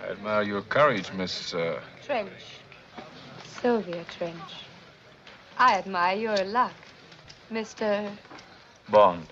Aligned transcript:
I 0.00 0.10
admire 0.10 0.42
your 0.42 0.62
courage, 0.62 1.12
Miss. 1.12 1.54
Uh... 1.54 1.80
Trench. 2.04 2.30
Sylvia 3.60 4.04
Trench. 4.16 4.64
I 5.58 5.78
admire 5.78 6.16
your 6.16 6.44
luck, 6.44 6.74
Mr. 7.52 8.10
Bond. 8.90 9.26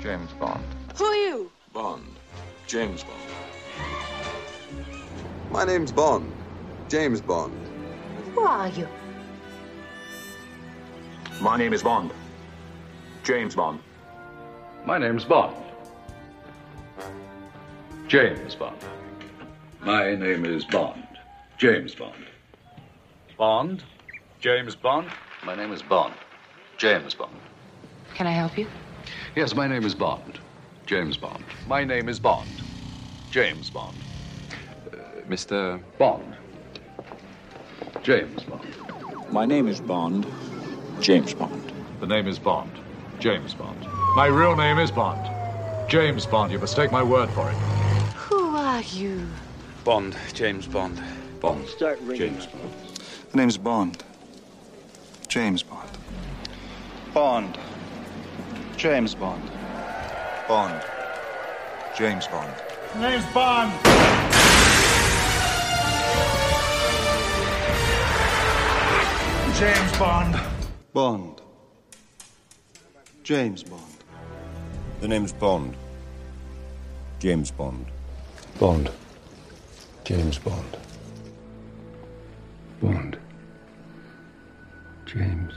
James 0.00 0.32
Bond. 0.34 0.64
Who 0.96 1.04
are 1.04 1.14
you? 1.14 1.50
Bond. 1.72 2.06
James 2.66 3.02
Bond. 3.02 3.20
My 5.50 5.64
name's 5.64 5.92
Bond. 5.92 6.32
James 6.88 7.20
Bond. 7.20 7.52
Who 8.34 8.40
are 8.40 8.68
you? 8.68 8.88
My 11.40 11.56
name 11.56 11.72
is 11.72 11.82
Bond. 11.82 12.12
James 13.24 13.56
Bond. 13.56 13.80
My 14.84 14.98
name's 14.98 15.24
Bond. 15.24 15.65
James 18.08 18.54
Bond. 18.54 18.76
My 19.80 20.14
name 20.14 20.44
is 20.44 20.64
Bond. 20.64 21.02
James 21.58 21.92
Bond. 21.92 22.24
Bond? 23.36 23.82
James 24.38 24.76
Bond? 24.76 25.08
My 25.44 25.56
name 25.56 25.72
is 25.72 25.82
Bond. 25.82 26.14
James 26.78 27.14
Bond. 27.14 27.34
Can 28.14 28.28
I 28.28 28.30
help 28.30 28.56
you? 28.56 28.68
Yes, 29.34 29.56
my 29.56 29.66
name 29.66 29.84
is 29.84 29.94
Bond. 29.94 30.38
James 30.86 31.16
Bond. 31.16 31.42
My 31.66 31.82
name 31.82 32.08
is 32.08 32.20
Bond. 32.20 32.48
James 33.32 33.70
Bond. 33.70 33.96
Uh, 34.92 34.96
Mr. 35.28 35.82
Bond. 35.98 36.36
James 38.04 38.44
Bond. 38.44 39.32
My 39.32 39.44
name 39.44 39.66
is 39.66 39.80
Bond. 39.80 40.24
James 41.00 41.34
Bond. 41.34 41.72
The 41.98 42.06
name 42.06 42.28
is 42.28 42.38
Bond. 42.38 42.70
James 43.18 43.52
Bond. 43.52 43.84
My 44.14 44.26
real 44.26 44.54
name 44.54 44.78
is 44.78 44.92
Bond. 44.92 45.28
James 45.90 46.24
Bond. 46.24 46.52
You 46.52 46.60
mistake 46.60 46.92
my 46.92 47.02
word 47.02 47.28
for 47.30 47.50
it. 47.50 47.75
Who 48.76 48.82
are 48.82 48.84
you? 48.84 49.26
Bond. 49.84 50.14
James 50.34 50.66
Bond. 50.66 51.02
Bond. 51.40 51.66
Start 51.66 51.98
ringing. 52.02 52.34
James 52.34 52.44
Bond. 52.44 52.70
The 53.30 53.36
name's 53.38 53.56
Bond. 53.56 54.04
James 55.28 55.62
Bond. 55.62 55.88
Bond. 57.14 57.58
James 58.76 59.14
Bond. 59.14 59.50
Bond. 60.46 60.82
James 61.96 62.26
Bond. 62.26 62.52
The 62.92 63.00
name's 63.00 63.24
Bond. 63.32 63.72
James 69.56 69.98
Bond. 69.98 70.40
Bond. 70.92 71.40
James 73.22 73.62
Bond. 73.62 73.82
The 75.00 75.08
name's 75.08 75.32
Bond. 75.32 75.74
James 77.18 77.50
Bond. 77.50 77.86
Bond. 78.58 78.90
James 80.04 80.38
Bond. 80.38 80.76
Bond. 82.80 83.18
James. 85.04 85.52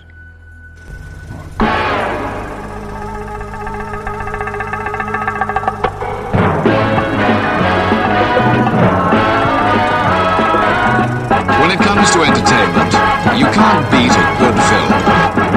When 11.58 11.72
it 11.72 11.80
comes 11.80 12.12
to 12.12 12.22
entertainment, 12.24 12.94
you 13.40 13.46
can't 13.46 13.92
beat 13.92 14.12
a 14.12 14.36
good 14.40 14.60
film. 14.70 15.49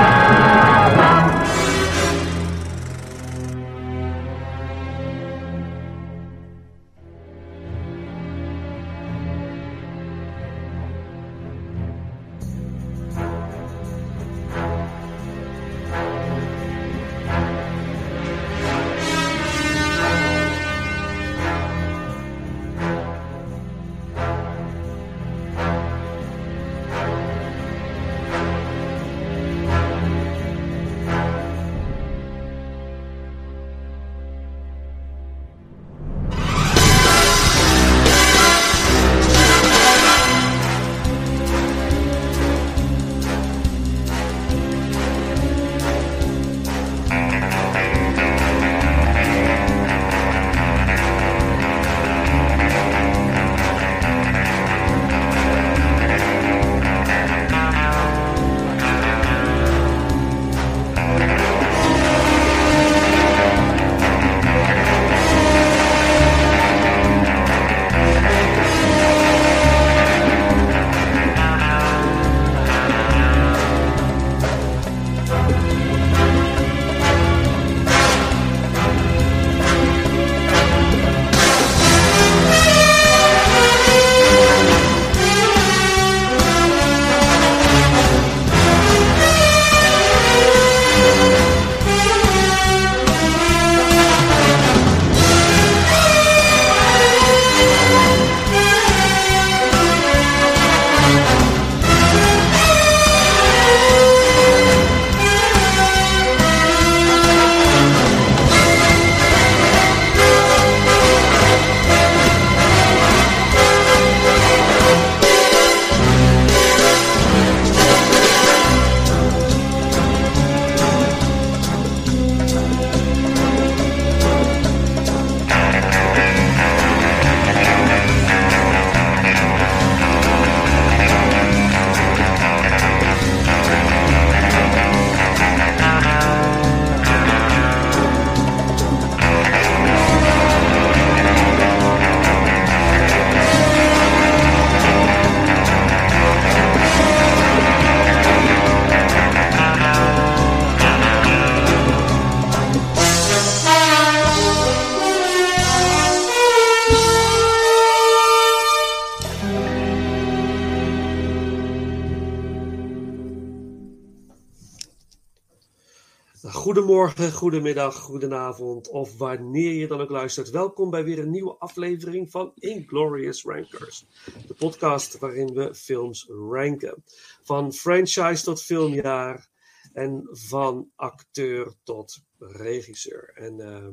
Goedemorgen, 167.02 167.38
goedemiddag, 167.38 167.96
goedenavond 167.96 168.88
of 168.88 169.18
wanneer 169.18 169.72
je 169.72 169.86
dan 169.86 170.00
ook 170.00 170.10
luistert. 170.10 170.50
Welkom 170.50 170.90
bij 170.90 171.04
weer 171.04 171.18
een 171.18 171.30
nieuwe 171.30 171.56
aflevering 171.58 172.30
van 172.30 172.52
Inglorious 172.54 173.42
Rankers. 173.44 174.06
De 174.46 174.54
podcast 174.54 175.18
waarin 175.18 175.54
we 175.54 175.74
films 175.74 176.26
ranken. 176.48 177.04
Van 177.42 177.72
franchise 177.72 178.44
tot 178.44 178.62
filmjaar 178.62 179.48
en 179.92 180.28
van 180.30 180.90
acteur 180.96 181.74
tot 181.82 182.22
regisseur. 182.38 183.32
En 183.34 183.58
uh, 183.58 183.88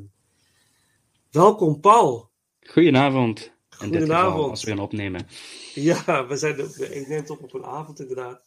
welkom 1.31 1.79
Paul. 1.79 2.29
Goedenavond. 2.59 3.51
Goedenavond. 3.69 4.49
als 4.49 4.63
we 4.63 4.69
gaan 4.69 4.79
opnemen. 4.79 5.27
Ja, 5.73 6.27
we 6.27 6.37
zijn 6.37 6.55
de, 6.55 6.89
ik 6.91 7.07
neem 7.07 7.19
het 7.19 7.29
op 7.29 7.43
op 7.43 7.53
een 7.53 7.65
avond 7.65 7.99
inderdaad. 7.99 8.43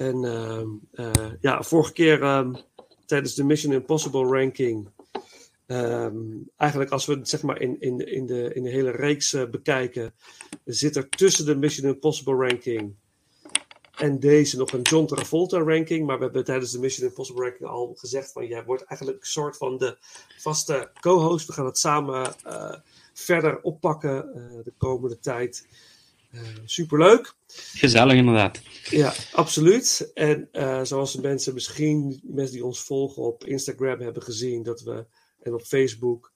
En 0.00 0.24
ehm, 0.24 0.68
eh, 0.92 1.30
ja, 1.40 1.62
vorige 1.62 1.92
keer 1.92 2.22
ehm, 2.22 2.54
tijdens 3.10 3.34
de 3.34 3.44
Mission 3.44 3.72
Impossible 3.72 4.24
ranking. 4.24 4.88
ehm, 5.66 6.14
eigenlijk 6.56 6.90
als 6.90 7.06
we 7.06 7.14
het 7.14 7.28
zeg 7.28 7.42
maar 7.42 7.60
in, 7.60 7.80
in, 7.80 8.06
in, 8.06 8.26
de, 8.26 8.54
in 8.54 8.62
de 8.62 8.70
hele 8.70 8.90
reeks 8.90 9.32
eh, 9.32 9.50
bekijken, 9.50 10.14
zit 10.64 10.96
er 10.96 11.08
tussen 11.08 11.46
de 11.46 11.56
Mission 11.56 11.88
Impossible 11.88 12.34
ranking 12.34 12.94
en 13.96 14.18
deze 14.18 14.56
nog 14.56 14.72
een 14.72 14.82
John 14.82 15.06
Travolta 15.06 15.58
ranking. 15.58 16.06
Maar 16.06 16.16
we 16.18 16.24
hebben 16.24 16.44
tijdens 16.44 16.70
de 16.70 16.78
Mission 16.78 17.08
Impossible 17.08 17.44
ranking 17.44 17.68
al 17.68 17.94
gezegd 17.96 18.32
van 18.32 18.46
jij 18.46 18.64
wordt 18.64 18.84
eigenlijk 18.84 19.20
een 19.20 19.26
soort 19.26 19.56
van 19.56 19.78
de 19.78 19.96
vaste 20.38 20.90
co-host. 21.00 21.46
We 21.46 21.52
gaan 21.52 21.66
het 21.66 21.78
samen 21.78 22.34
eh, 22.44 22.74
verder 23.12 23.60
oppakken 23.60 24.34
eh, 24.34 24.64
de 24.64 24.72
komende 24.78 25.18
tijd. 25.18 25.66
Eh, 26.30 26.40
superleuk. 26.64 27.34
Gezellig 27.74 28.14
inderdaad. 28.14 28.60
Ja, 28.90 29.12
absoluut. 29.32 30.10
En 30.14 30.48
eh, 30.52 30.80
zoals 30.82 31.12
de 31.12 31.20
mensen 31.20 31.54
misschien, 31.54 32.20
mensen 32.22 32.54
die 32.54 32.64
ons 32.64 32.80
volgen 32.80 33.22
op 33.22 33.44
Instagram 33.44 34.00
hebben 34.00 34.22
gezien, 34.22 34.62
dat 34.62 34.82
we, 34.82 35.04
en 35.42 35.54
op 35.54 35.62
Facebook, 35.62 36.32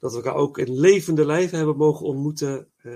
dat 0.00 0.10
we 0.10 0.16
elkaar 0.16 0.34
ook 0.34 0.58
in 0.58 0.80
levende 0.80 1.26
lijven 1.26 1.56
hebben 1.56 1.76
mogen 1.76 2.06
ontmoeten. 2.06 2.66
eh, 2.82 2.92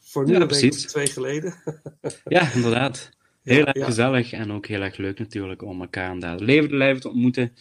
voor 0.00 0.24
nu 0.26 0.32
Ja, 0.32 0.40
een 0.40 0.48
week 0.48 0.72
of 0.72 0.78
twee 0.78 1.06
geleden. 1.06 1.54
Ja, 2.24 2.52
inderdaad. 2.52 3.10
Heel 3.42 3.58
Ja, 3.58 3.64
erg 3.66 3.76
ja. 3.76 3.84
gezellig 3.84 4.32
en 4.32 4.52
ook 4.52 4.66
heel 4.66 4.80
erg 4.80 4.96
leuk 4.96 5.18
natuurlijk 5.18 5.62
om 5.62 5.80
elkaar 5.80 6.12
inderdaad 6.12 6.40
levende 6.40 6.76
lijven 6.76 7.00
te 7.00 7.08
ontmoeten. 7.08 7.52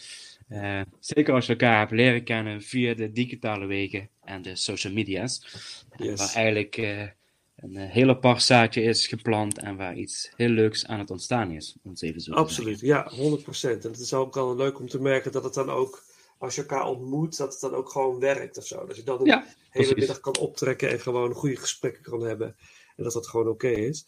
Zeker 1.00 1.34
als 1.34 1.46
je 1.46 1.52
elkaar 1.52 1.80
hebt 1.80 1.92
leren 1.92 2.24
kennen 2.24 2.62
via 2.62 2.94
de 2.94 3.12
digitale 3.12 3.66
wegen 3.66 4.10
en 4.24 4.42
de 4.42 4.56
social 4.56 4.94
media's. 4.94 5.42
Yes. 5.98 6.20
Waar 6.20 6.34
eigenlijk 6.36 6.76
een 7.64 7.76
eh, 7.76 7.90
hele 7.92 8.12
apart 8.12 8.44
zaadje 8.44 8.82
is 8.82 9.08
geplant 9.08 9.58
en 9.60 9.76
waar 9.78 9.96
iets 9.96 10.32
heel 10.36 10.50
leuks 10.50 10.86
aan 10.88 11.00
het 11.00 11.12
ontstaan 11.12 11.52
is. 11.52 11.76
Om 11.84 11.92
het 11.92 12.02
even 12.02 12.22
zo 12.22 12.32
te 12.32 12.38
Absoluut, 12.38 12.80
ja, 12.80 13.12
100%. 13.12 13.16
En 13.84 13.92
het 13.92 14.00
is 14.00 14.14
ook 14.14 14.38
al 14.38 14.56
leuk 14.56 14.80
om 14.80 14.88
te 14.90 15.02
merken 15.02 15.32
dat 15.32 15.44
het 15.44 15.54
dan 15.54 15.70
ook, 15.70 16.04
als 16.38 16.56
je 16.56 16.62
elkaar 16.62 16.88
ontmoet, 16.88 17.38
dat 17.38 17.52
het 17.52 17.62
dan 17.62 17.74
ook 17.76 17.90
gewoon 17.90 18.20
werkt 18.20 18.58
of 18.58 18.66
zo. 18.66 18.86
Dat 18.86 18.96
je 18.96 19.04
dan 19.04 19.20
een 19.20 19.26
Ja, 19.26 19.40
hele 19.40 19.56
precies. 19.70 19.96
middag 19.96 20.20
kan 20.20 20.38
optrekken 20.38 20.90
en 20.90 21.00
gewoon 21.00 21.34
goede 21.34 21.56
gesprekken 21.56 22.04
kan 22.04 22.22
hebben. 22.22 22.56
En 22.96 23.04
dat 23.04 23.14
dat 23.14 23.28
gewoon 23.28 23.48
oké 23.48 23.68
is. 23.70 24.06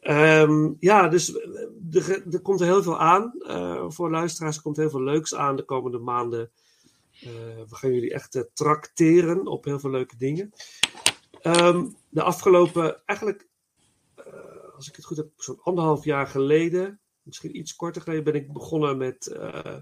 Ehm, 0.00 0.70
ja, 0.80 1.08
dus 1.08 1.32
eh, 1.36 1.60
er, 1.92 2.22
er 2.32 2.40
komt 2.40 2.60
er 2.60 2.66
heel 2.66 2.82
veel 2.82 2.98
aan. 2.98 3.32
eh, 3.46 3.84
voor 3.88 4.10
luisteraars 4.10 4.56
er 4.56 4.62
komt 4.62 4.76
heel 4.76 4.90
veel 4.90 5.02
leuks 5.02 5.34
aan 5.34 5.56
de 5.56 5.62
komende 5.64 5.98
maanden. 5.98 6.50
Eh, 7.20 7.30
we 7.68 7.74
gaan 7.76 7.92
jullie 7.92 8.12
echt 8.14 8.34
eh, 8.34 8.42
trakteren 8.52 9.46
op 9.46 9.64
heel 9.64 9.78
veel 9.80 9.90
leuke 9.90 10.16
dingen. 10.16 10.52
Ehm, 11.46 11.86
de 12.08 12.22
afgelopen, 12.22 13.02
eigenlijk, 13.04 13.48
eh, 14.14 14.74
als 14.74 14.88
ik 14.88 14.96
het 14.96 15.04
goed 15.04 15.16
heb, 15.16 15.28
zo'n 15.36 15.60
anderhalf 15.62 16.04
jaar 16.04 16.26
geleden, 16.26 17.00
misschien 17.22 17.56
iets 17.56 17.76
korter 17.76 18.02
geleden, 18.02 18.24
ben 18.24 18.34
ik 18.34 18.52
begonnen 18.52 18.96
met 18.96 19.26
eh, 19.26 19.76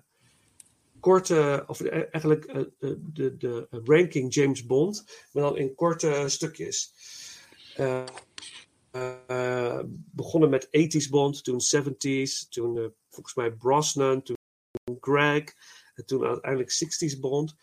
korte, 1.01 1.65
of 1.67 1.81
eh, 1.81 1.93
eigenlijk 2.11 2.69
de, 2.79 3.37
de, 3.37 3.67
ranking 3.71 4.35
James 4.35 4.67
Bond, 4.67 5.05
maar 5.33 5.43
dan 5.43 5.57
in 5.57 5.75
korte 5.75 6.25
stukjes. 6.27 6.93
Begonnen 10.11 10.51
met 10.51 10.67
80s 10.67 11.11
Bond, 11.11 11.45
toen 11.45 11.61
70s, 11.77 12.49
toen 12.49 12.95
volgens 13.09 13.35
mij 13.35 13.53
Brosnan, 13.53 14.23
toen 14.23 14.37
Greg, 15.01 15.55
en 15.95 16.07
toen 16.07 16.25
uiteindelijk 16.25 16.73
60s 16.73 17.21
Bond. 17.21 17.55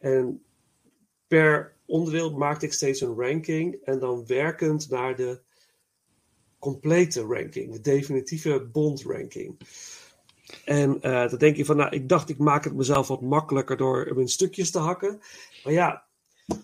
En 0.00 0.44
per 1.26 1.76
onderdeel 1.86 2.30
maakte 2.36 2.66
ik 2.66 2.72
steeds 2.72 3.00
een 3.00 3.14
ranking 3.14 3.78
en 3.84 3.98
dan 3.98 4.26
werkend 4.26 4.90
naar 4.90 5.16
de 5.16 5.40
complete 6.58 7.20
ranking, 7.20 7.72
de 7.72 7.80
definitieve 7.80 8.68
Bond 8.72 9.02
ranking. 9.02 9.58
En 10.64 11.00
eh, 11.00 11.28
dan 11.28 11.38
denk 11.38 11.56
je 11.56 11.64
van, 11.64 11.76
nou, 11.76 11.90
ik 11.90 12.08
dacht 12.08 12.28
ik 12.28 12.38
maak 12.38 12.64
het 12.64 12.74
mezelf 12.74 13.08
wat 13.08 13.20
makkelijker 13.20 13.76
door 13.76 14.06
hem 14.06 14.20
in 14.20 14.28
stukjes 14.28 14.70
te 14.70 14.78
hakken. 14.78 15.20
Maar 15.64 15.72
ja, 15.72 16.04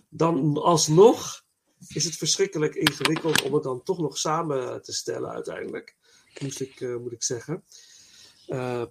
dan 0.09 0.57
alsnog 0.57 1.45
is 1.89 2.05
het 2.05 2.17
verschrikkelijk 2.17 2.75
ingewikkeld 2.75 3.43
om 3.43 3.55
het 3.55 3.63
dan 3.63 3.83
toch 3.83 3.99
nog 3.99 4.19
samen 4.19 4.83
te 4.83 4.93
stellen 4.93 5.31
uiteindelijk. 5.31 5.97
Moest 6.43 6.61
ik, 6.61 6.81
eh, 6.81 6.97
moet 6.97 7.13
ik 7.13 7.23
zeggen. 7.23 7.65
Eh, 8.47 8.83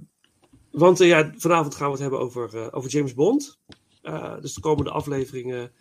want 0.72 0.98
ja, 0.98 1.34
vanavond 1.38 1.76
gaan 1.76 1.86
we 1.86 1.92
het 1.92 2.02
hebben 2.02 2.20
over, 2.20 2.74
over 2.74 2.90
James 2.90 3.14
Bond. 3.14 3.60
Eh, 4.02 4.42
dus 4.42 4.54
de 4.54 4.62
komende 4.62 4.90
afleveringen 4.92 5.72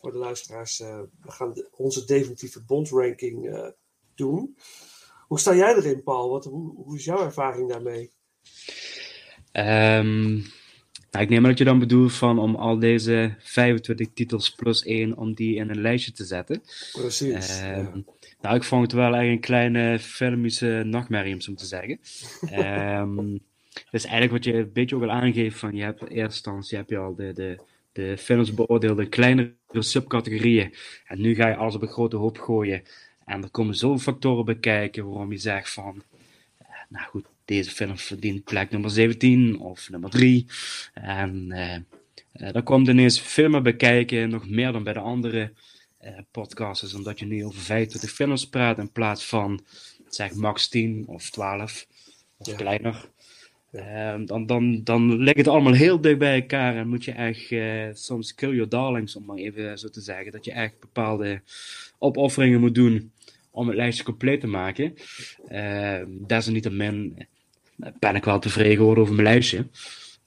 voor 0.00 0.12
de 0.12 0.18
luisteraars. 0.18 0.80
eh, 0.80 1.00
we 1.22 1.30
gaan 1.30 1.52
de- 1.52 1.68
onze 1.76 2.04
definitieve 2.04 2.62
Bond 2.62 2.88
ranking 2.90 3.48
eh, 3.48 3.68
doen. 4.14 4.56
Hoe 5.26 5.40
sta 5.40 5.54
jij 5.54 5.74
erin, 5.74 6.02
Paul? 6.02 6.30
Wat, 6.30 6.44
hoe, 6.44 6.74
hoe 6.76 6.96
is 6.96 7.04
jouw 7.04 7.24
ervaring 7.24 7.68
daarmee? 7.70 8.10
Ehm, 9.52 10.32
nou, 11.10 11.24
ik 11.24 11.28
neem 11.28 11.42
aan 11.42 11.48
dat 11.50 11.58
je 11.58 11.64
dan 11.64 11.78
bedoelt 11.78 12.12
van 12.12 12.38
om 12.38 12.54
al 12.54 12.78
deze 12.78 13.34
25 13.38 14.08
titels 14.14 14.50
plus 14.54 14.82
één, 14.84 15.16
om 15.16 15.34
die 15.34 15.54
in 15.54 15.70
een 15.70 15.80
lijstje 15.80 16.12
te 16.12 16.24
zetten. 16.24 16.62
Precies. 16.92 17.48
Ehm, 17.60 17.80
ja. 17.80 18.02
Nou, 18.40 18.56
ik 18.56 18.62
vond 18.62 18.82
het 18.82 18.92
wel 18.92 19.14
echt 19.14 19.28
een 19.28 19.40
kleine 19.40 19.98
filmische 19.98 20.82
nachtmerrie, 20.86 21.34
om 21.34 21.40
zo 21.40 21.54
te 21.54 21.66
zeggen. 21.66 22.00
Ehm 22.50 23.36
dus 23.90 24.04
eigenlijk 24.04 24.32
wat 24.32 24.44
je 24.44 24.54
een 24.60 24.72
beetje 24.72 24.96
ook 24.96 25.02
al 25.02 25.10
aangeeft, 25.10 25.58
van 25.58 25.76
je 25.76 25.82
hebt 25.82 26.00
in 26.00 26.06
eerste 26.06 26.22
instantie 26.22 26.78
heb 26.78 26.90
je 26.90 26.96
al 26.98 27.14
de, 27.14 27.32
de, 27.32 27.58
de 27.92 28.16
films 28.18 28.54
beoordeeld 28.54 28.98
in 28.98 29.08
kleinere 29.08 29.52
subcategorieën. 29.70 30.74
En 31.06 31.20
nu 31.20 31.34
ga 31.34 31.48
je 31.48 31.56
alles 31.56 31.74
op 31.74 31.82
een 31.82 31.88
grote 31.88 32.16
hoop 32.16 32.38
gooien. 32.38 32.82
En 33.24 33.42
er 33.42 33.50
komen 33.50 33.74
zoveel 33.74 33.98
factoren 33.98 34.44
bij 34.44 34.58
kijken 34.58 35.08
waarom 35.08 35.32
je 35.32 35.38
zegt 35.38 35.70
van, 35.72 36.02
eh, 36.58 36.66
nou 36.88 37.06
goed, 37.06 37.26
deze 37.44 37.70
film 37.70 37.98
verdient 37.98 38.44
plek 38.44 38.70
nummer 38.70 38.90
17 38.90 39.58
of 39.60 39.90
nummer 39.90 40.10
3. 40.10 40.46
En 40.94 41.52
eh 41.52 41.76
eh, 42.34 42.52
dan 42.52 42.62
komt 42.62 42.88
ineens 42.88 43.20
veel 43.20 43.48
meer 43.48 43.62
bij 43.62 43.76
kijken, 43.76 44.28
nog 44.28 44.48
meer 44.48 44.72
dan 44.72 44.82
bij 44.82 44.92
de 44.92 44.98
andere 44.98 45.52
eh 45.98 46.18
podcasters, 46.30 46.94
omdat 46.94 47.18
je 47.18 47.26
nu 47.26 47.44
over 47.44 47.60
25 47.60 48.10
films 48.10 48.48
praat 48.48 48.78
in 48.78 48.92
plaats 48.92 49.24
van 49.24 49.64
zeg 50.08 50.34
max 50.34 50.68
10 50.68 51.04
of 51.06 51.30
12 51.30 51.86
of 52.36 52.46
Ja. 52.46 52.54
kleiner. 52.56 53.08
Ehm, 53.74 54.24
dan, 54.24 54.46
dan, 54.46 54.80
dan 54.84 55.16
ligt 55.16 55.36
het 55.36 55.48
allemaal 55.48 55.72
heel 55.72 56.00
dicht 56.00 56.18
bij 56.18 56.40
elkaar 56.40 56.76
en 56.76 56.88
moet 56.88 57.04
je 57.04 57.12
echt 57.12 57.50
eh, 57.50 57.88
soms 57.92 58.34
kill 58.34 58.54
your 58.54 58.68
darlings, 58.68 59.16
om 59.16 59.24
maar 59.24 59.36
even 59.36 59.78
zo 59.78 59.88
te 59.88 60.00
zeggen. 60.00 60.32
Dat 60.32 60.44
je 60.44 60.52
echt 60.52 60.80
bepaalde 60.80 61.40
opofferingen 61.98 62.60
moet 62.60 62.74
doen 62.74 63.12
om 63.50 63.66
het 63.66 63.76
lijstje 63.76 64.04
compleet 64.04 64.40
te 64.40 64.46
maken. 64.46 64.94
Ehm 65.48 66.06
desalniettemin 66.26 67.26
ben 67.98 68.14
ik 68.14 68.24
wel 68.24 68.38
tevreden 68.38 68.76
geworden 68.76 69.02
over 69.02 69.14
mijn 69.14 69.28
lijstje. 69.28 69.66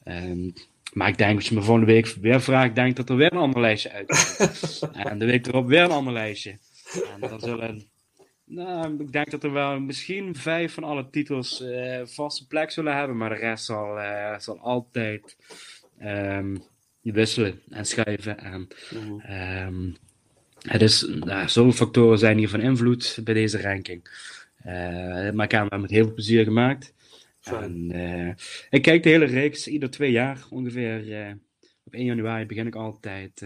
Ehm, 0.04 0.50
maar 0.94 1.08
ik 1.08 1.18
denk, 1.18 1.36
als 1.36 1.50
je 1.50 1.56
me 1.56 1.62
volgende 1.62 1.92
week 1.92 2.08
weer 2.22 2.42
vraagt, 2.42 2.76
denk 2.76 2.96
dat 2.96 3.10
er 3.10 3.16
weer 3.16 3.32
een 3.32 3.40
ander 3.40 3.62
lijstje 3.62 3.92
uitkomt. 3.92 4.80
en 5.10 5.20
de 5.20 5.26
week 5.26 5.48
erop 5.48 5.68
weer 5.68 5.82
een 5.82 5.92
ander 5.92 6.14
lijstje. 6.14 6.58
En 7.14 7.30
dan 7.30 7.40
zullen, 7.40 7.88
nou, 8.48 9.00
ik 9.00 9.12
denk 9.12 9.32
dat 9.32 9.44
er 9.44 9.52
wel 9.52 9.80
misschien 9.80 10.36
vijf 10.36 10.74
van 10.74 10.84
alle 10.84 11.10
titels 11.10 11.62
eh, 11.62 12.02
vaste 12.06 12.48
plek 12.48 12.72
zullen 12.72 12.96
hebben, 12.96 13.18
maar 13.18 13.30
de 13.30 13.36
rest 13.36 13.66
zal, 13.66 14.00
eh, 14.00 14.40
zal 14.40 14.60
altijd 14.60 15.38
ehm, 15.98 16.56
wisselen 17.02 17.62
en 17.70 17.86
schuiven. 17.86 18.38
En, 18.40 18.68
Mhm. 18.92 19.20
ehm, 19.20 19.92
het 20.62 20.82
is, 20.82 21.08
nou, 21.20 21.48
zoveel 21.50 21.72
factoren 21.72 22.20
zijn 22.20 22.38
hier 22.38 22.50
van 22.50 22.62
invloed 22.62 23.20
bij 23.24 23.34
deze 23.34 23.62
ranking. 23.62 24.10
Eh, 24.58 25.32
maar 25.32 25.46
ik 25.46 25.52
heb 25.52 25.70
hem 25.70 25.82
met 25.82 25.90
heel 25.90 26.04
veel 26.04 26.14
plezier 26.14 26.44
gemaakt. 26.44 26.94
En, 27.44 27.92
ik 28.70 28.82
kijk 28.82 29.04
de 29.04 29.10
hele 29.10 29.26
reeks 29.26 29.68
ieder 29.68 29.90
twee 29.90 30.12
jaar 30.12 30.46
ongeveer. 30.50 31.36
op 31.84 31.94
1 31.94 32.06
januari 32.06 32.46
begin 32.46 32.68
ik 32.68 32.76
altijd. 32.76 33.46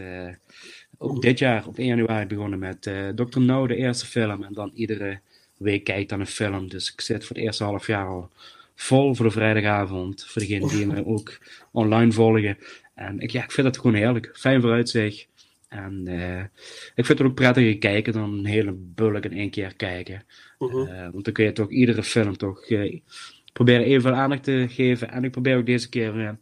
Ook 1.01 1.21
dit 1.21 1.39
jaar 1.39 1.67
op 1.67 1.77
1 1.77 1.87
januari 1.87 2.25
begonnen 2.25 2.59
met 2.59 2.87
eh 2.87 3.07
Dr. 3.07 3.39
No, 3.39 3.67
de 3.67 3.75
eerste 3.75 4.05
film. 4.05 4.43
En 4.43 4.53
dan 4.53 4.71
iedere 4.73 5.19
week 5.57 5.83
kijk 5.83 5.99
ik 5.99 6.09
dan 6.09 6.19
een 6.19 6.27
film. 6.27 6.69
Dus 6.69 6.91
ik 6.93 7.01
zit 7.01 7.25
voor 7.25 7.35
het 7.35 7.45
eerste 7.45 7.63
half 7.63 7.87
jaar 7.87 8.07
al 8.07 8.29
vol 8.75 9.15
voor 9.15 9.25
de 9.25 9.31
vrijdagavond. 9.31 10.25
Voor 10.25 10.41
degenen 10.41 10.69
die 10.69 10.85
me 10.85 11.05
ook 11.05 11.39
online 11.71 12.11
volgen. 12.11 12.57
En 12.95 13.19
ik, 13.19 13.29
ja, 13.29 13.43
ik 13.43 13.51
vind 13.51 13.67
het 13.67 13.77
gewoon 13.77 13.95
heerlijk. 13.95 14.29
Fijn 14.33 14.61
vooruitzicht. 14.61 15.27
En 15.67 16.07
eh, 16.07 16.43
ik 16.95 17.05
vind 17.05 17.19
het 17.19 17.27
ook 17.27 17.35
prettiger 17.35 17.77
kijken 17.77 18.13
dan 18.13 18.33
een 18.33 18.45
hele 18.45 18.71
bulk 18.71 19.25
in 19.25 19.33
één 19.33 19.49
keer 19.49 19.75
kijken. 19.75 20.23
Mhm. 20.59 20.77
Eh, 20.77 21.09
want 21.11 21.23
dan 21.23 21.33
kun 21.33 21.45
je 21.45 21.51
toch 21.51 21.69
iedere 21.69 22.03
film 22.03 22.37
toch 22.37 22.67
proberen 23.53 23.85
evenveel 23.85 24.13
aandacht 24.13 24.43
te 24.43 24.65
geven. 24.69 25.11
En 25.11 25.23
ik 25.23 25.31
probeer 25.31 25.57
ook 25.57 25.65
deze 25.65 25.89
keer 25.89 26.37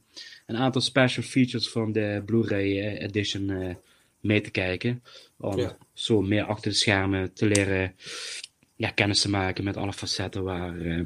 een 0.45 0.57
aantal 0.57 0.81
special 0.81 1.23
features 1.23 1.69
van 1.69 1.91
de 1.91 2.21
Blu-ray 2.25 2.97
edition 2.97 3.77
mee 4.21 4.41
te 4.41 4.49
kijken. 4.51 5.03
Om 5.37 5.57
Ja. 5.59 5.77
zo 5.93 6.21
meer 6.21 6.43
achter 6.43 6.71
de 6.71 6.77
schermen 6.77 7.33
te 7.33 7.45
leren 7.45 7.95
ja, 8.75 8.89
kennis 8.89 9.21
te 9.21 9.29
maken 9.29 9.63
met 9.63 9.77
alle 9.77 9.93
facetten 9.93 10.43
waar, 10.43 10.79
eh, 10.81 11.01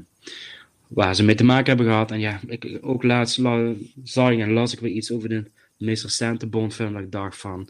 waar 0.87 1.15
ze 1.15 1.23
mee 1.23 1.35
te 1.35 1.43
maken 1.43 1.65
hebben 1.67 1.85
gehad. 1.85 2.11
En 2.11 2.19
ja, 2.19 2.39
ik, 2.47 2.77
ook 2.81 3.03
laatst 3.03 3.37
la, 3.37 3.73
zag 4.03 4.31
ik 4.31 4.39
en 4.39 4.51
las 4.51 4.73
ik 4.73 4.79
weer 4.79 4.91
iets 4.91 5.11
over 5.11 5.29
de 5.29 5.43
meest 5.77 6.03
recente 6.03 6.47
Bond-film. 6.47 6.93
Dat 6.93 7.01
ik 7.01 7.11
dacht 7.11 7.37
van, 7.37 7.69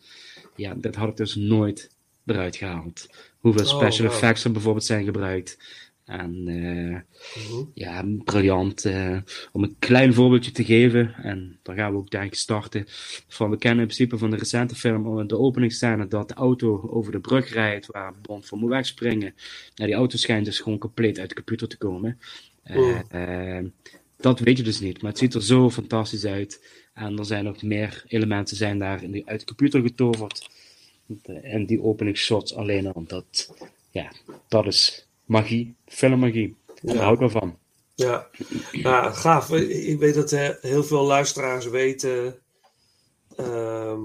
ja, 0.55 0.73
dat 0.77 0.95
had 0.95 1.09
ik 1.09 1.17
dus 1.17 1.35
nooit 1.35 1.89
eruit 2.25 2.55
gehaald. 2.55 3.07
Hoeveel 3.39 3.65
Oh, 3.65 3.77
special 3.77 4.07
wow. 4.07 4.15
effects 4.15 4.43
er 4.43 4.51
bijvoorbeeld 4.51 4.85
zijn 4.85 5.05
gebruikt. 5.05 5.57
En 6.13 6.47
eh, 6.47 6.99
ja, 7.73 8.05
briljant. 8.23 8.85
eh, 8.85 9.17
om 9.51 9.63
een 9.63 9.75
klein 9.79 10.13
voorbeeldje 10.13 10.51
te 10.51 10.63
geven, 10.63 11.13
en 11.15 11.59
dan 11.61 11.75
gaan 11.75 11.91
we 11.91 11.97
ook 11.97 12.09
denk 12.09 12.23
ik 12.25 12.35
starten. 12.35 12.83
Van, 13.27 13.49
we 13.49 13.57
kennen 13.57 13.79
in 13.79 13.85
principe 13.87 14.17
van 14.17 14.29
de 14.29 14.37
recente 14.37 14.75
film 14.75 15.27
de 15.27 15.37
openingsscène 15.37 16.07
dat 16.07 16.27
de 16.27 16.33
auto 16.33 16.89
over 16.89 17.11
de 17.11 17.19
brug 17.19 17.53
rijdt 17.53 17.85
waar 17.85 18.13
Bond 18.21 18.45
voor 18.45 18.57
moet 18.57 18.69
wegspringen. 18.69 19.33
Nou, 19.75 19.89
die 19.89 19.99
auto 19.99 20.17
schijnt 20.17 20.45
dus 20.45 20.59
gewoon 20.59 20.77
compleet 20.79 21.19
uit 21.19 21.29
de 21.29 21.35
computer 21.35 21.67
te 21.67 21.77
komen. 21.77 22.19
Eh, 22.63 22.77
Oh. 22.77 22.99
eh, 23.09 23.63
dat 24.17 24.39
weet 24.39 24.57
je 24.57 24.63
dus 24.63 24.79
niet, 24.79 25.01
maar 25.01 25.11
het 25.11 25.19
ziet 25.19 25.33
er 25.33 25.43
zo 25.43 25.69
fantastisch 25.69 26.25
uit. 26.25 26.65
En 26.93 27.17
er 27.17 27.25
zijn 27.25 27.47
ook 27.47 27.61
meer 27.61 28.03
elementen 28.07 28.55
zijn 28.57 28.79
daar 28.79 29.03
in 29.03 29.21
uit 29.25 29.39
de 29.39 29.45
computer 29.45 29.81
getoverd. 29.81 30.49
En 31.41 31.65
die 31.65 31.81
openingsshots 31.81 32.55
alleen 32.55 32.93
al, 32.93 33.03
dat, 33.07 33.53
ja, 33.91 34.11
dat 34.47 34.65
is 34.65 35.07
magie, 35.25 35.75
filmmagie. 35.85 36.55
En 36.67 36.75
Ja. 36.81 36.93
daar 36.93 37.01
hou 37.01 37.13
ik 37.13 37.19
wel 37.19 37.29
van. 37.29 37.57
Ja, 37.95 38.29
nou, 38.71 39.13
gaaf. 39.13 39.51
Ik 39.51 39.99
weet 39.99 40.13
dat 40.13 40.31
eh, 40.31 40.49
heel 40.61 40.83
veel 40.83 41.03
luisteraars 41.05 41.65
weten 41.65 42.41
ehm, 43.35 44.01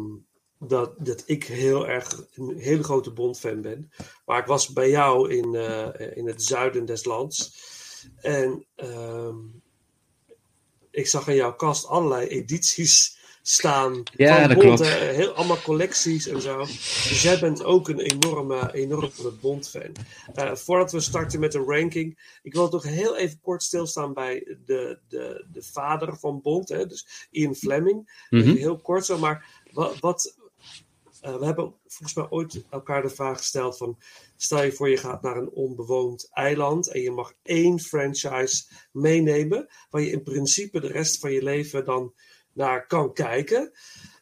dat, 0.58 0.94
dat 0.98 1.22
ik 1.26 1.44
heel 1.44 1.88
erg 1.88 2.22
een 2.34 2.58
hele 2.58 2.82
grote 2.82 3.12
Bond-fan 3.12 3.60
ben. 3.60 3.90
Maar 4.26 4.38
ik 4.38 4.46
was 4.46 4.72
bij 4.72 4.90
jou 4.90 5.34
in, 5.34 5.54
eh, 5.54 6.16
in 6.16 6.26
het 6.26 6.42
zuiden 6.42 6.84
des 6.84 7.04
lands. 7.04 7.56
En 8.20 8.66
ehm, 8.74 9.36
ik 10.90 11.06
zag 11.06 11.28
in 11.28 11.34
jouw 11.34 11.54
kast 11.54 11.86
allerlei 11.86 12.26
edities 12.38 13.17
staan 13.48 14.02
Ja, 14.16 14.38
van 14.38 14.48
dat 14.48 14.58
Bond. 14.58 14.80
klopt. 14.80 14.98
hè, 14.98 15.12
heel, 15.12 15.32
allemaal 15.32 15.62
collecties 15.62 16.26
en 16.26 16.40
zo. 16.40 16.58
Dus 16.58 17.22
jij 17.22 17.38
bent 17.40 17.64
ook 17.64 17.88
een 17.88 18.00
enorme, 18.00 18.74
enorme 18.74 19.32
Bond-fan. 19.40 19.92
Eh, 20.34 20.54
voordat 20.54 20.92
we 20.92 21.00
starten 21.00 21.40
met 21.40 21.52
de 21.52 21.64
ranking, 21.66 22.38
ik 22.42 22.54
wil 22.54 22.68
toch 22.68 22.82
heel 22.82 23.16
even 23.16 23.40
kort 23.40 23.62
stilstaan 23.62 24.12
bij 24.12 24.56
de, 24.64 24.98
de, 25.08 25.44
de 25.52 25.62
vader 25.62 26.18
van 26.18 26.40
Bond, 26.42 26.68
hè, 26.68 26.86
dus 26.86 27.28
Ian 27.30 27.54
Fleming. 27.54 28.26
Mhm. 28.30 28.56
Heel 28.56 28.78
kort 28.78 29.04
zo, 29.04 29.18
maar 29.18 29.62
wat. 29.72 29.98
wat 30.00 30.36
eh, 31.20 31.36
we 31.36 31.44
hebben 31.44 31.74
volgens 31.86 32.14
mij 32.14 32.26
ooit 32.30 32.64
elkaar 32.70 33.02
de 33.02 33.10
vraag 33.10 33.36
gesteld 33.36 33.76
van... 33.76 33.98
Stel 34.36 34.62
je 34.62 34.72
voor 34.72 34.88
je 34.88 34.96
gaat 34.96 35.22
naar 35.22 35.36
een 35.36 35.50
onbewoond 35.50 36.28
eiland... 36.30 36.92
en 36.92 37.00
je 37.00 37.10
mag 37.10 37.32
één 37.42 37.80
franchise 37.80 38.64
meenemen... 38.92 39.66
waar 39.90 40.02
je 40.02 40.10
in 40.10 40.22
principe 40.22 40.80
de 40.80 40.86
rest 40.86 41.18
van 41.18 41.32
je 41.32 41.42
leven 41.42 41.84
dan 41.84 42.14
naar 42.58 42.86
kan 42.86 43.12
kijken. 43.12 43.72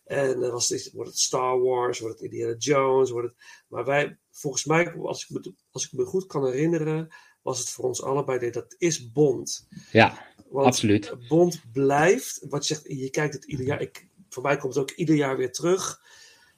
En 0.05 0.41
dan 0.41 0.51
was 0.51 0.69
het, 0.69 0.91
wordt 0.93 1.11
het 1.11 1.19
Star 1.19 1.61
Wars, 1.61 1.99
wordt 1.99 2.21
het 2.21 2.31
Indiana 2.31 2.57
Jones... 2.57 3.11
Wordt 3.11 3.29
het, 3.29 3.37
maar 3.69 3.85
wij, 3.85 4.19
volgens 4.31 4.65
mij, 4.65 4.93
als 4.93 5.23
ik, 5.23 5.31
me, 5.31 5.55
als 5.71 5.85
ik 5.85 5.93
me 5.93 6.05
goed 6.05 6.27
kan 6.27 6.45
herinneren... 6.45 7.09
was 7.43 7.59
het 7.59 7.69
voor 7.69 7.85
ons 7.85 8.03
allebei, 8.03 8.51
dat 8.51 8.75
is 8.79 9.13
Bond. 9.13 9.67
Ja, 9.93 10.27
Want 10.49 10.67
absoluut. 10.67 11.15
Bond 11.29 11.63
blijft, 11.73 12.47
wat 12.49 12.67
je 12.67 12.75
zegt, 12.75 12.87
je 12.87 13.11
kijkt 13.11 13.35
het 13.35 13.45
ieder 13.45 13.67
jaar. 13.67 13.81
Ik, 13.81 14.09
voor 14.29 14.43
mij 14.43 14.57
komt 14.57 14.75
het 14.75 14.83
ook 14.83 14.97
ieder 14.97 15.15
jaar 15.15 15.37
weer 15.37 15.53
terug. 15.53 16.03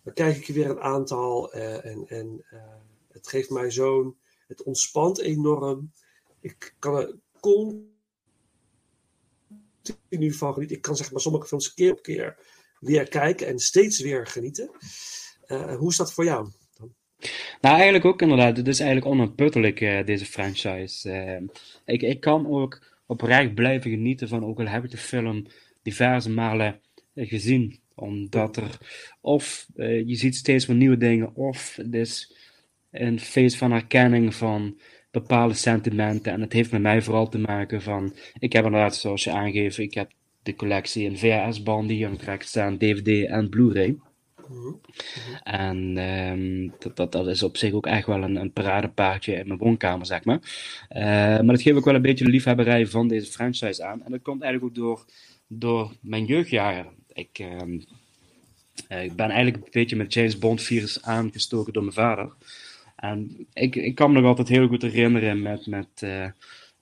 Dan 0.02 0.14
kijk 0.14 0.36
ik 0.36 0.54
weer 0.54 0.70
een 0.70 0.80
aantal 0.80 1.52
eh, 1.52 1.84
en, 1.84 2.08
en 2.08 2.44
eh, 2.50 2.60
het 3.08 3.28
geeft 3.28 3.50
mij 3.50 3.70
zo'n, 3.70 4.16
het 4.46 4.62
ontspant 4.62 5.18
enorm. 5.18 5.92
Ik 6.40 6.74
kan 6.78 6.96
er 6.96 7.14
continu 7.40 7.96
van 10.32 10.52
genieten. 10.52 10.76
Ik 10.76 10.82
kan 10.82 10.96
zeg 10.96 11.12
maar 11.12 11.20
sommige 11.20 11.46
films 11.46 11.74
keer 11.74 11.92
op 11.92 12.02
keer 12.02 12.36
weer 12.80 13.08
kijken 13.08 13.46
en 13.46 13.58
steeds 13.58 14.00
weer 14.00 14.26
genieten. 14.26 14.70
Eh, 15.46 15.76
hoe 15.76 15.90
is 15.90 15.96
dat 15.96 16.12
voor 16.12 16.24
jou? 16.24 16.48
Nou, 17.60 17.74
eigenlijk 17.74 18.04
ook 18.04 18.22
inderdaad. 18.22 18.56
Het 18.56 18.68
is 18.68 18.80
eigenlijk 18.80 19.10
onuitputtelijk, 19.10 19.80
eh, 19.80 20.06
deze 20.06 20.24
franchise. 20.24 21.10
Eh, 21.10 21.42
ik, 21.84 22.02
ik 22.02 22.20
kan 22.20 22.46
ook 22.46 22.96
oprecht 23.06 23.54
blijven 23.54 23.90
genieten 23.90 24.28
van, 24.28 24.44
ook 24.44 24.58
al 24.58 24.66
heb 24.66 24.84
ik 24.84 24.90
de 24.90 24.96
film 24.96 25.46
diverse 25.82 26.30
malen 26.30 26.80
gezien. 27.14 27.80
Omdat 27.94 28.56
er, 28.56 28.78
of 29.20 29.66
je 29.76 30.14
ziet 30.14 30.36
steeds 30.36 30.66
meer 30.66 30.76
nieuwe 30.76 30.96
dingen, 30.96 31.34
of 31.34 31.76
het 31.76 31.94
is 31.94 32.36
een 32.90 33.20
feest 33.20 33.56
van 33.56 33.72
herkenning 33.72 34.34
van 34.34 34.78
bepaalde 35.10 35.54
sentimenten. 35.54 36.32
En 36.32 36.40
het 36.40 36.52
heeft 36.52 36.72
met 36.72 36.80
mij 36.80 37.02
vooral 37.02 37.28
te 37.28 37.38
maken 37.38 37.82
van, 37.82 38.14
ik 38.38 38.52
heb 38.52 38.64
inderdaad, 38.64 38.96
zoals 38.96 39.24
je 39.24 39.32
aangeeft, 39.32 39.78
ik 39.78 39.94
heb 39.94 40.10
de 40.42 40.54
collectie 40.54 41.04
in 41.04 41.18
VHS-banden 41.18 41.96
hier 41.96 42.08
aan 42.08 42.18
het 42.20 42.44
staan, 42.44 42.78
DVD 42.78 43.26
en 43.26 43.48
Blu-ray. 43.48 43.96
En 45.42 45.98
ehm, 45.98 46.68
dat, 46.78 46.96
dat, 46.96 47.12
dat 47.12 47.26
is 47.26 47.42
op 47.42 47.56
zich 47.56 47.72
ook 47.72 47.86
echt 47.86 48.06
wel 48.06 48.22
een, 48.22 48.36
een 48.36 48.52
paradepaardje 48.52 49.34
in 49.34 49.46
mijn 49.46 49.58
woonkamer, 49.58 50.06
zeg 50.06 50.24
maar. 50.24 50.40
Eh, 50.88 51.02
maar 51.02 51.46
dat 51.46 51.62
geeft 51.62 51.76
ook 51.76 51.84
wel 51.84 51.94
een 51.94 52.02
beetje 52.02 52.24
de 52.24 52.30
liefhebberij 52.30 52.86
van 52.86 53.08
deze 53.08 53.30
franchise 53.30 53.84
aan. 53.84 54.04
En 54.04 54.10
dat 54.10 54.22
komt 54.22 54.42
eigenlijk 54.42 54.72
ook 54.72 54.84
door, 54.84 55.04
door 55.46 55.92
mijn 56.00 56.24
jeugdjaren. 56.24 56.86
Ik, 57.12 57.38
ehm, 57.38 57.78
eh, 58.88 59.04
ik 59.04 59.16
ben 59.16 59.30
eigenlijk 59.30 59.64
een 59.64 59.70
beetje 59.70 59.96
met 59.96 60.14
James 60.14 60.38
Bond 60.38 60.62
virus 60.62 61.02
aangestoken 61.02 61.72
door 61.72 61.82
mijn 61.82 61.94
vader. 61.94 62.32
En 62.98 63.46
ik, 63.52 63.76
ik 63.76 63.94
kan 63.94 64.12
me 64.12 64.20
nog 64.20 64.28
altijd 64.28 64.48
heel 64.48 64.68
goed 64.68 64.82
herinneren 64.82 65.42
met, 65.42 65.66
met, 65.66 65.88
eh, 65.94 66.26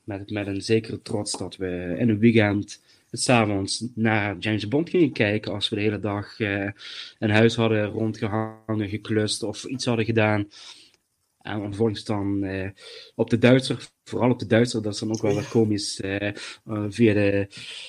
met, 0.05 0.31
met 0.31 0.47
een 0.47 0.63
zekere 0.63 1.03
trots 1.03 1.39
dat 1.39 1.57
we 1.57 1.95
in 1.99 2.09
een 2.09 2.19
weekend 2.19 2.83
s'avonds 3.11 3.85
naar 3.95 4.39
James 4.39 4.69
Bond 4.69 4.91
gingen 4.91 5.13
kijken 5.13 5.53
als 5.53 5.69
we 5.69 5.77
de 5.77 5.83
hele 5.83 6.01
dag 6.01 6.41
eh 6.41 6.69
in 7.19 7.31
huis 7.31 7.55
hadden 7.55 7.85
rondgehangen, 7.85 8.89
geklust 8.89 9.43
of 9.43 9.65
iets 9.65 9.85
hadden 9.85 10.05
gedaan. 10.05 10.49
En 11.47 11.61
vervolgens 11.63 12.05
dan 12.05 12.45
eh, 12.45 12.69
op 13.15 13.31
de 13.31 13.39
Duitser, 13.39 13.89
vooral 14.05 14.31
op 14.31 14.39
de 14.39 14.47
Duitser, 14.47 14.83
dat 14.83 14.93
is 14.95 14.99
dan 15.01 15.11
ook 15.13 15.23
wel 15.23 15.35
wat 15.35 15.49
komisch, 15.49 16.01
eh, 16.01 16.27
eh, 16.29 16.35
via 16.89 17.13
de 17.15 17.47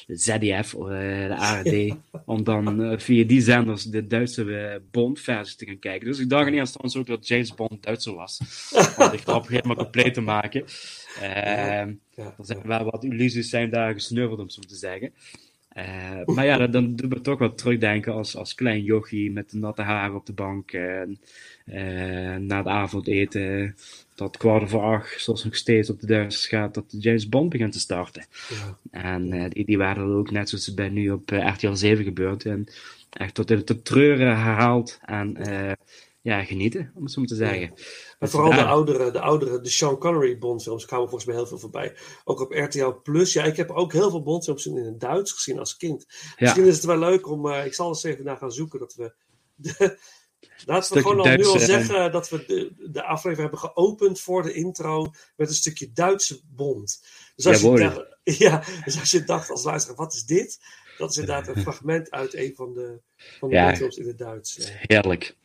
ZDF, 0.08 0.74
of 0.76 0.90
eh, 0.90 1.28
de 1.28 1.36
ARD, 1.38 1.96
om 2.26 2.44
dan 2.44 2.84
eh, 2.84 2.98
via 3.00 3.24
die 3.26 3.42
zenders 3.42 3.84
de 3.84 4.08
Duitse 4.08 4.58
eh, 4.58 4.80
Bond-versie 4.92 5.58
te 5.58 5.66
gaan 5.66 5.80
kijken. 5.80 6.08
Dus 6.08 6.20
ik 6.20 6.30
dacht 6.30 6.48
in 6.48 6.54
eerste 6.54 6.80
instantie 6.82 7.00
ook 7.00 7.20
dat 7.20 7.28
James 7.28 7.54
Bond 7.56 7.84
Duitser 7.84 8.14
was, 8.16 8.40
om 8.98 9.10
zich 9.12 9.26
erop 9.26 9.48
helemaal 9.48 9.76
compleet 9.76 10.14
te 10.14 10.22
maken. 10.22 10.66
Eh, 11.22 11.80
Er 12.16 12.34
zijn 12.42 12.62
wel 12.66 12.84
wat 12.84 13.04
illusies 13.04 13.50
zijn 13.50 13.70
daar 13.70 13.94
gesneuveld, 13.94 14.40
om 14.40 14.50
zo 14.50 14.62
te 14.62 14.76
zeggen. 14.76 15.14
Eh, 15.78 16.26
maar 16.26 16.46
ja, 16.46 16.58
dan, 16.58 16.72
dan 16.72 16.96
doet 16.96 17.10
me 17.10 17.22
toch 17.22 17.40
wel 17.40 17.56
terugdenken 17.56 18.14
als, 18.14 18.36
als 18.36 18.56
klein 18.56 18.84
jochie 18.84 19.32
met 19.32 19.50
de 19.50 19.58
natte 19.58 19.82
haren 19.82 20.16
op 20.16 20.26
de 20.26 20.34
bank. 20.34 20.72
en 20.72 21.20
eh, 21.66 22.36
na 22.36 22.58
het 22.58 22.68
avondeten, 22.68 23.76
tot 24.16 24.38
kwart 24.38 24.70
voor 24.70 24.82
acht, 24.82 25.22
zoals 25.22 25.44
nog 25.44 25.56
steeds 25.56 25.90
op 25.90 26.00
de 26.00 26.08
Duitsers 26.08 26.48
gaat, 26.48 26.74
dat 26.74 26.92
de 26.92 26.98
James 26.98 27.30
Bond 27.30 27.50
begint 27.50 27.72
te 27.72 27.80
starten. 27.80 28.26
En 28.92 29.34
eh, 29.34 29.50
die, 29.50 29.66
die 29.66 29.78
waren 29.78 30.04
er 30.04 30.16
ook 30.16 30.32
net 30.32 30.50
zoals 30.50 30.66
het 30.66 30.76
bij 30.76 30.90
nu 30.90 31.10
op 31.10 31.30
RTL 31.30 31.74
7 31.74 32.04
gebeurt. 32.04 32.46
En 32.46 32.68
echt 33.10 33.34
tot 33.34 33.52
in 33.52 33.62
het 33.66 33.86
treuren 33.86 34.38
herhaald 34.38 35.00
en 35.06 35.38
ja, 36.28 36.44
genieten, 36.44 36.92
om 36.96 37.04
het 37.04 37.12
zo 37.12 37.20
maar 37.20 37.30
te 37.30 37.36
zeggen. 37.36 37.62
En 37.62 37.74
Dus 38.20 38.32
vooral 38.32 38.52
de 38.52 38.64
oudere, 38.66 39.12
de 39.12 39.20
oudere, 39.20 39.62
de 39.62 39.70
Sean 39.70 39.98
Connery 39.98 40.38
Bondfilms 40.38 40.86
kwamen 40.86 41.10
volgens 41.10 41.30
mij 41.30 41.36
heel 41.36 41.48
veel 41.48 41.60
voorbij. 41.60 41.96
Ook 42.24 42.40
op 42.40 42.52
RTL 42.52 42.90
Plus. 43.04 43.34
Ja, 43.34 43.44
ik 43.44 43.58
heb 43.58 43.72
ook 43.72 43.94
heel 43.94 44.10
veel 44.10 44.24
Bondfilms 44.24 44.66
in 44.66 44.76
het 44.76 45.00
Duits 45.00 45.32
gezien 45.32 45.60
als 45.60 45.78
kind. 45.78 46.06
Misschien 46.38 46.66
is 46.66 46.76
het 46.76 46.86
wel 46.86 46.98
leuk 46.98 47.28
om, 47.28 47.50
eh, 47.50 47.66
ik 47.66 47.74
zal 47.74 47.88
eens 47.88 48.04
even 48.04 48.26
naar 48.26 48.38
gaan 48.38 48.52
zoeken, 48.52 48.80
dat 48.80 48.94
we... 48.94 49.14
De, 49.56 50.00
laten 50.66 50.94
we 50.94 51.02
gewoon 51.02 51.20
al 51.20 51.36
nu 51.36 51.46
al 51.46 51.60
zeggen 51.60 52.12
dat 52.12 52.30
we 52.30 52.46
de, 52.48 52.90
de 52.92 53.04
aflevering 53.04 53.50
hebben 53.50 53.70
geopend 53.70 54.20
voor 54.20 54.44
de 54.44 54.54
intro 54.54 55.12
met 55.36 55.50
een 55.50 55.56
stukje 55.56 55.92
Duitse 55.92 56.42
Bond. 56.56 57.06
Dus 57.36 57.46
als, 57.46 57.62
je, 57.62 57.68
Jawohl. 57.68 57.80
dacht, 57.80 58.18
ja, 58.46 58.64
dus 58.86 59.00
als 59.00 59.12
je 59.12 59.24
dacht 59.24 59.50
als 59.50 59.64
luisteraar, 59.64 59.98
wat 59.98 60.14
is 60.14 60.26
dit? 60.26 60.60
Dat 60.98 61.10
is 61.10 61.18
inderdaad 61.18 61.48
een 61.48 61.62
fragment 61.68 62.12
uit 62.12 62.34
een 62.34 62.54
van 62.56 62.74
de, 62.74 63.00
van 63.16 63.50
de 63.50 63.56
Ja. 63.56 63.66
Bondfilms 63.66 63.98
in 63.98 64.08
het 64.08 64.18
Duits. 64.18 64.72
Heerlijk. 64.72 65.36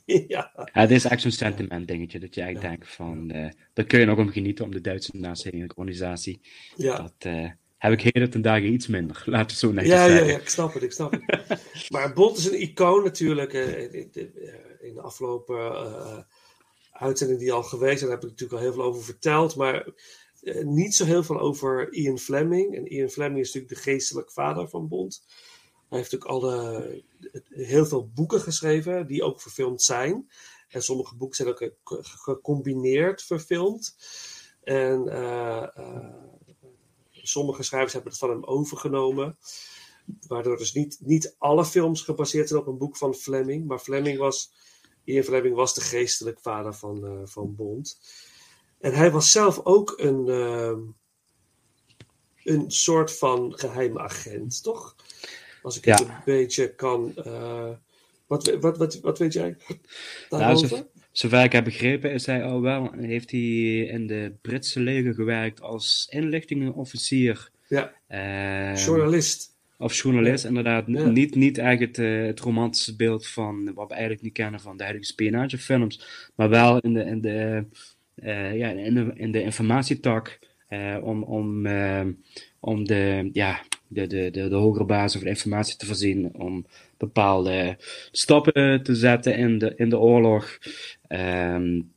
ja. 0.04 0.50
Ja, 0.54 0.80
het 0.80 0.90
is 0.90 1.04
echt 1.04 1.22
zo'n 1.22 1.30
sentiment 1.30 1.88
dingetje, 1.88 2.18
dat 2.18 2.34
je 2.34 2.40
eigenlijk 2.40 2.70
denkt 2.74 2.94
van, 2.94 3.30
eh 3.30 3.50
daar 3.72 3.84
kun 3.84 4.00
je 4.00 4.06
nog 4.06 4.18
om 4.18 4.28
genieten, 4.28 4.64
om 4.64 4.70
de 4.70 4.80
Duitse 4.80 5.10
nazi-organisatie. 5.16 6.40
Ja. 6.76 6.96
Dat 6.96 7.14
eh, 7.18 7.50
heb 7.78 7.92
ik 7.92 8.00
heden 8.00 8.30
ten 8.30 8.42
dagen 8.42 8.72
iets 8.72 8.86
minder, 8.86 9.22
laat 9.34 9.50
het 9.50 9.58
zo 9.60 9.72
netjes 9.72 9.92
Ja, 9.92 10.04
ja, 10.04 10.10
zeggen. 10.10 10.26
ja, 10.32 10.38
ik 10.38 10.48
snap 10.48 10.74
het, 10.74 10.82
ik 10.82 10.92
snap 10.92 11.12
het. 11.12 11.60
maar 11.94 12.12
Bond 12.12 12.36
is 12.38 12.46
een 12.46 12.60
icoon 12.60 13.04
natuurlijk. 13.04 13.52
eh, 13.52 13.92
in, 13.92 14.94
de 14.94 15.00
afgelopen 15.00 16.26
uitzendingen 16.92 17.42
die 17.42 17.52
al 17.52 17.62
geweest 17.62 17.98
zijn, 17.98 18.10
heb 18.10 18.22
ik 18.22 18.28
natuurlijk 18.28 18.58
al 18.58 18.64
heel 18.64 18.72
veel 18.72 18.82
over 18.82 19.04
verteld. 19.04 19.56
Maar 19.56 19.88
niet 20.62 20.94
zo 20.94 21.04
heel 21.04 21.22
veel 21.22 21.40
over 21.40 21.92
Ian 21.92 22.18
Fleming. 22.18 22.76
En 22.76 22.86
Ian 22.86 23.08
Fleming 23.08 23.40
is 23.40 23.52
natuurlijk 23.52 23.74
de 23.74 23.90
geestelijk 23.90 24.32
vader 24.32 24.68
van 24.68 24.88
Bond. 24.88 25.24
Hij 25.92 26.00
heeft 26.00 26.12
natuurlijk 26.12 26.42
alle, 26.42 27.02
heel 27.48 27.86
veel 27.86 28.08
boeken 28.14 28.40
geschreven, 28.40 29.06
die 29.06 29.22
ook 29.22 29.40
verfilmd 29.40 29.82
zijn. 29.82 30.30
En 30.68 30.82
sommige 30.82 31.16
boeken 31.16 31.36
zijn 31.36 31.48
ook 31.48 31.60
eh, 31.60 31.68
ge- 31.84 32.02
gecombineerd 32.02 33.22
verfilmd. 33.22 33.96
En 34.62 35.08
eh, 35.08 35.76
eh, 35.76 36.14
sommige 37.10 37.62
schrijvers 37.62 37.92
hebben 37.92 38.10
het 38.10 38.20
van 38.20 38.30
hem 38.30 38.44
overgenomen. 38.44 39.38
Waardoor 40.26 40.56
dus 40.56 40.72
niet, 40.72 40.98
niet 41.00 41.34
alle 41.38 41.64
films 41.64 42.02
gebaseerd 42.02 42.48
zijn 42.48 42.60
op 42.60 42.66
een 42.66 42.78
boek 42.78 42.96
van 42.96 43.14
Fleming. 43.14 43.66
Maar 43.66 43.78
Fleming 43.78 44.18
was 44.18 44.52
Ian 45.04 45.24
Fleming 45.24 45.54
was 45.54 45.74
de 45.74 45.80
geestelijk 45.80 46.40
vader 46.40 46.74
van, 46.74 47.04
uh, 47.04 47.20
van 47.24 47.54
Bond. 47.54 47.98
En 48.78 48.94
hij 48.94 49.10
was 49.10 49.30
zelf 49.30 49.60
ook 49.64 49.94
een, 49.96 50.28
een 52.44 52.70
soort 52.70 53.18
van 53.18 53.58
geheime 53.58 54.00
agent, 54.00 54.62
toch? 54.62 54.96
Als 55.62 55.76
ik 55.76 55.84
ja. 55.84 55.92
het 55.92 56.00
een 56.00 56.14
beetje 56.24 56.74
kan. 56.74 57.14
Uh, 57.26 57.68
wat, 58.26 58.56
wat, 58.60 58.78
wat, 58.78 59.00
wat 59.00 59.18
weet 59.18 59.32
jij 59.32 59.56
daarover? 60.28 60.70
Nou, 60.70 60.84
zover 61.12 61.44
ik 61.44 61.52
heb 61.52 61.64
begrepen 61.64 62.12
is 62.12 62.26
hij 62.26 62.44
al 62.44 62.60
wel, 62.60 62.92
heeft 62.92 63.30
hij 63.30 63.40
in 63.80 64.06
de 64.06 64.32
Britse 64.42 64.80
leger 64.80 65.14
gewerkt 65.14 65.60
als 65.60 66.06
inlichtingenofficier. 66.10 67.50
Ja, 67.68 67.92
journalist. 68.74 69.50
Of 69.78 69.94
journalist, 69.94 70.42
ja. 70.42 70.48
inderdaad. 70.48 70.84
Ja. 70.86 71.04
Niet, 71.04 71.34
niet 71.34 71.58
eigenlijk 71.58 71.96
het, 71.96 72.06
uh, 72.06 72.26
het, 72.26 72.40
romantische 72.40 72.96
beeld 72.96 73.26
van 73.26 73.74
wat 73.74 73.88
we 73.88 73.92
eigenlijk 73.92 74.22
niet 74.22 74.32
kennen 74.32 74.60
van 74.60 74.76
de 74.76 74.82
huidige 74.82 75.06
spionagefilms. 75.06 76.30
Maar 76.34 76.48
wel 76.48 76.78
in 76.78 76.94
de, 76.94 77.04
in 77.04 77.20
de, 77.20 77.64
uh, 78.22 78.56
ja, 78.56 78.68
in 78.68 78.94
de, 78.94 79.12
in 79.14 79.32
de 79.32 79.42
informatietak. 79.42 80.38
Uh, 80.68 80.98
om, 81.02 81.22
om, 81.22 81.66
om 82.60 82.84
de, 82.84 83.30
ja, 83.32 83.60
de, 83.92 84.06
de, 84.06 84.30
de, 84.30 84.48
de 84.48 84.54
hogere 84.54 84.84
basis 84.84 85.20
van 85.20 85.28
informatie 85.28 85.76
te 85.76 85.86
voorzien. 85.86 86.34
Om 86.34 86.66
bepaalde 86.96 87.76
stappen 88.10 88.82
te 88.82 88.94
zetten 88.94 89.36
in 89.36 89.58
de, 89.58 89.72
in 89.76 89.88
de 89.88 89.98
oorlog. 89.98 90.58
Um, 91.08 91.92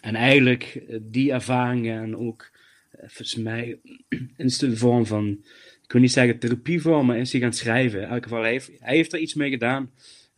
en 0.00 0.14
eigenlijk 0.14 0.82
die 1.00 1.32
ervaringen 1.32 2.02
en 2.02 2.16
ook 2.16 2.50
volgens 2.98 3.34
mij 3.34 3.78
in 4.36 4.46
de 4.58 4.76
vorm 4.76 5.06
van 5.06 5.44
ik 5.82 5.94
wil 5.94 6.02
niet 6.02 6.12
zeggen 6.12 6.38
therapie 6.38 6.80
voor, 6.80 7.04
maar 7.04 7.18
is 7.18 7.32
hij 7.32 7.40
gaan 7.40 7.52
schrijven. 7.52 8.02
In 8.02 8.08
elk 8.08 8.22
geval, 8.22 8.40
hij 8.40 8.50
heeft, 8.50 8.70
hij 8.78 8.96
heeft 8.96 9.12
er 9.12 9.18
iets 9.18 9.34
mee 9.34 9.50
gedaan. 9.50 9.90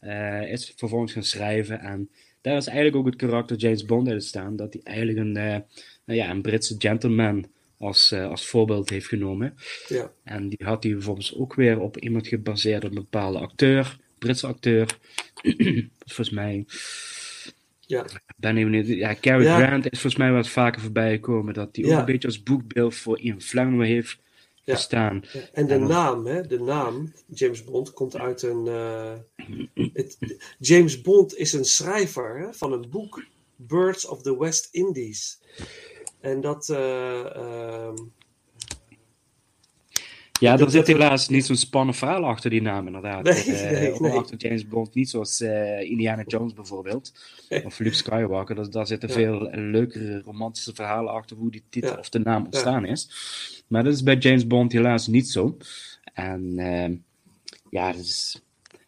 Uh, 0.03 0.53
is 0.53 0.73
vervolgens 0.77 1.13
gaan 1.13 1.23
schrijven. 1.23 1.81
En 1.81 2.11
daar 2.41 2.57
is 2.57 2.67
eigenlijk 2.67 2.97
ook 2.97 3.07
het 3.07 3.17
karakter 3.17 3.57
James 3.57 3.85
Bond 3.85 4.09
uit 4.09 4.25
staan. 4.25 4.57
Dat 4.57 4.73
hij 4.73 4.83
eigenlijk 4.83 5.19
een, 5.19 5.33
nou 5.33 5.63
ja, 6.05 6.31
een 6.31 6.43
Britse 6.43 6.75
gentleman 6.79 7.47
als, 7.81 8.13
uh, 8.13 8.29
als 8.29 8.47
voorbeeld 8.47 8.91
heeft 8.91 9.07
genomen. 9.07 9.55
Ja. 9.89 10.13
En 10.25 10.49
die 10.49 10.67
had 10.67 10.83
hij 10.83 10.93
vervolgens 10.93 11.35
ook 11.37 11.55
weer 11.55 11.81
op 11.81 11.99
iemand 11.99 12.27
gebaseerd 12.27 12.85
op 12.85 12.91
een 12.91 12.95
bepaalde 12.95 13.39
acteur. 13.39 13.99
Britse 14.19 14.47
acteur. 14.47 14.99
volgens 16.07 16.31
mij... 16.31 16.67
Ja. 17.81 18.05
Ben 18.37 18.57
even 18.57 18.71
niet, 18.71 18.87
ja, 18.87 19.15
Cary 19.21 19.45
ja. 19.45 19.67
Grant 19.67 19.85
is 19.85 20.01
volgens 20.01 20.23
mij 20.23 20.33
wat 20.33 20.49
vaker 20.49 20.81
voorbij 20.81 21.11
gekomen. 21.11 21.55
Dat 21.55 21.77
hij 21.77 21.85
ook 21.85 21.99
een 21.99 22.05
beetje 22.05 22.29
als 22.29 22.43
boekbeeld 22.43 22.95
voor 22.95 23.19
Ian 23.19 23.41
Fleming 23.41 23.83
heeft 23.83 24.19
ja. 24.65 24.77
staan. 24.77 25.25
Ja. 25.33 25.41
En 25.53 25.67
de 25.67 25.75
en 25.75 25.87
naam, 25.87 26.27
hè, 26.27 26.47
de 26.47 26.61
naam 26.61 27.13
James 27.27 27.65
Bond 27.65 27.93
komt 27.93 28.17
uit 28.17 28.43
een. 28.43 28.67
Uh, 28.67 29.13
het, 29.93 30.19
James 30.59 31.01
Bond 31.01 31.37
is 31.37 31.53
een 31.53 31.65
schrijver 31.65 32.39
hè, 32.39 32.53
van 32.53 32.73
een 32.73 32.91
boek 32.91 33.25
Birds 33.57 34.07
of 34.07 34.23
the 34.23 34.39
West 34.39 34.69
Indies. 34.73 35.41
En 36.21 36.41
dat. 36.41 36.69
Uh, 36.69 36.79
uh, 37.37 37.93
ja, 40.41 40.59
er 40.59 40.71
zit 40.71 40.87
helaas 40.87 41.29
niet 41.29 41.47
zo'n 41.47 41.57
spannend 41.57 41.97
verhaal 41.97 42.25
achter 42.25 42.51
die 42.51 42.63
naam, 42.63 42.87
inderdaad. 42.87 43.23
Nee, 43.23 43.45
nee, 43.47 44.01
nee. 44.01 44.13
Achter 44.13 44.37
James 44.37 44.69
Bond, 44.69 44.95
niet 44.95 45.11
zoals 45.11 45.41
Indiana 45.81 46.23
Jones 46.27 46.53
bijvoorbeeld. 46.53 47.13
Of 47.65 47.79
Luke 47.79 47.95
Skywalker. 47.95 48.55
Daar, 48.55 48.71
daar 48.71 48.87
zitten 48.87 49.09
ja. 49.09 49.15
veel 49.15 49.51
leukere 49.53 50.23
romantische 50.23 50.75
verhalen 50.75 51.13
achter 51.13 51.37
hoe 51.37 51.51
die 51.51 51.65
titel 51.71 51.91
Ja. 51.91 51.99
of 51.99 52.09
de 52.09 52.19
naam 52.19 52.45
ontstaan 52.45 52.85
is. 52.85 53.09
Maar 53.67 53.85
dat 53.85 53.93
is 53.93 54.03
bij 54.03 54.17
James 54.17 54.47
Bond 54.47 54.73
helaas 54.73 55.07
niet 55.07 55.29
zo. 55.29 55.57
En 56.15 56.59
uh, 56.59 56.97
ja, 57.71 57.93
dat 57.93 58.01
is 58.01 58.43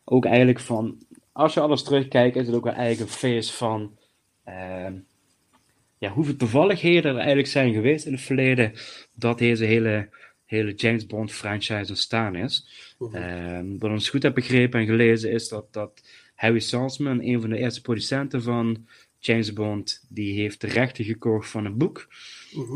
ook 0.04 0.24
eigenlijk 0.24 0.60
van. 0.60 0.98
Als 1.32 1.54
je 1.54 1.60
alles 1.60 1.82
terugkijkt, 1.82 2.36
is 2.36 2.46
het 2.46 2.54
ook 2.56 2.64
wel 2.64 2.72
eigenlijk 2.72 3.10
een 3.10 3.16
feest 3.16 3.50
van. 3.50 3.98
Uh, 4.48 4.86
ja, 6.02 6.10
hoeveel 6.10 6.36
toevalligheden 6.36 7.10
er 7.10 7.16
eigenlijk 7.16 7.48
zijn 7.48 7.72
geweest 7.72 8.06
in 8.06 8.12
het 8.12 8.20
verleden. 8.20 8.72
dat 9.14 9.38
deze 9.38 9.64
hele, 9.64 10.08
hele 10.44 10.74
James 10.74 11.06
Bond 11.06 11.32
franchise 11.32 11.88
ontstaan 11.88 12.34
is. 12.36 12.68
Mhm. 12.98 13.16
Uh, 13.16 13.78
wat 13.78 13.90
ons 13.90 14.08
goed 14.08 14.22
heb 14.22 14.34
begrepen 14.34 14.80
en 14.80 14.86
gelezen 14.86 15.30
is 15.30 15.48
dat, 15.48 15.72
dat 15.72 16.02
Harry 16.34 16.58
Saltzman, 16.58 17.22
een 17.22 17.40
van 17.40 17.50
de 17.50 17.58
eerste 17.58 17.80
producenten 17.80 18.42
van 18.42 18.86
James 19.18 19.52
Bond, 19.52 20.04
die 20.08 20.40
heeft 20.40 20.60
de 20.60 20.66
rechten 20.66 21.04
gekocht 21.04 21.48
van 21.48 21.64
een 21.64 21.76
boek. 21.76 22.08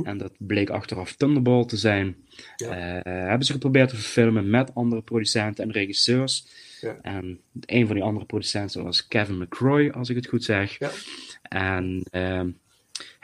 En 0.02 0.18
dat 0.18 0.32
bleek 0.38 0.70
achteraf 0.70 1.12
Thunderball 1.12 1.64
te 1.64 1.76
zijn. 1.76 2.16
Ja. 2.56 2.96
Uh, 2.96 3.02
hebben 3.02 3.46
ze 3.46 3.52
geprobeerd 3.52 3.88
te 3.88 3.96
verfilmen 3.96 4.50
met 4.50 4.74
andere 4.74 5.02
producenten 5.02 5.64
en 5.64 5.70
regisseurs. 5.70 6.46
Ja. 6.80 6.98
En 7.02 7.40
een 7.60 7.86
van 7.86 7.94
die 7.94 8.04
andere 8.04 8.26
producenten 8.26 8.84
was 8.84 9.06
Kevin 9.06 9.38
McCroy, 9.38 9.88
als 9.88 10.08
ik 10.08 10.16
het 10.16 10.26
goed 10.26 10.44
zeg. 10.44 10.78
Ja. 10.78 10.90
En 11.42 12.06
uh, 12.12 12.42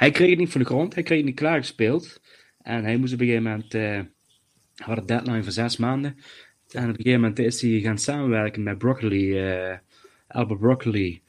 hij 0.03 0.11
kreeg 0.11 0.31
het 0.31 0.39
niet 0.39 0.51
van 0.51 0.61
de 0.61 0.67
grond, 0.67 0.95
hij 0.95 1.03
kreeg 1.03 1.17
het 1.17 1.27
niet 1.27 1.37
klaargespeeld. 1.37 2.21
En 2.63 2.85
hij 2.85 2.97
moest 2.97 3.15
op 3.15 3.21
een 3.21 3.27
gegeven 3.27 3.51
moment, 3.51 3.75
uh, 3.75 4.01
had 4.77 4.99
een 4.99 5.07
deadline 5.07 5.43
van 5.43 5.53
zes 5.53 5.77
maanden. 5.77 6.17
En 6.71 6.83
op 6.83 6.89
een 6.89 6.97
gegeven 6.97 7.21
moment 7.21 7.39
is 7.39 7.61
hij 7.61 7.81
gaan 7.81 7.99
samenwerken 7.99 8.63
met 8.63 8.79
Broccoli, 8.79 9.55
uh, 9.71 9.77
Albert 10.29 10.61
Broccoli. 10.61 11.23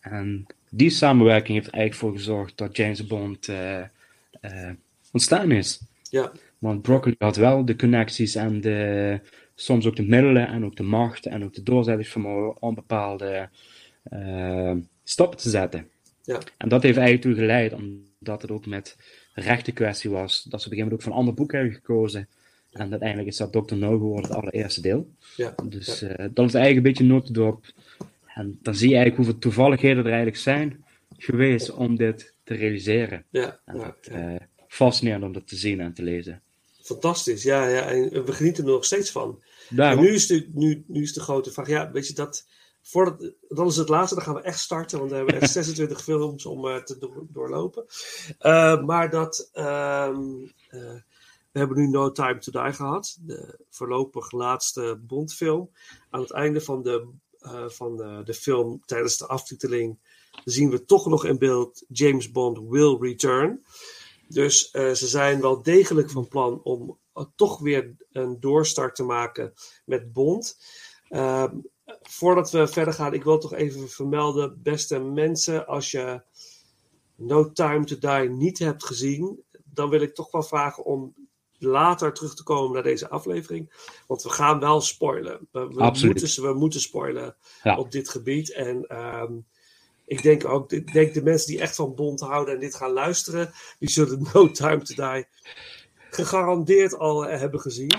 En 0.00 0.46
die 0.70 0.90
samenwerking 0.90 1.54
heeft 1.54 1.66
er 1.66 1.72
eigenlijk 1.72 2.02
voor 2.02 2.12
gezorgd 2.12 2.56
dat 2.56 2.76
James 2.76 3.06
Bond 3.06 3.48
uh, 3.48 3.78
uh, 4.40 4.70
ontstaan 5.12 5.50
is. 5.50 5.80
Ja. 6.10 6.32
Want 6.58 6.82
Broccoli 6.82 7.14
had 7.18 7.36
wel 7.36 7.64
de 7.64 7.76
connecties 7.76 8.34
en 8.34 8.60
de, 8.60 9.20
soms 9.54 9.86
ook 9.86 9.96
de 9.96 10.06
middelen 10.06 10.48
en 10.48 10.64
ook 10.64 10.76
de 10.76 10.82
macht 10.82 11.26
en 11.26 11.44
ook 11.44 11.54
de 11.54 11.62
doorzettingsvermogen 11.62 12.62
om 12.62 12.74
bepaalde 12.74 13.48
stappen 15.04 15.38
te 15.38 15.50
zetten. 15.50 15.88
Ja. 16.24 16.40
En 16.56 16.68
dat 16.68 16.82
heeft 16.82 16.98
eigenlijk 16.98 17.26
toe 17.26 17.44
geleid, 17.44 17.72
omdat 17.72 18.42
het 18.42 18.50
ook 18.50 18.66
met 18.66 18.96
rechten 19.34 19.72
kwestie 19.72 20.10
was, 20.10 20.42
dat 20.42 20.60
ze 20.62 20.66
op 20.66 20.72
een 20.72 20.78
gegeven 20.78 20.78
moment 20.78 20.92
ook 20.92 21.02
van 21.02 21.12
een 21.12 21.18
ander 21.18 21.34
boek 21.34 21.52
hebben 21.52 21.72
gekozen. 21.72 22.28
En 22.72 22.90
uiteindelijk 22.90 23.28
is 23.28 23.36
dat 23.36 23.52
Dr. 23.52 23.74
No 23.74 23.90
geworden, 23.90 24.30
het 24.30 24.38
allereerste 24.38 24.80
deel. 24.80 25.08
Ja. 25.36 25.54
Dus 25.64 26.00
ja. 26.00 26.20
Uh, 26.20 26.26
dat 26.34 26.46
is 26.46 26.54
eigenlijk 26.54 26.76
een 26.76 26.92
beetje 26.92 27.04
notendop. 27.04 27.64
En 28.34 28.58
dan 28.62 28.74
zie 28.74 28.88
je 28.88 28.94
eigenlijk 28.94 29.24
hoeveel 29.24 29.40
toevalligheden 29.40 29.98
er 29.98 30.06
eigenlijk 30.06 30.36
zijn 30.36 30.84
geweest 31.18 31.70
om 31.70 31.96
dit 31.96 32.34
te 32.44 32.54
realiseren. 32.54 33.24
Ja, 33.30 33.60
en 33.64 33.76
ja, 33.76 33.84
dat, 33.84 33.96
ja. 34.00 34.32
Uh, 34.32 34.40
fascinerend 34.68 35.24
om 35.24 35.32
dat 35.32 35.48
te 35.48 35.56
zien 35.56 35.80
en 35.80 35.92
te 35.92 36.02
lezen. 36.02 36.40
Fantastisch, 36.82 37.42
ja, 37.42 37.68
ja. 37.68 37.88
En 37.88 38.24
we 38.24 38.32
genieten 38.32 38.64
er 38.64 38.70
nog 38.70 38.84
steeds 38.84 39.10
van. 39.10 39.42
Daarom. 39.70 39.98
En 39.98 40.04
nu 40.04 40.14
is, 40.14 40.26
de, 40.26 40.48
nu, 40.52 40.84
nu 40.86 41.02
is 41.02 41.12
de 41.12 41.20
grote 41.20 41.52
vraag, 41.52 41.68
ja, 41.68 41.90
weet 41.92 42.08
je 42.08 42.14
dat. 42.14 42.46
Voordat, 42.86 43.32
dan 43.48 43.66
is 43.66 43.76
het 43.76 43.88
laatste, 43.88 44.14
dan 44.14 44.24
gaan 44.24 44.34
we 44.34 44.40
echt 44.40 44.58
starten, 44.58 44.98
want 44.98 45.10
we 45.10 45.16
hebben 45.16 45.40
echt 45.40 45.52
26 45.62 46.02
films 46.02 46.46
om 46.46 46.66
uh, 46.66 46.76
te 46.76 46.98
do 46.98 47.26
doorlopen. 47.28 47.84
Uh, 48.40 48.82
maar 48.82 49.10
dat. 49.10 49.50
Uh, 49.54 50.18
we 51.52 51.60
hebben 51.60 51.78
nu 51.78 51.88
No 51.88 52.12
Time 52.12 52.38
to 52.38 52.62
Die 52.62 52.72
gehad, 52.72 53.18
de 53.20 53.58
voorlopig 53.70 54.30
laatste 54.30 55.00
Bondfilm. 55.06 55.70
Aan 56.10 56.20
het 56.20 56.32
einde 56.32 56.60
van 56.60 56.82
de, 56.82 57.08
van 57.66 57.96
de, 57.96 58.20
de 58.24 58.34
film, 58.34 58.82
tijdens 58.84 59.16
de 59.16 59.26
aftiteling, 59.26 59.98
zien 60.44 60.70
we 60.70 60.84
toch 60.84 61.06
nog 61.06 61.24
in 61.24 61.38
beeld 61.38 61.84
James 61.88 62.30
Bond 62.30 62.58
will 62.68 62.96
return. 63.00 63.64
Dus 64.28 64.70
ze 64.70 65.06
zijn 65.06 65.40
wel 65.40 65.62
degelijk 65.62 66.10
van 66.10 66.28
plan 66.28 66.62
om 66.62 66.98
toch 67.36 67.58
weer 67.58 67.96
een 68.12 68.40
doorstart 68.40 68.94
te 68.94 69.04
maken 69.04 69.52
met 69.84 70.12
Bond. 70.12 70.58
Uh, 71.08 71.44
voordat 72.02 72.50
we 72.50 72.66
verder 72.66 72.94
gaan, 72.94 73.14
ik 73.14 73.24
wil 73.24 73.38
toch 73.38 73.54
even 73.54 73.88
vermelden, 73.88 74.62
beste 74.62 74.98
mensen, 74.98 75.66
als 75.66 75.90
je 75.90 76.22
No 77.16 77.52
Time 77.52 77.84
to 77.84 77.98
Die 77.98 78.28
niet 78.28 78.58
hebt 78.58 78.84
gezien, 78.84 79.42
dan 79.64 79.88
wil 79.88 80.00
ik 80.00 80.14
toch 80.14 80.30
wel 80.30 80.42
vragen 80.42 80.84
om 80.84 81.14
later 81.58 82.12
terug 82.12 82.34
te 82.34 82.42
komen 82.42 82.72
naar 82.72 82.82
deze 82.82 83.08
aflevering. 83.08 83.72
Want 84.06 84.22
we 84.22 84.30
gaan 84.30 84.60
wel 84.60 84.80
spoilen. 84.80 85.48
We, 85.52 85.68
we, 85.68 85.90
moeten, 86.02 86.42
we 86.42 86.54
moeten 86.54 86.80
spoilen 86.80 87.36
ja. 87.62 87.78
op 87.78 87.90
dit 87.90 88.08
gebied. 88.08 88.52
En 88.52 88.96
um, 88.98 89.46
ik 90.06 90.22
denk 90.22 90.44
ook, 90.44 90.72
ik 90.72 90.92
denk 90.92 91.14
de 91.14 91.22
mensen 91.22 91.48
die 91.48 91.60
echt 91.60 91.74
van 91.74 91.94
Bond 91.94 92.20
houden 92.20 92.54
en 92.54 92.60
dit 92.60 92.74
gaan 92.74 92.92
luisteren, 92.92 93.52
die 93.78 93.90
zullen 93.90 94.26
No 94.32 94.50
Time 94.50 94.82
to 94.82 95.12
Die 95.12 95.26
gegarandeerd 96.10 96.98
al 96.98 97.22
hebben 97.22 97.60
gezien. 97.60 97.94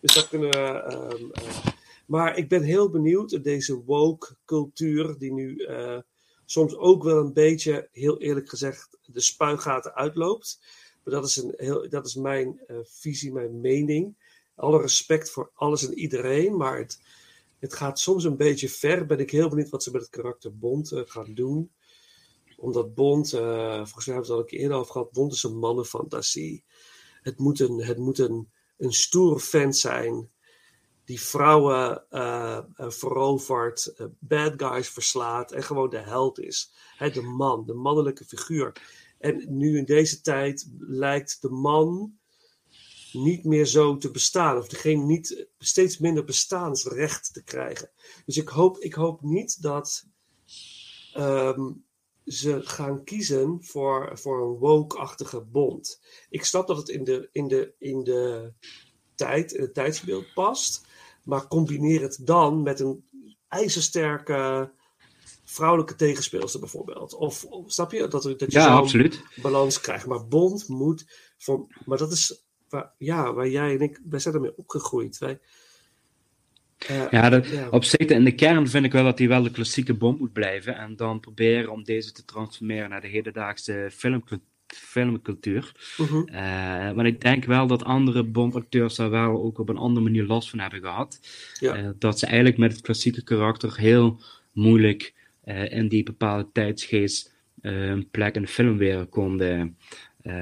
Dus 0.00 0.14
dat 0.14 0.28
kunnen 0.28 0.50
we. 0.50 0.92
Um, 0.92 1.30
uh, 1.42 1.66
maar 2.08 2.36
ik 2.36 2.48
ben 2.48 2.62
heel 2.62 2.90
benieuwd, 2.90 3.44
deze 3.44 3.84
woke 3.84 4.36
cultuur, 4.44 5.18
die 5.18 5.32
nu 5.32 5.56
uh, 5.56 5.98
soms 6.44 6.76
ook 6.76 7.02
wel 7.02 7.18
een 7.18 7.32
beetje, 7.32 7.88
heel 7.92 8.18
eerlijk 8.18 8.48
gezegd, 8.48 8.98
de 9.04 9.20
spuigaten 9.20 9.94
uitloopt. 9.94 10.60
Maar 11.04 11.14
dat 11.14 11.24
is, 11.24 11.36
een 11.36 11.54
heel, 11.56 11.88
dat 11.88 12.06
is 12.06 12.14
mijn 12.14 12.60
uh, 12.66 12.76
visie, 12.82 13.32
mijn 13.32 13.60
mening. 13.60 14.16
Alle 14.54 14.80
respect 14.80 15.30
voor 15.30 15.50
alles 15.54 15.86
en 15.86 15.98
iedereen, 15.98 16.56
maar 16.56 16.78
het, 16.78 17.00
het 17.58 17.74
gaat 17.74 17.98
soms 17.98 18.24
een 18.24 18.36
beetje 18.36 18.68
ver. 18.68 19.06
Ben 19.06 19.18
ik 19.18 19.30
heel 19.30 19.48
benieuwd 19.48 19.70
wat 19.70 19.82
ze 19.82 19.90
met 19.90 20.00
het 20.00 20.10
karakter 20.10 20.58
Bond 20.58 20.92
uh, 20.92 21.00
gaan 21.04 21.34
doen. 21.34 21.70
Omdat 22.56 22.94
Bond, 22.94 23.30
volgens 23.30 24.06
mij 24.06 24.14
hebben 24.14 24.14
we 24.14 24.20
het 24.20 24.30
al 24.30 24.38
een 24.38 24.46
keer 24.46 24.58
eerder 24.58 24.76
over 24.76 24.92
gehad, 24.92 25.12
Bond 25.12 25.32
is 25.32 25.42
een 25.42 25.58
mannenfantasie. 25.58 26.64
Het 27.22 27.38
moet 27.38 27.60
een, 27.60 27.82
het 27.82 27.98
moet 27.98 28.18
een, 28.18 28.48
een 28.76 28.92
stoere 28.92 29.40
vent 29.40 29.76
zijn 29.76 30.30
die 31.08 31.20
vrouwen 31.20 32.04
uh, 32.10 32.60
verovert, 32.76 33.94
uh, 33.96 34.06
bad 34.18 34.52
guys 34.56 34.88
verslaat 34.88 35.52
en 35.52 35.62
gewoon 35.62 35.90
de 35.90 35.98
held 35.98 36.40
is. 36.40 36.72
Hè, 36.96 37.10
de 37.10 37.22
man, 37.22 37.66
de 37.66 37.74
mannelijke 37.74 38.24
figuur. 38.24 38.72
En 39.18 39.44
nu 39.56 39.78
in 39.78 39.84
deze 39.84 40.20
tijd 40.20 40.70
lijkt 40.78 41.42
de 41.42 41.50
man 41.50 42.18
niet 43.12 43.44
meer 43.44 43.66
zo 43.66 43.96
te 43.96 44.10
bestaan, 44.10 44.56
of 44.56 44.68
degene 44.68 45.04
niet 45.04 45.46
steeds 45.58 45.98
minder 45.98 46.24
bestaansrecht 46.24 47.32
te 47.32 47.42
krijgen. 47.42 47.90
Dus 48.26 48.36
ik 48.36 48.48
hoop, 48.48 48.78
ik 48.78 48.94
hoop 48.94 49.22
niet 49.22 49.62
dat 49.62 50.06
um, 51.16 51.84
ze 52.24 52.60
gaan 52.62 53.04
kiezen 53.04 53.64
voor, 53.64 54.18
voor 54.18 54.42
een 54.42 54.58
woke-achtige 54.58 55.40
bond. 55.40 56.00
Ik 56.30 56.44
snap 56.44 56.66
dat 56.66 56.76
het 56.76 56.88
in 56.88 57.04
de, 57.04 57.28
in 57.32 57.48
de, 57.48 57.72
in 57.78 58.04
de 58.04 58.52
tijd, 59.14 59.52
in 59.52 59.60
het 59.60 59.74
tijdsbeeld 59.74 60.34
past. 60.34 60.86
Maar 61.28 61.46
combineer 61.46 62.02
het 62.02 62.18
dan 62.22 62.62
met 62.62 62.80
een 62.80 63.04
ijzersterke 63.48 64.70
vrouwelijke 65.44 65.94
tegenspeelster 65.94 66.60
bijvoorbeeld. 66.60 67.14
Of, 67.14 67.44
of 67.44 67.72
snap 67.72 67.92
je? 67.92 68.08
Dat, 68.08 68.22
dat 68.22 68.38
je 68.38 68.46
ja, 68.48 68.62
zo'n 68.62 68.72
absoluut. 68.72 69.22
balans 69.42 69.80
krijgt. 69.80 70.06
Maar 70.06 70.26
Bond 70.26 70.68
moet... 70.68 71.06
Voor, 71.38 71.66
maar 71.84 71.98
dat 71.98 72.12
is 72.12 72.44
waar, 72.68 72.92
ja, 72.98 73.32
waar 73.32 73.48
jij 73.48 73.74
en 73.74 73.80
ik... 73.80 74.00
Wij 74.08 74.18
zijn 74.18 74.34
ermee 74.34 74.56
opgegroeid. 74.56 75.18
Wij, 75.18 75.40
uh, 76.90 77.10
ja, 77.10 77.28
dat, 77.28 77.46
ja, 77.46 77.68
op 77.68 77.84
zich, 77.84 77.98
in 77.98 78.24
de 78.24 78.34
kern 78.34 78.68
vind 78.68 78.84
ik 78.84 78.92
wel 78.92 79.04
dat 79.04 79.18
hij 79.18 79.28
wel 79.28 79.42
de 79.42 79.50
klassieke 79.50 79.94
Bond 79.94 80.18
moet 80.18 80.32
blijven. 80.32 80.76
En 80.76 80.96
dan 80.96 81.20
proberen 81.20 81.72
om 81.72 81.84
deze 81.84 82.12
te 82.12 82.24
transformeren 82.24 82.90
naar 82.90 83.00
de 83.00 83.08
hedendaagse 83.08 83.90
filmcultuur 83.92 84.47
filmcultuur. 84.76 85.72
Uh 86.00 86.08
-huh. 86.08 86.26
uh, 86.26 86.34
maar 86.92 87.06
ik 87.06 87.20
denk 87.20 87.44
wel 87.44 87.66
dat 87.66 87.84
andere 87.84 88.24
Bond-acteurs 88.24 88.94
daar 88.94 89.10
wel 89.10 89.42
ook 89.42 89.58
op 89.58 89.68
een 89.68 89.76
andere 89.76 90.04
manier 90.04 90.24
last 90.24 90.50
van 90.50 90.58
hebben 90.58 90.80
gehad. 90.80 91.20
Ja. 91.60 91.78
Uh, 91.78 91.88
dat 91.98 92.18
ze 92.18 92.26
eigenlijk 92.26 92.58
met 92.58 92.72
het 92.72 92.80
klassieke 92.80 93.22
karakter 93.22 93.78
heel 93.78 94.20
moeilijk 94.52 95.14
uh, 95.44 95.72
in 95.72 95.88
die 95.88 96.02
bepaalde 96.02 96.48
tijdsgeest 96.52 97.36
een 97.60 98.08
plek 98.10 98.34
in 98.34 98.42
de 98.42 98.48
filmwereld 98.48 99.08
konden 99.08 99.76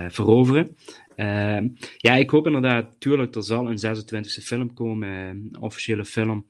veroveren. 0.08 0.76
ja, 1.96 2.14
ik 2.14 2.30
hoop 2.30 2.46
inderdaad, 2.46 2.86
tuurlijk, 2.98 3.34
er 3.34 3.42
zal 3.42 3.70
een 3.70 3.96
26e 3.96 4.42
film 4.42 4.74
komen, 4.74 5.08
een 5.08 5.56
officiële 5.60 6.04
film. 6.04 6.46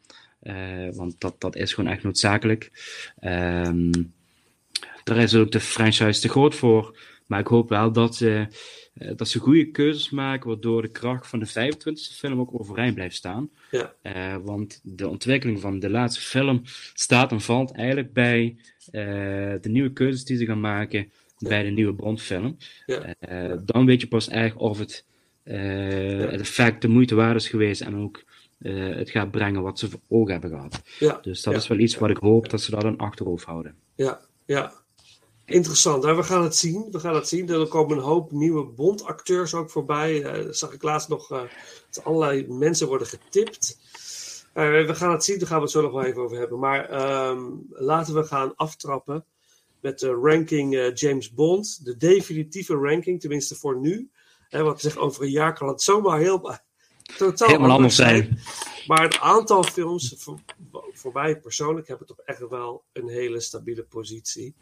want 0.93 1.21
dat, 1.21 1.41
dat 1.41 1.57
is 1.57 1.75
gewoon 1.75 1.91
echt 1.91 2.03
noodzakelijk. 2.03 2.71
daar 5.05 5.17
is 5.17 5.35
ook 5.35 5.51
de 5.51 5.61
franchise 5.61 6.21
te 6.21 6.29
groot 6.29 6.55
voor. 6.55 6.97
Maar 7.27 7.41
ik 7.41 7.47
hoop 7.47 7.69
wel 7.69 7.93
dat 7.93 8.17
ze, 8.17 8.47
dat 9.17 9.29
ze 9.29 9.39
goede 9.39 9.71
keuzes 9.71 10.11
maken, 10.11 10.49
waardoor 10.49 10.83
de 10.83 10.89
kracht 10.89 11.27
van 11.27 11.39
de 11.39 11.49
25e 11.49 12.17
film 12.17 12.41
ook 12.41 12.61
overeind 12.61 12.95
blijft 12.95 13.17
staan. 13.17 13.51
Ja. 13.71 13.95
Uh, 14.03 14.37
want 14.45 14.81
de 14.83 15.09
ontwikkeling 15.09 15.61
van 15.61 15.79
de 15.79 15.91
laatste 15.91 16.21
film 16.21 16.61
staat 16.95 17.31
en 17.33 17.41
valt 17.41 17.73
eigenlijk 17.73 18.13
bij 18.13 18.57
uh, 18.93 18.93
de 19.61 19.69
nieuwe 19.69 19.93
keuzes 19.93 20.25
die 20.25 20.37
ze 20.37 20.45
gaan 20.45 20.61
maken 20.61 21.11
bij 21.39 21.63
de 21.63 21.71
nieuwe 21.71 21.93
Bondfilm. 21.93 22.57
Ja. 22.87 23.15
Uh, 23.31 23.53
dan 23.65 23.87
weet 23.87 24.01
je 24.01 24.07
pas 24.09 24.29
echt 24.29 24.57
of 24.57 24.79
het, 24.79 25.05
het 25.43 26.41
effect 26.41 26.83
de 26.83 26.89
moeite 26.89 27.15
waard 27.15 27.37
is 27.37 27.49
geweest 27.49 27.81
en 27.81 27.97
ook 27.97 28.25
het 28.59 29.11
gaat 29.11 29.31
brengen 29.31 29.63
wat 29.63 29.79
ze 29.79 29.91
voor 29.91 30.01
ogen 30.09 30.33
hebben 30.33 30.51
gehad. 30.51 30.83
Ja. 30.99 31.19
Dus 31.23 31.43
dat 31.43 31.53
Ja. 31.53 31.59
is 31.59 31.67
wel 31.69 31.79
iets 31.79 31.97
wat 31.99 32.11
ik 32.11 32.17
hoop 32.17 32.51
dat 32.51 32.61
ze 32.61 32.71
dat 32.71 32.85
in 32.85 32.97
achterhoofd 32.97 33.45
houden. 33.45 33.75
Ja, 33.95 34.21
ja. 34.47 34.73
Interessant. 35.47 36.05
we 36.05 36.23
gaan 36.23 36.43
het 36.43 36.57
zien. 36.57 36.89
We 36.91 37.01
gaan 37.01 37.15
het 37.15 37.29
zien. 37.29 37.49
Er 37.49 37.69
komen 37.69 37.97
een 37.97 38.03
hoop 38.03 38.33
nieuwe 38.33 38.65
Bondacteurs 38.65 39.55
ook 39.55 39.71
voorbij. 39.71 40.23
Dat 40.23 40.57
zag 40.57 40.73
ik 40.73 40.83
laatst 40.83 41.09
nog. 41.09 41.31
eh, 41.31 41.43
dat 41.91 42.05
allerlei 42.05 42.47
mensen 42.49 42.89
worden 42.89 43.07
getipt. 43.07 43.79
Eh, 44.53 44.87
we 44.87 44.95
gaan 44.95 45.13
het 45.13 45.25
zien. 45.25 45.39
Daar 45.39 45.49
gaan 45.49 45.57
we 45.57 45.63
het 45.63 45.73
zo 45.73 45.83
nog 45.83 45.93
wel 45.93 46.05
even 46.05 46.23
over 46.23 46.39
hebben. 46.39 46.59
Maar 46.59 46.89
ehm, 46.89 47.43
laten 47.71 48.15
we 48.15 48.25
gaan 48.25 48.57
aftrappen 48.57 49.25
met 49.81 49.99
de 49.99 50.11
ranking 50.11 50.91
James 50.95 51.33
Bond. 51.33 51.85
De 51.85 51.97
definitieve 51.97 52.75
ranking, 52.75 53.21
tenminste 53.21 53.55
voor 53.55 53.79
nu. 53.81 54.11
Hè, 54.49 54.63
wat 54.63 54.81
zeg, 54.81 54.97
over 54.97 55.23
een 55.23 55.31
jaar 55.31 55.55
kan 55.55 55.69
het 55.69 55.83
zomaar 55.83 56.19
heel, 56.19 56.59
totaal 57.17 57.49
Helemaal 57.49 57.71
anders 57.71 57.97
zijn. 57.97 58.39
Maar 58.87 59.03
het 59.03 59.19
aantal 59.19 59.63
films, 59.63 60.15
voor, 60.17 60.39
voor 60.93 61.13
mij 61.13 61.41
persoonlijk, 61.41 61.89
heb 61.89 62.01
ik 62.01 62.07
toch 62.07 62.21
echt 62.25 62.49
wel 62.49 62.85
een 62.93 63.09
hele 63.09 63.41
stabiele 63.41 63.83
positie. 63.83 64.55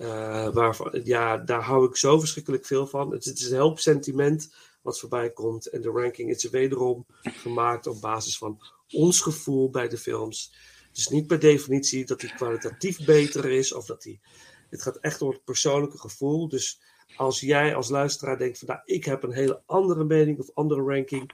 Uh, 0.00 0.48
waarvan, 0.52 1.00
ja, 1.04 1.36
daar 1.36 1.62
hou 1.62 1.88
ik 1.88 1.96
zo 1.96 2.18
verschrikkelijk 2.18 2.66
veel 2.66 2.86
van. 2.86 3.12
Het, 3.12 3.24
het 3.24 3.38
is 3.38 3.50
een 3.50 3.56
help 3.56 3.78
sentiment 3.78 4.54
wat 4.82 4.98
voorbij 4.98 5.30
komt. 5.30 5.66
En 5.66 5.80
de 5.80 5.90
ranking 5.90 6.30
is 6.30 6.50
wederom 6.50 7.06
gemaakt 7.22 7.86
op 7.86 8.00
basis 8.00 8.38
van 8.38 8.60
ons 8.90 9.20
gevoel 9.20 9.70
bij 9.70 9.88
de 9.88 9.98
films. 9.98 10.54
Dus 10.92 11.08
niet 11.08 11.26
per 11.26 11.38
definitie 11.38 12.04
dat 12.04 12.20
die 12.20 12.34
kwalitatief 12.34 13.04
beter 13.04 13.44
is. 13.44 13.72
Of 13.72 13.86
dat 13.86 14.02
die. 14.02 14.20
Het 14.70 14.82
gaat 14.82 14.96
echt 14.96 15.22
om 15.22 15.28
het 15.28 15.44
persoonlijke 15.44 15.98
gevoel. 15.98 16.48
Dus 16.48 16.80
als 17.16 17.40
jij 17.40 17.74
als 17.74 17.88
luisteraar 17.88 18.38
denkt 18.38 18.58
van 18.58 18.68
nou, 18.68 18.80
ik 18.84 19.04
heb 19.04 19.22
een 19.22 19.32
hele 19.32 19.62
andere 19.66 20.04
mening 20.04 20.38
of 20.38 20.50
andere 20.54 20.82
ranking. 20.82 21.30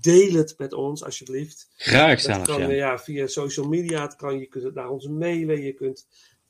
Deel 0.00 0.32
het 0.32 0.54
met 0.58 0.72
ons 0.72 1.04
alsjeblieft. 1.04 1.68
Graag 1.76 2.22
kan, 2.22 2.60
ja. 2.60 2.68
eh, 2.68 2.76
ja. 2.76 2.98
Via 2.98 3.26
social 3.26 3.68
media. 3.68 4.02
Het 4.02 4.16
kan, 4.16 4.38
je 4.38 4.46
kunt 4.46 4.64
het 4.64 4.74
naar 4.74 4.88
ons 4.88 5.06
mailen. 5.06 5.62
Je 5.62 5.72
kunt 5.72 6.06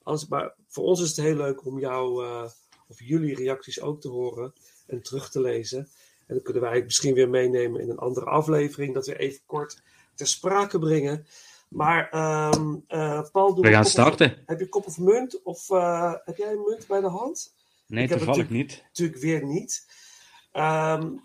als, 0.09 0.27
maar 0.27 0.55
voor 0.67 0.85
ons 0.85 1.01
is 1.01 1.09
het 1.09 1.17
heel 1.17 1.37
leuk 1.37 1.67
om 1.67 1.79
jou 1.79 2.25
uh, 2.25 2.45
of 2.89 3.01
jullie 3.01 3.35
reacties 3.35 3.81
ook 3.81 4.01
te 4.01 4.09
horen 4.09 4.53
en 4.87 5.03
terug 5.03 5.31
te 5.31 5.41
lezen. 5.41 5.79
En 6.27 6.35
dan 6.35 6.43
kunnen 6.43 6.63
wij 6.63 6.75
het 6.75 6.85
misschien 6.85 7.15
weer 7.15 7.29
meenemen 7.29 7.81
in 7.81 7.91
een 7.91 7.99
andere 7.99 8.27
aflevering, 8.27 8.95
dat 8.95 9.07
we 9.07 9.19
even 9.19 9.41
kort 9.47 9.83
ter 10.15 10.27
sprake 10.27 10.79
brengen. 10.79 11.27
Maar 11.69 12.15
um, 12.55 12.85
uh, 12.89 13.23
Paul, 13.33 13.55
doe 13.55 13.65
We 13.65 13.71
gaan 13.71 13.85
starten. 13.85 14.31
Of, 14.31 14.39
heb 14.47 14.61
je 14.61 14.69
kop 14.69 14.87
of 14.87 14.99
munt? 14.99 15.43
Of 15.43 15.71
uh, 15.71 16.13
heb 16.25 16.37
jij 16.37 16.53
een 16.53 16.65
munt 16.69 16.87
bij 16.87 17.01
de 17.01 17.09
hand? 17.09 17.55
Nee, 17.87 18.05
Ik 18.05 18.11
toevallig 18.11 18.51
niet. 18.51 18.83
Natuurlijk 18.87 19.21
weer 19.21 19.45
niet. 19.45 19.87
Um, 20.53 21.23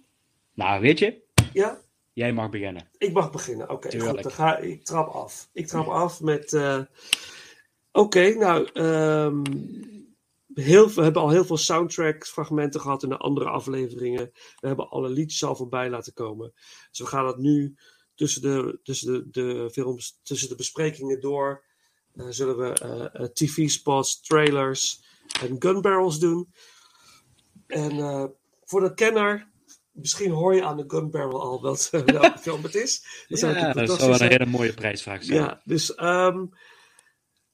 Nou, 0.54 0.82
weet 0.82 1.00
je, 1.00 1.22
ja, 1.54 1.82
jij 2.14 2.34
mag 2.34 2.50
beginnen. 2.50 2.90
ik 2.98 3.14
mag 3.14 3.32
beginnen. 3.32 3.70
Oké, 3.70 4.00
goed. 4.00 4.24
Dan 4.24 4.32
ga 4.32 4.58
ik 4.58 4.84
trap 4.84 5.08
af. 5.08 5.50
Ik 5.54 5.68
trap 5.68 5.88
af 5.88 6.22
met. 6.22 6.54
uh, 6.54 6.80
Oké, 7.96 8.34
nou. 8.34 8.70
Um, 8.74 9.42
heel, 10.54 10.94
we 10.94 11.02
hebben 11.02 11.22
al 11.22 11.30
heel 11.30 11.46
veel 11.46 11.58
soundtrack-fragmenten 11.58 12.82
gehad 12.82 13.04
in 13.04 13.10
de 13.10 13.18
andere 13.18 13.50
afleveringen. 13.50 14.32
We 14.60 14.68
hebben 14.68 14.90
alle 14.90 15.10
liedjes 15.10 15.44
al 15.44 15.56
voorbij 15.56 15.90
laten 15.90 16.14
komen. 16.14 16.54
Dus 16.90 17.00
we 17.00 17.06
gaan 17.06 17.26
dat 17.26 17.38
nu 17.38 17.76
tussen 18.16 18.42
de, 18.42 18.80
tussen 18.84 19.14
de, 19.14 19.30
de 19.30 19.70
films, 19.72 20.20
tussen 20.24 20.50
de 20.50 20.56
besprekingen 20.56 21.22
door. 21.22 21.64
Uh, 22.16 22.26
zullen 22.30 22.58
we 22.58 22.82
uh, 23.20 23.26
TV-spots, 23.26 24.22
trailers 24.22 25.04
en 25.42 25.56
gun 25.60 25.82
barrels 25.82 26.20
doen. 26.20 26.54
En 27.68 27.98
uh, 27.98 28.26
voor 28.64 28.82
de 28.82 28.94
kenner, 28.94 29.52
misschien 29.92 30.32
hoor 30.32 30.56
je 30.56 30.64
aan 30.64 30.78
de 30.78 30.84
gun 30.88 31.12
barrel 31.12 31.42
al 31.42 31.62
wat, 31.62 31.90
welke 32.06 32.40
film 32.40 32.64
het 32.64 32.76
is. 32.76 33.26
Dat, 33.28 33.40
ja, 33.40 33.74
dat 33.74 33.90
zou 33.90 34.10
wel 34.10 34.22
een 34.22 34.28
hele 34.28 34.46
mooie 34.46 34.74
prijsvraag 34.74 35.24
zijn. 35.24 35.40
Ja, 35.40 35.62
dus 35.64 36.00
um, 36.02 36.50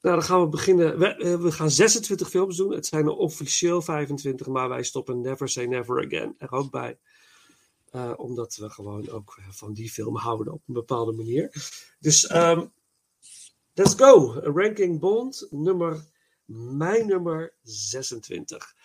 nou, 0.02 0.16
dan 0.16 0.24
gaan 0.24 0.42
we 0.42 0.48
beginnen. 0.48 1.00
We, 1.00 1.38
we, 1.38 1.52
gaan 1.52 1.72
26 1.72 2.30
films 2.30 2.58
doen. 2.58 2.72
Het 2.72 2.86
zijn 2.86 3.06
er 3.06 3.16
officieel 3.16 3.82
25, 3.82 4.48
maar 4.48 4.70
wij 4.70 4.84
stoppen 4.84 5.22
Never 5.22 5.50
Say 5.50 5.66
Never 5.66 6.06
Again 6.06 6.36
er 6.38 6.52
ook 6.52 6.72
bij. 6.72 6.98
Uh, 7.92 8.14
omdat 8.16 8.56
we 8.56 8.70
gewoon 8.70 9.10
ook 9.10 9.40
van 9.50 9.74
die 9.74 9.90
film 9.90 10.18
houden 10.18 10.54
op 10.54 10.62
een 10.68 10.74
bepaalde 10.74 11.12
manier. 11.12 11.52
Dus 12.00 12.32
um, 12.32 12.72
let's 13.74 13.94
go. 13.96 14.34
Ranking 14.34 15.00
Bond, 15.00 15.48
nummer, 15.50 16.06
mijn 16.46 17.08
nummer 17.08 17.54
26. 17.64 18.76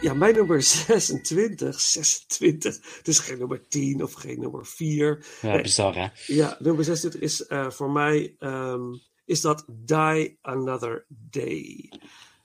Ja, 0.00 0.14
mijn 0.14 0.34
nummer 0.34 0.62
26, 0.62 1.80
26. 1.80 3.00
Dus 3.02 3.18
geen 3.18 3.38
nummer 3.38 3.68
10 3.68 4.02
of 4.02 4.12
geen 4.12 4.40
nummer 4.40 4.66
4. 4.66 5.26
Ja, 5.42 5.52
nee. 5.52 5.62
bizar 5.62 5.94
hè? 5.94 6.08
Ja, 6.26 6.56
nummer 6.58 6.84
26 6.84 7.20
is 7.20 7.48
uh, 7.48 7.70
voor 7.70 7.90
mij 7.90 8.36
um, 8.38 9.00
is 9.24 9.40
dat 9.40 9.64
Die 9.68 10.38
Another 10.40 11.04
Day. 11.08 11.92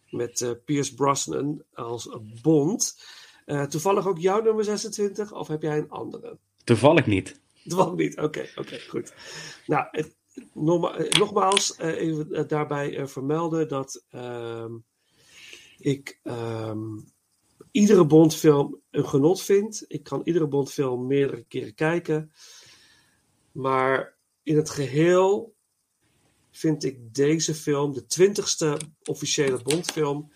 Met 0.09 0.39
uh, 0.39 0.51
Pierce 0.65 0.93
Brosnan 0.93 1.63
als 1.73 2.09
Bond. 2.41 3.03
Uh, 3.45 3.63
toevallig 3.63 4.07
ook 4.07 4.17
jouw 4.17 4.41
nummer 4.41 4.63
26 4.63 5.33
of 5.33 5.47
heb 5.47 5.61
jij 5.61 5.77
een 5.77 5.89
andere? 5.89 6.37
Toevallig 6.63 7.05
niet. 7.05 7.39
Toevallig 7.67 7.95
niet, 7.95 8.13
oké, 8.13 8.23
okay, 8.25 8.49
oké, 8.55 8.59
okay, 8.59 8.79
goed. 8.79 9.13
Nou, 9.65 9.87
het, 9.91 10.15
nogma- 10.53 10.97
nogmaals, 11.19 11.77
even 11.77 12.47
daarbij 12.47 13.07
vermelden 13.07 13.67
dat 13.67 14.05
ehm, 14.09 14.71
ik 15.77 16.19
ehm, 16.23 16.87
iedere 17.73 18.05
Bondfilm 18.05 18.79
een 18.91 19.07
genot 19.07 19.41
vind. 19.41 19.85
Ik 19.87 20.03
kan 20.03 20.21
iedere 20.23 20.47
Bondfilm 20.47 21.07
meerdere 21.07 21.43
keren 21.47 21.75
kijken. 21.75 22.31
Maar 23.51 24.17
in 24.43 24.55
het 24.55 24.69
geheel 24.69 25.55
vind 26.51 26.83
ik 26.83 27.15
deze 27.15 27.55
film, 27.55 27.93
de 27.93 28.05
twintigste 28.05 28.77
officiële 29.03 29.61
Bondfilm, 29.63 30.31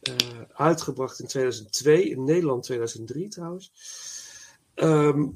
eh, 0.00 0.14
uitgebracht 0.52 1.20
in 1.20 1.26
2002, 1.26 2.08
in 2.08 2.24
Nederland 2.24 2.62
2003 2.62 3.28
trouwens. 3.28 3.72
Ehm, 4.74 5.28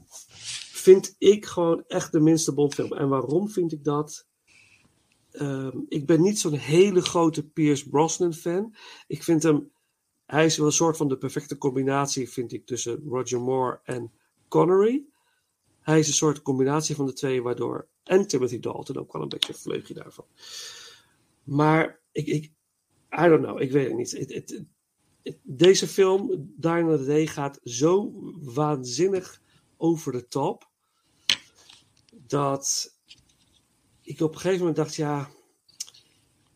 vind 0.72 1.14
ik 1.18 1.46
gewoon 1.46 1.84
echt 1.88 2.12
de 2.12 2.20
minste 2.20 2.54
Bondfilm. 2.54 2.92
En 2.92 3.08
waarom 3.08 3.50
vind 3.50 3.72
ik 3.72 3.84
dat? 3.84 4.26
Ehm, 5.30 5.78
ik 5.88 6.06
ben 6.06 6.22
niet 6.22 6.38
zo'n 6.38 6.52
hele 6.52 7.00
grote 7.00 7.46
Pierce 7.46 7.88
Brosnan 7.88 8.34
fan. 8.34 8.74
Ik 9.06 9.22
vind 9.22 9.42
hem, 9.42 9.70
hij 10.26 10.44
is 10.44 10.56
wel 10.56 10.66
een 10.66 10.72
soort 10.72 10.96
van 10.96 11.08
de 11.08 11.18
perfecte 11.18 11.58
combinatie, 11.58 12.30
vind 12.30 12.52
ik, 12.52 12.66
tussen 12.66 13.02
Roger 13.08 13.40
Moore 13.40 13.80
en 13.84 14.12
Connery. 14.48 15.04
Hij 15.80 15.98
is 15.98 16.08
een 16.08 16.14
soort 16.14 16.42
combinatie 16.42 16.94
van 16.94 17.06
de 17.06 17.12
twee, 17.12 17.42
waardoor. 17.42 17.88
En 18.02 18.26
Timothy 18.26 18.60
Dalton 18.60 18.96
ook 18.96 19.12
wel 19.12 19.22
een 19.22 19.28
beetje 19.28 19.52
een 19.52 19.58
vleugje 19.58 19.94
daarvan. 19.94 20.24
Maar 21.44 22.00
ik, 22.12 22.26
ik 22.26 22.44
I 23.10 23.28
don't 23.28 23.42
know, 23.44 23.60
ik 23.60 23.70
weet 23.70 23.88
het 23.88 23.96
niet. 23.96 24.64
Deze 25.42 25.86
film, 25.86 26.52
Die 26.56 26.70
Another 26.70 27.06
Day, 27.06 27.26
gaat 27.26 27.60
zo 27.64 28.12
waanzinnig 28.42 29.40
over 29.76 30.12
de 30.12 30.28
top. 30.28 30.68
Dat 32.26 32.94
ik 34.02 34.20
op 34.20 34.34
een 34.34 34.40
gegeven 34.40 34.58
moment 34.58 34.76
dacht, 34.76 34.94
ja, 34.94 35.30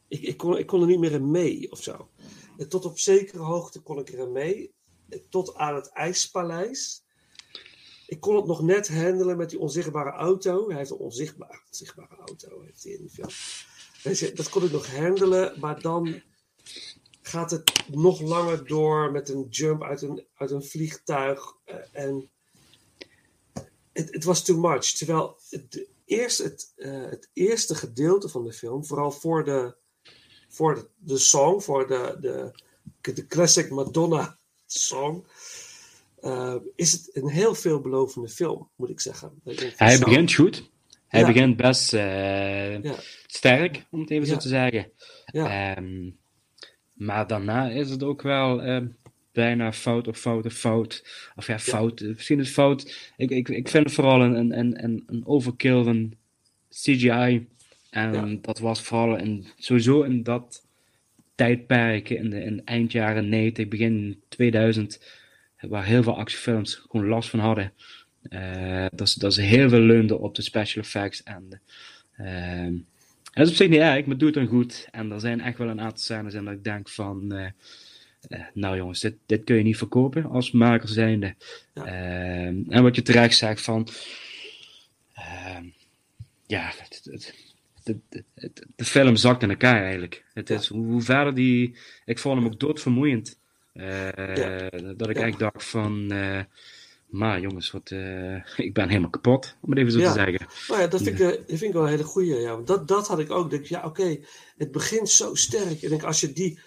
ik, 0.09 0.23
ik, 0.23 0.37
kon, 0.37 0.59
ik 0.59 0.67
kon 0.67 0.81
er 0.81 0.87
niet 0.87 0.99
meer 0.99 1.13
in 1.13 1.31
mee 1.31 1.71
of 1.73 1.83
zo. 1.83 2.09
Tot 2.69 2.85
op 2.85 2.99
zekere 2.99 3.43
hoogte 3.43 3.81
kon 3.81 3.99
ik 3.99 4.09
erin 4.09 4.33
mee. 4.33 4.75
Tot 5.29 5.55
aan 5.55 5.75
het 5.75 5.89
IJspaleis. 5.89 7.05
Ik 8.07 8.21
kon 8.21 8.37
het 8.37 8.47
nog 8.47 8.63
net 8.63 8.89
handelen 8.89 9.37
met 9.37 9.51
die 9.51 9.59
onzichtbare 9.59 10.11
auto. 10.11 10.69
Hij 10.69 10.77
heeft 10.77 10.91
een 10.91 10.97
onzichtbare, 10.97 12.17
auto 12.27 12.63
heeft 12.63 12.85
in 12.85 12.99
die 13.01 13.11
film. 13.11 14.35
Dat 14.35 14.49
kon 14.49 14.65
ik 14.65 14.73
nog 14.73 14.97
handelen, 14.97 15.61
maar 15.61 15.81
dan 15.81 16.23
gaat 17.23 17.51
het 17.51 17.85
nog 17.89 18.21
langer 18.21 18.67
door 18.67 19.13
met 19.13 19.29
een 19.29 19.47
jump 19.49 19.83
uit 19.83 20.03
een, 20.03 20.27
uit 20.35 20.51
een 20.51 20.65
vliegtuig. 20.65 21.57
eh, 21.65 21.77
en 21.93 22.31
het, 23.93 24.25
was 24.25 24.45
too 24.45 24.59
much. 24.59 24.85
Terwijl 24.85 25.39
het, 25.49 25.73
de 25.73 25.89
eerste, 26.05 26.43
het, 26.43 26.73
eh, 26.77 27.11
het 27.11 27.31
eerste 27.33 27.75
gedeelte 27.75 28.29
van 28.29 28.45
de 28.45 28.53
film, 28.53 28.85
vooral 28.85 29.11
voor 29.11 29.45
de, 29.45 29.77
voor 30.51 30.89
de, 30.99 31.19
song, 31.19 31.61
voor 31.61 31.87
de, 31.87 32.17
de, 32.21 32.51
de 33.15 33.27
classic 33.27 33.71
Madonna 33.71 34.37
song, 34.67 35.25
eh, 36.21 36.55
is 36.77 36.93
het 36.93 37.11
een 37.13 37.29
heel 37.29 37.55
veelbelovende 37.55 38.29
film, 38.29 38.69
moet 38.77 38.91
ik 38.91 39.01
zeggen. 39.01 39.33
Ik 39.45 39.73
Hij 39.77 39.97
zo. 39.97 40.05
begint 40.05 40.35
goed. 40.35 40.71
Hij 41.07 41.21
Ja. 41.21 41.27
begint 41.27 41.57
best 41.57 41.93
eh, 41.95 42.83
Ja. 42.83 42.95
sterk, 43.27 43.87
om 43.91 44.01
het 44.01 44.11
even 44.11 44.27
zo 44.27 44.37
te 44.37 44.49
zeggen. 44.49 44.91
Ehm, 45.25 46.11
maar 46.93 47.27
daarna 47.27 47.69
is 47.71 47.91
het 47.91 48.03
ook 48.03 48.23
wel 48.23 48.63
eh, 48.63 48.81
bijna 49.33 49.73
fout 49.73 50.09
of 50.09 50.19
fout 50.19 50.47
of 50.47 50.53
fout. 50.53 51.05
Of 51.37 51.47
ja, 51.47 51.59
fout. 51.59 52.01
Misschien 52.01 52.39
is 52.39 52.45
het 52.47 52.55
fout. 52.55 53.11
Ik, 53.17 53.31
ik, 53.31 53.49
ik 53.49 53.69
vind 53.69 53.85
het 53.85 53.95
vooral 53.95 54.23
een, 54.23 54.35
een, 54.35 54.59
een, 54.59 54.85
een, 54.85 55.03
een 55.07 55.27
overkill 55.27 55.83
van 55.85 56.13
CGI. 56.71 57.49
En 57.91 58.13
Ja. 58.13 58.37
dat 58.41 58.59
was 58.59 58.81
vooral 58.83 59.17
in, 59.17 59.47
sowieso 59.57 60.03
in 60.03 60.23
dat 60.23 60.67
tijdperk, 61.35 62.09
in 62.11 62.31
de 62.31 62.43
in 62.43 62.63
eind 62.65 62.93
jaren 62.93 63.29
90, 63.29 63.69
begin 63.69 64.21
2000, 64.29 65.01
waar 65.61 65.85
heel 65.85 66.03
veel 66.03 66.17
actiefilms 66.17 66.75
gewoon 66.75 67.07
last 67.07 67.29
van 67.31 67.39
hadden. 67.39 67.73
Eh, 68.23 68.87
dat, 68.93 69.09
ze, 69.11 69.19
dat 69.19 69.35
ze 69.35 69.43
heel 69.43 69.69
veel 69.69 69.81
leunden 69.81 70.21
op 70.21 70.35
de 70.35 70.43
special 70.43 70.83
effects. 70.83 71.23
En, 71.23 71.47
de, 71.49 71.59
ehm, 72.17 72.75
dat 73.33 73.45
is 73.45 73.51
op 73.51 73.57
zich 73.57 73.69
niet 73.69 73.81
erg, 73.81 74.07
maar 74.07 74.17
doe 74.19 74.29
het 74.29 74.37
dan 74.37 74.47
goed. 74.47 74.89
En 74.91 75.11
er 75.13 75.21
zijn 75.21 75.41
echt 75.41 75.59
wel 75.59 75.69
een 75.69 75.81
aantal 75.81 75.99
scènes 75.99 76.35
en 76.35 76.45
dat 76.45 76.55
ik 76.55 76.65
denk 76.65 76.89
van... 76.89 77.33
eh, 77.33 77.47
eh, 78.29 78.41
nou 78.55 78.77
jongens, 78.77 79.01
dit, 79.01 79.15
dit 79.27 79.45
kun 79.45 79.57
je 79.57 79.63
niet 79.63 79.77
verkopen 79.77 80.25
als 80.25 80.51
maker 80.51 80.89
zijnde. 80.89 81.35
Ehm, 81.75 82.63
en 82.69 82.83
wat 82.83 82.95
je 82.97 83.03
terecht 83.03 83.37
zegt 83.37 83.63
van... 83.63 83.89
ehm, 85.15 85.65
ja, 86.47 86.73
het, 86.79 87.01
het, 87.11 87.50
het- 88.35 88.67
de 88.77 88.85
film 88.85 89.17
zakt 89.17 89.43
in 89.43 89.51
elkaar 89.51 89.83
eigenlijk. 89.83 90.25
Het 90.33 90.51
is, 90.51 90.67
hoe, 90.69 90.85
hoe 90.87 91.03
verder 91.03 91.35
die... 91.35 91.77
Ik 92.05 92.19
vond 92.19 92.37
hem 92.39 92.47
ook 92.47 92.61
doodvermoeiend. 92.61 93.39
Eh, 93.73 94.37
Ja. 94.37 94.69
Dat 94.97 95.09
ik 95.11 95.17
echt 95.17 95.39
dacht 95.39 95.65
van... 95.65 96.11
eh, 96.13 96.41
maar 97.07 97.41
jongens, 97.41 97.71
wat, 97.71 97.91
eh, 97.91 98.35
ik 98.67 98.75
ben 98.75 98.89
helemaal 98.89 99.11
kapot, 99.11 99.57
om 99.61 99.71
het 99.71 99.79
even 99.79 99.93
zo 99.93 99.99
Ja. 99.99 100.13
te 100.13 100.19
zeggen. 100.19 100.47
Nou 100.69 100.81
ja, 100.81 100.87
dat 100.87 101.03
vind, 101.03 101.21
ik, 101.21 101.27
dat 101.29 101.43
vind 101.47 101.63
ik 101.63 101.73
wel 101.73 101.83
een 101.83 101.89
hele 101.89 102.05
goeie. 102.05 102.35
Ja. 102.35 102.51
Want 102.55 102.67
Dat, 102.67 102.89
dat 102.89 103.09
had 103.09 103.19
ik 103.19 103.31
ook. 103.31 103.51
Denk, 103.51 103.63
ik, 103.63 103.69
ja, 103.69 103.85
oké, 103.85 104.19
het 104.57 104.71
begint 104.73 105.09
zo 105.09 105.35
sterk. 105.35 105.83
Ik 105.83 105.89
denk, 105.89 106.03
als 106.03 106.21
je 106.21 106.33
die, 106.33 106.59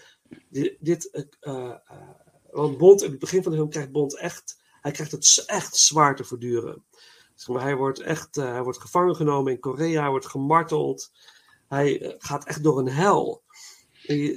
die- 0.50 0.78
dit, 0.80 1.26
want 2.52 2.78
Bond, 2.78 3.04
in 3.04 3.10
het 3.12 3.20
begin 3.20 3.44
van 3.44 3.52
de 3.52 3.58
film 3.58 3.70
krijgt 3.70 3.92
Bond 3.92 4.18
echt, 4.18 4.62
hij 4.82 4.92
krijgt 4.92 5.12
het 5.12 5.44
echt 5.46 5.76
zwaar 5.78 6.16
te 6.16 6.24
verduren. 6.24 6.84
Maar, 7.48 7.62
hij 7.62 7.76
wordt 7.76 8.00
echt, 8.00 8.38
eh, 8.38 8.52
hij 8.52 8.64
wordt 8.64 8.82
gevangen 8.82 9.16
genomen 9.16 9.52
in 9.52 9.60
Korea, 9.60 10.02
hij 10.02 10.10
wordt 10.10 10.28
gemarteld. 10.28 11.12
Hij 11.68 12.02
eh, 12.02 12.14
gaat 12.18 12.46
echt 12.46 12.64
door 12.64 12.80
een 12.80 12.88
hel. 12.90 13.42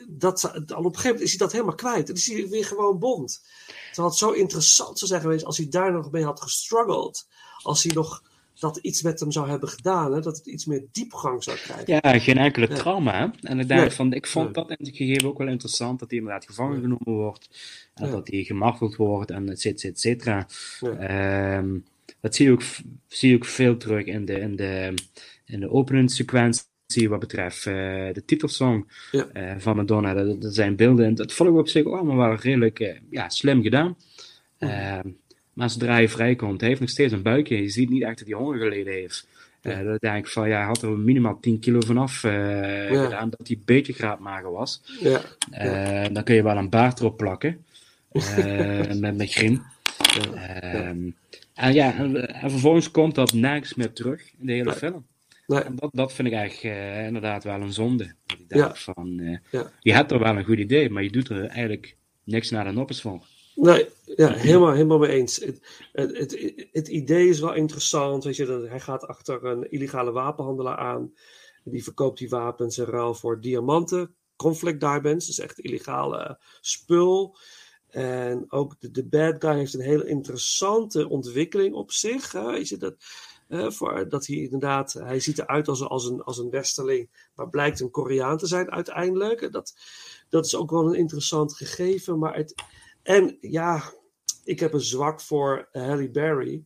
Dat, 0.08 0.44
al 0.44 0.54
op 0.58 0.68
een 0.70 0.84
gegeven 0.84 1.02
moment 1.04 1.20
is 1.20 1.30
hij 1.30 1.38
dat 1.38 1.52
helemaal 1.52 1.74
kwijt. 1.74 2.06
Dan 2.06 2.16
is 2.16 2.26
hij 2.26 2.48
weer 2.48 2.64
gewoon 2.64 2.98
Bond. 2.98 3.42
Terwijl 3.86 4.08
het 4.08 4.18
zo 4.18 4.30
interessant 4.30 4.98
zou 4.98 5.10
zijn 5.10 5.20
geweest 5.20 5.44
als 5.44 5.56
hij 5.56 5.68
daar 5.68 5.92
nog 5.92 6.10
mee 6.10 6.24
had 6.24 6.40
gestruggeld. 6.40 7.26
Als 7.62 7.82
hij 7.82 7.92
nog 7.94 8.22
dat 8.58 8.76
iets 8.76 9.02
met 9.02 9.20
hem 9.20 9.32
zou 9.32 9.48
hebben 9.48 9.68
gedaan. 9.68 10.12
Hè? 10.12 10.20
Dat 10.20 10.36
het 10.36 10.46
iets 10.46 10.64
meer 10.64 10.84
diepgang 10.92 11.42
zou 11.44 11.56
krijgen. 11.56 12.00
Ja, 12.02 12.18
geen 12.18 12.38
enkele 12.38 12.68
Ja. 12.68 12.74
trauma. 12.74 13.32
En 13.40 13.58
ik 13.60 13.66
Nee. 13.66 13.90
van, 13.90 14.12
ik 14.12 14.26
vond 14.26 14.54
dat 14.54 14.70
in 14.70 14.76
het 14.86 14.96
gegeven 14.96 15.28
ook 15.28 15.38
wel 15.38 15.48
interessant, 15.48 15.98
dat 15.98 16.10
hij 16.10 16.18
inderdaad 16.18 16.44
gevangen 16.46 16.80
genomen 16.80 17.12
wordt. 17.14 17.48
En 17.94 18.06
Ja. 18.06 18.12
dat 18.12 18.28
hij 18.28 18.42
gemarteld 18.44 18.96
wordt 18.96 19.30
en 19.30 19.48
et 19.48 19.60
cetera, 19.60 19.88
et 19.88 20.00
cetera. 20.00 20.46
Ja. 20.80 20.90
Ehm, 20.90 21.78
dat 22.26 22.34
zie 22.34 22.46
je, 22.46 22.52
ook, 22.52 22.62
zie 23.08 23.30
je 23.30 23.34
ook 23.36 23.44
veel 23.44 23.76
terug 23.76 24.04
in 24.04 24.24
de, 24.24 24.40
in 24.40 24.56
de, 24.56 24.94
in 25.44 25.60
de 25.60 25.70
openingssequentie 25.70 27.08
wat 27.08 27.18
betreft 27.20 27.66
eh, 27.66 27.72
de 28.12 28.22
titelsong 28.26 28.92
Ja. 29.10 29.26
eh, 29.32 29.54
van 29.58 29.76
Madonna. 29.76 30.14
Dat, 30.14 30.42
dat 30.42 30.54
zijn 30.54 30.76
beelden, 30.76 31.06
en 31.06 31.14
dat 31.14 31.32
vond 31.32 31.48
ik 31.50 31.56
op 31.56 31.68
zich 31.68 31.86
allemaal 31.86 32.16
wel 32.16 32.34
redelijk 32.34 32.80
eh, 32.80 32.96
ja, 33.10 33.28
slim 33.28 33.62
gedaan. 33.62 33.96
Ehm, 34.58 35.08
maar 35.52 35.70
zodra 35.70 35.92
hij 35.92 36.08
vrijkomt, 36.08 36.60
hij 36.60 36.68
heeft 36.68 36.80
nog 36.80 36.90
steeds 36.90 37.12
een 37.12 37.22
buikje. 37.22 37.62
Je 37.62 37.68
ziet 37.68 37.90
niet 37.90 38.02
echt 38.02 38.18
dat 38.18 38.28
hij 38.28 38.36
honger 38.36 38.58
geleden 38.58 38.92
heeft. 38.92 39.26
Eh, 39.60 39.82
dat 39.84 40.00
denk 40.00 40.16
ik 40.16 40.26
van, 40.32 40.48
ja, 40.48 40.56
hij 40.56 40.66
had 40.66 40.82
er 40.82 40.98
minimaal 40.98 41.40
10 41.40 41.58
kilo 41.58 41.80
vanaf 41.80 42.22
Ja. 42.22 43.02
gedaan, 43.04 43.30
dat 43.30 43.46
hij 43.46 43.56
een 43.56 43.62
beetje 43.64 43.92
graadmager 43.92 44.52
was. 44.52 44.82
Ja. 45.00 45.20
Dan 46.08 46.24
kun 46.24 46.34
je 46.34 46.42
wel 46.42 46.56
een 46.56 46.70
baard 46.70 47.00
erop 47.00 47.16
plakken. 47.16 47.64
met, 49.00 49.16
met 49.16 49.34
Ehm, 50.34 51.10
En 51.54 51.72
ja, 51.74 51.94
en, 51.94 52.28
en 52.34 52.50
vervolgens 52.50 52.90
komt 52.90 53.14
dat 53.14 53.32
nergens 53.32 53.74
meer 53.74 53.92
terug 53.92 54.30
in 54.38 54.46
de 54.46 54.52
hele 54.52 54.64
Nee. 54.70 54.74
film. 54.74 55.06
Nee. 55.46 55.60
En 55.60 55.76
dat, 55.76 55.90
dat 55.92 56.12
vind 56.12 56.28
ik 56.28 56.34
eigenlijk 56.34 56.76
eh, 56.76 57.06
inderdaad 57.06 57.44
wel 57.44 57.60
een 57.60 57.72
zonde. 57.72 58.14
Dat 58.26 58.38
ik 58.48 58.56
Ja. 58.56 58.74
van, 58.74 59.18
eh, 59.20 59.36
Ja. 59.50 59.70
je 59.80 59.92
hebt 59.92 60.10
er 60.10 60.18
wel 60.18 60.36
een 60.36 60.44
goed 60.44 60.58
idee, 60.58 60.90
maar 60.90 61.02
je 61.02 61.10
doet 61.10 61.28
er 61.28 61.46
eigenlijk 61.46 61.96
niks 62.24 62.50
naar 62.50 62.64
de 62.64 62.70
noppes 62.70 63.00
van. 63.00 63.22
Nee, 63.54 63.86
ja, 64.16 64.32
helemaal, 64.32 64.72
helemaal 64.72 64.98
mee 64.98 65.10
eens. 65.10 65.36
Het, 65.36 65.60
het, 65.92 66.18
het, 66.18 66.66
het 66.72 66.88
idee 66.88 67.28
is 67.28 67.40
wel 67.40 67.54
interessant. 67.54 68.24
Weet 68.24 68.36
je, 68.36 68.46
dat 68.46 68.68
hij 68.68 68.80
gaat 68.80 69.06
achter 69.06 69.44
een 69.44 69.70
illegale 69.70 70.12
wapenhandelaar 70.12 70.76
aan. 70.76 71.12
Die 71.64 71.82
verkoopt 71.84 72.18
die 72.18 72.28
wapens 72.28 72.78
in 72.78 72.84
ruil 72.84 73.14
voor 73.14 73.40
diamanten, 73.40 74.14
conflict 74.36 74.80
diamonds, 74.80 75.26
dus 75.26 75.38
echt 75.38 75.58
illegale 75.58 76.38
spul. 76.60 77.36
En 77.96 78.44
ook 78.48 78.80
de, 78.80 78.90
de 78.90 79.04
bad 79.06 79.34
guy 79.38 79.56
heeft 79.56 79.74
een 79.74 79.80
hele 79.80 80.06
interessante 80.08 81.08
ontwikkeling 81.08 81.74
op 81.74 81.92
zich. 81.92 82.32
Hè? 82.32 82.50
Weet 82.50 82.68
je, 82.68 82.76
dat, 82.76 82.96
eh, 83.48 83.70
voor, 83.70 84.08
dat 84.08 84.26
hij 84.26 84.36
inderdaad, 84.36 84.92
hij 84.92 85.20
ziet 85.20 85.38
eruit 85.38 85.68
als, 85.68 85.80
een- 85.80 85.86
als, 85.88 86.04
een, 86.06 86.22
als 86.22 86.38
een 86.38 86.50
westerling, 86.50 87.30
maar 87.34 87.48
blijkt 87.50 87.80
een 87.80 87.90
Koreaan 87.90 88.38
te 88.38 88.46
zijn 88.46 88.70
uiteindelijk. 88.70 89.52
Dat, 89.52 89.74
dat 90.28 90.44
is 90.46 90.54
ook 90.56 90.70
wel 90.70 90.86
een 90.86 90.94
interessant 90.98 91.56
gegeven. 91.56 92.18
Maar 92.18 92.36
het, 92.36 92.54
en 93.02 93.36
ja, 93.40 93.92
ik 94.44 94.60
heb 94.60 94.72
een 94.72 94.80
zwak 94.80 95.20
voor 95.20 95.68
Halle 95.72 96.10
Berry. 96.10 96.64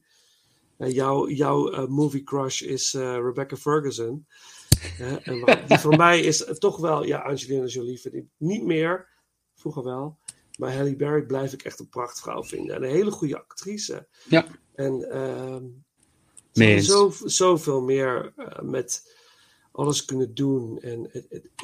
Eh, 0.77 0.91
jouw 0.93 1.29
jouw 1.29 1.71
eh, 1.71 1.87
movie 1.87 2.23
crush 2.23 2.61
is 2.63 2.95
eh, 2.95 3.15
Rebecca 3.15 3.57
Ferguson. 3.57 4.27
Eh, 4.99 5.29
en 5.29 5.65
die 5.69 5.79
voor 5.79 5.97
mij 6.07 6.21
is 6.21 6.45
eh, 6.45 6.55
toch 6.55 6.77
wel, 6.77 7.05
ja, 7.05 7.19
Angelina 7.19 7.65
Jolie 7.67 8.01
vind 8.01 8.15
ik 8.15 8.25
niet 8.37 8.65
meer. 8.65 9.09
Vroeger 9.55 9.85
wel. 9.85 10.19
Maar 10.61 10.77
Halle 10.77 10.97
Berry 10.97 11.23
blijf 11.23 11.53
ik 11.53 11.63
echt 11.63 11.79
een 11.81 11.89
prachtvrouw 11.89 12.45
vinden. 12.45 12.77
En 12.77 12.83
een 12.83 12.91
hele 12.91 13.11
goede 13.11 13.39
actrice. 13.39 14.07
Ja. 14.29 14.47
En 14.75 15.11
ehm 15.11 15.65
zo, 16.83 17.13
zoveel 17.25 17.81
meer 17.81 18.33
eh, 18.37 18.61
met, 18.63 19.19
alles 19.73 20.05
kunnen 20.05 20.35
doen. 20.35 20.81
En 20.81 21.11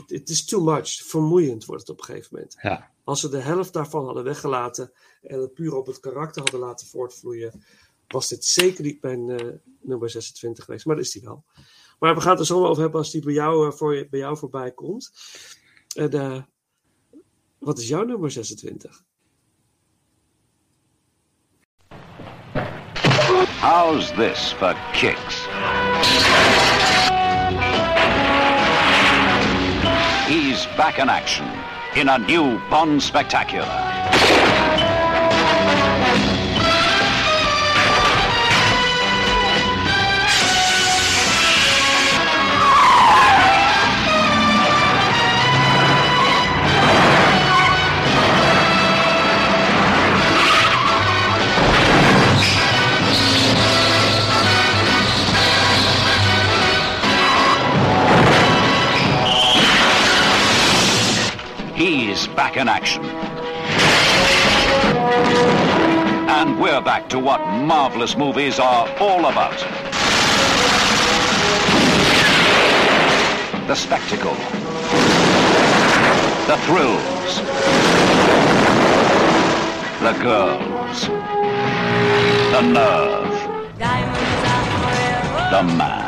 het, 0.07 0.29
is 0.29 0.45
too 0.45 0.63
much. 0.63 0.89
Vermoeiend 0.89 1.65
wordt 1.65 1.81
het 1.81 1.91
op 1.91 1.99
een 1.99 2.05
gegeven 2.05 2.29
moment. 2.33 2.57
Ja. 2.63 2.93
Als 3.05 3.21
ze 3.21 3.29
de 3.29 3.39
helft 3.39 3.73
daarvan 3.73 4.05
hadden 4.05 4.25
weggelaten 4.25 4.93
en 5.23 5.41
het 5.41 5.55
puur 5.55 5.75
op 5.75 5.87
het 5.87 6.01
karakter 6.01 6.43
hadden 6.43 6.61
laten 6.61 6.87
voortvloeien, 6.87 7.65
was 8.09 8.29
dit 8.29 8.45
zeker 8.45 8.85
niet 8.85 9.03
mijn 9.03 9.31
eh, 9.31 9.53
nummer 9.81 10.11
26 10.11 10.65
geweest. 10.65 10.87
Maar 10.87 10.97
dat 10.97 11.05
is 11.05 11.13
die 11.13 11.23
wel. 11.23 11.45
Maar 11.99 12.15
we 12.15 12.21
gaan 12.21 12.31
het 12.31 12.41
er 12.41 12.47
zo 12.47 12.67
over 12.67 12.83
hebben 12.83 13.01
als 13.01 13.11
die 13.11 13.25
bij 13.25 13.33
jou, 13.35 13.67
eh, 13.67 13.73
voor, 13.73 13.95
je- 13.95 14.09
bij 14.09 14.21
jou 14.21 14.37
voorbij 14.37 14.73
komt. 14.73 15.11
En, 15.95 16.11
eh, 16.13 16.43
wat 17.59 17.79
is 17.79 17.89
jouw 17.89 18.05
nummer 18.05 18.31
26? 18.31 19.03
How's 23.61 24.13
this 24.13 24.53
for 24.53 24.75
kicks? 24.93 25.47
He's 30.27 30.67
back 30.77 30.99
in 30.99 31.09
action 31.09 31.47
in 31.97 32.09
a 32.09 32.19
new 32.19 32.61
Bond 32.69 33.03
spectacular. 33.03 34.16
He's 61.87 62.27
back 62.27 62.57
in 62.57 62.69
action. 62.69 63.05
And 66.29 66.61
we're 66.61 66.81
back 66.81 67.09
to 67.11 67.21
what 67.21 67.39
marvelous 67.63 68.17
movies 68.17 68.59
are 68.59 68.89
all 68.99 69.27
about. 69.27 69.57
The 73.69 73.77
spectacle. 73.77 74.35
The 76.49 76.57
thrills. 76.67 77.41
The 80.01 80.13
girls. 80.25 81.07
The 82.51 82.63
nerve. 82.63 83.79
The 85.53 85.63
man. 85.63 86.07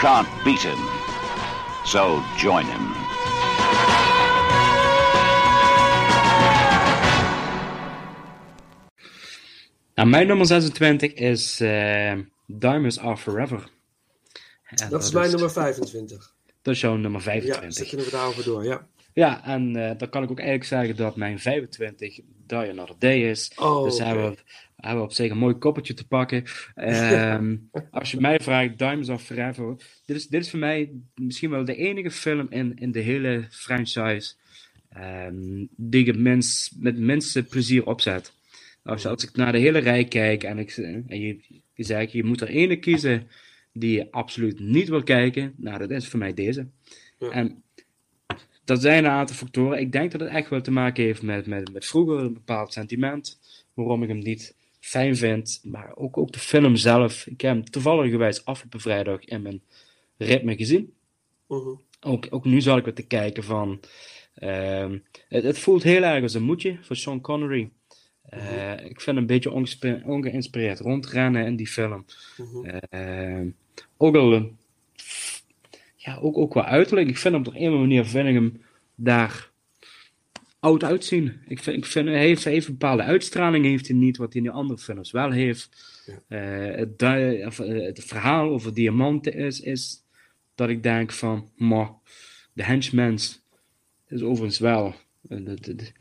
Can't 0.00 0.28
beat 0.44 0.62
him. 0.62 0.78
So 1.84 2.22
join 2.36 2.66
him. 2.66 2.84
Nou, 9.94 10.08
mijn 10.08 10.26
nummer 10.26 10.46
26 10.46 11.12
is 11.12 11.60
eh, 11.60 12.12
Diamonds 12.46 12.98
Are 12.98 13.16
Forever. 13.16 13.68
Dat 14.90 15.02
is 15.02 15.10
mijn 15.10 15.30
nummer 15.30 15.50
25. 15.50 16.34
Dat 16.62 16.74
is 16.74 16.80
jouw 16.80 16.96
nummer 16.96 17.20
Ja, 17.20 17.26
25. 17.26 17.66
dus 17.68 17.76
dan 17.76 17.86
kunnen 17.86 18.06
we 18.06 18.12
daarover 18.12 18.44
door, 18.44 18.64
ja. 18.64 18.86
Ja, 19.16 19.44
en 19.44 19.76
eh, 19.76 19.98
dan 19.98 20.08
kan 20.08 20.22
ik 20.22 20.30
ook 20.30 20.38
eigenlijk 20.38 20.68
zeggen 20.68 20.96
dat 20.96 21.16
mijn 21.16 21.38
25 21.38 22.20
Die 22.46 22.58
Another 22.58 22.94
Day 22.98 23.30
is. 23.30 23.52
Oh, 23.56 23.84
dus 23.84 23.98
hebben, 23.98 24.30
we, 24.30 24.36
hebben 24.76 25.00
we 25.00 25.08
op 25.08 25.12
zich 25.12 25.30
een 25.30 25.38
mooi 25.38 25.54
koppeltje 25.54 25.94
te 25.94 26.06
pakken. 26.06 26.44
Ehm, 26.74 27.56
als 27.90 28.10
je 28.10 28.20
mij 28.20 28.40
vraagt, 28.40 28.78
Diamonds 28.78 29.08
Are 29.08 29.18
Forever. 29.18 29.76
Dit 30.04 30.16
is, 30.16 30.26
dit 30.26 30.42
is 30.42 30.50
voor 30.50 30.58
mij 30.58 30.90
misschien 31.14 31.50
wel 31.50 31.64
de 31.64 31.76
enige 31.76 32.10
film 32.10 32.46
in, 32.50 32.78
in 32.78 32.92
de 32.92 33.00
hele 33.00 33.46
franchise 33.50 34.34
ehm, 34.88 35.66
die 35.76 36.06
ik 36.06 36.16
minst, 36.16 36.72
met 36.78 36.98
minste 36.98 37.44
plezier 37.44 37.86
opzet. 37.86 38.32
Als, 38.82 39.06
als 39.06 39.24
ik 39.24 39.36
naar 39.36 39.52
de 39.52 39.58
hele 39.58 39.78
rij 39.78 40.04
kijk 40.04 40.44
en, 40.44 40.58
ik, 40.58 40.76
en 40.76 41.20
je, 41.20 41.40
je 41.74 41.84
zegt, 41.84 42.12
je 42.12 42.24
moet 42.24 42.40
er 42.40 42.48
ene 42.48 42.76
kiezen 42.76 43.28
die 43.72 43.92
je 43.92 44.10
absoluut 44.10 44.60
niet 44.60 44.88
wil 44.88 45.02
kijken. 45.02 45.54
Nou, 45.56 45.78
dat 45.78 45.90
is 45.90 46.08
voor 46.08 46.18
mij 46.18 46.34
deze. 46.34 46.68
En 47.30 47.64
dat 48.66 48.80
zijn 48.80 49.04
een 49.04 49.10
aantal 49.10 49.36
factoren. 49.36 49.78
Ik 49.80 49.92
denk 49.92 50.12
dat 50.12 50.20
het 50.20 50.30
echt 50.30 50.48
wel 50.50 50.60
te 50.60 50.70
maken 50.70 51.04
heeft 51.04 51.22
met, 51.22 51.46
met, 51.46 51.72
met 51.72 51.86
vroeger 51.86 52.18
een 52.18 52.32
bepaald 52.32 52.72
sentiment. 52.72 53.38
Waarom 53.74 54.02
ik 54.02 54.08
hem 54.08 54.18
niet 54.18 54.54
fijn 54.80 55.16
vind. 55.16 55.60
Maar 55.64 55.92
ook, 55.96 56.16
ook 56.18 56.32
de 56.32 56.38
film 56.38 56.76
zelf. 56.76 57.26
Ik 57.26 57.40
heb 57.40 57.52
hem 57.54 57.64
toevallig 57.70 58.10
gewijs 58.10 58.44
afgelopen 58.44 58.80
vrijdag 58.80 59.20
in 59.24 59.42
mijn 59.42 59.62
ritme 60.18 60.56
gezien. 60.56 60.92
Mhm. 61.48 61.68
Ook, 62.00 62.26
ook 62.30 62.44
nu 62.44 62.60
zal 62.60 62.76
ik 62.76 62.84
weer 62.84 62.94
te 62.94 63.06
kijken 63.06 63.44
van. 63.44 63.80
ehm, 64.34 64.98
het, 65.28 65.44
het 65.44 65.58
voelt 65.58 65.82
heel 65.82 66.02
erg 66.02 66.22
als 66.22 66.34
een 66.34 66.42
moedje 66.42 66.78
voor 66.82 66.96
Sean 66.96 67.20
Connery. 67.20 67.70
Eh, 68.22 68.72
Ik 68.72 69.00
vind 69.00 69.04
hem 69.06 69.16
een 69.16 69.26
beetje 69.26 69.50
ongeïnspireerd 70.04 70.80
rondrennen 70.80 71.46
in 71.46 71.56
die 71.56 71.66
film. 71.66 72.04
Ehm, 72.90 73.48
ook 73.96 74.16
al. 74.16 74.50
Ja, 76.06 76.18
ook, 76.20 76.38
ook 76.38 76.50
qua 76.50 76.64
uiterlijk. 76.64 77.08
Ik 77.08 77.18
vind 77.18 77.34
hem 77.34 77.46
op 77.46 77.48
een 77.48 77.60
of 77.60 77.64
andere 77.64 77.80
manier 77.80 78.04
vind 78.04 78.28
ik 78.28 78.34
hem 78.34 78.62
daar 78.94 79.50
oud 80.60 80.84
uitzien. 80.84 81.40
Ik 81.48 81.62
vind, 81.62 81.76
ik 81.76 81.84
vind 81.84 82.08
hij 82.08 82.18
heeft, 82.18 82.44
hij 82.44 82.52
heeft 82.52 82.66
een 82.66 82.78
bepaalde 82.78 83.02
uitstraling, 83.02 83.64
heeft 83.64 83.88
hij 83.88 83.96
niet, 83.96 84.16
wat 84.16 84.32
hij 84.32 84.42
in 84.42 84.48
de 84.48 84.54
andere 84.54 84.78
films 84.78 85.10
wel 85.10 85.30
heeft. 85.30 85.68
Eh, 86.28 86.38
het, 86.64 87.02
of, 87.46 87.58
eh, 87.58 87.84
het 87.84 88.04
verhaal 88.04 88.48
over 88.48 88.74
diamanten 88.74 89.34
is, 89.34 89.60
is 89.60 90.02
dat 90.54 90.68
ik 90.68 90.82
denk 90.82 91.12
van, 91.12 91.50
maar 91.56 91.90
de 92.52 92.64
henchmens 92.64 93.42
is 94.08 94.22
overigens 94.22 94.58
wel 94.58 94.94
de, 95.20 95.60
de, 95.60 95.74
de 95.74 95.92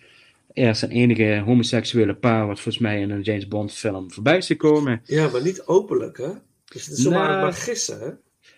eerste 0.54 0.86
en 0.86 0.92
enige 0.92 1.42
homoseksuele 1.46 2.16
paar 2.16 2.48
wat 2.48 2.60
volgens 2.60 2.84
mij 2.84 3.02
in 3.02 3.10
een 3.10 3.22
James 3.22 3.48
Bond 3.48 3.74
film 3.74 4.12
voorbij 4.12 4.38
is 4.38 4.48
gekomen. 4.48 5.02
Ja, 5.04 5.30
maar 5.30 5.44
niet 5.44 5.66
openlijk, 5.66 6.18
hè? 6.18 6.32
Dus 6.66 6.86
het 6.86 6.98
is 6.98 7.04
zomaar 7.04 7.30
Nou, 7.30 7.42
maar 7.42 7.54
gissen, 7.54 8.00
hè? 8.00 8.10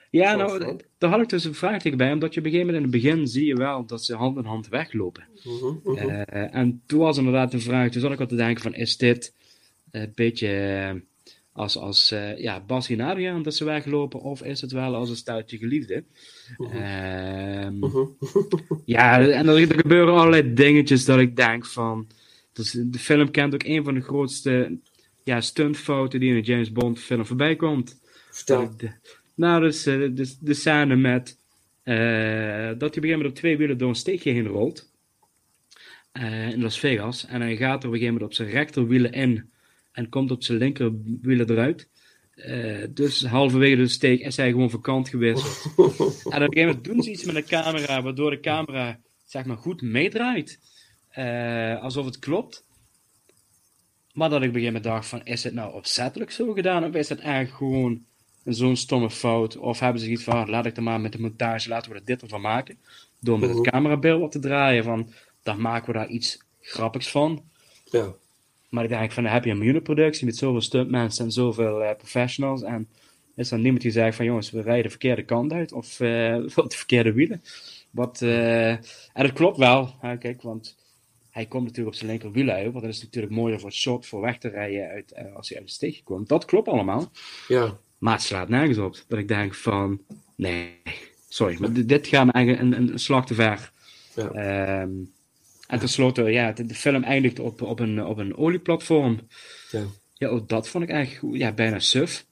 Ja, 0.09 0.35
nou, 0.35 0.77
daar 0.97 1.09
had 1.09 1.21
ik 1.21 1.29
dus 1.29 1.43
een 1.43 1.53
vraagteken 1.53 1.97
bij, 1.97 2.11
omdat 2.11 2.33
je 2.33 2.39
op 2.39 2.45
een 2.45 2.51
gegeven 2.51 2.73
moment 2.73 2.85
in 2.85 2.91
het 2.91 3.03
begin 3.03 3.27
zie 3.27 3.45
je 3.45 3.55
wel 3.55 3.85
dat 3.85 4.03
ze 4.03 4.15
hand 4.15 4.37
in 4.37 4.45
hand 4.45 4.67
weglopen. 4.67 5.23
Mhm, 5.43 5.75
mhm. 5.83 6.09
Eh, 6.09 6.55
en 6.55 6.81
toen 6.85 6.99
was 6.99 7.17
inderdaad 7.17 7.53
een 7.53 7.61
vraag, 7.61 7.91
toen 7.91 8.01
zat 8.01 8.11
ik 8.11 8.17
wat 8.17 8.29
te 8.29 8.35
denken 8.35 8.63
van, 8.63 8.73
is 8.73 8.97
dit 8.97 9.33
een 9.91 10.11
beetje 10.15 10.47
eh, 10.47 10.95
als, 11.51 11.77
als 11.77 12.11
eh, 12.11 12.37
ja, 12.37 12.59
Bassie 12.59 12.97
en 12.97 13.05
Adriaan 13.05 13.43
dat 13.43 13.55
ze 13.55 13.65
weglopen, 13.65 14.19
of 14.19 14.43
is 14.43 14.61
het 14.61 14.71
wel 14.71 14.95
als 14.95 15.09
een 15.09 15.15
stuitje 15.15 15.57
geliefde? 15.57 16.03
Ehm, 16.57 17.75
ja, 18.85 19.19
en 19.19 19.47
er, 19.47 19.71
er 19.71 19.79
gebeuren 19.79 20.13
allerlei 20.13 20.53
dingetjes 20.53 21.05
dat 21.05 21.19
ik 21.19 21.35
denk 21.35 21.65
van, 21.65 22.07
dus 22.53 22.71
de 22.71 22.99
film 22.99 23.31
kent 23.31 23.53
ook 23.53 23.63
een 23.63 23.83
van 23.83 23.93
de 23.93 24.01
grootste 24.01 24.77
ja, 25.23 25.41
stuntfouten 25.41 26.19
die 26.19 26.29
in 26.29 26.35
een 26.35 26.43
James 26.43 26.71
Bond 26.71 26.99
film 26.99 27.25
voorbij 27.25 27.55
komt. 27.55 27.99
Vertel. 28.29 28.61
Dat 28.61 28.81
ik 28.81 29.16
nou, 29.37 29.61
dus 29.61 29.83
de, 29.83 30.35
de 30.39 30.53
scène 30.53 30.95
met 30.95 31.37
eh, 31.83 31.95
dat 31.95 31.99
hij 32.67 32.71
op 32.71 32.81
een 32.83 32.89
gegeven 32.89 33.09
moment 33.09 33.29
op 33.29 33.35
twee 33.35 33.57
wielen 33.57 33.77
door 33.77 33.89
een 33.89 33.95
steegje 33.95 34.31
heen 34.31 34.47
rolt. 34.47 34.91
eh, 36.11 36.49
in 36.49 36.61
Las 36.61 36.79
Vegas. 36.79 37.25
En 37.25 37.41
hij 37.41 37.57
gaat 37.57 37.83
er 37.83 37.87
op 37.89 37.93
een 37.93 37.99
gegeven 37.99 38.13
moment 38.13 38.23
op 38.23 38.33
zijn 38.33 38.49
rechterwielen 38.49 39.11
in. 39.11 39.51
En 39.91 40.09
komt 40.09 40.31
op 40.31 40.43
zijn 40.43 40.57
linkerwielen 40.57 41.49
eruit. 41.49 41.89
Dus 42.89 43.25
halverwege 43.25 43.75
de 43.75 43.87
steek 43.87 44.19
is 44.21 44.37
hij 44.37 44.49
gewoon 44.51 44.69
vakant 44.69 45.09
gewisseld. 45.09 45.65
en 45.77 45.83
op 45.87 45.95
een 46.25 46.31
gegeven 46.33 46.65
moment 46.65 46.83
doen 46.83 47.03
ze 47.03 47.11
iets 47.11 47.23
met 47.23 47.35
de 47.35 47.43
camera, 47.43 48.01
waardoor 48.01 48.29
de 48.29 48.39
camera 48.39 48.99
zeg 49.25 49.45
maar 49.45 49.57
goed 49.57 49.81
meedraait. 49.81 50.59
Alsof 51.81 52.05
het 52.05 52.19
klopt. 52.19 52.65
Maar 54.13 54.29
dat 54.29 54.41
ik 54.41 54.49
op 54.49 54.55
een 54.55 54.61
gegeven 54.61 54.81
moment 54.81 54.83
dacht 54.83 55.07
van, 55.09 55.25
is 55.25 55.43
het 55.43 55.53
nou 55.53 55.73
opzettelijk 55.73 56.31
zo 56.31 56.53
gedaan? 56.53 56.83
Of 56.85 56.93
is 56.93 57.09
het 57.09 57.19
eigenlijk 57.19 57.55
gewoon 57.57 58.05
zo'n 58.53 58.75
stomme 58.75 59.09
fout? 59.09 59.57
Of 59.57 59.79
hebben 59.79 60.01
ze 60.01 60.09
iets 60.09 60.23
van, 60.23 60.33
ah, 60.33 60.47
laat 60.47 60.65
ik 60.65 60.77
er 60.77 60.83
maar 60.83 61.01
met 61.01 61.11
de 61.11 61.19
montage, 61.21 61.69
laten 61.69 61.91
we 61.91 61.97
er 61.97 62.05
dit 62.05 62.21
ervan 62.21 62.41
maken. 62.41 62.77
Door 63.19 63.39
met 63.39 63.49
het 63.49 63.57
Mhm. 63.57 63.69
camerabeeld 63.69 64.21
wat 64.21 64.31
te 64.31 64.39
draaien 64.39 64.83
van, 64.83 65.09
dan 65.43 65.61
maken 65.61 65.87
we 65.93 65.97
daar 65.99 66.07
iets 66.07 66.43
grappigs 66.61 67.11
van. 67.11 67.43
Ja. 67.85 68.13
Maar 68.69 68.83
ik 68.83 68.89
denk 68.89 69.11
van, 69.11 69.23
dan 69.23 69.31
heb 69.33 69.43
je 69.43 69.49
een 69.51 69.57
miljoenenproductie 69.57 70.25
met 70.25 70.35
zoveel 70.37 70.61
stuntmensen 70.61 71.25
en 71.25 71.31
zoveel 71.31 71.83
eh, 71.83 71.95
professionals. 71.95 72.61
En 72.63 72.87
is 73.35 73.51
er 73.51 73.59
niemand 73.59 73.81
die 73.81 73.91
zegt 73.91 74.15
van, 74.15 74.25
jongens, 74.25 74.51
we 74.51 74.61
rijden 74.61 74.83
de 74.83 74.89
verkeerde 74.89 75.23
kant 75.23 75.51
uit. 75.53 75.71
Of 75.71 75.99
op 76.63 76.69
de 76.69 76.77
verkeerde 76.77 77.13
wielen. 77.13 77.41
Wat, 77.91 78.21
eh, 78.21 78.69
en 78.69 78.81
dat 79.13 79.33
klopt 79.33 79.57
wel. 79.57 79.95
Hè, 79.99 80.17
kijk, 80.17 80.41
want 80.41 80.77
hij 81.29 81.45
komt 81.45 81.63
natuurlijk 81.63 81.95
op 81.95 81.95
zijn 82.01 82.09
linkerwiel 82.11 82.49
uit. 82.49 82.71
Want 82.71 82.83
dat 82.83 82.93
is 82.93 83.01
natuurlijk 83.03 83.33
mooier 83.33 83.59
voor 83.59 83.69
het 83.69 83.77
shot, 83.77 84.05
voor 84.05 84.21
weg 84.21 84.37
te 84.37 84.49
rijden 84.49 84.87
uit, 84.89 85.13
als 85.35 85.49
hij 85.49 85.57
uit 85.57 85.67
de 85.67 85.73
steegje 85.73 86.03
komt. 86.03 86.29
Dat 86.29 86.45
klopt 86.45 86.67
allemaal. 86.67 87.11
Ja. 87.47 87.77
Maar 87.97 88.13
het 88.13 88.21
slaat 88.21 88.49
nergens 88.49 88.77
op. 88.77 88.97
Dat 89.07 89.19
ik 89.19 89.27
denk 89.27 89.55
van, 89.55 90.01
nee, 90.35 90.69
sorry, 91.29 91.57
maar 91.59 91.73
dit- 91.85 92.07
gaat 92.07 92.25
me 92.25 92.31
eigenlijk 92.31 92.65
een, 92.65 92.89
een 92.91 92.99
slag 92.99 93.25
te 93.25 93.33
ver. 93.33 93.71
Ja. 94.15 94.29
Ehm, 94.31 94.89
en 95.67 95.79
tenslotte, 95.79 96.23
ja, 96.23 96.51
de, 96.51 96.65
de 96.65 96.75
film 96.75 97.03
eindigt 97.03 97.39
op, 97.39 97.61
op, 97.61 97.79
een, 97.79 98.05
op 98.05 98.17
een 98.17 98.37
olieplatform. 98.37 99.19
Ja. 99.71 99.83
Ja, 100.13 100.27
ook 100.27 100.49
dat 100.49 100.69
vond 100.69 100.83
ik 100.83 100.89
eigenlijk 100.89 101.35
ja, 101.37 101.51
bijna 101.51 101.79
suf. 101.79 102.25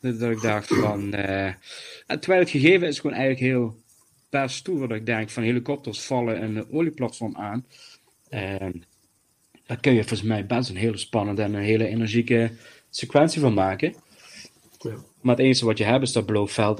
Dat, 0.00 0.18
dat 0.18 0.30
ik 0.30 0.40
dacht 0.40 0.66
van... 0.66 1.14
eh, 1.14 1.46
en 2.06 2.20
terwijl 2.20 2.40
het 2.40 2.50
gegeven 2.50 2.86
is 2.88 2.98
gewoon 3.00 3.16
eigenlijk 3.16 3.52
heel 3.52 3.80
best 4.30 4.56
stoer. 4.56 4.88
Dat 4.88 4.96
ik 4.96 5.06
denk 5.06 5.30
van 5.30 5.42
helikopters 5.42 6.00
vallen 6.00 6.42
een 6.42 6.70
olieplatform 6.72 7.36
aan. 7.36 7.66
Ehm, 8.28 8.72
daar 9.66 9.80
kun 9.80 9.92
je 9.92 9.98
volgens 10.00 10.22
mij 10.22 10.46
best 10.46 10.70
een 10.70 10.76
hele 10.76 10.96
spannende 10.96 11.42
en 11.42 11.54
een 11.54 11.62
hele 11.62 11.86
energieke 11.86 12.50
sequentie 12.90 13.40
van 13.40 13.54
maken. 13.54 13.94
Ja. 14.82 14.94
Maar 15.20 15.36
het 15.36 15.44
enige 15.44 15.64
wat 15.64 15.78
je 15.78 15.84
hebt 15.84 16.02
is 16.02 16.12
dat 16.12 16.28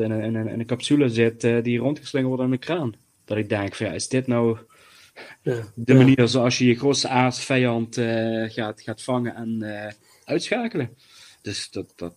in 0.00 0.10
een, 0.10 0.22
in 0.22 0.34
een, 0.34 0.48
in 0.48 0.60
een 0.60 0.66
capsule 0.66 1.08
zit 1.08 1.44
eh, 1.44 1.62
die 1.62 1.78
rondgeslingerd 1.78 2.28
wordt 2.28 2.44
aan 2.44 2.50
de 2.50 2.58
kraan. 2.58 2.94
Dat 3.24 3.36
ik 3.38 3.48
denk 3.48 3.74
van 3.74 3.86
ja, 3.86 3.92
is 3.92 4.08
dit 4.08 4.26
nou 4.26 4.58
Ja. 5.42 5.62
de 5.74 5.94
manier 5.94 6.28
zoals 6.28 6.58
je 6.58 6.66
je 6.66 6.74
grootste 6.78 7.08
aardsvijand 7.08 7.96
eh 7.96 8.50
gaat, 8.50 8.80
gaat 8.80 9.02
vangen 9.02 9.34
en 9.34 9.62
eh, 9.62 9.92
uitschakelen? 10.24 10.96
Dus 11.42 11.70
dat, 11.70 11.92
dat 11.96 12.16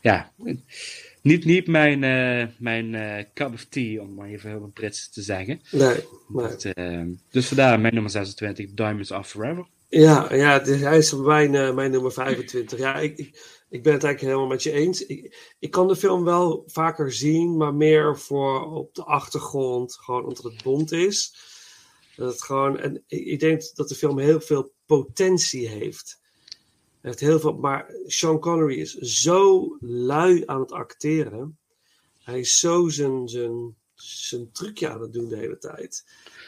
ja, 0.00 0.32
niet, 1.22 1.44
niet 1.44 1.66
mijn, 1.66 2.00
mijn 2.58 3.26
cup 3.34 3.52
of 3.52 3.64
tea, 3.64 4.00
om 4.00 4.14
maar 4.14 4.28
even 4.28 4.50
heel 4.50 4.70
Brits 4.74 5.10
te 5.10 5.22
zeggen. 5.22 5.60
Nee. 5.70 6.04
Dat, 6.28 6.64
eh, 6.64 7.02
dus 7.30 7.46
vandaar 7.46 7.80
mijn 7.80 7.94
nummer 7.94 8.10
26, 8.10 8.66
Diamonds 8.74 9.12
Are 9.12 9.24
Forever. 9.24 9.66
Ja, 9.88 10.34
ja 10.34 10.58
dus 10.58 10.80
hij 10.80 10.98
is 10.98 11.12
mijn, 11.14 11.74
mijn 11.74 11.90
nummer 11.90 12.12
25. 12.12 12.78
Ja, 12.78 12.96
ik, 12.98 13.18
ik, 13.18 13.57
ik 13.70 13.82
ben 13.82 13.92
het 13.92 14.04
eigenlijk 14.04 14.20
helemaal 14.20 14.46
met 14.46 14.62
je 14.62 14.72
eens. 14.72 15.06
Ik, 15.06 15.54
ik 15.58 15.70
kan 15.70 15.88
de 15.88 15.96
film 15.96 16.24
wel 16.24 16.62
vaker 16.66 17.12
zien, 17.12 17.56
maar 17.56 17.74
meer 17.74 18.18
voor 18.18 18.72
op 18.72 18.94
de 18.94 19.04
achtergrond, 19.04 19.94
gewoon 19.94 20.24
omdat 20.24 20.44
het 20.44 20.62
bond 20.62 20.92
is. 20.92 21.36
Dat 22.16 22.32
het 22.32 22.42
gewoon, 22.42 22.78
en 22.78 23.04
ik, 23.06 23.26
ik 23.26 23.40
denk 23.40 23.74
dat 23.74 23.88
de 23.88 23.94
film 23.94 24.18
heel 24.18 24.40
veel 24.40 24.72
potentie 24.86 25.68
heeft. 25.68 26.20
Hij 27.00 27.10
heeft 27.10 27.20
heel 27.20 27.40
veel, 27.40 27.52
maar 27.52 27.94
Sean 28.06 28.38
Connery 28.38 28.80
is 28.80 28.94
zo 28.94 29.76
lui 29.80 30.42
aan 30.46 30.60
het 30.60 30.72
acteren. 30.72 31.58
Hij 32.22 32.40
is 32.40 32.58
zo 32.58 32.88
zijn, 32.88 33.28
zijn, 33.28 33.76
zijn 33.94 34.52
trucje 34.52 34.88
aan 34.88 35.00
het 35.00 35.12
doen 35.12 35.28
de 35.28 35.36
hele 35.36 35.58
tijd. 35.58 36.04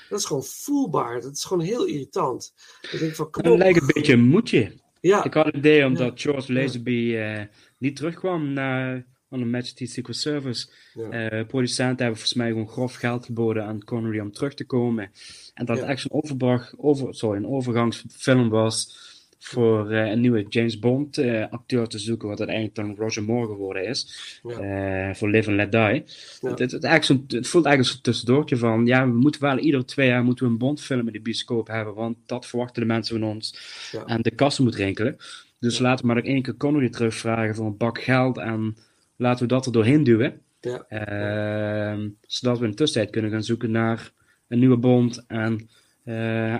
Dat 0.08 0.18
is 0.18 0.24
gewoon 0.24 0.44
voelbaar. 0.44 1.20
Dat 1.20 1.36
is 1.36 1.44
gewoon 1.44 1.64
heel 1.64 1.84
irritant. 1.84 2.54
Ik 2.90 2.98
denk 2.98 3.14
van, 3.14 3.30
kom 3.30 3.44
Het 3.44 3.58
lijkt 3.58 3.80
een 3.80 3.90
beetje 3.92 4.12
een 4.12 4.28
moedje. 4.28 4.79
Ja. 5.00 5.24
Ik 5.24 5.34
had 5.34 5.46
het 5.46 5.56
idee 5.56 5.86
omdat 5.86 6.20
George 6.20 6.52
Lazenby 6.52 7.14
eh, 7.16 7.42
niet 7.78 7.96
terugkwam 7.96 8.52
naar 8.52 9.06
Majesty 9.28 9.86
Secret 9.86 10.16
Service. 10.16 10.68
Ja. 10.94 11.10
Eh, 11.10 11.46
producenten 11.46 11.86
hebben 11.86 12.06
volgens 12.06 12.34
mij 12.34 12.48
gewoon 12.48 12.68
grof 12.68 12.94
geld 12.94 13.24
geboden 13.24 13.64
aan 13.64 13.84
Connery 13.84 14.20
om 14.20 14.32
terug 14.32 14.54
te 14.54 14.66
komen. 14.66 15.10
En 15.54 15.64
dat 15.64 15.78
het 15.78 15.88
echt 15.88 16.00
zo'n 16.00 16.22
overbrug, 16.22 16.74
over, 16.76 17.14
sorry, 17.14 17.36
een 17.36 17.48
overgangsfilm 17.48 18.48
was 18.48 19.09
voor 19.42 19.90
eh, 19.90 20.10
een 20.10 20.20
nieuwe 20.20 20.46
James 20.48 20.78
Bond 20.78 21.18
eh, 21.18 21.44
acteur 21.50 21.86
te 21.86 21.98
zoeken, 21.98 22.28
wat 22.28 22.38
uiteindelijk 22.38 22.76
dan 22.76 22.96
Roger 22.96 23.22
Moore 23.22 23.46
geworden 23.46 23.84
is. 23.86 24.30
eh, 24.60 25.14
voor 25.14 25.28
Live 25.30 25.48
and 25.48 25.56
Let 25.56 25.72
Die. 25.72 26.02
Het, 26.50 26.58
het, 26.58 26.70
het, 26.72 26.84
eigenlijk 26.84 27.04
zo'n- 27.04 27.38
het 27.38 27.48
voelt 27.48 27.64
eigenlijk 27.64 27.94
zo'n 27.94 28.02
tussendoortje 28.02 28.56
van, 28.56 28.86
ja, 28.86 29.06
we 29.06 29.12
moeten 29.18 29.40
wel 29.40 29.58
ieder 29.58 29.86
twee 29.86 30.08
jaar 30.08 30.24
moeten 30.24 30.44
we 30.46 30.50
een 30.50 30.58
Bond-film 30.58 31.06
in 31.06 31.12
de 31.12 31.20
bioscoop 31.20 31.66
hebben, 31.66 31.94
want 31.94 32.16
dat 32.26 32.46
verwachten 32.46 32.82
de 32.82 32.88
mensen 32.88 33.18
van 33.20 33.28
ons. 33.28 33.54
Ja. 33.92 34.04
En 34.04 34.22
de 34.22 34.30
kassen 34.30 34.64
moet 34.64 34.74
rinkelen. 34.74 35.16
Dus 35.58 35.78
laten 35.78 36.00
we 36.00 36.06
maar 36.12 36.22
nog 36.22 36.32
één 36.32 36.42
keer 36.42 36.56
Connery 36.56 36.88
terugvragen 36.90 37.54
voor 37.54 37.66
een 37.66 37.76
bak 37.76 38.02
geld 38.02 38.38
en 38.38 38.76
laten 39.16 39.42
we 39.42 39.48
dat 39.48 39.66
er 39.66 39.72
doorheen 39.72 40.04
duwen. 40.04 40.40
Ja. 40.60 40.84
Ehm, 40.88 42.08
zodat 42.26 42.58
we 42.58 42.64
in 42.64 42.70
de 42.70 42.76
tussentijd 42.76 43.12
kunnen 43.12 43.30
gaan 43.30 43.42
zoeken 43.44 43.70
naar 43.70 44.12
een 44.48 44.58
nieuwe 44.58 44.76
Bond 44.76 45.24
en 45.26 45.68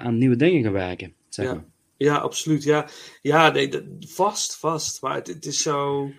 aan 0.01 0.19
nieuwe 0.19 0.37
dingen 0.37 0.63
gaan 0.63 0.73
werken. 0.73 1.13
Zeg 1.29 1.47
maar. 1.47 1.55
Ja, 1.55 1.65
ja 2.07 2.17
absoluut. 2.17 2.63
Ja, 2.63 2.89
ja 3.23 3.51
nee, 3.51 3.71
vast, 4.01 4.57
vast. 4.57 5.03
Maar 5.03 5.15
het, 5.15 5.27
het 5.27 5.47
is 5.47 5.63
zo. 5.63 6.11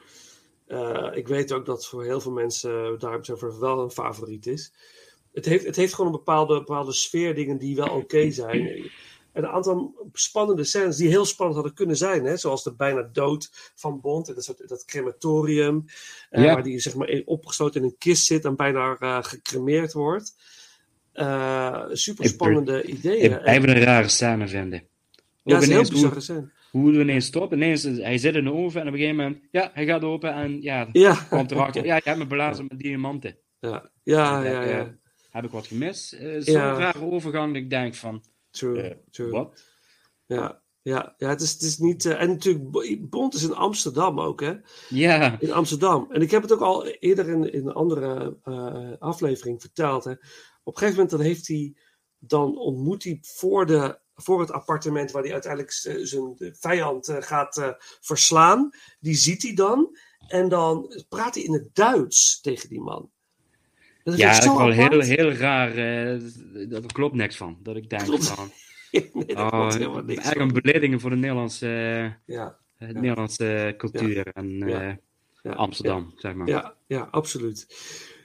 eh, 0.67 1.07
ik 1.13 1.27
weet 1.27 1.51
ook 1.51 1.65
dat 1.65 1.87
voor 1.87 2.03
heel 2.03 2.21
veel 2.21 2.31
mensen 2.31 2.97
Forever 2.99 3.59
wel 3.59 3.79
een 3.79 3.91
favoriet 3.91 4.47
is. 4.47 4.73
Het 5.33 5.45
heeft, 5.45 5.65
het 5.65 5.75
heeft 5.75 5.93
gewoon 5.93 6.11
een 6.11 6.17
bepaalde, 6.17 6.57
bepaalde 6.57 6.93
sfeer 6.93 7.35
dingen 7.35 7.57
die 7.57 7.75
wel 7.75 7.87
oké 7.87 8.31
zijn. 8.31 8.91
En 9.33 9.43
een 9.43 9.49
aantal 9.49 10.09
spannende 10.13 10.63
scènes 10.63 10.97
die 10.97 11.07
heel 11.07 11.25
spannend 11.25 11.57
hadden 11.59 11.75
kunnen 11.77 11.97
zijn. 11.97 12.25
Hè? 12.25 12.37
Zoals 12.37 12.63
de 12.63 12.73
bijna 12.75 13.09
dood 13.13 13.49
van 13.75 13.99
Bond. 14.01 14.27
en 14.29 14.35
Dat, 14.35 14.43
soort- 14.43 14.67
dat 14.69 14.85
crematorium. 14.85 15.85
eh, 16.29 16.43
Ja. 16.43 16.53
Waar 16.53 16.63
die 16.63 16.79
zeg 16.79 16.95
maar 16.95 17.09
in- 17.09 17.27
opgesloten 17.27 17.81
in 17.81 17.87
een 17.87 17.97
kist 17.97 18.25
zit 18.25 18.45
en 18.45 18.55
bijna 18.55 18.95
eh, 18.99 19.23
gecremeerd 19.23 19.93
wordt. 19.93 20.35
Super 21.91 22.25
spannende 22.29 22.83
ideeën. 22.83 23.31
Ik 23.31 23.41
blijf 23.41 23.63
een 23.63 23.83
rare 23.83 24.07
scène 24.07 24.47
vinden. 24.47 24.83
Ja, 25.43 25.57
is 25.57 25.67
heel 25.67 26.09
hoe, 26.09 26.49
hoe 26.71 26.91
we 26.91 26.99
ineens 26.99 27.25
stoppen. 27.25 27.57
Ineens, 27.57 27.83
hij 27.83 28.17
zit 28.17 28.35
in 28.35 28.43
de 28.43 28.53
oven 28.53 28.81
en 28.81 28.87
op 28.87 28.93
een 28.93 28.99
gegeven 28.99 29.23
moment, 29.23 29.43
ja, 29.51 29.71
hij 29.73 29.85
gaat 29.85 30.03
open 30.03 30.33
en 30.33 30.61
ja, 30.61 30.89
Ja. 30.91 31.13
komt 31.29 31.51
erachter. 31.51 31.85
Ja, 31.85 31.95
je 31.95 32.01
hebt 32.03 32.17
me 32.17 32.27
belazen 32.27 32.65
met 32.69 32.79
diamanten. 32.79 33.37
Ja, 33.59 33.89
ja, 34.03 34.43
En, 34.45 34.51
ja. 34.51 34.63
eh, 34.63 34.69
ja. 34.71 34.95
heb 35.29 35.43
ik 35.43 35.51
wat 35.51 35.67
gemist? 35.67 36.13
Eh, 36.13 36.35
Zo'n 36.39 36.55
rare 36.55 37.01
overgang 37.11 37.53
dat 37.53 37.61
ik 37.61 37.69
denk 37.69 37.95
van, 37.95 38.23
True, 38.51 38.81
eh, 38.81 38.95
true. 39.11 39.29
wat? 39.31 39.63
Ja, 40.25 40.61
ja, 40.81 41.13
ja 41.17 41.29
het, 41.29 41.41
is, 41.41 41.51
het 41.53 41.61
is 41.61 41.77
niet. 41.77 42.05
en 42.05 42.27
natuurlijk, 42.29 42.71
Bo- 42.71 42.97
Bond 42.99 43.33
is 43.33 43.43
in 43.43 43.53
Amsterdam 43.55 44.19
ook, 44.19 44.41
hè? 44.41 44.53
Ja. 44.89 45.39
In 45.39 45.51
Amsterdam. 45.51 46.07
En 46.11 46.21
ik 46.21 46.31
heb 46.31 46.41
het 46.41 46.51
ook 46.53 46.61
al 46.61 46.85
eerder 46.87 47.29
in, 47.29 47.53
in 47.53 47.67
een 47.67 47.73
andere 47.73 48.37
aflevering 48.99 49.61
verteld. 49.61 50.03
Hè? 50.03 50.11
Op 50.11 50.17
een 50.73 50.77
gegeven 50.79 50.93
moment 50.93 51.09
dan 51.09 51.21
heeft 51.21 51.47
hij. 51.47 51.75
Dan 52.23 52.57
ontmoet 52.57 53.03
hij 53.03 53.17
voor, 53.21 53.65
de, 53.65 53.99
voor 54.21 54.39
het 54.39 54.51
appartement 54.51 55.11
waar 55.11 55.23
hij 55.23 55.31
uiteindelijk 55.33 55.71
z- 55.71 55.95
zijn 55.95 56.35
vijand 56.59 57.07
eh, 57.07 57.21
gaat 57.21 57.57
eh, 57.57 57.69
verslaan. 58.01 58.69
Die 58.99 59.15
ziet 59.15 59.41
hij 59.41 59.53
dan. 59.53 59.97
En 60.27 60.49
dan 60.49 61.03
praat 61.09 61.35
hij 61.35 61.43
in 61.43 61.53
het 61.53 61.75
Duits 61.75 62.41
tegen 62.41 62.69
die 62.69 62.81
man. 62.81 63.09
Dat 64.03 64.17
ja, 64.17 64.33
dat 64.33 64.43
is 64.43 64.49
wel 64.57 64.71
heel, 64.71 64.99
heel 64.99 65.31
raar. 65.31 65.75
eh, 65.77 66.19
dat 66.69 66.91
klopt 66.91 67.15
niks 67.15 67.37
van. 67.37 67.57
Dat 67.63 67.75
ik 67.75 67.89
denk 67.89 68.03
Klopt. 68.03 68.27
van... 68.27 68.51
nee, 68.91 69.25
daar 69.25 69.45
oh, 69.45 69.49
klopt 69.51 69.73
helemaal 69.73 70.03
niks 70.03 70.23
eigenlijk 70.23 70.55
een 70.55 70.61
belediging 70.61 71.01
voor 71.01 71.09
de 71.09 71.15
Nederlandse, 71.15 71.67
eh, 71.67 72.35
Ja. 72.35 72.57
eh, 72.77 72.87
Ja. 72.91 72.99
Nederlandse 72.99 73.73
cultuur 73.77 74.27
en 74.27 74.57
Ja. 74.57 74.97
eh. 75.43 75.55
Amsterdam, 75.55 76.13
zeg 76.15 76.33
maar. 76.33 76.47
Ja, 76.47 76.75
ja, 76.87 77.07
absoluut. 77.11 77.67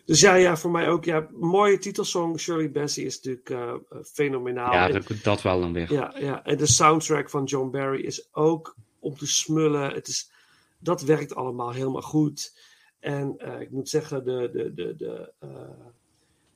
Dus 0.07 0.21
ja, 0.21 0.35
ja, 0.35 0.57
voor 0.57 0.71
mij 0.71 0.89
ook. 0.89 1.05
Ja, 1.05 1.27
mooie 1.33 1.79
titelsong. 1.79 2.41
Shirley 2.41 2.71
Bassey 2.71 3.05
is 3.05 3.17
natuurlijk 3.17 3.51
eh, 3.51 3.69
eh, 3.69 4.05
fenomenaal. 4.05 4.73
Ja, 4.73 4.89
En- 4.89 4.93
dat, 4.93 5.13
dat 5.23 5.43
wel 5.43 5.61
dan 5.61 5.73
weer. 5.73 5.93
ja, 5.93 6.15
ja, 6.19 6.45
en 6.45 6.57
de 6.57 6.67
soundtrack 6.67 7.31
van 7.31 7.45
John 7.45 7.71
Barry 7.71 8.01
is 8.01 8.29
ook 8.35 8.75
om 8.99 9.17
te 9.17 9.27
smullen. 9.27 9.93
Het 9.93 10.09
is, 10.09 10.31
dat 10.79 11.03
werkt 11.03 11.35
allemaal 11.35 11.73
helemaal 11.73 12.03
goed. 12.03 12.59
En 13.01 13.35
eh, 13.39 13.61
ik 13.61 13.71
moet 13.71 13.89
zeggen, 13.89 14.25
de, 14.25 14.51
de, 14.53 14.75
de, 14.75 14.97
de, 14.97 15.33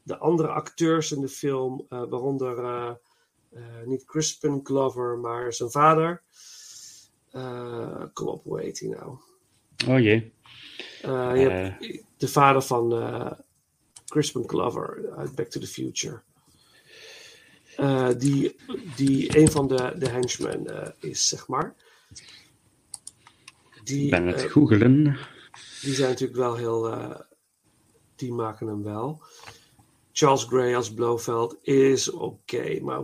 de 0.03 0.19
andere 0.19 0.49
acteurs 0.49 1.13
in 1.13 1.21
de 1.21 1.29
film, 1.29 1.87
waaronder 1.89 2.99
niet 3.85 4.05
Crispin 4.05 4.61
Glover, 4.63 5.19
maar 5.19 5.53
zijn 5.53 5.71
vader. 5.71 6.23
Kom 8.13 8.27
op, 8.29 8.45
hoe 8.45 8.61
heet 8.61 8.81
hij 8.81 8.89
nou? 8.89 9.17
Oh 9.89 9.99
jee. 9.99 10.33
Je 11.03 11.09
hebt 11.09 12.09
de 12.21 12.29
vader 12.29 12.63
van 12.63 12.93
eh, 12.93 13.33
Crispin 14.07 14.49
Glover 14.49 15.13
uit 15.17 15.35
Back 15.35 15.47
to 15.49 15.61
the 15.61 15.67
Future. 15.67 16.21
Eh, 17.77 18.09
die, 18.19 18.57
die 18.97 19.39
een 19.39 19.51
van 19.51 19.69
de, 19.69 19.95
de 19.99 20.09
henchmen 20.09 20.67
eh, 20.67 21.11
is, 21.11 21.29
zeg 21.29 21.49
maar. 21.49 21.75
Die, 23.85 24.05
Ik 24.05 24.11
ben 24.11 24.27
het 24.27 24.41
googelen. 24.43 25.19
die 25.83 25.95
zijn 25.95 26.09
natuurlijk 26.09 26.39
wel 26.39 26.57
heel. 26.57 27.15
die 28.17 28.33
maken 28.33 28.67
hem 28.67 28.83
wel. 28.83 29.23
Charles 30.13 30.45
Gray 30.45 30.75
als 30.75 30.95
Blofeld 30.95 31.57
is 31.63 32.11
oké, 32.11 32.81
maar 32.81 33.03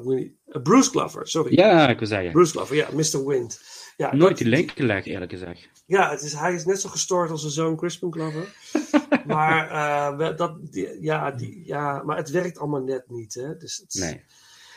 Bruce 0.63 0.91
Glover, 0.91 1.29
sorry. 1.29 1.55
Ja, 1.55 1.89
ik 1.89 1.99
wil 1.99 2.09
zeggen. 2.09 2.33
Bruce 2.33 2.53
Glover, 2.53 2.77
ja, 2.77 2.89
Mr. 2.93 3.27
Wind. 3.27 3.61
Ja, 3.97 4.15
Nooit 4.15 4.39
die 4.39 4.47
link 4.47 4.71
gelegd, 4.71 5.07
eerlijk 5.07 5.31
gezegd. 5.31 5.69
ja, 5.87 6.11
het 6.11 6.23
is, 6.23 6.33
hij 6.33 6.55
is 6.55 6.65
net 6.65 6.81
zo 6.81 6.89
gestoord 6.89 7.31
als 7.31 7.41
zijn 7.41 7.53
zoon 7.53 7.77
Crispin 7.77 8.13
Glover. 8.13 8.55
maar, 9.27 9.71
eh, 9.71 10.37
dat, 10.37 10.73
die- 10.73 10.99
ja, 11.03 11.31
die, 11.31 11.63
ja, 11.67 12.03
maar 12.03 12.17
het 12.17 12.31
werkt 12.31 12.59
allemaal 12.59 12.83
net 12.83 13.05
niet. 13.09 13.35
Hè? 13.35 13.57
Dus, 13.57 13.77
het 13.77 13.95
is- 13.95 14.01
Nee. 14.01 14.21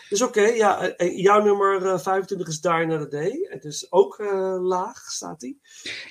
dus 0.09 0.21
oké, 0.21 0.41
ja, 0.41 0.87
eh, 0.89 1.17
jouw 1.17 1.43
nummer 1.43 1.85
eh, 1.85 1.99
25 1.99 2.47
is 2.47 2.61
Die 2.61 2.71
Another 2.71 3.09
Day. 3.09 3.47
Het 3.49 3.63
is 3.65 3.91
ook 3.91 4.19
eh, 4.19 4.57
laag, 4.61 4.97
staat 4.97 5.39
die. 5.39 5.59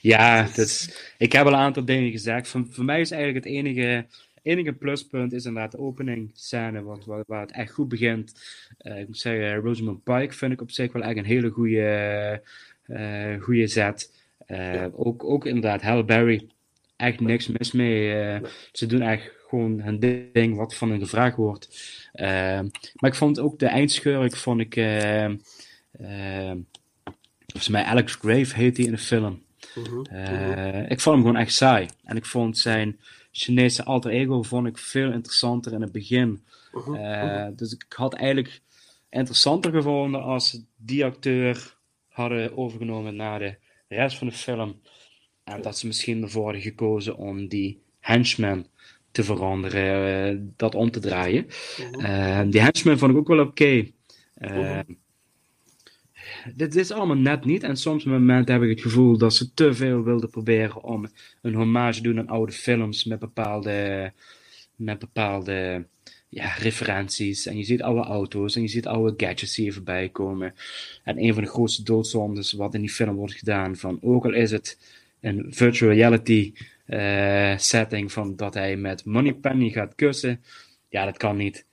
Ja, 0.01 0.43
dat 0.43 0.59
is, 0.59 1.13
ik 1.19 1.33
heb 1.33 1.47
al 1.47 1.53
een 1.53 1.59
aantal 1.59 1.85
dingen 1.85 2.11
gezegd. 2.11 2.49
Voor, 2.49 2.67
voor 2.71 2.85
mij 2.85 3.01
is 3.01 3.11
eigenlijk 3.11 3.45
het 3.45 3.55
enige, 3.55 4.07
enige 4.43 4.73
pluspunt 4.73 5.33
is 5.33 5.45
inderdaad 5.45 5.73
de 5.73 5.79
opening 5.79 6.31
scène, 6.35 6.83
wat, 6.83 7.05
waar, 7.05 7.23
waar 7.27 7.41
het 7.41 7.53
echt 7.53 7.73
goed 7.73 7.89
begint. 7.89 8.33
Eh, 8.79 8.99
ik 9.01 9.07
moet 9.07 9.19
zeggen, 9.19 9.55
Rosamund 9.57 10.03
Pike 10.03 10.35
vind 10.35 10.53
ik 10.53 10.61
op 10.61 10.71
zich 10.71 10.93
wel 10.93 11.03
echt 11.03 11.17
een 11.17 11.25
hele 11.25 11.51
goede, 11.51 12.43
eh 12.87 13.41
goede 13.43 13.67
zet. 13.67 14.13
Eh, 14.39 14.85
ook, 14.93 15.25
ook 15.25 15.47
inderdaad 15.47 16.07
Berry 16.07 16.49
echt 16.99 17.21
niks 17.21 17.47
mis 17.47 17.73
mee. 17.73 18.13
Eh, 18.23 18.49
ze 18.73 18.87
doen 18.87 19.01
echt 19.03 19.31
gewoon 19.49 19.81
hun 19.81 19.99
ding 20.33 20.57
wat 20.57 20.75
van 20.75 20.91
hen 20.91 20.99
gevraagd 21.01 21.37
wordt. 21.37 21.69
Ehm, 22.13 22.69
maar 22.95 23.11
ik 23.11 23.15
vond 23.17 23.39
ook 23.41 23.59
de 23.59 23.67
eindschurk, 23.67 24.37
vond 24.37 24.61
ik... 24.61 24.77
ehm, 24.77 25.37
volgens 27.47 27.69
mij 27.69 27.83
Alex 27.83 28.15
Grave 28.15 28.55
heet 28.55 28.77
hij 28.77 28.87
in 28.87 28.93
de 28.93 28.99
film. 28.99 29.43
Mhm, 29.75 30.15
Eh, 30.15 30.91
ik 30.91 31.01
vond 31.01 31.17
hem 31.17 31.25
gewoon 31.25 31.41
echt 31.41 31.53
saai. 31.53 31.87
En 32.05 32.17
ik 32.17 32.27
vond 32.27 32.59
zijn 32.59 33.01
Chinese 33.33 33.85
alter 33.85 34.11
ego 34.11 34.43
vond 34.43 34.67
ik 34.67 34.79
veel 34.79 35.13
interessanter 35.13 35.73
in 35.73 35.81
het 35.81 35.93
begin. 35.93 36.43
Mhm, 36.73 36.95
Eh, 36.95 37.47
dus 37.57 37.73
ik 37.73 37.85
had 37.89 38.15
eigenlijk 38.15 38.61
interessanter 39.11 39.73
gevonden 39.73 40.23
als 40.23 40.51
ze 40.51 40.65
die 40.77 41.05
acteur 41.05 41.77
hadden 42.09 42.57
overgenomen 42.57 43.17
naar 43.17 43.39
de 43.39 43.57
rest 43.89 44.19
van 44.19 44.27
de 44.27 44.33
film. 44.33 44.81
En 45.49 45.63
dat 45.63 45.79
ze 45.79 45.87
misschien 45.87 46.23
ervoor 46.23 46.45
hadden 46.45 46.63
gekozen 46.63 47.17
om 47.17 47.49
die 47.49 47.83
henchman 48.01 48.67
te 49.11 49.25
veranderen, 49.25 50.29
eh, 50.31 50.37
dat 50.57 50.75
om 50.75 50.91
te 50.91 51.01
draaien. 51.01 51.47
Eh, 51.93 52.41
die 52.47 52.61
henchman 52.61 52.99
vond 52.99 53.13
ik 53.13 53.19
ook 53.19 53.29
wel 53.29 53.47
oké. 53.47 53.87
Eh, 54.35 54.79
dit 56.55 56.77
is 56.77 56.91
allemaal 56.91 57.17
net 57.17 57.45
niet. 57.45 57.63
En 57.63 57.77
soms 57.77 58.05
op 58.05 58.11
momenten 58.11 58.55
heb 58.55 58.63
ik 58.63 58.71
het 58.71 58.81
gevoel 58.81 59.19
dat 59.19 59.35
ze 59.35 59.55
te 59.55 59.75
veel 59.75 60.03
wilden 60.03 60.31
proberen 60.31 60.83
om 60.83 61.07
een 61.43 61.55
hommage 61.55 61.97
te 61.97 62.03
doen 62.03 62.19
aan 62.19 62.29
oude 62.29 62.53
films 62.53 63.05
met 63.05 63.19
bepaalde, 63.19 64.13
met 64.77 64.99
bepaalde 64.99 65.87
ja, 66.29 66.55
referenties. 66.55 67.47
En 67.47 67.57
je 67.57 67.65
ziet 67.65 67.83
oude 67.83 68.01
auto's 68.03 68.57
en 68.57 68.63
je 68.63 68.69
ziet 68.69 68.87
oude 68.87 69.27
gadgets 69.27 69.55
die 69.55 69.65
hier 69.65 69.75
voorbij 69.75 70.09
komen. 70.09 70.55
En 71.05 71.23
een 71.23 71.35
van 71.35 71.43
de 71.43 71.49
grootste 71.49 71.83
doodzondes 71.83 72.53
wat 72.53 72.75
in 72.75 72.81
die 72.81 72.91
film 72.91 73.17
wordt 73.17 73.35
gedaan, 73.35 73.77
van 73.77 73.99
ook 74.03 74.25
al 74.25 74.35
is 74.35 74.51
het 74.51 74.79
een 75.21 75.47
virtual 75.49 75.93
reality 75.93 76.53
eh, 76.87 77.57
setting 77.57 78.13
van 78.13 78.37
dat 78.37 78.55
hij 78.55 78.77
met 78.77 79.05
Moneypenny 79.05 79.71
gaat 79.71 79.95
kussen. 79.95 80.43
Ja, 80.89 81.05
dat 81.05 81.17
kan 81.17 81.37
niet. 81.37 81.67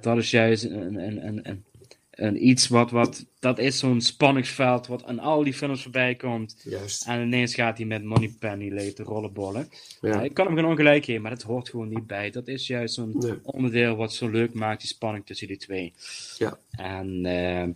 Dat 0.00 0.16
is 0.16 0.30
juist 0.30 0.64
een, 0.64 0.94
een, 0.94 1.26
een, 1.26 1.48
een, 1.48 1.64
een 2.10 2.48
iets 2.48 2.68
wat, 2.68 2.90
wat, 2.90 3.26
dat 3.38 3.58
is 3.58 3.78
zo'n 3.78 4.00
spanningsveld 4.00 4.86
wat 4.86 5.04
aan 5.04 5.18
al 5.18 5.44
die 5.44 5.54
films 5.54 5.82
voorbij 5.82 6.14
komt. 6.14 6.60
Juist. 6.64 7.06
En 7.06 7.22
ineens 7.22 7.54
gaat 7.54 7.76
hij 7.76 7.86
met 7.86 8.04
Moneypenny 8.04 8.92
te 8.92 9.02
rollenbollen. 9.02 9.68
Ja. 10.00 10.08
Ja, 10.08 10.22
ik 10.22 10.34
kan 10.34 10.46
hem 10.46 10.56
geen 10.56 10.64
ongelijk 10.64 11.04
geven, 11.04 11.22
maar 11.22 11.30
dat 11.30 11.42
hoort 11.42 11.68
gewoon 11.68 11.88
niet 11.88 12.06
bij. 12.06 12.30
Dat 12.30 12.48
is 12.48 12.66
juist 12.66 12.94
zo'n 12.94 13.40
onderdeel 13.42 13.96
wat 13.96 14.12
zo 14.12 14.28
leuk 14.28 14.54
maakt, 14.54 14.80
die 14.80 14.88
spanning 14.88 15.26
tussen 15.26 15.46
die 15.46 15.56
twee. 15.56 15.92
Ja. 16.38 16.58
En 16.70 17.26
eh, 17.26 17.68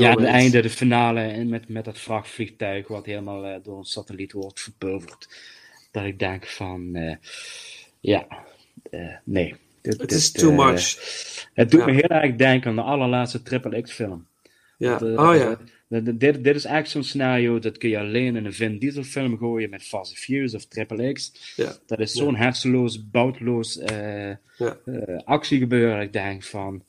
ja, 0.00 0.10
het 0.10 0.24
einde, 0.24 0.60
de 0.62 0.70
finale 0.70 1.20
en 1.20 1.48
met, 1.48 1.68
met 1.68 1.84
dat 1.84 1.98
vrachtvliegtuig 1.98 2.88
wat 2.88 3.06
helemaal 3.06 3.44
eh, 3.44 3.56
door 3.62 3.78
een 3.78 3.84
satelliet 3.84 4.32
wordt 4.32 4.60
verpulverd. 4.60 5.28
Dat 5.90 6.04
ik 6.04 6.18
denk 6.18 6.46
van, 6.46 6.94
eh, 6.94 7.16
ja, 8.00 8.26
eh, 8.90 9.16
nee. 9.24 9.54
Het 9.82 10.12
is 10.12 10.32
too 10.32 10.52
much. 10.52 10.96
Het 11.54 11.70
doet 11.70 11.80
Ja. 11.80 11.86
me 11.86 11.92
heel 11.92 12.02
erg 12.08 12.36
denken 12.36 12.70
aan 12.70 12.76
de 12.76 12.82
allerlaatste 12.82 13.42
Triple 13.42 13.82
X 13.82 13.92
film. 13.92 14.26
Ja. 14.78 14.98
Want, 14.98 15.18
Oh 15.18 15.36
ja. 15.36 15.58
dit, 16.12 16.44
dit 16.44 16.56
is 16.56 16.64
echt 16.64 16.90
zo'n 16.90 17.02
scenario, 17.02 17.58
dat 17.58 17.78
kun 17.78 17.88
je 17.88 17.98
alleen 17.98 18.36
in 18.36 18.44
een 18.44 18.52
Vin 18.52 18.78
Diesel 18.78 19.02
film 19.02 19.38
gooien 19.38 19.70
met 19.70 19.82
Fast 19.82 20.18
Furious 20.18 20.54
of 20.54 20.64
Triple 20.66 21.12
X. 21.12 21.32
Ja. 21.56 21.76
Dat 21.86 21.98
is 21.98 22.12
zo'n 22.12 22.36
hersenloos, 22.36 23.10
boutloos 23.10 23.80
Ja. 23.84 24.40
actiegebeuren. 25.24 25.96
dat 25.96 26.06
Ik 26.06 26.12
denk 26.12 26.42
van, 26.42 26.84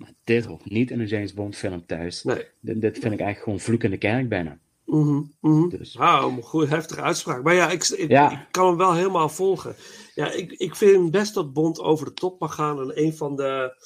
maar 0.00 0.12
dit 0.24 0.44
hoort 0.44 0.70
niet 0.70 0.90
in 0.90 1.00
een 1.00 1.06
James 1.06 1.34
Bond 1.34 1.56
film 1.56 1.86
thuis. 1.86 2.22
Nee. 2.22 2.48
Dit, 2.60 2.80
dit 2.80 2.98
vind 2.98 3.12
ik 3.12 3.20
echt 3.20 3.42
gewoon 3.42 3.60
vloek 3.60 3.82
in 3.82 3.90
de 3.90 3.98
kerk 3.98 4.28
bijna. 4.28 4.58
Mhm, 4.84 5.22
mhm. 5.40 5.68
Dus. 5.68 5.94
Wauw, 5.94 6.30
een 6.30 6.42
goede 6.42 6.66
heftige 6.66 7.00
uitspraak. 7.00 7.42
Maar 7.42 7.54
ja 7.54 7.70
ik, 7.70 7.88
ik, 7.88 8.08
Ja. 8.08 8.30
ik 8.32 8.46
kan 8.50 8.66
hem 8.66 8.76
wel 8.76 8.94
helemaal 8.94 9.28
volgen. 9.28 9.76
Ja, 10.14 10.30
ik, 10.32 10.52
ik 10.52 10.76
vind 10.76 11.10
best 11.10 11.34
dat 11.34 11.52
Bond 11.52 11.80
over 11.80 12.06
de 12.06 12.12
top 12.14 12.40
mag 12.40 12.54
gaan. 12.54 12.80
En 12.80 13.02
een 13.02 13.16
van 13.16 13.36
de 13.36 13.78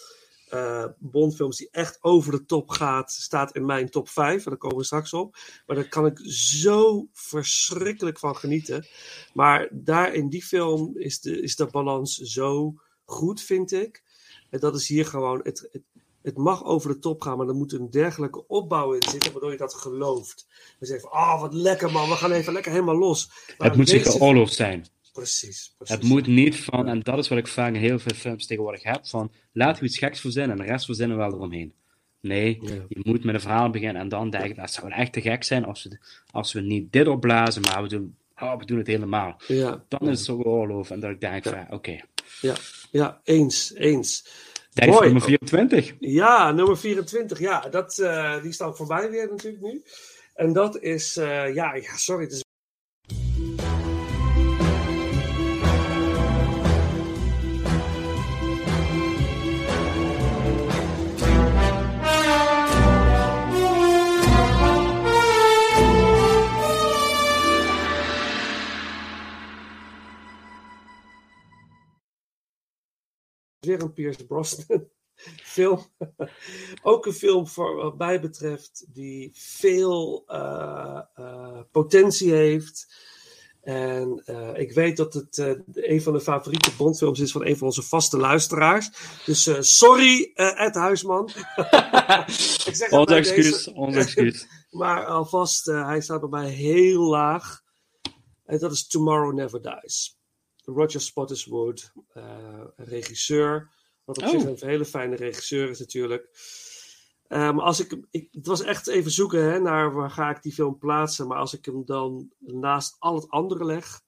eh 0.48 0.84
Bondfilms 0.98 1.56
die 1.56 1.68
echt 1.70 1.98
over 2.00 2.32
de 2.32 2.44
top 2.44 2.70
gaat, 2.70 3.12
staat 3.12 3.54
in 3.54 3.66
mijn 3.66 3.90
top 3.90 4.08
5. 4.08 4.44
En 4.44 4.50
daar 4.50 4.58
komen 4.58 4.76
we 4.76 4.84
straks 4.84 5.12
op. 5.12 5.36
Maar 5.66 5.76
daar 5.76 5.88
kan 5.88 6.06
ik 6.06 6.20
zo 6.32 7.08
verschrikkelijk 7.12 8.18
van 8.18 8.36
genieten. 8.36 8.86
Maar 9.32 9.68
daar 9.72 10.14
in 10.14 10.28
die 10.28 10.42
film 10.44 10.98
is 10.98 11.20
de, 11.20 11.40
is 11.40 11.56
de 11.56 11.66
balans 11.66 12.16
zo 12.16 12.74
goed, 13.04 13.42
vind 13.42 13.72
ik. 13.72 14.02
En 14.50 14.60
dat 14.60 14.74
is 14.74 14.88
hier 14.88 15.06
gewoon. 15.06 15.40
Het, 15.42 15.68
het, 15.72 15.82
het 16.24 16.36
mag 16.36 16.64
over 16.64 16.88
de 16.92 16.98
top 16.98 17.22
gaan, 17.22 17.36
maar 17.38 17.48
er 17.48 17.54
moet 17.54 17.72
een 17.72 17.90
dergelijke 17.90 18.46
opbouw 18.46 18.92
in 18.92 19.02
zitten, 19.10 19.32
waardoor 19.32 19.50
je 19.50 19.56
dat 19.56 19.74
gelooft. 19.74 20.46
Dan 20.78 20.88
zeg 20.88 20.96
je 20.96 21.02
van, 21.08 21.18
ah, 21.18 21.40
wat 21.40 21.54
lekker 21.54 21.92
man, 21.92 22.08
we 22.08 22.14
gaan 22.14 22.32
even 22.32 22.52
lekker 22.52 22.72
helemaal 22.72 22.98
los. 22.98 23.30
Maar 23.58 23.68
het 23.68 23.76
moet 23.76 23.88
zich 23.88 24.04
deze- 24.04 24.18
geoorloofd 24.18 24.54
zijn. 24.54 24.86
Precies, 25.12 25.74
precies. 25.76 25.94
Het 25.96 26.04
moet 26.04 26.26
niet 26.26 26.60
van, 26.60 26.88
en 26.88 27.00
dat 27.00 27.18
is 27.18 27.28
wat 27.28 27.38
ik 27.38 27.46
vaak 27.46 27.74
in 27.74 27.80
heel 27.80 27.98
veel 27.98 28.14
films 28.14 28.46
tegenwoordig 28.46 28.82
heb, 28.82 29.06
van 29.06 29.32
laten 29.52 29.82
we 29.82 29.88
iets 29.88 29.98
geks 29.98 30.20
verzinnen 30.20 30.58
en 30.58 30.64
de 30.64 30.70
rest 30.70 30.84
verzinnen 30.84 31.16
we 31.16 31.22
wel 31.22 31.32
eromheen. 31.32 31.72
Nee, 32.20 32.58
je 32.88 33.00
moet 33.02 33.24
met 33.24 33.34
een 33.34 33.40
verhaal 33.40 33.70
beginnen 33.70 34.02
en 34.02 34.08
dan 34.08 34.30
denken, 34.30 34.56
dat 34.56 34.72
zou 34.72 34.92
echt 34.92 35.12
te 35.12 35.20
gek 35.20 35.44
zijn 35.44 35.64
als 35.64 35.82
we, 35.84 35.98
als 36.30 36.52
we 36.52 36.60
niet 36.60 36.92
dit 36.92 37.06
opblazen, 37.08 37.62
maar 37.62 37.82
we 37.82 37.88
doen, 37.88 38.16
oh, 38.40 38.58
we 38.58 38.64
doen 38.64 38.78
het 38.78 38.86
helemaal. 38.86 39.36
Ja. 39.46 39.84
Dan 39.88 40.00
is 40.00 40.08
het 40.08 40.26
zo 40.26 40.36
geoorloofd 40.36 40.90
en 40.90 41.00
dat 41.00 41.10
ik 41.10 41.20
denk 41.20 41.44
van, 41.44 41.66
oké. 41.70 42.00
Ja, 42.40 42.54
ja, 42.90 43.20
eens, 43.24 43.74
eens. 43.74 44.28
Tijd 44.74 44.90
Mooi. 44.90 45.04
nummer 45.04 45.22
24. 45.22 45.94
Ja, 45.98 46.52
nummer 46.52 46.78
24. 46.78 47.38
Ja, 47.38 47.60
dat, 47.60 47.98
eh, 47.98 48.42
die 48.42 48.52
staat 48.52 48.76
voorbij 48.76 49.10
weer 49.10 49.28
natuurlijk 49.30 49.62
nu. 49.62 49.82
En 50.34 50.52
dat 50.52 50.80
is, 50.80 51.16
eh, 51.16 51.54
ja, 51.54 51.74
ja, 51.74 51.96
sorry. 51.96 52.22
Het 52.24 52.32
is... 52.32 52.43
Weer 73.64 73.82
een 73.82 73.92
Pierce 73.92 74.26
Brosnan 74.26 74.88
film. 75.42 75.86
Ook 76.82 77.06
een 77.06 77.12
film 77.12 77.46
voor 77.48 77.74
wat 77.74 77.98
mij 77.98 78.20
betreft 78.20 78.86
die 78.88 79.30
veel 79.34 80.24
eh, 80.26 81.00
eh, 81.14 81.60
potentie 81.70 82.32
heeft. 82.32 82.92
En 83.60 84.22
eh, 84.24 84.50
ik 84.54 84.72
weet 84.72 84.96
dat 84.96 85.14
het 85.14 85.38
een 85.72 86.02
van 86.02 86.12
de 86.12 86.20
favoriete 86.20 86.70
Bondfilms 86.76 87.20
is 87.20 87.32
van 87.32 87.46
een 87.46 87.56
van 87.56 87.66
onze 87.66 87.82
vaste 87.82 88.16
luisteraars. 88.16 88.90
Dus 89.26 89.76
sorry, 89.76 90.30
Ed 90.34 90.74
Huisman. 90.74 91.30
ik 92.66 92.74
zeg 92.76 92.90
Ons 92.90 93.10
excuus, 93.10 93.68
ons 93.68 93.96
excuus. 93.96 94.46
maar 94.70 95.06
alvast, 95.06 95.64
hij 95.64 96.00
staat 96.00 96.20
bij 96.20 96.28
mij 96.28 96.50
heel 96.50 97.02
laag. 97.02 97.62
En 98.44 98.58
dat 98.58 98.72
is 98.72 98.86
Tomorrow 98.86 99.34
Never 99.34 99.62
Dies. 99.62 100.18
Roger 100.64 101.00
Spottiswoode, 101.00 101.82
eh 102.12 102.60
regisseur. 102.76 103.70
Wat 104.04 104.18
op 104.18 104.24
Oh. 104.24 104.30
zich 104.30 104.44
een 104.62 104.68
hele 104.68 104.84
fijne 104.84 105.16
regisseur 105.16 105.68
is 105.70 105.78
natuurlijk. 105.78 106.28
Eh, 107.28 107.38
maar 107.52 107.64
als 107.64 107.80
ik, 107.80 107.96
ik, 108.10 108.28
het 108.32 108.46
was 108.46 108.60
echt 108.62 108.86
even 108.86 109.10
zoeken 109.10 109.42
hè, 109.52 109.58
naar 109.60 109.92
waar 109.92 110.10
ga 110.10 110.30
ik 110.30 110.42
die 110.42 110.52
film 110.52 110.78
plaatsen. 110.78 111.26
Maar 111.26 111.38
als 111.38 111.54
ik 111.54 111.64
hem 111.64 111.82
dan 111.84 112.30
naast 112.38 112.96
al 112.98 113.14
het 113.14 113.28
andere 113.30 113.64
leg, 113.64 114.00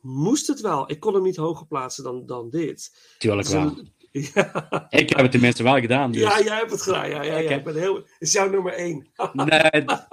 moest 0.00 0.46
het 0.46 0.60
wel. 0.60 0.90
Ik 0.90 1.00
kon 1.00 1.14
hem 1.14 1.22
niet 1.22 1.36
hoger 1.36 1.66
plaatsen 1.66 2.04
dan, 2.04 2.26
dan 2.26 2.50
dit. 2.50 2.96
Tuurlijk 3.18 3.48
Het 3.48 3.56
is 3.56 3.62
wel. 3.64 3.78
een- 3.78 3.92
ja. 4.34 4.86
Ik 4.90 5.08
heb 5.08 5.18
het 5.18 5.30
tenminste 5.30 5.62
wel 5.62 5.80
gedaan. 5.80 6.12
Dus. 6.12 6.20
ja, 6.22 6.40
jij 6.42 6.56
hebt 6.56 6.70
het 6.70 6.82
gedaan. 6.82 7.08
Ja, 7.10 7.22
ja, 7.22 7.36
Ik 7.36 7.42
ja. 7.44 7.48
heb- 7.50 7.58
Ik 7.58 7.64
ben 7.64 7.82
heel, 7.82 7.94
het 7.96 8.06
is 8.18 8.32
jouw 8.32 8.50
nummer 8.50 8.72
één. 8.72 9.06
Nee, 9.32 9.48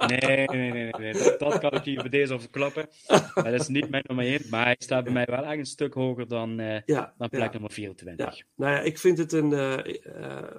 nee, 0.06 0.46
nee, 0.46 0.70
nee, 0.72 0.90
nee. 0.98 1.12
Dat, 1.12 1.38
dat 1.38 1.58
kan 1.58 1.72
ik 1.72 1.84
je 1.84 1.94
bij 1.94 2.08
deze 2.08 2.34
overklappen. 2.34 2.88
Maar 3.34 3.50
dat 3.50 3.60
is 3.60 3.68
niet 3.68 3.90
mijn 3.90 4.04
nummer 4.06 4.26
1, 4.26 4.40
maar 4.50 4.64
hij 4.64 4.76
staat 4.78 5.04
bij 5.04 5.12
mij 5.12 5.26
wel 5.26 5.44
echt 5.44 5.58
een 5.58 5.66
stuk 5.66 5.94
hoger 5.94 6.28
dan, 6.28 6.60
eh, 6.60 6.80
Ja, 6.86 7.14
dan 7.18 7.28
plek 7.28 7.42
ja. 7.42 7.50
nummer 7.52 7.70
24. 7.72 8.36
Ja, 8.36 8.42
nou 8.56 8.72
ja, 8.72 8.80
ik 8.80 8.98
vind 8.98 9.18
het 9.18 9.32
een. 9.32 9.52
eh, 9.52 9.94
eh, 10.04 10.54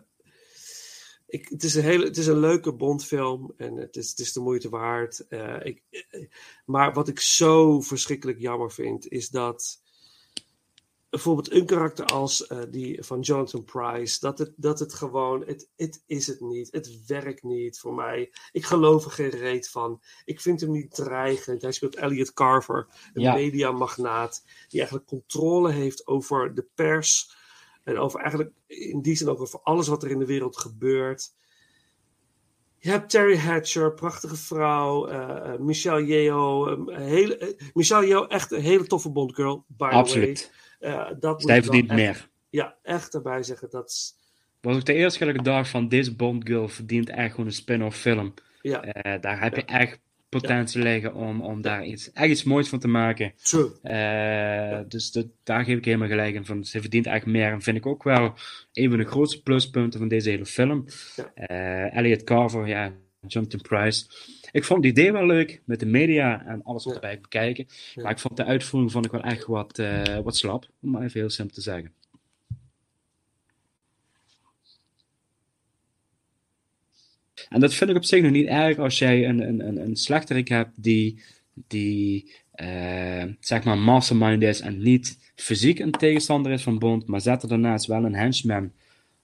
ik, 1.28 1.48
het, 1.50 1.64
is 1.64 1.76
een 1.76 1.84
hele, 1.84 2.06
het 2.06 2.18
is 2.18 2.28
een 2.28 2.40
leuke 2.40 2.74
Bondfilm 2.74 3.54
en 3.58 3.76
het 3.76 3.96
is, 3.96 4.10
het 4.10 4.20
is 4.20 4.34
de 4.34 4.40
moeite 4.40 4.70
waard. 4.70 5.26
Ik, 5.64 5.82
maar 6.66 6.94
wat 6.94 7.08
ik 7.08 7.20
zo 7.20 7.82
verschrikkelijk 7.82 8.40
jammer 8.40 8.72
vind, 8.72 9.08
is 9.08 9.30
dat 9.30 9.82
bijvoorbeeld 11.10 11.52
een 11.52 11.66
karakter 11.66 12.06
als 12.06 12.48
eh, 12.48 12.60
die 12.70 13.04
van 13.04 13.20
Jonathan 13.20 13.64
Price, 13.64 14.20
dat 14.20 14.38
het, 14.38 14.54
dat 14.56 14.80
het 14.80 14.94
gewoon, 14.94 15.44
het, 15.46 15.70
het 15.76 16.04
is 16.06 16.28
het 16.28 16.40
niet. 16.40 16.72
Het 16.72 17.06
werkt 17.08 17.44
niet 17.44 17.80
voor 17.80 17.94
mij. 17.94 18.32
Ik 18.52 18.66
geloof 18.66 19.06
er 19.06 19.12
geen 19.12 19.30
reet 19.30 19.70
van. 19.70 20.02
Ik 20.26 20.42
vind 20.42 20.62
hem 20.62 20.72
niet 20.72 20.96
dreigend. 20.96 21.62
Hij 21.62 21.72
speelt 21.72 21.96
Elliot 21.96 22.34
Carver, 22.34 22.88
een 23.14 23.22
Ja. 23.22 23.34
mediamagnaat, 23.34 24.44
die 24.68 24.80
eigenlijk 24.80 25.10
controle 25.10 25.72
heeft 25.72 26.08
over 26.08 26.56
de 26.56 26.66
pers. 26.76 27.38
En 27.84 27.98
over 27.98 28.20
eigenlijk 28.20 28.52
in 28.68 29.02
die 29.02 29.16
zin 29.16 29.30
ook 29.30 29.42
over 29.42 29.60
alles 29.64 29.88
wat 29.88 30.04
er 30.04 30.12
in 30.12 30.20
de 30.20 30.26
wereld 30.26 30.58
gebeurt. 30.58 31.38
Je 32.78 32.90
hebt 32.90 33.10
Terry 33.10 33.38
Hatcher, 33.38 33.94
prachtige 33.94 34.36
vrouw. 34.36 35.10
Uh, 35.10 35.56
Michelle 35.58 36.06
Yeoh, 36.06 36.88
hele, 36.98 37.40
uh, 37.40 37.68
Michelle 37.74 38.08
Yeoh, 38.08 38.26
echt 38.32 38.52
een 38.52 38.62
hele 38.62 38.88
toffe 38.88 39.10
Bondgirl, 39.10 39.64
by 39.68 39.84
Absoluut. 39.92 40.38
the 40.38 40.44
way. 40.44 40.58
Uh, 40.80 41.10
dat 41.20 41.42
Zij 41.42 41.64
verdient 41.64 41.90
echt, 41.90 42.00
meer. 42.00 42.30
Ja, 42.50 42.76
echt 42.84 43.14
erbij 43.14 43.44
zeggen. 43.44 43.70
Dat 43.70 43.90
is... 43.90 44.16
was 44.62 44.76
ook 44.76 44.86
de 44.86 44.94
eerste 44.94 45.26
dat 45.26 45.36
ik 45.36 45.44
dacht 45.44 45.70
van 45.70 45.88
deze 45.88 46.16
Bondgirl 46.16 46.68
verdient 46.68 47.10
echt 47.10 47.32
gewoon 47.32 47.46
een 47.46 47.52
spin-off 47.52 47.98
film. 47.98 48.34
Ja. 48.62 48.82
daar 49.22 49.42
heb 49.42 49.56
je 49.56 49.66
echt 49.66 50.00
potentie 50.30 50.82
liggen 50.82 51.14
om, 51.14 51.42
om 51.42 51.62
daar 51.62 51.86
iets, 51.86 52.12
echt 52.12 52.30
iets 52.30 52.44
moois 52.44 52.70
van 52.70 52.80
te 52.80 52.88
maken. 52.88 53.34
True. 53.42 53.72
Uh, 53.84 54.80
dus 54.88 55.12
de, 55.12 55.30
daar 55.44 55.64
geef 55.64 55.78
ik 55.78 55.86
helemaal 55.86 56.08
gelijk 56.08 56.36
in. 56.36 56.46
Van, 56.46 56.64
ze 56.64 56.82
verdient 56.82 57.06
echt 57.06 57.26
meer. 57.26 57.52
En 57.52 57.62
vind 57.62 57.78
ik 57.78 57.86
ook 57.86 58.04
wel 58.04 58.34
een 58.74 58.90
van 58.90 58.98
de 58.98 59.06
grootste 59.06 59.42
pluspunten 59.44 60.00
van 60.00 60.08
deze 60.08 60.30
hele 60.30 60.46
film. 60.46 60.86
Ja. 61.16 61.32
Elliot 61.90 62.24
Carver, 62.24 62.68
ja, 62.68 62.94
Jonathan 63.28 63.62
Price. 63.62 64.06
Ik 64.52 64.64
vond 64.64 64.84
het 64.84 64.98
idee 64.98 65.12
wel 65.12 65.26
leuk 65.26 65.62
met 65.66 65.80
de 65.80 65.86
media 65.86 66.46
en 66.46 66.64
alles 66.64 66.86
wat 66.86 66.94
erbij 66.94 67.20
bekijken. 67.20 67.68
Ja. 67.94 68.02
Maar 68.02 68.12
ik 68.12 68.20
vond 68.20 68.38
de 68.38 68.46
uitvoering 68.46 68.92
vond 68.92 69.06
ik 69.06 69.12
wel 69.12 69.22
echt 69.22 69.46
wat, 69.46 69.80
uh, 69.80 70.18
wat 70.18 70.38
slap. 70.38 70.68
Om 70.82 70.90
maar 70.92 71.04
even 71.04 71.20
heel 71.20 71.30
simpel 71.30 71.56
te 71.56 71.62
zeggen. 71.62 71.94
En 77.50 77.60
dat 77.60 77.74
vind 77.74 77.90
ik 77.90 77.96
op 77.96 78.04
zich 78.04 78.22
nog 78.22 78.32
niet 78.32 78.48
erg 78.48 78.78
als 78.78 79.00
jij 79.00 79.28
een, 79.28 79.48
een, 79.48 79.68
een, 79.68 79.78
een 79.78 79.96
slechterik 79.96 80.48
hebt 80.48 80.84
die, 80.84 81.24
die 81.54 82.36
uh, 82.56 83.24
zeg 83.40 83.64
maar 83.64 83.78
mastermind 83.78 84.44
is 84.44 84.60
en 84.60 84.82
niet 84.82 85.32
fysiek 85.36 85.80
een 85.80 85.92
tegenstander 85.92 86.52
is 86.52 86.64
van 86.64 86.80
Bond, 86.80 87.08
maar 87.08 87.22
zet 87.22 87.44
er 87.44 87.50
daarnaast 87.50 87.86
wel 87.86 88.04
een 88.04 88.16
henchman 88.16 88.72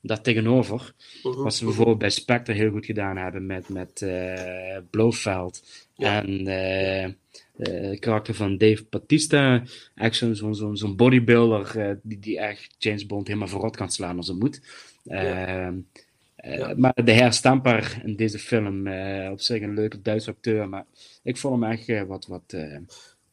daar 0.08 0.22
tegenover. 0.22 0.94
Mhm. 1.24 1.42
Wat 1.42 1.56
ze 1.56 1.66
bijvoorbeeld 1.66 1.98
bij 1.98 2.10
Spectre 2.10 2.54
heel 2.54 2.72
goed 2.72 2.86
gedaan 2.86 3.18
hebben 3.18 3.46
met, 3.46 3.70
met 3.70 4.02
uh, 4.02 4.78
Blofeld 4.90 5.88
Ja. 5.96 6.24
en 6.24 6.48
uh, 6.48 7.14
het 7.58 8.00
karakter 8.00 8.34
van 8.34 8.58
Dave 8.58 8.86
Batista. 8.90 9.64
Echt 9.96 10.16
zo'n 10.16 10.36
zo'n 10.36 10.78
zo'n 10.78 10.96
bodybuilder 10.96 12.00
die, 12.04 12.20
die 12.20 12.40
echt 12.40 12.76
James 12.78 13.06
Bond 13.06 13.28
helemaal 13.28 13.48
vooruit 13.48 13.76
kan 13.76 13.92
slaan 13.92 14.18
als 14.18 14.28
het 14.28 14.40
moet. 14.40 14.62
Ja. 15.04 15.74
Uh, 16.46 16.74
maar 16.76 16.94
de 17.04 17.12
heer 17.12 17.34
Stamper 17.34 18.02
in 18.04 18.16
deze 18.16 18.40
film, 18.40 18.88
op 19.32 19.42
zich 19.42 19.62
een 19.62 19.74
leuke 19.74 20.02
Duitse 20.02 20.30
acteur, 20.30 20.70
maar 20.70 20.86
ik 21.24 21.38
vond 21.38 21.62
hem 21.62 21.72
echt 21.72 22.08
wat, 22.08 22.28
wat, 22.28 22.56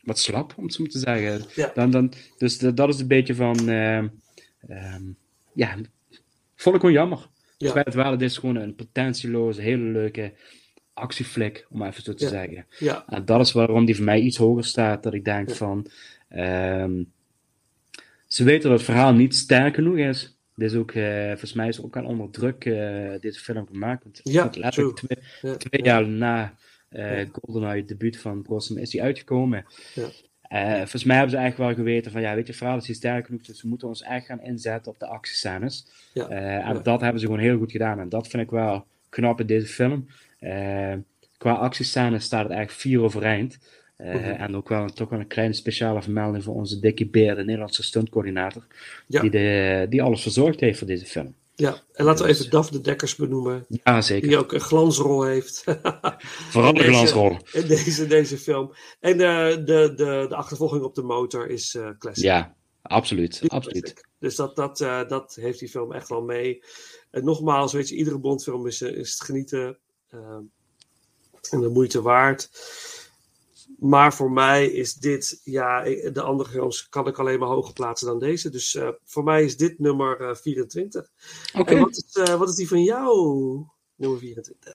wat 0.03 0.19
slap, 0.19 0.55
om 0.57 0.65
het 0.65 0.75
zo 0.75 0.87
te 0.87 0.99
zeggen. 0.99 1.45
Ja. 1.55 1.71
Dan, 1.75 1.91
dan, 1.91 2.13
dus 2.39 2.59
dat 2.59 2.89
is 2.89 3.01
een 3.01 3.07
beetje 3.07 3.35
van, 3.35 3.69
um, 3.69 5.17
ja, 5.53 5.77
vond 6.63 6.75
ik 6.75 6.81
gewoon 6.81 6.97
jammer. 6.97 7.29
Ja. 7.59 7.73
Het 7.75 7.95
wel, 7.95 8.11
het 8.11 8.23
is 8.23 8.39
gewoon 8.39 8.57
een 8.57 8.75
potentieloze, 8.75 9.61
hele 9.61 9.83
leuke 9.83 10.33
actieflik, 10.93 11.67
om 11.71 11.83
even 11.83 12.03
zo 12.03 12.15
te 12.15 12.25
Ja. 12.25 12.31
zeggen. 12.31 12.67
Ja. 12.79 13.05
En 13.09 13.25
dat 13.25 13.41
is 13.41 13.53
waarom 13.53 13.85
die 13.85 13.97
voor 13.97 14.05
mij 14.05 14.21
iets 14.21 14.37
hoger 14.37 14.65
staat, 14.65 15.03
dat 15.03 15.15
ik 15.15 15.25
denk 15.25 15.51
van, 15.51 15.87
um, 16.37 17.13
ze 18.27 18.45
weten 18.45 18.69
dat 18.69 18.79
het 18.79 18.89
verhaal 18.89 19.15
niet 19.15 19.35
sterk 19.35 19.75
genoeg 19.75 19.97
is. 19.97 20.37
Dit 20.55 20.71
is 20.71 20.77
ook, 20.77 20.93
uh, 20.93 21.27
volgens 21.29 21.53
mij 21.53 21.69
is 21.69 21.83
ook 21.83 21.97
al 21.97 22.05
onder 22.05 22.31
druk 22.31 22.65
uh, 22.65 22.75
deze 23.21 23.41
film 23.41 23.67
gemaakt. 23.67 24.03
Want 24.03 24.21
Ja, 24.23 24.51
letterlijk 24.53 24.97
twee, 24.97 25.57
twee 25.57 25.83
ja. 25.85 25.93
jaar 25.93 26.09
na 26.09 26.55
uh. 26.91 27.21
GoldenEye, 27.33 27.79
het 27.79 27.89
debuut 27.89 28.19
van 28.19 28.43
Brosnan, 28.43 28.79
is 28.79 28.91
die 28.91 29.03
uitgekomen. 29.03 29.65
Uh, 30.53 30.77
volgens 30.77 31.05
mij 31.05 31.17
hebben 31.17 31.35
ze 31.35 31.41
eigenlijk 31.41 31.77
wel 31.77 31.85
geweten 31.85 32.13
van, 32.13 32.21
ja, 32.21 32.35
weet 32.35 32.47
je, 32.47 32.53
verhaal 32.55 32.77
is 32.77 32.95
sterk 32.95 33.27
genoeg, 33.27 33.43
dus 33.43 33.63
we 33.63 33.69
moeten 33.69 33.89
ons 33.89 34.03
echt 34.03 34.27
gaan 34.27 34.43
inzetten 34.43 34.93
op 34.93 34.99
de 34.99 35.07
actiescènes. 35.07 35.87
Ja. 36.13 36.31
Uh, 36.31 36.37
en 36.69 36.75
Ja. 36.75 36.81
dat 36.83 37.01
hebben 37.01 37.21
ze 37.21 37.27
gewoon 37.27 37.41
heel 37.41 37.59
goed 37.59 37.71
gedaan. 37.73 38.01
En 38.01 38.09
dat 38.09 38.29
vind 38.29 38.43
ik 38.43 38.51
wel 38.51 38.87
knap 39.09 39.41
in 39.41 39.47
deze 39.47 39.67
film. 39.67 40.07
Uh, 40.41 40.93
qua 41.39 41.53
actiescènes 41.53 42.25
staat 42.25 42.43
het 42.43 42.53
eigenlijk 42.53 42.81
vier 42.81 43.01
overeind. 43.03 43.59
Uh, 43.99 44.15
Mhm. 44.15 44.25
En 44.25 44.57
ook 44.57 44.69
wel, 44.69 44.87
toch 44.89 45.09
wel 45.09 45.21
een 45.21 45.27
kleine 45.27 45.55
speciale 45.55 46.03
vermelding 46.03 46.45
voor 46.45 46.55
onze 46.55 46.81
Dickie 46.81 47.07
Beer, 47.09 47.35
de 47.35 47.45
Nederlandse 47.45 47.83
stuntcoördinator, 47.83 48.67
Ja. 49.07 49.21
die, 49.21 49.31
de, 49.31 49.87
die 49.89 50.03
alles 50.03 50.23
verzorgd 50.23 50.61
heeft 50.61 50.79
voor 50.79 50.87
deze 50.87 51.07
film. 51.07 51.35
Ja, 51.55 51.83
en 51.93 52.05
laten 52.05 52.25
we 52.25 52.31
Dus- 52.31 52.39
even 52.41 52.51
Daf 52.51 52.71
de 52.71 52.81
Dekkers 52.81 53.17
benoemen. 53.17 53.67
Ja, 53.69 54.01
zeker. 54.01 54.29
Die 54.29 54.39
ook 54.39 54.53
een 54.53 54.61
glansrol 54.61 55.23
heeft. 55.23 55.65
Vooral 56.51 56.75
glansrol. 56.75 57.39
In 57.53 57.67
deze, 57.67 58.07
deze 58.07 58.39
film. 58.39 58.75
En 59.01 59.17
de, 59.19 59.63
de, 59.65 59.93
de, 59.97 60.27
de 60.29 60.37
achtervolging 60.37 60.83
op 60.83 60.95
de 60.95 61.03
motor 61.03 61.49
is 61.49 61.75
eh 61.75 61.89
classic. 61.99 62.25
Ja, 62.25 62.55
absoluut. 62.83 63.41
Die 63.41 63.51
absoluut. 63.51 63.83
classic. 63.83 64.09
Dus 64.19 64.37
dat, 64.37 64.57
dat, 64.57 64.81
eh, 64.81 65.09
dat 65.09 65.35
heeft 65.41 65.59
die 65.59 65.69
film 65.69 65.93
echt 65.93 66.09
wel 66.09 66.23
mee. 66.23 66.63
En 67.11 67.25
nogmaals, 67.25 67.73
weet 67.73 67.89
je, 67.89 67.97
iedere 67.97 68.19
Bondfilm 68.19 68.67
is, 68.67 68.83
eh, 68.83 68.97
is 68.97 69.11
het 69.11 69.23
genieten. 69.23 69.79
eh, 70.09 70.37
en 71.51 71.61
de 71.61 71.69
moeite 71.69 72.03
waard. 72.03 72.51
Maar 73.83 74.15
voor 74.15 74.33
mij 74.33 74.67
is 74.67 74.95
dit, 74.95 75.41
ja, 75.45 75.83
de 76.13 76.23
andere 76.23 76.51
films 76.51 76.89
kan 76.89 77.07
ik 77.07 77.19
alleen 77.19 77.39
maar 77.39 77.49
hoger 77.49 77.73
plaatsen 77.73 78.07
dan 78.07 78.19
deze. 78.19 78.51
Dus 78.51 78.75
eh, 78.75 78.89
voor 79.05 79.25
mij 79.25 79.45
is 79.45 79.57
dit 79.57 79.79
nummer 79.79 80.21
eh, 80.21 80.35
24. 80.35 81.11
Oké. 81.59 81.75
En 81.75 81.81
wat 81.81 81.91
is, 81.91 82.17
eh, 82.17 82.39
wat 82.39 82.49
is 82.49 82.55
die 82.55 82.69
van 82.69 82.83
jou, 82.83 83.67
nummer 83.95 84.19
24? 84.19 84.72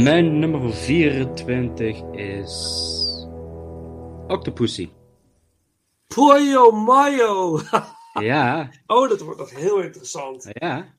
Mijn 0.00 0.38
nummer 0.38 0.74
24 0.74 2.02
is. 2.12 2.54
Octopussy. 4.26 4.88
Pollo 6.06 6.70
Mayo! 6.70 7.60
Ja, 8.20 8.70
oh, 8.86 9.08
dat 9.08 9.20
wordt 9.20 9.38
nog 9.38 9.50
heel 9.50 9.80
interessant. 9.80 10.50
ja. 10.52 10.94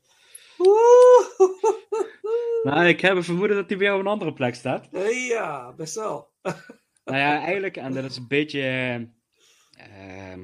Maar 2.62 2.88
ik 2.88 3.00
heb 3.00 3.16
een 3.16 3.24
vermoeden 3.24 3.56
dat 3.56 3.68
die 3.68 3.76
bij 3.76 3.86
jou 3.86 3.98
op 3.98 4.04
een 4.04 4.12
andere 4.12 4.32
plek 4.32 4.54
staat. 4.54 4.88
Ja, 5.28 5.72
best 5.72 5.94
wel. 5.94 6.28
Nou 7.04 7.18
ja, 7.18 7.40
eigenlijk, 7.42 7.76
en 7.76 7.92
dat 7.92 8.04
is 8.04 8.16
een 8.16 8.28
beetje. 8.28 8.60
eh, 8.60 10.30
ehm, 10.32 10.40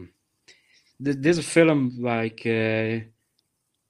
dit, 0.97 1.27
is 1.27 1.37
een 1.37 1.43
film 1.43 2.01
waar 2.01 2.25
ik 2.25 2.45
eh, 2.45 2.97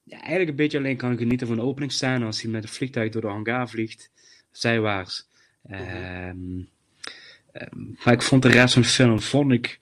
ja, 0.03 0.19
eigenlijk 0.21 0.51
een 0.51 0.57
beetje 0.57 0.79
alleen 0.79 0.97
kan 0.97 1.19
genieten 1.19 1.47
van 1.47 1.57
de 1.57 1.63
openingsscène 1.63 2.25
als 2.25 2.43
hij 2.43 2.51
met 2.51 2.63
een 2.63 2.69
vliegtuig 2.69 3.11
door 3.13 3.23
de 3.23 3.29
hangar 3.29 3.69
vliegt, 3.69 4.11
zijwaarts. 4.51 5.29
Ehm, 5.69 6.61
ehm, 7.53 7.79
maar 8.05 8.15
ik 8.15 8.23
vond 8.23 8.43
de 8.43 8.49
rest 8.49 8.73
van 8.73 8.83
de 8.83 8.89
film, 8.89 9.21
vond 9.21 9.53
ik, 9.53 9.79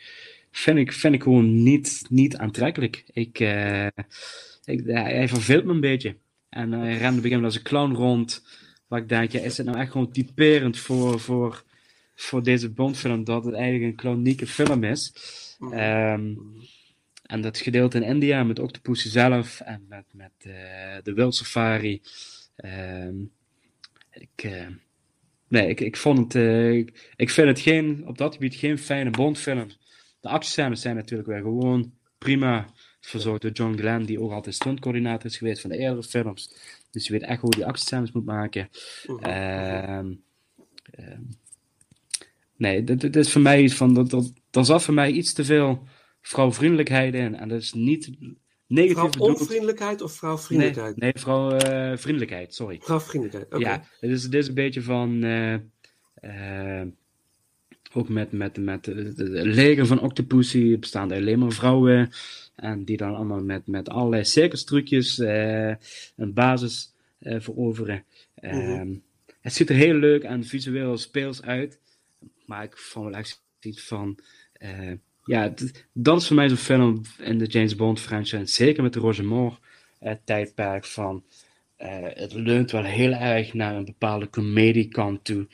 vind 0.50 0.78
ik, 0.78 0.92
vind 0.92 1.14
ik 1.14 1.22
gewoon 1.22 1.62
niet, 1.62 2.04
niet 2.08 2.36
aantrekkelijk. 2.36 3.04
Ik, 3.12 3.40
eh, 3.40 3.86
ik, 4.64 4.84
hij 4.84 5.14
hij 5.14 5.28
verveelt 5.28 5.64
me 5.64 5.72
een 5.72 5.80
beetje. 5.80 6.16
En 6.48 6.72
hij 6.72 6.80
rende 6.80 6.94
op 6.94 6.94
een 6.94 7.00
gegeven 7.00 7.30
moment 7.30 7.44
als 7.44 7.56
een 7.56 7.62
clown 7.62 7.94
rond. 7.94 8.46
Waar 8.86 9.00
ik 9.00 9.08
denk, 9.08 9.32
ja, 9.32 9.40
is 9.40 9.56
het 9.56 9.66
nou 9.66 9.78
echt 9.78 9.90
gewoon 9.90 10.10
typerend 10.10 10.78
voor, 10.78 11.20
voor, 11.20 11.64
voor 12.14 12.42
deze 12.42 12.70
Bondfilm 12.70 13.24
dat 13.24 13.44
het 13.44 13.54
eigenlijk 13.54 13.84
een 13.84 13.96
clownieke 13.96 14.46
film 14.46 14.84
is. 14.84 15.12
Ehm, 15.70 16.34
en 17.22 17.40
dat 17.40 17.58
gedeelte 17.58 17.96
in 17.96 18.02
India 18.02 18.44
met 18.44 18.58
Octopussy 18.58 19.08
zelf 19.08 19.60
en 19.60 19.86
met, 19.88 20.04
met 20.12 20.32
eh, 20.38 20.52
de 21.02 21.12
Wild 21.12 21.34
Safari. 21.34 22.02
Ehm, 22.56 23.14
ik, 24.18 24.42
eh, 24.44 24.66
nee, 25.48 25.68
ik, 25.68 25.80
ik 25.80 25.96
vond 25.96 26.18
het. 26.18 26.34
eh, 26.34 26.72
ik, 26.72 27.12
ik 27.16 27.30
vind 27.30 27.48
het 27.48 27.60
geen, 27.60 28.06
op 28.06 28.18
dat 28.18 28.34
gebied 28.34 28.54
geen 28.54 28.78
fijne 28.78 29.10
Bondfilm. 29.10 29.68
De 30.20 30.28
actiescènes 30.28 30.80
zijn 30.80 30.96
natuurlijk 30.96 31.28
weer 31.28 31.40
gewoon 31.40 31.92
prima 32.18 32.66
verzorgd 33.00 33.42
door 33.42 33.50
John 33.50 33.76
Glenn, 33.76 34.04
die 34.04 34.20
ook 34.20 34.32
altijd 34.32 34.54
stuntcoördinator 34.54 35.30
is 35.30 35.36
geweest 35.36 35.60
van 35.60 35.70
de 35.70 35.76
eerdere 35.76 36.02
films. 36.02 36.54
Dus 36.90 37.06
je 37.06 37.12
weet 37.12 37.22
echt 37.22 37.40
hoe 37.40 37.50
die 37.50 37.66
actiescènes 37.66 38.12
moet 38.12 38.24
maken. 38.24 38.68
Ehm, 39.20 40.12
ehm, 40.90 41.20
nee, 42.56 42.84
dit, 42.84 43.00
dit 43.00 43.16
is 43.16 43.32
voor 43.32 43.40
mij 43.40 43.68
van. 43.68 43.94
Dat, 43.94 44.10
dat, 44.10 44.32
er 44.50 44.64
zat 44.64 44.82
voor 44.82 44.94
mij 44.94 45.10
iets 45.10 45.32
te 45.32 45.44
veel 45.44 45.86
vrouwvriendelijkheid 46.20 47.14
in. 47.14 47.36
En 47.36 47.48
dat 47.48 47.60
is 47.60 47.72
niet 47.72 48.10
negatief 48.68 48.96
Vrouw 48.96 49.10
bedoeld. 49.10 49.40
onvriendelijkheid 49.40 50.00
of 50.02 50.12
vrouwvriendelijkheid? 50.12 50.96
Nee, 50.96 51.12
nee 51.14 51.22
vrouwvriendelijkheid, 51.22 52.54
sorry. 52.54 52.78
Vrouwvriendelijkheid, 52.82 53.54
oké. 53.54 53.68
Ja, 53.70 53.84
dit 54.00 54.10
is, 54.10 54.28
is 54.28 54.48
een 54.48 54.54
beetje 54.54 54.82
van. 54.82 55.22
eh, 55.22 55.54
eh, 56.80 56.86
ook 57.92 58.08
met, 58.08 58.32
met, 58.32 58.56
met 58.56 58.86
het 58.86 59.18
leger 59.44 59.86
van 59.86 60.00
Octopussy 60.00 60.78
bestaan 60.78 61.10
er 61.12 61.16
alleen 61.18 61.38
maar 61.38 61.52
vrouwen. 61.52 62.10
En 62.56 62.84
die 62.84 62.96
dan 62.96 63.14
allemaal 63.14 63.42
met, 63.42 63.66
met 63.66 63.88
allerlei 63.88 64.24
circustrucjes 64.24 65.18
eh 65.18 65.72
een 66.16 66.32
basis 66.34 66.92
eh, 67.18 67.40
veroveren. 67.40 68.04
Ehm, 68.34 68.56
Mhm. 68.88 68.94
Het 69.40 69.52
ziet 69.52 69.68
er 69.68 69.74
heel 69.76 69.94
leuk 69.94 70.22
en 70.22 70.44
visueel 70.44 70.96
speels 70.98 71.42
uit. 71.42 71.80
Maar 72.46 72.64
ik 72.64 72.76
vond 72.76 73.04
wel 73.10 73.14
echt 73.18 73.42
Ziet 73.58 73.82
van, 73.82 74.18
eh, 74.52 74.92
ja, 75.29 75.55
dat 75.93 76.20
is 76.20 76.26
voor 76.26 76.37
mij 76.37 76.49
zo'n 76.49 76.57
film 76.57 77.01
in 77.18 77.39
de 77.39 77.47
James 77.47 77.76
Bond 77.76 78.01
franchise. 78.01 78.47
Zeker 78.47 78.83
met 78.83 78.93
de 78.93 79.01
Roger 79.01 79.24
Moore 79.24 79.57
eh, 79.99 80.12
tijdperk 80.24 80.85
van, 80.85 81.24
eh, 81.76 81.89
het 82.03 82.33
leunt 82.33 82.70
wel 82.70 82.85
heel 82.85 83.12
erg 83.12 83.55
naar 83.55 83.74
een 83.74 83.85
bepaalde 83.85 84.31
comediekant 84.31 85.24
toe. 85.24 85.47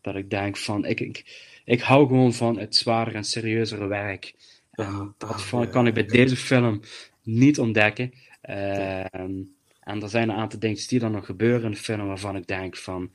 Dat 0.00 0.14
ik 0.14 0.30
denk 0.30 0.56
van, 0.56 0.84
ik, 0.84 1.00
ik, 1.00 1.46
ik 1.64 1.80
hou 1.80 2.06
gewoon 2.06 2.32
van 2.32 2.58
het 2.58 2.76
zwaardere 2.76 3.16
en 3.16 3.24
serieuzere 3.24 3.86
werk. 3.86 4.34
En 4.70 5.14
dat 5.18 5.42
van, 5.42 5.70
kan 5.70 5.86
ik 5.86 5.94
bij 5.94 6.06
deze 6.06 6.36
film 6.36 6.80
niet 7.22 7.58
ontdekken. 7.58 8.12
Ehm, 8.40 9.42
en 9.80 10.02
er 10.02 10.08
zijn 10.08 10.28
een 10.28 10.36
aantal 10.36 10.58
dingen 10.58 10.88
die 10.88 10.98
dan 10.98 11.12
nog 11.12 11.26
gebeuren 11.26 11.64
in 11.64 11.70
de 11.70 11.76
film 11.76 12.06
waarvan 12.06 12.36
ik 12.36 12.46
denk 12.46 12.76
van, 12.76 13.10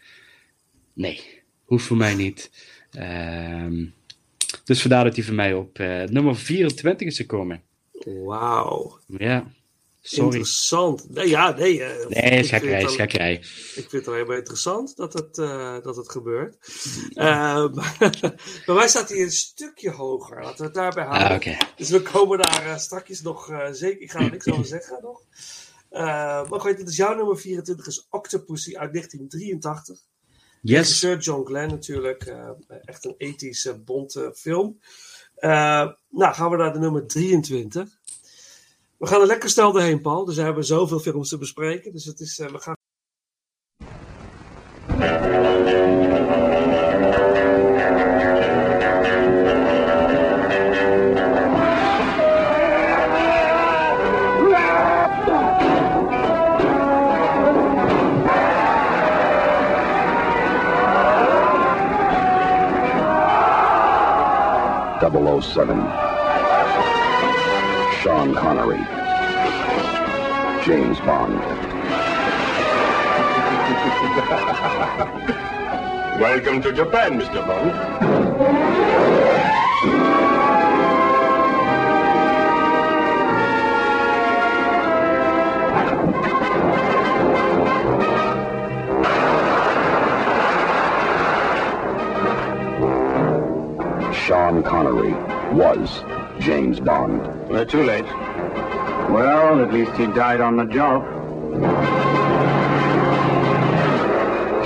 nee, 0.94 1.42
hoeft 1.66 1.86
voor 1.86 1.98
mij 1.98 2.16
niet. 2.16 2.52
Ehm, 2.92 3.86
dus 4.64 4.82
vandaar 4.82 5.04
dat 5.04 5.16
die 5.16 5.26
voor 5.26 5.34
mij 5.34 5.54
op 5.54 5.80
eh, 5.80 6.04
nummer 6.04 6.36
24 6.36 7.08
is 7.08 7.18
gekomen. 7.18 7.62
Wauw. 8.06 9.00
Ja, 9.08 9.52
sorry. 10.02 10.26
Interessant. 10.26 11.10
Nee, 11.10 11.30
ja, 11.30 11.52
nee. 11.56 11.84
eh, 11.84 12.08
Nee, 12.08 12.32
ik 12.32 12.40
is 12.40 12.50
gekkerij, 12.50 12.88
gekkerij. 12.88 13.34
Ik 13.34 13.46
vind 13.74 13.92
het 13.92 14.06
wel 14.06 14.14
helemaal 14.16 14.38
interessant 14.38 14.96
dat 14.96 15.14
het, 15.14 15.38
eh, 15.38 15.78
dat 15.82 15.96
het 15.96 16.12
gebeurt. 16.12 16.58
Eh, 17.14 17.26
maar 17.76 17.96
bij 18.66 18.76
mij 18.76 18.88
staat 18.88 19.10
hij 19.10 19.22
een 19.22 19.32
stukje 19.32 19.92
hoger. 19.92 20.42
Laten 20.44 20.58
we 20.58 20.64
het 20.64 20.74
daarbij 20.74 21.04
houden. 21.06 21.54
Ah. 21.54 21.60
Dus 21.76 21.90
we 21.90 22.02
komen 22.02 22.38
daar 22.38 22.66
uh, 22.66 22.78
straks 22.78 23.22
nog 23.22 23.52
uh, 23.52 23.68
zeker. 23.72 24.02
Ik 24.02 24.12
ga 24.12 24.20
er 24.20 24.32
niks 24.32 24.48
over 24.48 24.66
zeggen 24.66 25.00
nog. 25.02 25.22
Uh, 25.92 26.50
maar 26.50 26.60
goed, 26.60 26.78
dit 26.78 26.90
is 26.90 26.96
jouw 26.96 27.16
nummer 27.16 27.40
24, 27.40 27.88
is 27.88 28.08
Octopussy 28.10 28.76
uit 28.78 28.94
1983. 28.94 30.00
Yes. 30.64 30.78
Regisseur 30.78 31.18
John 31.18 31.46
Glenn 31.46 31.70
natuurlijk. 31.70 32.26
Uh, 32.26 32.50
echt 32.84 33.06
een 33.06 33.16
ethische, 33.18 33.80
bonte 33.80 34.32
film. 34.36 34.80
Uh, 35.38 35.92
nou, 36.10 36.34
gaan 36.34 36.50
we 36.50 36.58
naar 36.58 36.74
de 36.74 36.80
nummer 36.80 37.08
23. 37.08 37.90
We 38.98 39.08
gaan 39.08 39.22
er 39.22 39.28
lekker 39.28 39.50
snel 39.50 39.72
doorheen, 39.72 40.02
Paul. 40.02 40.26
Dus 40.26 40.36
we 40.36 40.42
hebben 40.42 40.66
zoveel 40.66 41.00
films 41.00 41.30
te 41.30 41.38
bespreken. 41.38 41.92
Dus 41.92 42.06
het 42.06 42.20
is, 42.20 42.40
uh, 42.40 42.48
we 42.48 42.60
gaan... 42.60 42.76
Double 65.14 65.28
O 65.28 65.40
Seven. 65.42 65.78
Sean 68.02 68.34
Connery. 68.34 68.84
James 70.66 71.00
Bond. 71.02 71.36
Welcome 76.20 76.64
to 76.64 76.74
Japan, 76.74 77.20
Mr. 77.20 77.46
Bond. 77.46 78.33
Connery 94.94 95.14
was 95.56 96.04
James 96.40 96.80
Bond. 96.80 97.20
Uh, 97.52 97.66
too 97.66 97.82
late. 97.82 98.06
Well, 99.10 99.64
at 99.64 99.74
least 99.74 99.92
he 99.94 100.06
died 100.06 100.40
on 100.40 100.56
the 100.56 100.66
job. 100.66 101.02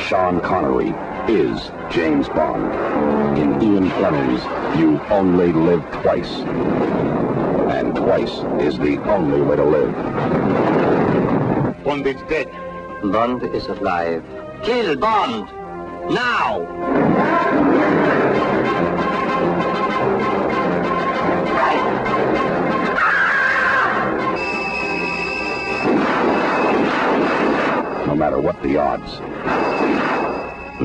Sean 0.01 0.41
Connery 0.41 0.89
is 1.34 1.71
James 1.89 2.28
Bond. 2.28 3.38
In 3.38 3.61
Ian 3.61 3.89
Fleming's 3.91 4.43
You 4.78 4.99
Only 5.09 5.53
Live 5.53 5.89
Twice. 6.01 6.41
And 7.71 7.95
twice 7.95 8.39
is 8.61 8.78
the 8.78 9.01
only 9.09 9.41
way 9.41 9.55
to 9.55 9.63
live. 9.63 9.93
Bond 11.86 12.05
is 12.05 12.21
dead. 12.28 12.51
Bond 13.01 13.43
is 13.55 13.65
alive. 13.67 14.25
Kill 14.61 14.97
Bond! 14.97 15.45
Now! 16.13 18.57
Matter 28.18 28.39
what 28.39 28.61
the 28.63 28.78
odds. 28.78 29.20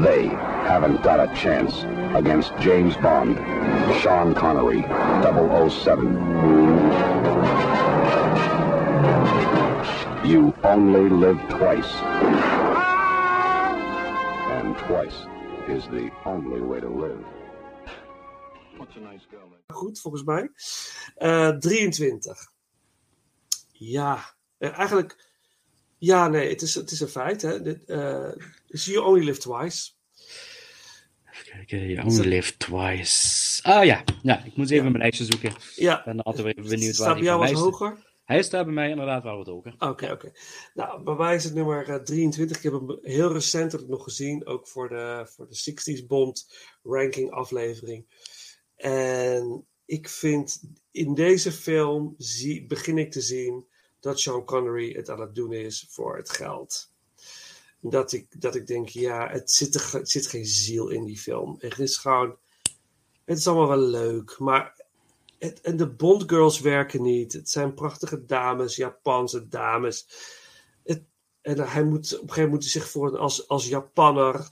They 0.05 0.27
haven't 0.69 1.03
got 1.03 1.21
a 1.21 1.35
chance 1.35 1.85
against 2.15 2.57
James 2.59 2.97
Bond, 2.97 3.37
Sean 4.01 4.35
Connery, 4.35 4.83
007. 5.23 6.15
You 10.25 10.55
only 10.63 11.09
live 11.09 11.41
twice. 11.49 11.93
And 14.53 14.77
twice 14.79 15.27
is 15.69 15.87
the 15.89 16.11
only 16.25 16.61
way 16.61 16.81
to 16.81 16.89
live. 16.89 17.25
What's 18.77 18.97
a 18.97 19.01
nice 19.01 19.27
girl? 19.31 19.57
Goed, 19.67 20.01
volgens 20.01 20.25
mij. 20.25 20.51
Uh, 21.17 21.59
23. 21.59 22.19
Ja, 23.73 24.19
uh, 24.59 24.79
eigenlijk 24.79 25.32
ja, 26.03 26.29
nee, 26.29 26.49
het 26.49 26.63
is, 26.63 26.75
het 26.75 26.91
is 26.91 27.01
een 27.01 27.09
feit. 27.09 27.43
Hè. 27.43 27.63
Dit, 27.63 27.83
uh, 27.87 28.29
dus 28.67 28.85
You 28.85 29.07
Only 29.07 29.25
Live 29.25 29.41
Twice. 29.41 29.91
Even 31.33 31.45
kijken, 31.45 31.89
You 31.89 32.07
Only 32.07 32.29
Live 32.29 32.57
Twice. 32.57 33.63
Ah 33.63 33.85
ja, 33.85 34.05
ja 34.23 34.45
ik 34.45 34.57
moet 34.57 34.71
even 34.71 34.85
ja. 34.85 34.91
mijn 34.91 35.03
lijstje 35.03 35.25
zoeken. 35.25 35.53
Ja. 35.77 35.99
Ik 35.99 36.05
ben 36.05 36.23
altijd 36.23 36.47
even 36.47 36.69
benieuwd 36.69 36.95
Staat 36.95 37.07
waar 37.07 37.15
bij 37.15 37.23
die 37.23 37.33
jou 37.33 37.53
wat 37.53 37.63
hoger? 37.63 38.11
Hij 38.25 38.43
staat 38.43 38.65
bij 38.65 38.75
mij 38.75 38.91
inderdaad 38.91 39.23
wel 39.23 39.37
wat 39.37 39.47
hoger. 39.47 39.73
Oké, 39.73 39.87
okay, 39.87 40.11
oké. 40.11 40.27
Okay. 40.27 40.41
Nou, 40.75 41.03
bij 41.03 41.15
mij 41.15 41.35
is 41.35 41.45
het 41.45 41.55
nummer 41.55 41.89
uh, 41.89 41.95
23. 41.95 42.57
Ik 42.57 42.63
heb 42.63 42.73
hem 42.73 42.99
heel 43.03 43.33
recent 43.33 43.89
nog 43.89 44.05
gezien, 44.05 44.47
ook 44.47 44.69
voor 44.69 44.89
de, 44.89 45.27
voor 45.35 45.49
de 45.49 45.73
60s 46.03 46.07
Bond 46.07 46.55
ranking 46.83 47.31
aflevering. 47.31 48.07
En 48.77 49.67
ik 49.85 50.09
vind 50.09 50.63
in 50.91 51.15
deze 51.15 51.53
film 51.53 52.15
zie, 52.19 52.67
begin 52.67 52.99
ik 52.99 53.11
te 53.11 53.21
zien 53.21 53.71
dat 54.03 54.21
Sean 54.21 54.45
Connery 54.45 54.93
het 54.93 55.11
aan 55.11 55.21
het 55.21 55.35
doen 55.35 55.53
is 55.53 55.87
voor 55.89 56.17
het 56.17 56.31
geld. 56.31 56.91
Dat 57.81 58.13
ik, 58.13 58.41
dat 58.41 58.55
ik 58.55 58.67
denk, 58.67 58.89
ja, 58.89 59.29
het 59.29 59.51
zit, 59.51 59.75
er, 59.75 60.01
zit 60.03 60.27
geen 60.27 60.47
ziel 60.47 60.89
in 60.89 61.05
die 61.05 61.19
film. 61.19 61.57
Het 61.59 61.79
is 61.79 61.97
gewoon, 61.97 62.37
het 63.25 63.39
is 63.39 63.47
allemaal 63.47 63.69
wel 63.69 63.87
leuk, 63.87 64.39
maar 64.39 64.75
het, 65.39 65.61
en 65.61 65.77
de 65.77 65.89
Bond 65.89 66.23
girls 66.27 66.61
werken 66.61 67.03
niet. 67.03 67.33
Het 67.33 67.51
zijn 67.51 67.75
prachtige 67.75 68.27
dames, 68.27 68.77
Japanse 68.77 69.49
dames. 69.49 70.07
Het, 70.85 71.03
en 71.41 71.59
hij 71.59 71.85
moet, 71.85 72.15
op 72.15 72.23
een 72.23 72.29
gegeven 72.29 72.51
moment 72.51 72.65
zich 72.65 72.89
voor 72.91 73.19
als, 73.19 73.49
als 73.49 73.69
Japanner, 73.69 74.49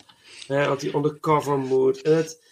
hè, 0.47 0.65
dat 0.65 0.81
hij 0.81 0.95
undercover 0.95 1.59
moet. 1.59 2.03
En 2.03 2.17
het, 2.17 2.43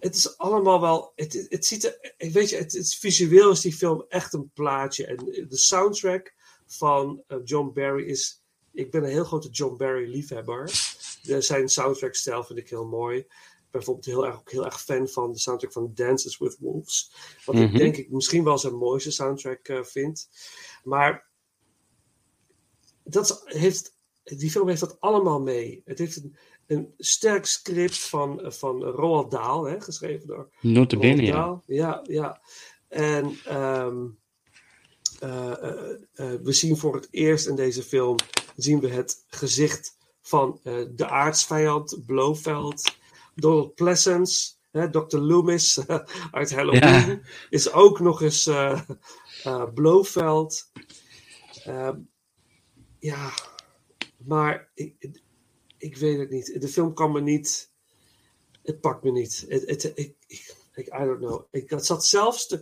het 0.00 0.14
is 0.14 0.38
allemaal 0.38 0.80
wel. 0.80 1.12
Het, 1.14 1.46
het 1.48 1.66
ziet 1.66 1.84
er. 1.84 2.14
Weet 2.32 2.50
je, 2.50 2.56
het, 2.56 2.72
het, 2.72 2.94
visueel 2.94 3.50
is 3.50 3.60
die 3.60 3.74
film 3.74 4.04
echt 4.08 4.32
een 4.32 4.50
plaatje. 4.54 5.06
En 5.06 5.16
de 5.48 5.56
soundtrack 5.56 6.34
van 6.66 7.22
uh, 7.28 7.38
John 7.44 7.72
Barry 7.74 8.04
is. 8.04 8.42
Ik 8.72 8.90
ben 8.90 9.02
een 9.02 9.10
heel 9.10 9.24
grote 9.24 9.48
John 9.48 9.76
Barry 9.76 10.10
liefhebber. 10.10 10.64
De, 11.22 11.40
zijn 11.40 11.68
soundtrack-stijl 11.68 12.44
vind 12.44 12.58
ik 12.58 12.68
heel 12.68 12.86
mooi. 12.86 13.18
Ik 13.18 13.26
ben 13.26 13.70
bijvoorbeeld 13.70 14.06
heel 14.06 14.26
erg, 14.26 14.38
ook 14.38 14.50
heel 14.50 14.64
erg 14.64 14.82
fan 14.82 15.08
van 15.08 15.32
de 15.32 15.38
soundtrack 15.38 15.72
van 15.72 15.90
Dances 15.94 16.38
with 16.38 16.56
Wolves. 16.60 17.12
Wat 17.44 17.54
mm 17.54 17.60
-hmm. 17.60 17.70
ik 17.70 17.78
denk 17.78 17.96
ik 17.96 18.10
misschien 18.10 18.44
wel 18.44 18.58
zijn 18.58 18.74
mooiste 18.74 19.10
soundtrack 19.10 19.68
uh, 19.68 19.82
vind. 19.82 20.28
Maar 20.82 21.28
dat 23.04 23.42
heeft, 23.44 23.94
die 24.22 24.50
film 24.50 24.68
heeft 24.68 24.80
dat 24.80 25.00
allemaal 25.00 25.40
mee. 25.40 25.82
Het 25.84 25.98
heeft 25.98 26.16
een, 26.16 26.36
een 26.68 26.94
sterk 26.98 27.46
script 27.46 27.98
van, 27.98 28.40
van 28.44 28.82
Roald 28.82 29.30
Dahl, 29.30 29.64
hè, 29.64 29.80
geschreven 29.80 30.26
door 30.26 30.48
Notabene, 30.60 31.30
Dahl. 31.30 31.62
Ja, 31.66 32.02
ja. 32.06 32.40
En 32.88 33.38
um, 33.56 34.18
uh, 35.24 35.52
uh, 36.14 36.34
we 36.42 36.52
zien 36.52 36.76
voor 36.76 36.94
het 36.94 37.08
eerst 37.10 37.46
in 37.46 37.56
deze 37.56 37.82
film 37.82 38.16
zien 38.56 38.80
we 38.80 38.88
het 38.88 39.24
gezicht 39.28 39.96
van 40.20 40.60
de 40.94 41.06
aardsvijand 41.06 42.06
Blofeld, 42.06 42.96
Donald 43.34 43.74
Pleasence, 43.74 44.52
hè, 44.70 44.90
Dr. 44.90 45.18
Loomis 45.18 45.80
uit 46.30 46.54
Halloween, 46.54 46.80
ja. 46.80 47.20
is 47.50 47.72
ook 47.72 48.00
nog 48.00 48.22
eens 48.22 48.50
Blofeld. 49.74 50.70
Um, 51.68 52.08
ja, 52.98 53.30
maar 54.16 54.70
ik, 54.74 55.20
ik 55.78 55.96
weet 55.96 56.18
het 56.18 56.30
niet. 56.30 56.60
De 56.60 56.68
film 56.68 56.94
kan 56.94 57.12
me 57.12 57.20
niet. 57.20 57.70
Het 58.62 58.80
pakt 58.80 59.02
me 59.02 59.10
niet. 59.10 59.44
Het, 59.48 59.66
het, 59.66 59.92
ik, 59.96 60.86
I 60.86 61.04
don't 61.04 61.18
know. 61.18 61.44
Ik 61.50 61.70
had, 61.70 62.06
zelfs 62.06 62.56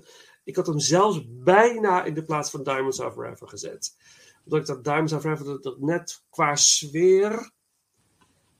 ik 0.44 0.56
had 0.56 0.66
hem 0.66 0.78
zelfs 0.78 1.24
bijna 1.28 2.04
in 2.04 2.14
de 2.14 2.24
plaats 2.24 2.50
van 2.50 2.62
Diamonds 2.62 3.00
of 3.00 3.12
Forever 3.12 3.48
gezet. 3.48 3.96
Omdat 4.44 4.60
ik 4.60 4.66
dat 4.66 4.84
Diamonds 4.84 5.12
of 5.12 5.20
Forever 5.20 5.44
dat, 5.44 5.62
dat 5.62 5.80
net 5.80 6.22
qua 6.30 6.56
sfeer 6.56 7.50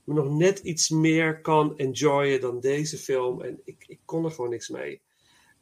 nog 0.05 0.29
net 0.29 0.59
iets 0.59 0.89
meer 0.89 1.41
kan 1.41 1.77
enjoyen 1.79 2.41
dan 2.41 2.61
deze 2.61 2.99
film. 2.99 3.43
En 3.43 3.61
ik, 3.65 3.85
ik 3.87 4.01
kon 4.05 4.25
er 4.25 4.31
gewoon 4.31 4.51
niks 4.51 4.69
mee. 4.69 5.03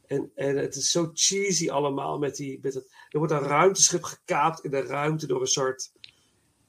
En, 0.06 0.30
en 0.34 0.56
het 0.56 0.74
is 0.74 0.90
zo 0.90 1.10
cheesy 1.14 1.70
allemaal. 1.70 2.18
Met 2.18 2.36
die, 2.36 2.58
met 2.62 2.74
het, 2.74 2.94
er 3.08 3.18
wordt 3.18 3.32
een 3.32 3.38
ruimteschip 3.38 4.02
gekaapt 4.02 4.64
in 4.64 4.70
de 4.70 4.80
ruimte 4.80 5.26
door 5.26 5.40
een 5.40 5.46
soort 5.46 5.92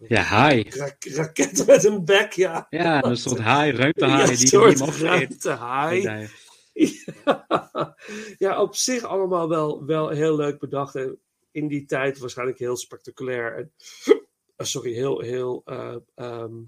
Ja, 0.08 0.50
ra 0.50 0.96
raket 1.00 1.66
met 1.66 1.84
een 1.84 2.06
bek. 2.06 2.34
Ja, 2.34 2.68
Ja, 2.70 3.04
een 3.04 3.18
soort 3.18 3.40
haai, 3.50 3.72
ruimtehaai 3.72 4.22
Ja, 4.22 4.28
die 4.28 4.48
soort 4.48 4.80
ruimtehaai. 4.80 6.02
Ja. 6.02 6.28
Ja. 8.38 8.62
op 8.62 8.76
zich 8.76 9.04
allemaal 9.04 9.50
wel, 9.50 9.86
wel 9.86 10.10
heel 10.10 10.36
leuk 10.36 10.60
bedacht. 10.60 10.96
En 10.96 11.20
in 11.52 11.68
die 11.68 11.86
tijd 11.86 12.18
waarschijnlijk 12.18 12.60
heel 12.60 12.78
spectaculair. 12.78 13.56
En, 13.58 13.72
eh, 14.56 14.66
sorry, 14.66 14.94
heel, 14.94 15.20
heel 15.20 15.62
eh, 15.66 15.96
ehm, 16.16 16.64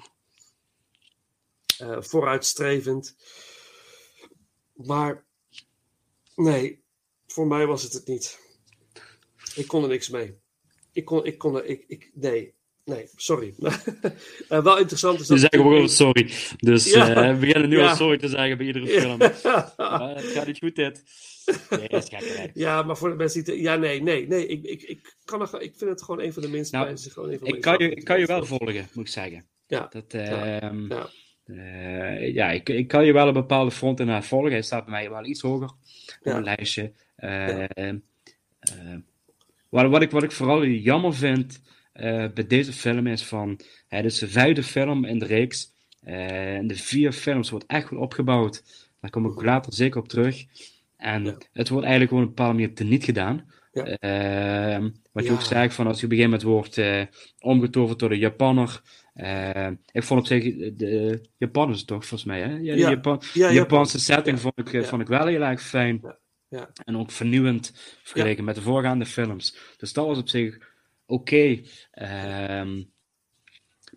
eh, 1.78 2.02
vooruitstrevend. 2.02 3.16
Maar 4.74 5.26
nee, 6.36 6.84
voor 7.28 7.48
mij 7.48 7.66
was 7.66 7.84
het 7.84 7.94
het 7.94 8.08
niet. 8.08 8.40
Ik 9.56 9.68
kon 9.68 9.84
er 9.84 9.90
niks 9.90 10.10
mee. 10.10 10.40
Ik 10.92 11.06
kon, 11.06 11.26
ik 11.26 11.38
kon 11.38 11.56
er, 11.56 11.66
ik, 11.66 11.84
ik, 11.88 12.12
nee, 12.14 12.56
nee, 12.88 13.08
sorry. 13.16 13.54
Eh, 14.50 14.64
wel 14.64 14.78
interessant 14.80 15.20
is 15.20 15.28
dat... 15.28 15.40
zeggen 15.40 15.60
we 15.60 15.66
gewoon 15.66 15.90
sorry. 15.90 16.30
Dus 16.58 16.94
Ja. 16.94 17.10
eh, 17.14 17.34
we 17.34 17.40
beginnen 17.40 17.70
nu 17.70 17.78
Ja. 17.78 17.90
al 17.90 17.96
sorry 17.96 18.18
te 18.18 18.28
zeggen 18.28 18.58
bij 18.58 18.66
iedere 18.68 18.88
film. 18.88 19.20
Ja, 19.78 20.14
het 20.16 20.26
gaat 20.26 20.46
niet 20.48 20.58
goed 20.58 20.76
dit. 20.76 21.04
Nee, 21.70 21.88
dat 21.90 22.04
is. 22.12 22.50
Ja, 22.54 22.82
maar 22.84 22.98
voor 22.98 23.10
de 23.10 23.16
mensen 23.16 23.44
die... 23.44 23.54
te- 23.54 23.62
Ja, 23.62 23.76
nee, 23.76 24.02
nee, 24.02 24.28
nee. 24.28 24.48
Ik, 24.48 24.64
ik, 24.64 24.82
ik, 24.82 25.16
kan 25.26 25.48
gewoon- 25.48 25.64
ik 25.66 25.74
vind 25.78 25.90
het 25.90 26.04
gewoon 26.04 26.22
een 26.22 26.34
van 26.34 26.42
de 26.42 26.50
minst... 26.50 26.72
Nou, 26.72 26.86
mensen, 26.86 27.12
gewoon 27.12 27.32
een 27.32 27.40
van 27.40 27.48
Ik 27.48 27.62
kan, 27.62 27.76
je, 27.78 27.90
ik 27.90 28.04
kan 28.04 28.20
je 28.20 28.26
wel 28.26 28.46
volgen, 28.46 28.88
moet 28.94 29.06
ik 29.06 29.12
zeggen. 29.12 29.46
Ja. 29.68 29.88
Dat, 29.90 30.04
Ja. 30.08 30.60
ehm, 30.60 30.88
Ja. 30.94 31.10
eh, 31.46 32.34
ja, 32.34 32.52
ik, 32.52 32.70
ik 32.70 32.88
kan 32.88 33.06
je 33.06 33.14
wel 33.14 33.28
een 33.28 33.34
bepaalde 33.34 33.72
front 33.72 34.00
inderdaad 34.00 34.26
volgen. 34.26 34.52
Hij 34.52 34.62
staat 34.62 34.84
bij 34.86 34.94
mij 34.94 35.10
wel 35.10 35.26
iets 35.26 35.42
hoger 35.42 35.70
op 35.70 36.20
mijn 36.24 36.44
lijstje. 36.44 36.92
Eh, 37.16 37.64
eh, 37.64 37.96
wat, 39.70 39.90
wat, 39.90 40.02
ik, 40.02 40.12
wat 40.12 40.24
ik 40.24 40.32
vooral 40.32 40.66
jammer 40.66 41.14
vind 41.16 41.62
eh, 41.64 41.76
bij 42.34 42.48
deze 42.48 42.74
film 42.74 43.08
is 43.08 43.24
van... 43.26 43.60
Het 43.88 44.06
is 44.06 44.20
de 44.20 44.28
vijfde 44.28 44.64
film 44.64 45.06
in 45.06 45.20
de 45.20 45.26
reeks. 45.26 45.72
Eh, 46.00 46.56
en 46.56 46.68
de 46.68 46.76
vier 46.76 47.12
films 47.12 47.50
wordt 47.50 47.66
echt 47.68 47.88
goed 47.88 47.98
opgebouwd. 47.98 48.64
Daar 49.02 49.12
kom 49.12 49.26
ik 49.26 49.42
later 49.42 49.74
zeker 49.74 50.00
op 50.00 50.08
terug. 50.08 50.46
En 50.98 51.26
het 51.54 51.70
wordt 51.70 51.86
eigenlijk 51.86 52.08
gewoon 52.10 52.24
een 52.24 52.34
bepaalde 52.36 52.54
manier 52.54 52.74
teniet 52.76 53.04
gedaan. 53.04 53.52
Ehm, 53.72 54.90
wat 55.12 55.24
je 55.24 55.30
Ja. 55.30 55.36
ook 55.36 55.42
zegt, 55.42 55.74
van 55.76 55.88
als 55.88 56.00
je 56.00 56.06
op 56.06 56.12
een 56.12 56.18
gegeven 56.18 56.40
moment 56.40 56.44
wordt 56.44 56.78
eh, 56.78 57.02
omgetoverd 57.40 58.00
door 58.00 58.10
de 58.10 58.18
Japanner. 58.18 58.82
Eh, 59.14 59.68
ik 59.92 60.04
vond 60.04 60.20
op 60.20 60.26
zich, 60.28 60.44
de, 60.76 61.22
Japanners 61.38 61.86
toch, 61.86 62.06
volgens 62.06 62.24
mij, 62.30 62.42
hè? 62.42 62.50
Ja, 62.50 62.58
de 62.74 62.80
Ja. 62.80 62.90
Japan, 62.90 63.22
Ja, 63.34 63.52
Japanse 63.52 63.98
Japan. 63.98 64.16
setting 64.16 64.36
Ja. 64.36 64.42
vond, 64.42 64.60
ik, 64.60 64.74
eh, 64.74 64.82
Ja. 64.82 64.88
vond 64.88 65.02
ik 65.02 65.08
wel 65.08 65.26
heel 65.28 65.42
erg 65.42 65.62
fijn. 65.62 66.02
Ja. 66.50 66.70
En 66.86 66.98
ook 66.98 67.12
vernieuwend 67.12 67.72
vergeleken 68.04 68.44
met 68.44 68.56
de 68.56 68.62
voorgaande 68.62 69.06
films. 69.06 69.58
Dus 69.78 69.94
dat 69.94 70.06
was 70.06 70.18
op 70.18 70.30
zich 70.30 70.58
oké. 71.08 71.62
Ehm, 71.92 72.84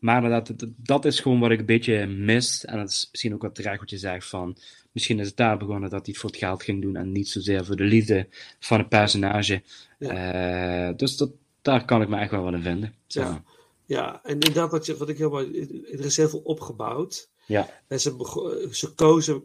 maar 0.01 0.29
dat, 0.29 0.53
dat, 0.77 1.05
is 1.05 1.21
gewoon 1.21 1.41
wat 1.41 1.51
ik 1.51 1.59
een 1.59 1.67
beetje 1.67 2.07
mis. 2.07 2.65
En 2.65 2.79
dat 2.79 2.89
is 2.89 3.09
misschien 3.11 3.35
ook 3.35 3.43
wat 3.43 3.55
terecht 3.55 3.81
wat 3.81 3.91
je 3.91 3.99
zegt 3.99 4.29
van... 4.29 4.57
Misschien 4.93 5.19
is 5.19 5.27
het 5.27 5.37
daar 5.37 5.59
begonnen 5.59 5.91
dat 5.91 6.01
hij 6.01 6.09
het 6.09 6.19
voor 6.19 6.31
het 6.31 6.39
geld 6.39 6.63
ging 6.63 6.83
doen 6.83 6.97
en 6.97 7.13
niet 7.13 7.29
zozeer 7.29 7.65
voor 7.65 7.77
de 7.77 7.85
liefde 7.85 8.29
van 8.59 8.79
het 8.79 8.89
personage. 8.89 9.63
Eh, 9.99 10.91
dus 10.97 11.17
dat, 11.17 11.31
daar 11.63 11.85
kan 11.85 12.03
ik 12.03 12.09
me 12.09 12.17
echt 12.19 12.31
wel 12.31 12.43
wat 12.43 12.53
in 12.53 12.63
vinden. 12.63 12.95
Zo. 13.07 13.21
Ja. 13.21 13.43
Ja, 13.91 14.21
en 14.23 14.33
inderdaad, 14.33 14.71
wat, 14.71 14.87
je, 14.87 14.97
wat 14.97 15.09
ik 15.09 15.19
heel. 15.19 15.39
Er 15.39 16.05
is 16.05 16.17
heel 16.17 16.29
veel 16.29 16.43
opgebouwd. 16.45 17.29
Ja. 17.47 17.69
En 17.87 18.01
ze, 18.01 18.69
ze 18.71 18.95
kozen 18.95 19.43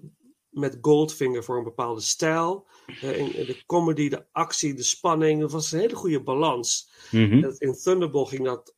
met 0.55 0.77
Goldfinger 0.81 1.43
voor 1.43 1.57
een 1.57 1.63
bepaalde 1.63 2.01
stijl. 2.01 2.67
Eh, 3.01 3.17
in, 3.17 3.35
in 3.35 3.45
de 3.45 3.63
comedy, 3.65 4.09
de 4.09 4.25
actie, 4.31 4.73
de 4.73 4.83
spanning. 4.83 5.41
Dat 5.41 5.51
was 5.51 5.71
een 5.71 5.79
hele 5.79 5.95
goede 5.95 6.21
balans. 6.23 6.89
Mhm. 7.11 7.51
In 7.57 7.73
Thunderball 7.73 8.25
ging 8.25 8.43
dat 8.45 8.75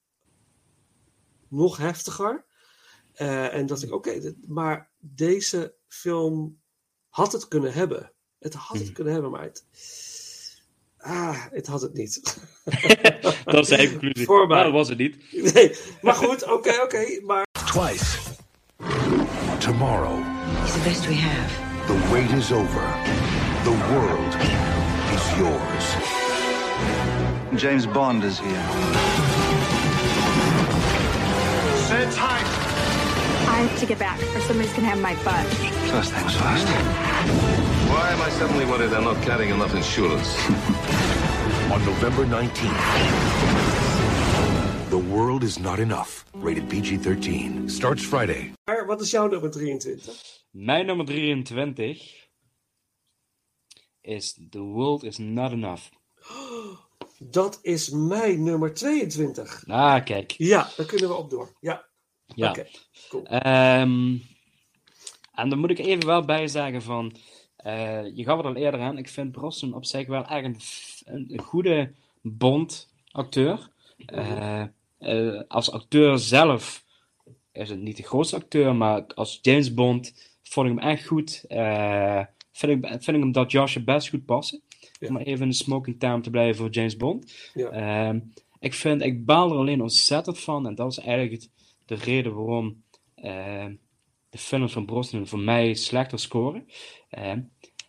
nog 1.50 1.78
heftiger. 1.78 2.46
Eh, 3.14 3.54
en 3.54 3.66
dat 3.66 3.82
ik, 3.82 3.94
oké, 3.94 4.34
maar 4.48 4.90
deze 5.00 5.76
film 5.88 6.60
had 7.10 7.32
het 7.32 7.48
kunnen 7.48 7.74
hebben. 7.74 8.12
Het 8.40 8.54
had 8.54 8.76
Mhm. 8.76 8.84
het 8.86 8.94
kunnen 8.94 9.14
hebben, 9.14 9.32
maar 9.32 9.44
het... 9.44 9.66
Ah, 10.98 11.46
het 11.50 11.68
had 11.68 11.82
het 11.82 11.94
niet. 11.94 12.22
Dat 13.46 13.70
is 13.70 13.78
de 13.78 13.90
conclusie. 13.90 14.26
Voor 14.26 14.48
mij. 14.48 14.56
Nou, 14.58 14.64
dat 14.64 14.74
was 14.74 14.90
het 14.90 14.98
niet. 14.98 15.18
Nee, 15.54 15.76
maar 16.02 16.14
goed, 16.14 16.52
oké, 16.52 16.82
oké, 16.84 17.22
maar... 17.24 17.46
Twice. 17.66 18.18
Tomorrow. 19.60 20.20
He's 20.24 20.74
the 20.74 20.80
best 20.84 21.08
we 21.08 21.16
have. 21.16 21.67
The 21.88 21.94
wait 22.12 22.32
is 22.32 22.52
over. 22.52 22.86
The 23.64 23.72
world 23.92 24.36
is 25.16 25.24
yours. 25.38 25.86
James 27.56 27.86
Bond 27.88 28.24
is 28.26 28.40
here. 28.40 28.68
Sit 31.88 32.12
tight. 32.12 32.44
I 33.48 33.62
have 33.64 33.80
to 33.80 33.86
get 33.86 34.00
back, 34.00 34.20
or 34.36 34.42
somebody's 34.42 34.74
gonna 34.74 34.88
have 34.88 35.00
my 35.00 35.16
butt. 35.24 35.46
First 35.90 36.12
things 36.12 36.36
first. 36.36 36.68
Why 37.90 38.12
am 38.12 38.22
I 38.22 38.30
suddenly 38.32 38.66
worried 38.66 38.92
I'm 38.92 39.06
not 39.06 39.22
carrying 39.24 39.52
enough 39.52 39.74
insurance? 39.74 40.36
On 41.72 41.84
November 41.86 42.26
19th. 42.26 43.48
The 44.90 44.98
World 44.98 45.44
is 45.44 45.58
Not 45.60 45.80
Enough. 45.80 46.26
Rated 46.34 46.70
PG 46.70 46.98
13. 46.98 47.70
Starts 47.70 48.04
Friday. 48.04 48.52
Maar 48.66 48.86
wat 48.86 49.02
is 49.02 49.12
jouw 49.12 49.28
nummer 49.28 49.50
23? 49.52 50.02
Mijn 50.60 50.86
nummer 50.86 51.06
23 51.06 52.28
is 54.02 54.40
The 54.50 54.60
World 54.60 55.04
is 55.04 55.18
Not 55.18 55.52
Enough. 55.52 55.90
Dat 57.20 57.60
is 57.62 57.90
mijn 57.90 58.44
nummer 58.44 58.74
22. 58.74 59.64
Ah, 59.68 60.04
kijk. 60.06 60.32
Ja, 60.32 60.70
daar 60.78 60.86
kunnen 60.86 61.10
we 61.10 61.16
op 61.16 61.30
door. 61.30 61.56
Ja. 61.60 61.86
Ja. 62.26 62.50
Oké, 62.50 62.68
cool. 63.10 63.26
Ehm, 63.26 64.18
en 65.34 65.50
dan 65.50 65.60
moet 65.60 65.70
ik 65.70 65.80
even 65.80 66.06
wel 66.06 66.26
bij 66.26 66.48
zeggen 66.48 66.82
van, 66.82 67.16
eh, 67.56 68.16
je 68.16 68.24
gaf 68.24 68.38
het 68.38 68.46
al 68.46 68.56
eerder 68.56 68.80
aan, 68.80 68.98
ik 68.98 69.10
vind 69.10 69.32
Brosnan 69.32 69.74
op 69.74 69.86
zich 69.86 70.08
wel 70.08 70.26
echt 70.26 70.46
een, 70.46 70.60
een, 71.30 71.42
goede 71.42 71.94
Bond-acteur. 72.22 73.70
Eh, 74.06 74.62
eh, 74.98 75.42
als 75.48 75.72
acteur 75.72 76.20
zelf 76.20 76.86
is 77.52 77.70
het 77.70 77.80
niet 77.80 77.98
de 77.98 78.04
grootste 78.04 78.36
acteur, 78.36 78.76
maar 78.76 79.06
als 79.08 79.40
James 79.42 79.74
Bond 79.74 80.36
vond 80.50 80.70
ik 80.70 80.78
hem 80.80 80.90
echt 80.90 81.06
goed. 81.06 81.44
Eh, 81.48 82.22
vind, 82.52 82.84
ik, 82.86 82.90
vind 82.90 83.08
ik 83.18 83.24
hem 83.24 83.32
dat 83.32 83.52
jasje 83.52 83.84
best 83.84 84.10
goed 84.10 84.26
passen. 84.26 84.62
Om 85.10 85.18
even 85.18 85.42
in 85.44 85.50
de 85.50 85.56
smoking 85.56 86.00
time 86.00 86.22
te 86.22 86.30
blijven 86.30 86.56
voor 86.56 86.70
James 86.70 86.98
Bond. 86.98 87.52
Ja. 87.54 87.70
Ehm, 87.70 88.20
ik 88.60 88.74
vind, 88.74 89.02
ik 89.02 89.26
baal 89.26 89.52
er 89.52 89.58
alleen 89.58 89.82
ontzettend 89.82 90.40
van. 90.40 90.68
En 90.68 90.76
dat 90.76 90.92
is 90.92 90.98
eigenlijk 91.00 91.32
het- 91.32 91.52
de 91.86 91.96
reden 91.96 92.34
waarom 92.36 92.84
eh, 93.16 93.66
de 94.30 94.38
films 94.38 94.74
van 94.74 94.86
Brosnan 94.86 95.28
voor 95.28 95.40
mij 95.40 95.74
slechter 95.74 96.20
scoren. 96.20 96.66
Eh, 97.10 97.34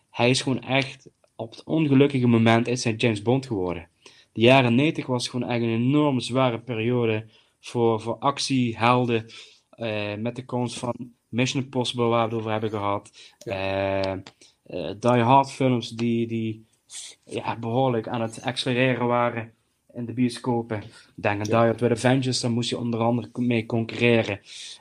hij 0.09 0.29
is 0.29 0.41
gewoon 0.41 0.61
echt, 0.61 1.09
op 1.35 1.51
het 1.51 1.63
ongelukkige 1.63 2.27
moment 2.27 2.67
is 2.67 2.83
hij 2.83 2.93
James 2.93 3.21
Bond 3.21 3.45
geworden. 3.45 3.89
De 4.33 4.41
jaren 4.41 4.75
90 4.75 5.05
was 5.05 5.27
gewoon 5.27 5.49
echt 5.49 5.61
een 5.61 5.69
enorm 5.73 6.19
zware 6.19 6.59
periode 6.61 7.25
voor, 7.59 8.01
voor 8.01 8.17
actiehelden. 8.17 9.25
eh, 9.69 10.15
met 10.15 10.35
de 10.35 10.45
komst 10.45 10.77
van 10.79 10.95
Mission 11.29 11.63
Impossible, 11.63 12.05
waar 12.05 12.19
we 12.19 12.29
het 12.29 12.39
over 12.39 12.51
hebben 12.51 12.69
gehad. 12.69 13.11
Eh, 13.39 14.11
eh, 14.11 14.19
Die 14.99 15.09
Hard 15.21 15.51
films 15.51 15.89
die, 15.89 16.27
die 16.27 16.65
ja, 17.25 17.57
behoorlijk 17.57 18.07
aan 18.07 18.21
het 18.21 18.41
accelereren 18.41 19.07
waren 19.07 19.53
in 19.93 20.05
de 20.05 20.13
bioscopen. 20.13 20.83
Denk 21.15 21.37
aan 21.37 21.43
Die 21.43 21.53
Hard 21.55 21.79
with 21.79 21.91
Avengers, 21.91 22.39
daar 22.39 22.51
moest 22.51 22.69
je 22.69 22.77
onder 22.77 22.99
andere 22.99 23.29
mee 23.33 23.65
concurreren. 23.65 24.39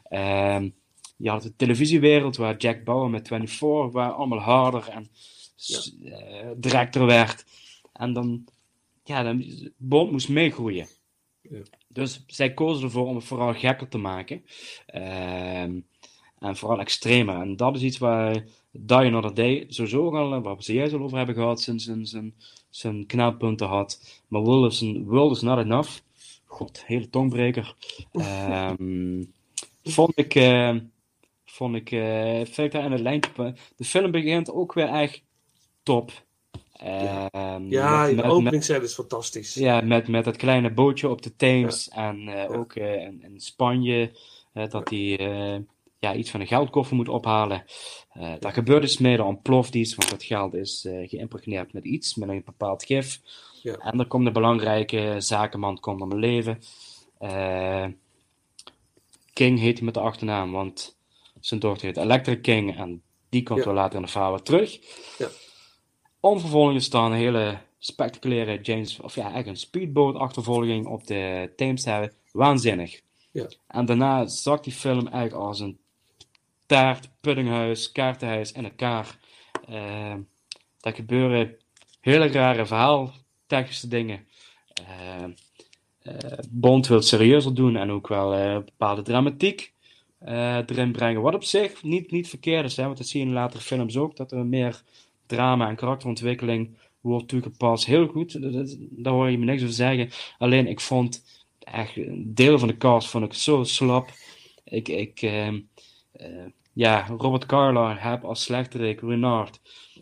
Ehm, 0.09 0.69
je 1.17 1.31
had 1.31 1.43
de 1.43 1.57
televisiewereld 1.57 2.37
waar 2.37 2.57
Jack 2.57 2.85
Bauer 2.85 3.11
met 3.11 3.29
24, 3.29 3.93
waar 3.93 4.11
allemaal 4.13 4.39
harder 4.39 4.89
en 4.89 5.09
s- 5.57 5.97
eh, 6.05 6.47
directer 6.57 7.07
werd. 7.07 7.45
En 7.93 8.13
dan, 8.13 8.45
ja, 9.05 9.23
dan, 9.23 9.45
Bond 9.77 10.11
moest 10.11 10.29
meegroeien. 10.29 10.87
Ja. 11.43 11.59
Dus 11.89 12.25
zij 12.27 12.55
kozen 12.55 12.85
ervoor 12.85 13.07
om 13.07 13.15
het 13.17 13.25
vooral 13.25 13.55
gekker 13.55 13.89
te 13.89 13.99
maken. 13.99 14.45
Ehm, 14.87 15.81
en 16.41 16.57
vooral 16.57 16.81
extremer. 16.81 17.41
En 17.41 17.57
dat 17.57 17.77
is 17.77 17.83
iets 17.83 17.99
waar 17.99 18.45
Die 18.71 18.97
Another 18.97 19.35
Day 19.35 19.65
sowieso 19.69 20.17
al, 20.17 20.41
waar 20.43 20.57
we 20.57 20.63
ze 20.63 20.73
juist 20.73 20.95
al 20.95 21.01
over 21.03 21.17
hebben 21.17 21.35
gehad, 21.35 21.61
zijn, 21.61 21.81
zijn, 21.81 22.07
zijn, 22.07 22.35
zijn 22.71 23.07
knelpunten 23.07 23.67
had. 23.67 24.21
Maar 24.29 24.43
World 24.43 24.73
is, 24.73 24.93
World 25.05 25.37
is 25.37 25.43
Not 25.43 25.59
Enough. 25.59 25.91
God, 26.45 26.83
hele 26.87 27.11
tongbreker. 27.11 27.75
Ehm, 28.13 29.23
vond 29.85 30.19
ik, 30.19 30.35
eh, 30.35 30.77
vond 31.45 31.75
ik, 31.75 31.91
eh, 31.91 32.35
vind 32.35 32.59
ik 32.59 32.73
daar 32.73 32.85
in 32.85 32.93
het 32.93 33.01
lijntje. 33.01 33.55
De 33.77 33.85
film 33.85 34.11
begint 34.11 34.53
ook 34.53 34.73
weer 34.73 34.89
echt 34.89 35.23
top. 35.83 36.11
Ehm, 36.73 37.67
Ja, 37.69 38.01
met- 38.07 38.11
de 38.11 38.17
met- 38.17 38.25
openingscène 38.25 38.83
is 38.85 38.95
fantastisch. 38.95 39.55
ja, 39.55 39.81
met, 39.81 40.09
met 40.09 40.25
dat 40.25 40.37
kleine 40.37 40.71
bootje 40.73 41.09
op 41.09 41.23
de 41.23 41.37
Theems 41.37 41.89
en 41.89 42.29
eh, 42.29 42.59
ook 42.59 42.75
eh, 42.75 43.03
in, 43.03 43.23
in 43.23 43.41
Spanje, 43.41 44.13
eh, 44.53 44.69
dat 44.69 44.91
eh, 44.93 45.57
ja, 45.99 46.15
iets 46.15 46.31
van 46.31 46.41
een 46.41 46.47
geldkoffer 46.47 46.97
moet 46.97 47.09
ophalen. 47.09 47.65
Eh 48.13 48.33
daar 48.39 48.53
gebeurt 48.53 48.85
iets 48.85 48.99
mee, 48.99 49.17
er 49.17 49.25
ontploft 49.25 49.75
iets, 49.75 49.95
want 49.95 50.11
dat 50.11 50.23
geld 50.23 50.55
is 50.55 50.85
eh 50.85 51.09
geïmpregneerd 51.09 51.73
met 51.73 51.85
iets, 51.85 52.15
met 52.15 52.29
een 52.29 52.43
bepaald 52.45 52.85
gif. 52.85 53.21
Ja. 53.63 53.75
En 53.77 53.99
er 53.99 54.07
komt 54.07 54.27
een 54.27 54.33
belangrijke 54.33 55.15
zakenman 55.19 55.81
komt 55.81 56.01
om 56.01 56.11
het 56.11 56.19
leven. 56.19 56.59
Eh, 57.19 57.87
King 59.33 59.59
heet 59.59 59.77
hij 59.77 59.85
met 59.85 59.95
de 59.95 60.01
achternaam, 60.01 60.53
want 60.53 60.97
zijn 61.41 61.61
dochter 61.61 61.87
heet 61.87 61.97
Electric 61.97 62.43
King 62.43 62.77
en 62.77 63.03
die 63.29 63.43
komt 63.43 63.59
Ja. 63.59 63.65
wel 63.65 63.75
later 63.75 63.97
in 63.97 64.05
de 64.05 64.11
verhaal 64.11 64.31
weer 64.31 64.43
terug. 64.43 64.79
Ja. 65.19 65.29
Om 66.21 66.41
vervolgens 66.41 66.91
dan 66.91 67.05
een 67.13 67.19
hele 67.19 67.59
spectaculaire 67.79 68.61
James, 68.61 69.01
of 69.01 69.15
ja, 69.15 69.21
eigenlijk 69.23 69.51
een 69.51 69.57
speedboot-achtervolging 69.57 70.87
op 70.87 71.07
de 71.07 71.53
Thames 71.57 71.83
te 71.83 71.91
hebben. 71.91 72.13
Waanzinnig. 72.33 73.01
Ja. 73.33 73.47
En 73.67 73.87
daarna 73.87 74.27
zakt 74.27 74.65
die 74.65 74.73
film 74.73 75.07
eigenlijk 75.07 75.35
als 75.47 75.61
een 75.61 75.79
taart, 76.69 77.11
puddinghuis, 77.21 77.93
kaartenhuis 77.93 78.53
in 78.53 78.65
elkaar. 78.65 79.19
Eh 79.69 80.15
daar 80.81 80.95
gebeuren 80.95 81.57
hele 82.01 82.27
rare 82.27 82.67
verhaal, 82.67 83.13
technische 83.47 83.89
dingen. 83.89 84.27
Eh, 84.75 85.25
eh, 86.03 86.39
Bond 86.51 86.87
wil 86.87 86.97
het 86.97 87.07
serieuzer 87.07 87.55
doen 87.55 87.77
en 87.77 87.91
ook 87.91 88.09
wel 88.09 88.35
eh, 88.35 88.55
bepaalde 88.55 89.03
dramatiek 89.03 89.73
eh, 90.19 90.57
erin 90.57 90.93
brengen. 90.93 91.23
Wat 91.23 91.35
op 91.35 91.45
zich 91.45 91.83
niet, 91.83 92.11
niet 92.11 92.29
verkeerd 92.29 92.65
is, 92.65 92.77
hè, 92.77 92.85
want 92.85 92.97
dat 92.97 93.07
zie 93.07 93.21
je 93.21 93.27
in 93.27 93.33
latere 93.33 93.63
films 93.63 93.97
ook, 93.97 94.17
dat 94.17 94.33
er 94.33 94.47
meer 94.47 94.83
drama 95.27 95.69
en 95.69 95.77
karakterontwikkeling 95.77 96.77
wordt 97.01 97.29
toegepast. 97.29 97.87
Heel 97.87 98.07
goed, 98.07 98.39
daar 98.91 99.13
hoor 99.13 99.31
je 99.31 99.39
me 99.39 99.45
niks 99.45 99.63
over 99.63 99.75
zeggen. 99.75 100.11
Alleen 100.39 100.67
ik 100.67 100.81
vond 100.81 101.25
echt 101.59 101.97
een 101.97 102.35
deel 102.35 102.59
van 102.59 102.69
de 102.69 102.77
cast 102.77 103.09
vond 103.09 103.25
ik 103.25 103.35
zo 103.35 103.65
slap. 103.65 104.09
Ik, 104.65 104.89
ik 104.89 105.23
ehm, 105.23 105.61
eh, 106.13 106.45
ja, 106.79 107.07
Robert 107.07 107.47
Carlyle 107.47 107.99
heb 108.01 108.25
als 108.25 108.43
slechterik 108.43 109.01
Renard, 109.01 109.61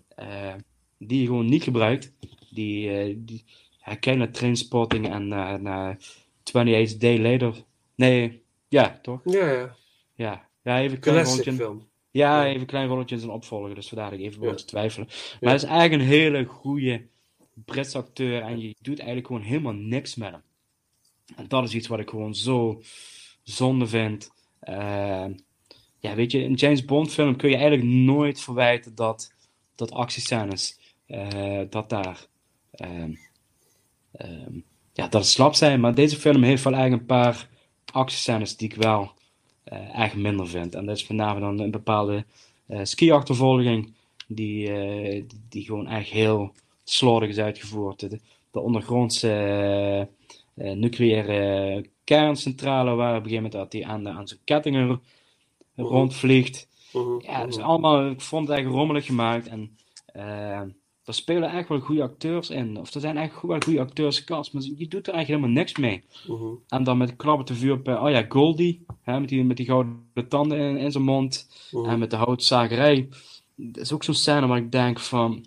eh, 0.08 0.54
die 0.98 1.20
je 1.20 1.26
gewoon 1.26 1.46
niet 1.46 1.62
gebruikt. 1.62 2.12
Die, 2.50 2.90
eh 2.90 3.14
die 3.18 3.44
hij 3.80 3.96
kijkt 3.96 4.18
naar 4.18 4.30
Trainspotting 4.30 5.08
en 5.10 5.28
naar 5.28 5.62
naar 5.62 5.98
28 6.42 6.96
Day 6.96 7.18
Later. 7.18 7.64
Nee, 7.94 8.42
ja, 8.68 8.98
toch? 9.02 9.20
Ja, 9.24 9.50
ja. 9.52 9.76
Ja, 10.14 10.48
ja 10.62 10.80
even 10.80 10.94
een 10.96 11.00
klein 11.02 11.24
rolletje. 11.24 11.52
film. 11.52 11.88
Ja, 12.10 12.46
even 12.46 12.60
een 12.60 12.66
klein 12.66 12.88
rolletje 12.88 13.14
in 13.14 13.20
zijn 13.20 13.32
opvolger, 13.32 13.74
dus 13.74 13.88
vandaar 13.88 14.10
dat 14.10 14.18
ik 14.18 14.24
even 14.24 14.42
Ja. 14.42 14.54
te 14.54 14.64
twijfelen. 14.64 15.06
Maar 15.06 15.36
Ja. 15.40 15.46
hij 15.46 15.54
is 15.54 15.62
eigenlijk 15.62 16.02
een 16.02 16.08
hele 16.08 16.44
goede 16.44 17.06
Britse 17.54 17.98
acteur 17.98 18.42
en 18.42 18.60
je 18.60 18.74
doet 18.80 18.98
eigenlijk 18.98 19.26
gewoon 19.26 19.42
helemaal 19.42 19.72
niks 19.72 20.14
met 20.14 20.30
hem. 20.30 20.42
En 21.36 21.48
dat 21.48 21.64
is 21.64 21.74
iets 21.74 21.86
wat 21.88 21.98
ik 21.98 22.10
gewoon 22.10 22.34
zo 22.34 22.82
zonde 23.42 23.86
vind. 23.86 24.30
Eh, 24.60 25.24
ja, 26.06 26.14
weet 26.14 26.32
je, 26.32 26.44
een 26.44 26.54
James 26.54 26.84
Bond 26.84 27.12
film 27.12 27.36
kun 27.36 27.50
je 27.50 27.56
eigenlijk 27.56 27.88
nooit 27.88 28.40
verwijten 28.40 28.94
dat, 28.94 29.32
dat 29.74 29.92
actiescènes, 29.92 30.78
eh, 31.06 31.60
dat 31.70 31.88
daar, 31.88 32.26
ehm, 32.70 33.14
ehm, 34.12 34.58
ja, 34.92 35.08
dat 35.08 35.26
slap 35.26 35.54
zijn. 35.54 35.80
Maar 35.80 35.94
deze 35.94 36.16
film 36.16 36.42
heeft 36.42 36.64
wel 36.64 36.72
eigenlijk 36.72 37.02
een 37.02 37.16
paar 37.16 37.48
actiescènes 37.92 38.56
die 38.56 38.68
ik 38.68 38.76
wel 38.76 39.12
eh 39.64 39.98
echt 39.98 40.14
minder 40.14 40.48
vind. 40.48 40.74
En 40.74 40.86
dat 40.86 40.96
is 40.96 41.08
name 41.08 41.40
dan 41.40 41.58
een 41.58 41.70
bepaalde 41.70 42.24
eh 42.66 42.80
ski-achtervolging 42.82 43.94
die, 44.28 44.72
die, 45.26 45.26
die 45.48 45.64
gewoon 45.64 45.88
echt 45.88 46.10
heel 46.10 46.52
slordig 46.84 47.28
is 47.28 47.38
uitgevoerd. 47.38 48.00
De, 48.00 48.20
de 48.50 48.60
ondergrondse 48.60 50.08
nucleaire 50.54 51.86
kerncentrale 52.04 52.94
waar 52.94 53.16
op 53.16 53.24
een 53.24 53.30
gegeven 53.30 53.50
moment 53.50 53.52
dat 53.52 53.72
hij 53.72 53.84
aan, 53.84 54.04
de, 54.04 54.10
aan 54.10 54.28
zijn 54.28 54.40
kettingen 54.44 55.00
rondvliegt. 55.76 56.68
Ja, 57.18 57.40
het 57.40 57.48
is 57.48 57.58
allemaal, 57.58 58.10
ik 58.10 58.20
vond 58.20 58.48
het 58.48 58.58
echt 58.58 58.66
rommelig 58.68 59.06
gemaakt. 59.06 59.46
En 59.46 59.76
er 61.06 61.14
spelen 61.14 61.50
echt 61.50 61.68
wel 61.68 61.80
goede 61.80 62.02
acteurs 62.02 62.50
in. 62.50 62.76
Of 62.76 62.94
er 62.94 63.00
zijn 63.00 63.16
echt 63.16 63.42
wel 63.42 63.60
goede 63.60 63.80
acteurs 63.80 64.18
gecast, 64.18 64.52
maar 64.52 64.62
je 64.62 64.88
doet 64.88 65.06
er 65.06 65.14
eigenlijk 65.14 65.26
helemaal 65.26 65.62
niks 65.62 65.76
mee. 65.76 66.04
Mhm. 66.26 66.54
En 66.68 66.84
dan 66.84 66.98
met 66.98 67.16
klappen 67.16 67.44
te 67.44 67.54
vuur 67.54 67.72
op, 67.72 67.88
eh, 67.88 68.02
oh 68.02 68.10
ja, 68.10 68.24
Goldie, 68.28 68.84
hè, 69.02 69.20
met, 69.20 69.28
die, 69.28 69.44
met 69.44 69.56
die 69.56 69.66
gouden 69.66 70.28
tanden 70.28 70.58
in, 70.58 70.76
in 70.76 70.92
zijn 70.92 71.04
mond. 71.04 71.48
Mhm. 71.70 71.88
En 71.88 71.98
met 71.98 72.10
de 72.10 72.16
houtzagerij. 72.16 73.08
Dat 73.54 73.82
is 73.82 73.92
ook 73.92 74.04
zo'n 74.04 74.14
scène 74.14 74.46
waar 74.46 74.58
ik 74.58 74.72
denk 74.72 75.00
van... 75.00 75.44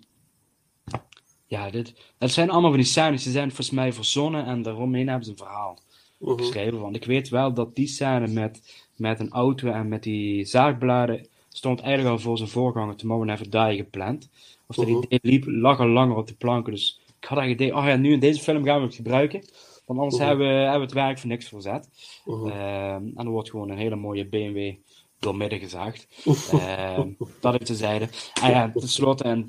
Ja, 1.46 1.70
dit, 1.70 2.14
het 2.18 2.32
zijn 2.32 2.50
allemaal 2.50 2.70
van 2.70 2.80
die 2.80 2.90
scènes, 2.90 3.24
die 3.24 3.32
zijn 3.32 3.48
volgens 3.48 3.70
mij 3.70 3.94
verzonnen 3.94 4.46
en 4.46 4.62
daaromheen 4.62 5.08
hebben 5.08 5.26
ze 5.26 5.32
een 5.32 5.38
verhaal 5.38 5.80
Mhm. 6.20 6.38
geschreven. 6.38 6.80
Want 6.80 6.96
ik 6.96 7.06
weet 7.06 7.30
wel 7.30 7.54
dat 7.54 7.76
die 7.76 7.88
scène 7.88 8.28
met, 8.28 8.84
met 9.00 9.20
een 9.20 9.32
auto 9.32 9.72
en 9.72 9.88
met 9.88 10.04
die 10.04 10.46
zaagbladen 10.46 11.28
stond 11.50 11.80
eigenlijk 11.82 12.16
al 12.16 12.22
voor 12.22 12.38
zijn 12.38 12.50
voorganger 12.50 12.96
Tomorrow 12.96 13.26
Never 13.28 13.50
Die 13.50 13.76
gepland. 13.78 14.30
Of 14.68 14.76
dat 14.76 14.88
Mhm. 14.88 14.98
idee 14.98 15.20
liep, 15.22 15.44
lag 15.48 15.80
al 15.80 15.88
langer 15.88 16.16
op 16.16 16.28
de 16.28 16.34
planken. 16.34 16.74
Dus 16.74 17.00
ik 17.22 17.28
had 17.28 17.38
eigenlijk 17.38 17.70
idee, 17.72 17.82
oh 17.82 17.88
ja, 17.90 17.96
nu 17.96 18.12
in 18.12 18.20
deze 18.20 18.42
film 18.42 18.64
gaan 18.64 18.80
we 18.80 18.86
het 18.86 18.96
gebruiken. 18.96 19.40
Want 19.86 20.00
anders 20.00 20.18
Mhm. 20.18 20.28
hebben, 20.28 20.48
we, 20.48 20.54
hebben 20.54 20.74
we 20.80 20.86
het 20.86 20.94
werk 20.94 21.20
voor 21.20 21.30
niks 21.30 21.48
verzet. 21.48 21.90
Mhm. 22.26 22.48
Ehm, 22.48 23.04
en 23.16 23.26
er 23.26 23.30
wordt 23.30 23.50
gewoon 23.50 23.70
een 23.70 23.78
hele 23.78 23.96
mooie 23.96 24.26
BMW 24.26 24.74
doormidden 25.20 25.60
gezaagd. 25.60 26.08
Ehm, 26.52 27.08
dat 27.42 27.54
ik 27.56 27.64
te 27.64 27.76
zijde. 27.76 28.08
En 28.42 28.50
ja, 28.52 28.72
tenslotte, 28.72 29.24
en 29.24 29.46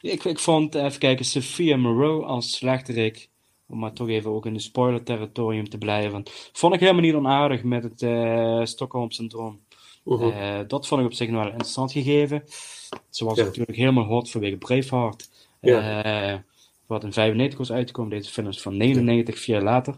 ik, 0.00 0.24
ik 0.24 0.38
vond, 0.38 0.74
even 0.74 0.98
kijken, 0.98 1.24
Sophia 1.24 1.76
Moreau 1.76 2.24
als 2.24 2.52
slechterik, 2.56 3.28
om 3.70 3.78
maar 3.78 3.92
toch 3.92 4.08
even 4.08 4.30
ook 4.30 4.46
in 4.46 4.52
de 4.54 4.60
spoiler-territorium 4.60 5.68
te 5.68 5.78
blijven, 5.78 6.22
vond 6.52 6.74
ik 6.74 6.80
helemaal 6.80 7.02
niet 7.02 7.14
onaardig 7.14 7.62
met 7.62 7.82
het 7.82 8.02
eh 8.02 8.60
Stockholm-syndroom. 8.64 9.60
Eh, 10.04 10.58
dat 10.66 10.86
vond 10.86 11.00
ik 11.00 11.06
op 11.06 11.12
zich 11.12 11.28
nog 11.28 11.38
wel 11.42 11.50
interessant 11.50 11.92
gegeven. 11.92 12.42
Ze 13.10 13.24
was 13.24 13.36
Ja. 13.38 13.44
natuurlijk 13.44 13.76
helemaal 13.78 14.04
hot 14.04 14.30
vanwege 14.30 14.56
Braveheart. 14.56 15.28
Ja. 15.60 16.02
Eh, 16.32 16.38
wat 16.86 17.04
in 17.04 17.12
95 17.12 17.58
was 17.58 17.72
uitgekomen. 17.72 18.10
Deze 18.10 18.30
film 18.30 18.48
is 18.48 18.62
van 18.62 18.76
99, 18.76 19.38
vier 19.38 19.54
jaar 19.54 19.64
later. 19.64 19.94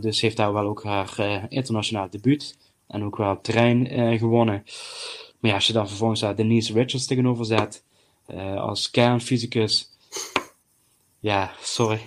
Dus 0.00 0.20
heeft 0.20 0.36
daar 0.36 0.52
wel 0.52 0.66
ook 0.66 0.82
haar 0.84 1.46
internationaal 1.48 2.10
debuut. 2.10 2.58
En 2.86 3.04
ook 3.04 3.16
wel 3.16 3.40
terrein 3.40 4.18
gewonnen. 4.18 4.62
Maar 5.40 5.50
ja, 5.50 5.54
als 5.56 5.66
je 5.66 5.72
dan 5.72 5.88
vervolgens 5.88 6.20
daar 6.20 6.36
Denise 6.36 6.72
Richards 6.72 7.06
tegenover 7.06 7.44
zet. 7.44 7.84
als 8.56 8.90
kernfysicus. 8.90 9.90
Ja, 11.18 11.52
sorry. 11.60 12.00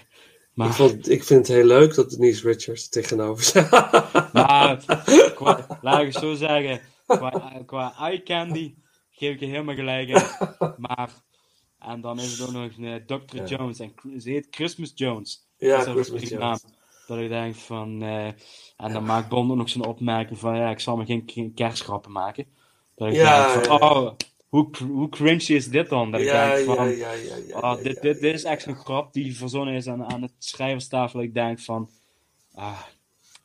Maar, 0.59 0.67
Ik, 0.67 0.73
vond, 0.73 1.09
ik 1.09 1.23
vind 1.23 1.47
het 1.47 1.57
heel 1.57 1.65
leuk 1.65 1.95
dat 1.95 2.09
Denise 2.09 2.47
Richards 2.47 2.83
er 2.83 2.89
tegenover 2.89 3.43
staat. 3.43 4.33
maar 4.33 4.83
qua, 5.35 5.79
laat 5.81 5.99
ik 6.01 6.05
het 6.13 6.23
zo 6.23 6.33
zeggen. 6.35 6.81
Qua, 7.05 7.61
qua 7.65 7.93
eye 7.99 8.23
candy 8.23 8.75
geef 9.11 9.33
ik 9.33 9.39
je 9.39 9.45
helemaal 9.45 9.75
gelijk 9.75 10.07
in. 10.09 10.21
Maar, 10.77 11.09
en 11.79 12.01
dan 12.01 12.19
is 12.19 12.31
het 12.37 12.47
ook 12.47 12.53
nog 12.53 12.69
een 12.77 13.03
Dr. 13.05 13.35
Ja. 13.35 13.43
Jones. 13.45 13.79
En 13.79 13.93
ze 14.21 14.29
heet 14.29 14.47
Christmas 14.51 14.91
Jones. 14.95 15.47
Ja, 15.57 15.77
Dat 15.77 15.87
is 15.87 15.91
Christmas 15.93 16.21
een 16.21 16.27
Jones. 16.27 16.61
naam. 16.63 16.73
Dat 17.07 17.17
ik 17.17 17.29
denk 17.29 17.55
van. 17.55 18.01
eh, 18.01 18.25
en 18.77 18.93
dan 18.93 19.03
maakt 19.03 19.29
Bond 19.29 19.51
ook 19.51 19.57
nog 19.57 19.69
zo'n 19.69 19.85
opmerking 19.85 20.39
van. 20.39 20.55
Ja, 20.55 20.69
ik 20.69 20.79
zal 20.79 20.97
me 20.97 21.05
geen, 21.05 21.23
geen 21.25 21.53
kerstgrappen 21.53 22.11
maken. 22.11 22.45
Dat 22.95 23.07
ik 23.07 23.13
Ja, 23.13 23.53
denk 23.53 23.65
van. 23.65 23.77
ja. 23.79 23.89
Oh, 23.89 24.11
hoe, 24.49 24.69
hoe 24.87 25.09
cringy 25.09 25.53
is 25.53 25.67
dit 25.67 25.89
dan? 25.89 26.11
Dat 26.11 26.21
ik 26.21 26.27
denk 26.27 26.65
van. 26.65 26.89
ja, 26.89 27.11
ja, 27.11 27.35
ja, 27.47 27.75
dit, 27.75 28.01
dit, 28.01 28.19
dit 28.19 28.33
is 28.33 28.43
echt 28.43 28.61
zo'n 28.61 28.75
grap 28.75 29.13
die 29.13 29.37
verzonnen 29.37 29.73
is 29.73 29.87
aan, 29.87 30.05
aan 30.05 30.21
het 30.21 30.33
schrijverstafel. 30.37 31.21
Ik 31.21 31.33
denk 31.33 31.59
van. 31.59 31.89
Ah, 32.53 32.81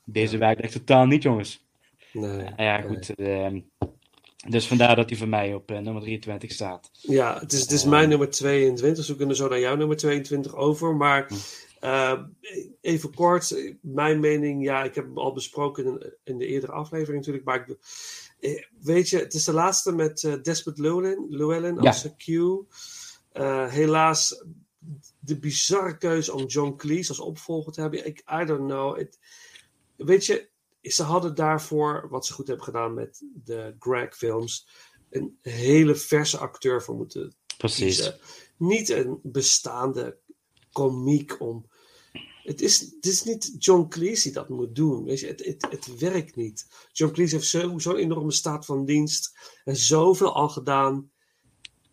deze 0.05 0.39
werkt 0.39 0.61
echt 0.61 0.73
totaal 0.73 1.07
niet, 1.07 1.23
jongens. 1.23 1.65
Nee. 2.13 2.51
ja, 2.57 2.81
goed. 2.81 3.15
ehm, 3.15 3.61
dus 4.49 4.67
vandaar 4.67 4.97
dat 4.97 5.09
hij 5.09 5.19
voor 5.19 5.29
mij 5.29 5.55
op 5.55 5.71
eh, 5.71 5.79
nummer 5.79 6.03
23 6.03 6.53
staat. 6.53 6.91
Ja, 7.01 7.39
het 7.39 7.53
is, 7.53 7.61
het 7.61 7.71
is 7.71 7.85
mijn 7.85 8.09
nummer 8.09 8.31
22, 8.31 8.97
dus 8.97 9.09
we 9.09 9.17
kunnen 9.17 9.37
zo 9.37 9.49
naar 9.49 9.61
jouw 9.61 9.77
nummer 9.77 9.97
22 9.97 10.55
over. 10.55 10.97
Maar 10.97 11.31
eh, 11.81 12.21
even 12.81 13.15
kort, 13.15 13.75
mijn 13.81 14.21
mening, 14.21 14.65
ja, 14.65 14.85
ik 14.85 14.95
heb 14.95 15.05
hem 15.05 15.19
al 15.19 15.33
besproken 15.33 15.85
in, 15.85 16.13
in 16.25 16.39
de 16.39 16.47
eerdere 16.47 16.73
aflevering 16.73 17.17
natuurlijk. 17.17 17.45
Maar 17.45 17.69
ik, 17.69 17.77
weet 18.81 19.09
je, 19.09 19.19
het 19.19 19.35
is 19.35 19.45
de 19.45 19.53
laatste 19.53 19.93
met 19.93 20.23
eh, 20.25 20.43
Desmond 20.43 20.79
Llewellyn, 20.79 21.27
Llewellyn 21.29 21.75
Ja. 21.83 21.89
als 21.91 22.07
Q. 22.17 22.27
Eh, 23.33 23.69
helaas 23.69 24.45
de 25.19 25.39
bizarre 25.39 25.97
keuze 25.99 26.33
om 26.33 26.47
John 26.47 26.77
Cleese 26.77 27.09
als 27.09 27.21
opvolger 27.21 27.73
te 27.73 27.81
hebben. 27.81 28.07
Ik, 28.07 28.23
I 28.43 28.45
don't 28.45 28.69
know. 28.71 28.97
Het- 28.97 29.19
weet 29.97 30.27
je, 30.27 30.49
ze 30.83 31.03
hadden 31.03 31.35
daarvoor, 31.35 32.07
wat 32.11 32.27
ze 32.27 32.33
goed 32.33 32.47
hebben 32.47 32.65
gedaan 32.65 32.95
met 32.95 33.23
de 33.45 33.75
Greg-films, 33.79 34.69
een 35.11 35.39
hele 35.41 35.95
verse 35.95 36.39
acteur 36.39 36.83
voor 36.83 36.95
moeten 36.95 37.35
Precies. 37.59 37.79
kiezen. 37.97 38.19
Niet 38.57 38.89
een 38.89 39.19
bestaande 39.23 40.19
komiek 40.73 41.41
om. 41.41 41.67
Het 42.45 42.61
is, 42.61 42.81
het 42.81 43.07
is 43.07 43.25
niet 43.25 43.55
John 43.59 43.89
Cleese 43.89 44.23
die 44.23 44.33
dat 44.33 44.49
moet 44.49 44.75
doen. 44.75 45.05
Weet 45.05 45.21
je, 45.21 45.27
het, 45.27 45.45
het, 45.45 45.67
het 45.71 45.99
werkt 45.99 46.37
niet. 46.37 46.67
John 46.93 47.13
Cleese 47.13 47.35
heeft 47.35 47.49
zo- 47.49 47.79
zo'n 47.79 47.97
enorme 47.97 48.33
staat 48.33 48.65
van 48.65 48.85
dienst 48.85 49.37
en 49.65 49.77
zoveel 49.77 50.35
al 50.35 50.49
gedaan. 50.49 51.11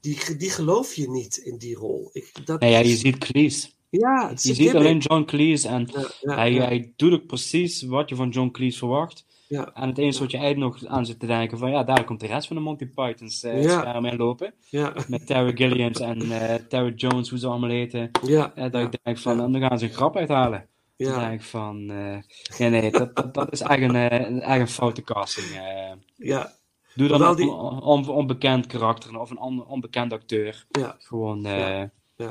die, 0.01 0.35
die 0.37 0.49
geloof 0.49 0.93
je 0.93 1.09
niet 1.09 1.37
in 1.37 1.57
die 1.57 1.75
rol. 1.75 2.09
Ik, 2.13 2.45
dat 2.45 2.59
Nee, 2.59 2.71
ja, 2.71 2.79
je 2.79 2.95
ziet 2.95 3.17
Cleese. 3.17 3.69
Ja, 3.89 4.29
je 4.41 4.53
ziet 4.53 4.75
alleen 4.75 4.97
John 4.97 5.23
Cleese 5.23 5.67
en 5.67 5.89
ja, 6.21 6.35
hij, 6.35 6.53
ja. 6.53 6.63
hij 6.65 6.93
doet 6.95 7.13
ook 7.13 7.25
precies 7.25 7.81
wat 7.81 8.09
je 8.09 8.15
van 8.15 8.29
John 8.29 8.51
Cleese 8.51 8.77
verwacht. 8.77 9.25
Ja. 9.51 9.71
En 9.73 9.87
het 9.89 9.97
enige 9.97 10.19
wat 10.19 10.31
je 10.31 10.37
eigenlijk 10.37 10.81
nog 10.81 10.91
aan 10.91 11.05
zit 11.05 11.19
te 11.19 11.25
denken 11.25 11.57
van 11.57 11.71
ja, 11.71 11.83
daar 11.83 12.03
komt 12.03 12.19
de 12.19 12.27
rest 12.27 12.47
van 12.47 12.55
de 12.55 12.61
Monty 12.61 12.85
Pythons 12.85 13.43
eh 13.43 13.63
Ja. 13.63 13.79
scherm 13.79 14.05
in 14.05 14.17
lopen. 14.17 14.53
Ja. 14.69 14.93
Met 15.07 15.27
Terry 15.27 15.55
Gilliams 15.55 15.99
en 15.99 16.31
eh 16.31 16.53
Terry 16.69 16.93
Jones, 16.95 17.29
hoe 17.29 17.39
ze 17.39 17.47
allemaal 17.47 17.69
heten. 17.69 18.11
Ja. 18.25 18.51
Eh, 18.55 18.71
dat 18.71 18.81
ik 18.93 18.99
denk 19.03 19.17
van, 19.17 19.41
en 19.41 19.51
dan 19.51 19.61
gaan 19.61 19.79
ze 19.79 19.85
een 19.85 19.91
grap 19.93 20.15
uithalen. 20.17 20.67
Ja. 20.95 21.11
Dan 21.11 21.19
denk 21.19 21.33
ik 21.33 21.45
van, 21.47 21.89
eh, 21.89 22.17
nee, 22.59 22.69
nee, 22.69 22.91
dat, 22.91 23.15
dat, 23.15 23.33
dat 23.33 23.51
is 23.51 23.61
echt 23.61 23.81
een, 23.81 23.95
eh, 23.95 24.59
een 24.59 24.67
foute 24.67 25.01
casting. 25.03 25.47
eh. 25.47 25.91
Ja. 26.15 26.51
Doe 26.95 27.07
dan 27.07 27.35
die- 27.35 27.45
een 27.45 27.53
on- 27.81 28.09
onbekend 28.09 28.65
karakter 28.67 29.19
of 29.19 29.29
een 29.29 29.39
on- 29.39 29.65
onbekend 29.65 30.13
acteur. 30.13 30.65
Ja. 30.69 30.95
Gewoon, 30.99 31.45
eh, 31.45 31.57
Ja. 31.59 31.91
Ja. 32.15 32.27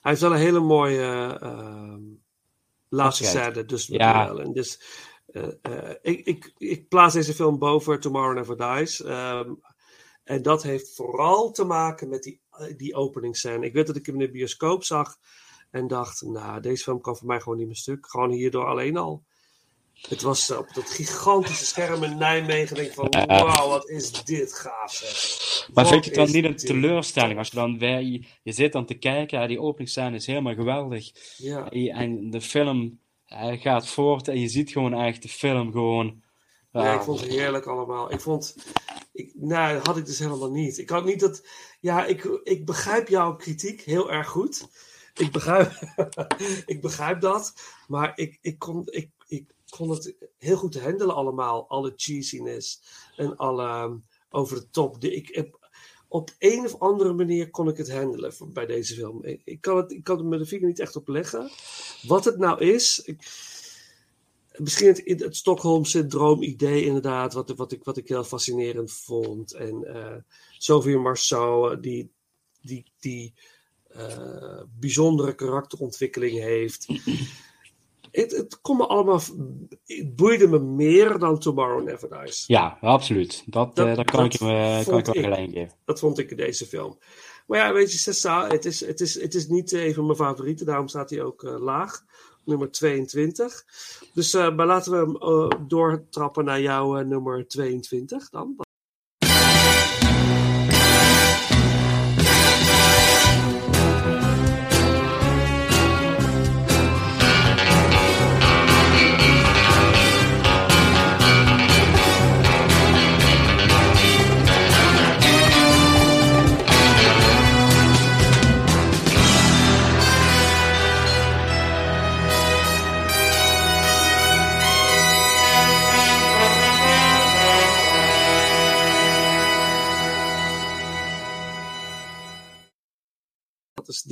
Hij 0.00 0.10
heeft 0.10 0.20
wel 0.20 0.32
een 0.32 0.38
hele 0.38 0.60
mooie 0.60 1.38
ehm, 1.40 2.00
laatste 2.88 3.24
scène. 3.24 3.64
Dus, 3.64 3.86
Ja. 3.86 4.26
wel. 4.26 4.40
En 4.40 4.52
dus 4.52 4.78
eh, 4.78 4.82
eh, 4.82 5.11
ik, 6.02 6.26
ik, 6.26 6.52
ik 6.58 6.88
plaats 6.88 7.14
deze 7.14 7.34
film 7.34 7.58
boven 7.58 8.00
Tomorrow 8.00 8.36
Never 8.36 8.56
Dies. 8.56 9.02
Ehm, 9.02 9.50
en 10.24 10.42
dat 10.42 10.62
heeft 10.62 10.94
vooral 10.94 11.50
te 11.50 11.64
maken 11.64 12.08
met 12.08 12.22
die, 12.22 12.40
eh, 12.50 12.76
die 12.76 12.94
openingsscène. 12.94 13.66
Ik 13.66 13.72
weet 13.72 13.86
dat 13.86 13.96
ik 13.96 14.06
hem 14.06 14.14
in 14.14 14.26
de 14.26 14.30
bioscoop 14.30 14.84
zag 14.84 15.16
en 15.70 15.86
dacht, 15.86 16.22
nou, 16.22 16.60
deze 16.60 16.82
film 16.82 17.00
kan 17.00 17.16
voor 17.16 17.26
mij 17.26 17.40
gewoon 17.40 17.58
niet 17.58 17.66
meer 17.66 17.76
stuk. 17.76 18.06
Gewoon 18.06 18.30
hierdoor 18.30 18.66
alleen 18.66 18.96
al. 18.96 19.22
Het 20.08 20.22
was 20.22 20.50
eh, 20.50 20.58
op 20.58 20.74
dat 20.74 20.90
gigantische 20.90 21.64
scherm 21.64 22.02
in 22.02 22.16
Nijmegen. 22.16 22.76
Denk 22.76 22.88
ik 22.88 22.94
van, 22.94 23.08
wauw, 23.26 23.68
wat 23.68 23.88
is 23.88 24.24
dit 24.24 24.54
gaaf 24.54 24.92
zeg. 24.92 25.68
Maar 25.74 25.86
vind 25.86 26.04
je 26.04 26.10
het 26.10 26.18
dan 26.18 26.30
niet 26.30 26.44
een 26.44 26.50
dit? 26.50 26.66
teleurstelling 26.66 27.38
als 27.38 27.48
je 27.48 27.56
dan 27.56 27.78
weer, 27.78 28.00
je, 28.42 28.52
zit 28.52 28.72
dan 28.72 28.86
te 28.86 28.94
kijken, 28.94 29.48
die 29.48 29.60
openingsscène 29.60 30.16
is 30.16 30.26
helemaal 30.26 30.54
geweldig. 30.54 31.10
Ja. 31.36 31.70
En 31.70 32.30
de 32.30 32.40
film 32.40 33.00
eh, 33.32 33.60
gaat 33.60 33.88
voort 33.88 34.28
en 34.28 34.40
je 34.40 34.48
ziet 34.48 34.70
gewoon 34.70 34.94
echt 34.94 35.22
de 35.22 35.28
film 35.28 35.72
gewoon. 35.72 36.22
Ja, 36.72 36.94
ik 36.94 37.00
vond 37.00 37.20
het 37.20 37.30
heerlijk 37.30 37.66
allemaal. 37.66 38.12
Ik 38.12 38.20
vond. 38.20 38.56
Ik, 39.12 39.32
nou, 39.34 39.74
dat 39.74 39.86
had 39.86 39.96
ik 39.96 40.06
dus 40.06 40.18
helemaal 40.18 40.50
niet. 40.50 40.78
Ik 40.78 40.90
had 40.90 41.04
niet 41.04 41.20
dat. 41.20 41.46
Ja, 41.80 42.04
ik, 42.04 42.24
ik 42.44 42.64
begrijp 42.64 43.08
jouw 43.08 43.36
kritiek 43.36 43.80
heel 43.80 44.10
erg 44.10 44.28
goed. 44.28 44.68
Ik 45.14 45.32
begrijp, 45.32 45.72
ik 46.72 46.80
begrijp 46.80 47.20
dat. 47.20 47.54
Maar 47.88 48.12
ik, 48.14 48.38
ik, 48.40 48.58
kon, 48.58 48.82
ik, 48.84 49.10
ik 49.26 49.54
kon 49.68 49.90
het 49.90 50.14
heel 50.38 50.56
goed 50.56 50.80
handelen 50.80 51.14
allemaal. 51.14 51.68
Alle 51.68 51.92
cheesiness 51.96 52.82
en 53.16 53.36
alle 53.36 53.82
um, 53.82 54.04
over 54.30 54.56
de 54.56 54.70
top. 54.70 55.00
De, 55.00 55.14
ik 55.14 55.34
heb, 55.34 55.61
op 56.12 56.30
een 56.38 56.64
of 56.64 56.78
andere 56.78 57.12
manier 57.12 57.50
kon 57.50 57.68
ik 57.68 57.76
het 57.76 57.92
handelen 57.92 58.34
voor- 58.34 58.48
bij 58.48 58.66
deze 58.66 58.94
film. 58.94 59.24
Ik, 59.44 59.60
kan 59.60 59.76
het, 59.76 59.92
ik 59.92 60.04
kan 60.04 60.16
het 60.16 60.26
met 60.26 60.38
de 60.38 60.46
vinger 60.46 60.66
niet 60.66 60.80
echt 60.80 60.96
op 60.96 61.08
leggen. 61.08 61.50
Wat 62.06 62.24
het 62.24 62.38
nou 62.38 62.60
is. 62.60 63.02
Ik, 63.04 63.18
misschien 64.56 64.86
het, 64.86 65.02
het 65.20 65.36
Stockholm-syndroom-idee, 65.36 66.84
inderdaad, 66.84 67.32
wat, 67.32 67.50
wat, 67.50 67.72
ik, 67.72 67.84
wat 67.84 67.96
ik 67.96 68.08
heel 68.08 68.24
fascinerend 68.24 68.92
vond. 68.92 69.52
En 69.52 69.84
eh 69.84 70.16
Sophie 70.58 70.98
Marceau, 70.98 71.80
die, 71.80 72.10
die, 72.60 72.84
die 73.00 73.34
eh, 73.88 74.62
bijzondere 74.78 75.34
karakterontwikkeling 75.34 76.38
heeft. 76.38 76.86
Het, 78.12 78.30
het 78.36 78.60
kon 78.60 78.76
me 78.76 78.86
allemaal. 78.86 79.20
Het 79.84 80.16
boeide 80.16 80.48
me 80.48 80.58
meer 80.58 81.18
dan 81.18 81.38
Tomorrow 81.38 81.84
Never 81.84 82.08
Dies. 82.24 82.44
Ja, 82.46 82.78
absoluut. 82.80 83.42
Dat, 83.46 83.76
Dat- 83.76 83.86
eh, 83.86 83.94
dat 83.96 84.10
kan 84.10 84.24
ik 84.24 84.30
dat 84.30 84.40
je 84.40 84.46
eh, 84.46 84.86
kan 84.86 84.98
ik 84.98 85.04
wel 85.06 85.22
gelijk 85.22 85.50
geven. 85.52 85.76
Dat 85.84 85.98
vond 85.98 86.18
ik 86.18 86.30
in 86.30 86.36
deze 86.36 86.66
film. 86.66 86.98
Maar 87.46 87.58
ja, 87.58 87.72
weet 87.72 87.92
je, 87.92 87.98
Sessa, 87.98 88.46
het 88.48 88.64
is, 88.64 88.80
het 88.86 89.00
is, 89.00 89.20
het 89.20 89.34
is 89.34 89.48
niet 89.48 89.72
een 89.72 89.94
van 89.94 90.04
mijn 90.04 90.16
favorieten. 90.16 90.66
Daarom 90.66 90.88
staat 90.88 91.10
hij 91.10 91.22
ook 91.22 91.42
eh, 91.44 91.60
laag. 91.60 92.04
Nummer 92.44 92.70
22. 92.70 93.64
Dus 94.14 94.32
maar 94.32 94.66
laten 94.66 94.92
we 94.92 94.98
hem 94.98 95.68
doortrappen 95.68 96.44
naar 96.44 96.60
jouw 96.60 97.02
nummer 97.02 97.48
22 97.48 98.28
dan. 98.30 98.56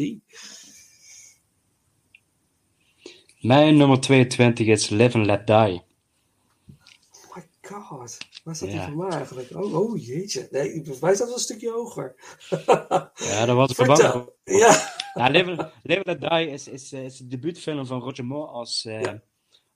Die. 0.01 0.23
Mijn 3.41 3.77
nummer 3.77 4.01
22 4.01 4.67
is 4.67 4.89
Live 4.89 5.17
and 5.19 5.27
Let 5.27 5.47
Die. 5.47 5.83
My 7.35 7.49
god. 7.63 8.19
Waar 8.45 8.57
staat 8.57 8.73
Ja. 8.73 8.87
die 8.87 8.95
voor 8.95 9.05
mij 9.05 9.17
eigenlijk? 9.17 9.51
Oh, 9.57 9.75
oh 9.75 10.05
jeetje. 10.07 10.49
Nee, 10.51 10.83
voor 10.85 10.97
mij 11.01 11.15
staat 11.15 11.33
een 11.33 11.39
stukje 11.39 11.71
hoger. 11.71 12.15
Ja, 13.15 13.47
dat 13.47 13.57
was 13.57 13.73
voor. 13.75 13.87
Ja. 14.45 14.99
Ja, 15.15 15.29
Live, 15.29 15.73
Live 15.83 16.05
and 16.05 16.07
Let 16.07 16.21
Die 16.21 16.51
is, 16.51 16.69
is, 16.69 16.93
is 16.93 17.17
de 17.17 17.27
debuutfilm 17.27 17.87
van 17.87 18.01
Roger 18.01 18.25
Moore 18.25 18.51
als, 18.51 18.85
eh, 18.85 19.13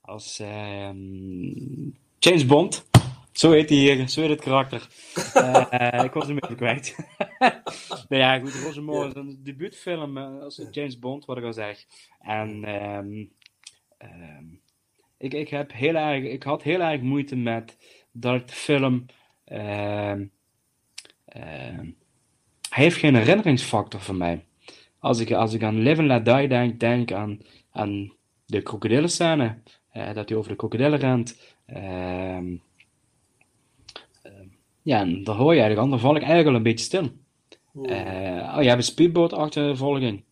als 0.01 0.39
ehm, 0.39 0.97
James 2.19 2.47
Bond. 2.47 2.85
Zo 3.35 3.51
heet, 3.51 3.69
hij 3.69 3.79
hier, 3.79 4.09
zo 4.09 4.21
heet 4.21 4.31
het 4.31 4.41
karakter. 4.41 4.87
Eh, 5.35 6.05
ik 6.05 6.13
was 6.13 6.27
hem 6.27 6.39
even 6.39 6.57
kwijt. 6.57 6.97
nou 8.09 8.23
ja, 8.23 8.39
goed, 8.39 8.55
Roger 8.55 8.83
Moore 8.83 9.09
is 9.09 9.15
een 9.15 9.41
debuutfilm 9.43 10.19
eh, 10.19 10.41
als 10.41 10.63
James 10.71 10.99
Bond, 10.99 11.25
wat 11.25 11.37
ik 11.37 11.45
al 11.45 11.53
zeg. 11.53 11.85
En 12.21 12.65
ehm, 12.65 13.25
ehm, 13.99 14.45
ik, 15.19 15.35
ik, 15.35 15.49
heb 15.49 15.73
heel 15.73 15.95
erg, 15.95 16.25
ik 16.25 16.43
had 16.43 16.63
heel 16.63 16.81
erg 16.81 17.01
moeite 17.01 17.37
met 17.37 17.77
dat 18.13 18.35
ik 18.35 18.47
de 18.49 18.55
film... 18.55 19.07
ehm, 19.45 20.25
hij 22.69 22.85
heeft 22.85 22.97
geen 22.97 23.15
herinneringsfactor 23.15 24.01
voor 24.01 24.15
mij. 24.15 24.45
Als 24.99 25.21
ik, 25.21 25.33
als 25.33 25.53
ik 25.53 25.63
aan 25.63 25.79
Live 25.79 26.01
and 26.01 26.09
Let 26.09 26.25
Die 26.25 26.49
denk, 26.49 26.81
denk 26.81 27.13
aan, 27.13 27.41
aan 27.71 28.13
de 28.47 28.63
krokodillenscène. 28.63 29.59
eh 29.91 30.15
dat 30.15 30.29
hij 30.29 30.39
over 30.39 30.51
de 30.51 30.57
krokodillen 30.57 30.99
rent. 30.99 31.57
Ehm, 31.67 32.57
ja, 34.85 35.01
en 35.01 35.25
daar 35.25 35.37
hoor 35.37 35.55
je 35.55 35.61
eigenlijk 35.61 35.81
aan. 35.81 35.91
Dan 35.91 36.01
val 36.01 36.17
ik 36.17 36.23
eigenlijk 36.23 36.49
al 36.49 36.55
een 36.55 36.63
beetje 36.63 36.85
stil. 36.85 37.11
Eh, 37.83 38.55
oh, 38.57 38.63
je 38.63 38.69
hebt 38.69 38.77
een 38.77 38.83
speedboot-achtervolging. 38.83 40.25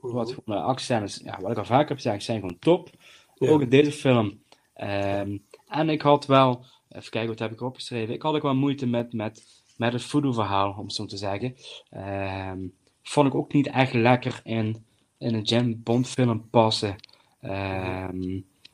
Wat 0.00 0.28
gewoon 0.28 0.56
de 0.56 0.64
actiescènes, 0.64 1.20
ja, 1.24 1.38
wat 1.40 1.50
ik 1.50 1.58
al 1.58 1.64
vaker 1.64 1.88
heb 1.88 1.96
gezegd, 1.96 2.22
zijn 2.22 2.40
gewoon 2.40 2.58
top. 2.58 2.90
Ook 3.38 3.60
in 3.60 3.68
deze 3.68 3.92
film. 3.92 4.42
Ehm, 4.74 5.38
en 5.66 5.88
ik 5.88 6.02
had 6.02 6.26
wel, 6.26 6.64
even 6.88 7.10
kijken 7.10 7.30
wat 7.30 7.38
heb 7.38 7.52
ik 7.52 7.60
opgeschreven. 7.60 8.14
Ik 8.14 8.22
had 8.22 8.34
ook 8.34 8.42
wel 8.42 8.54
moeite 8.54 8.86
met, 8.86 9.12
met, 9.12 9.62
met 9.76 9.92
het 9.92 10.02
voodoo-verhaal, 10.02 10.74
om 10.78 10.84
het 10.84 10.94
zo 10.94 11.06
te 11.06 11.16
zeggen. 11.16 11.56
Ehm, 11.90 12.58
vond 13.02 13.26
ik 13.26 13.34
ook 13.34 13.52
niet 13.52 13.66
echt 13.66 13.92
lekker 13.92 14.40
in, 14.44 14.84
in 15.18 15.34
een 15.34 15.42
James 15.42 15.82
Bond 15.82 16.08
film 16.08 16.48
passen. 16.50 16.96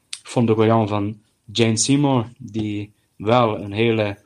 Ik 0.08 0.32
vond 0.32 0.50
ook 0.50 0.56
wel 0.56 0.66
jammer 0.66 0.88
van 0.88 1.20
Jane 1.52 1.76
Seymour, 1.76 2.28
die 2.38 2.92
wel 3.16 3.58
een 3.58 3.72
hele 3.72 4.24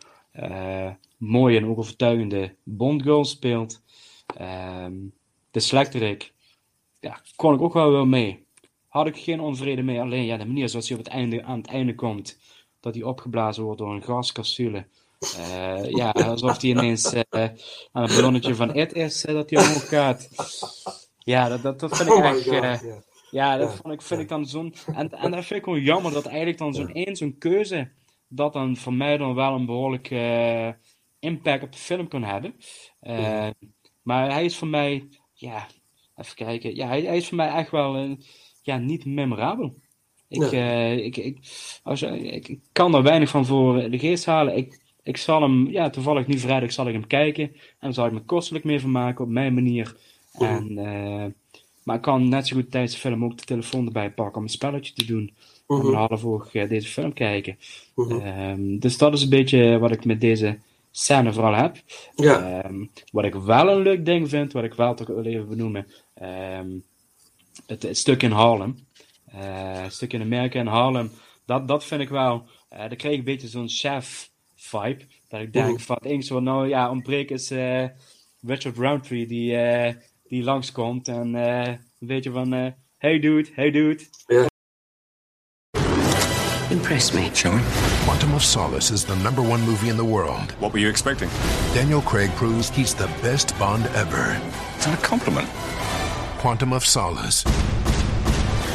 mooie 1.16 1.58
en 1.58 1.66
ook 1.66 1.78
overtuigende 1.78 2.54
Bond 2.62 3.02
girl 3.02 3.24
speelt. 3.24 3.82
Ehm, 4.36 4.94
de 5.50 5.60
slechterik, 5.60 6.32
ja, 7.00 7.20
kon 7.36 7.54
ik 7.54 7.60
ook 7.60 7.72
wel 7.72 7.90
wel 7.90 8.06
mee. 8.06 8.46
Had 8.88 9.06
ik 9.06 9.16
geen 9.16 9.40
onvrede 9.40 9.82
mee, 9.82 10.00
alleen 10.00 10.24
ja, 10.24 10.36
de 10.36 10.46
manier 10.46 10.68
zoals 10.68 10.88
hij 10.88 10.98
op 10.98 11.04
het 11.04 11.12
einde, 11.12 11.42
aan 11.42 11.58
het 11.58 11.66
einde 11.66 11.94
komt, 11.94 12.38
dat 12.80 12.94
hij 12.94 13.02
opgeblazen 13.02 13.62
wordt 13.64 13.78
door 13.78 13.94
een 13.94 14.02
gascapsule. 14.02 14.86
Eh, 15.36 15.90
ja, 15.90 16.10
alsof 16.10 16.60
hij 16.60 16.70
ineens 16.70 17.12
eh, 17.12 17.48
aan 17.92 18.02
het 18.02 18.14
ballonnetje 18.14 18.54
van 18.54 18.74
It 18.74 18.92
is, 18.92 19.24
eh, 19.24 19.34
dat 19.34 19.50
hij 19.50 19.62
omhoog 19.62 19.88
gaat. 19.88 20.28
Ja, 21.18 21.48
dat, 21.48 21.62
dat, 21.62 21.80
dat 21.80 21.96
vind 21.96 22.08
ik 22.08 22.14
Oh 22.14 22.24
echt... 22.24 22.42
God, 22.42 22.52
eh, 22.52 22.80
ja. 23.30 23.56
dat 23.56 23.74
vond 23.74 23.94
ik, 23.94 24.02
vind 24.02 24.20
ik 24.20 24.28
dan 24.28 24.46
zo'n... 24.46 24.74
En, 24.94 25.10
en 25.10 25.30
dat 25.30 25.44
vind 25.44 25.58
ik 25.58 25.64
gewoon 25.64 25.80
jammer, 25.82 26.12
dat 26.12 26.26
eigenlijk 26.26 26.58
dan 26.58 26.74
zo'n 26.74 26.92
één, 26.92 27.16
zo'n 27.16 27.38
keuze, 27.38 27.90
dat 28.30 28.52
dan 28.52 28.76
voor 28.76 28.94
mij 28.94 29.16
dan 29.16 29.34
wel 29.34 29.54
een 29.54 29.66
behoorlijk 29.66 30.10
eh, 30.10 30.68
impact 31.18 31.62
op 31.62 31.72
de 31.72 31.78
film 31.78 32.08
kan 32.08 32.22
hebben. 32.24 32.54
Eh, 33.00 33.48
Maar 34.02 34.32
hij 34.32 34.44
is 34.44 34.56
voor 34.56 34.68
mij, 34.68 35.08
ja, 35.34 35.68
even 36.16 36.34
kijken, 36.34 36.76
ja, 36.76 36.86
hij, 36.86 37.02
hij 37.02 37.16
is 37.16 37.28
voor 37.28 37.36
mij 37.36 37.48
echt 37.48 37.70
wel, 37.70 37.96
eh, 37.96 38.10
ja, 38.62 38.78
niet 38.78 39.04
memorabel. 39.04 39.74
Ik, 40.28 40.50
ik, 41.04 41.16
ik, 41.16 41.38
als, 41.82 42.02
ik, 42.02 42.48
ik 42.48 42.60
kan 42.72 42.94
er 42.94 43.02
weinig 43.02 43.30
van 43.30 43.46
voor 43.46 43.90
de 43.90 43.98
geest 43.98 44.26
halen. 44.26 44.56
Ik, 44.56 44.80
ik 45.02 45.16
zal 45.16 45.42
hem, 45.42 45.70
ja, 45.70 45.90
toevallig 45.90 46.26
nu 46.26 46.38
vrijdag 46.38 46.72
zal 46.72 46.86
ik 46.88 46.92
hem 46.94 47.06
kijken. 47.06 47.44
En 47.44 47.54
dan 47.80 47.94
zal 47.94 48.06
ik 48.06 48.12
me 48.12 48.20
kostelijk 48.24 48.64
mee 48.64 48.80
vermaken 48.80 49.24
op 49.24 49.30
mijn 49.30 49.54
manier. 49.54 49.96
En, 50.38 50.74
maar 51.82 51.96
ik 51.96 52.02
kan 52.02 52.28
net 52.28 52.46
zo 52.46 52.56
goed 52.56 52.70
tijdens 52.70 52.92
de 52.92 52.98
film 53.00 53.24
ook 53.24 53.38
de 53.38 53.44
telefoon 53.44 53.86
erbij 53.86 54.12
pakken 54.12 54.36
om 54.36 54.42
een 54.42 54.48
spelletje 54.48 54.92
te 54.94 55.04
doen. 55.06 55.36
Mhm. 55.78 55.86
een 55.86 55.94
half 55.94 56.22
uur 56.24 56.48
eh, 56.62 56.68
deze 56.68 56.88
film 56.88 57.12
kijken. 57.12 57.58
Mhm. 57.94 58.20
Ehm, 58.20 58.78
dus 58.78 58.98
dat 58.98 59.12
is 59.12 59.22
een 59.22 59.28
beetje 59.28 59.78
wat 59.78 59.90
ik 59.92 60.04
met 60.04 60.20
deze 60.20 60.58
scène 60.90 61.32
vooral 61.32 61.54
heb. 61.54 61.76
Ja. 62.16 62.60
Ehm, 62.62 62.84
wat 63.12 63.24
ik 63.24 63.34
wel 63.34 63.68
een 63.68 63.82
leuk 63.82 64.04
ding 64.04 64.28
vind, 64.28 64.52
wat 64.52 64.64
ik 64.64 64.74
wel 64.74 64.94
toch 64.94 65.06
wil 65.06 65.24
even 65.24 65.48
benoemen. 65.48 65.86
ehm, 66.14 66.68
het, 67.66 67.82
het 67.82 67.96
stuk 67.98 68.22
in 68.22 68.30
Harlem. 68.30 68.78
Eh, 69.26 69.82
het 69.82 69.92
stuk 69.92 70.12
in 70.12 70.20
Amerika 70.22 70.58
in 70.60 70.66
Harlem. 70.66 71.10
Dat, 71.46 71.68
dat 71.68 71.84
vind 71.84 72.00
ik 72.00 72.08
wel. 72.08 72.44
eh 72.68 72.78
daar 72.78 72.96
kreeg 72.96 73.12
ik 73.12 73.18
een 73.18 73.24
beetje 73.24 73.48
zo'n 73.48 73.68
chef 73.68 74.30
vibe. 74.56 75.04
Dat 75.28 75.40
ik 75.40 75.52
denk 75.52 75.68
Mhm. 75.72 75.78
van 75.78 75.96
het 76.00 76.04
enige 76.10 76.32
wat 76.34 76.42
nou 76.42 76.68
ja, 76.68 76.90
ontbreekt 76.90 77.30
is 77.30 77.50
eh, 77.50 77.84
Richard 78.46 78.76
Roundtree 78.76 79.26
die, 79.26 79.56
die 80.28 80.42
langskomt. 80.42 81.08
En 81.08 81.34
een 81.34 81.78
beetje 81.98 82.30
van 82.30 82.52
hey 82.98 83.18
dude, 83.18 83.48
hey 83.54 83.70
dude. 83.70 84.02
Impress 86.90 87.14
me. 87.14 87.32
Shall 87.32 87.54
we? 87.54 87.62
Quantum 88.02 88.34
of 88.34 88.42
Solace 88.42 88.90
is 88.90 89.04
the 89.04 89.14
number 89.22 89.42
one 89.42 89.60
movie 89.60 89.90
in 89.90 89.96
the 89.96 90.04
world. 90.04 90.50
What 90.58 90.72
were 90.72 90.80
you 90.80 90.88
expecting? 90.88 91.28
Daniel 91.72 92.02
Craig 92.02 92.30
proves 92.30 92.68
he's 92.68 92.94
the 92.94 93.06
best 93.22 93.56
Bond 93.60 93.86
ever. 93.94 94.36
It's 94.74 94.88
not 94.88 94.98
a 94.98 95.02
compliment. 95.06 95.48
Quantum 96.40 96.72
of 96.72 96.84
Solace. 96.84 97.44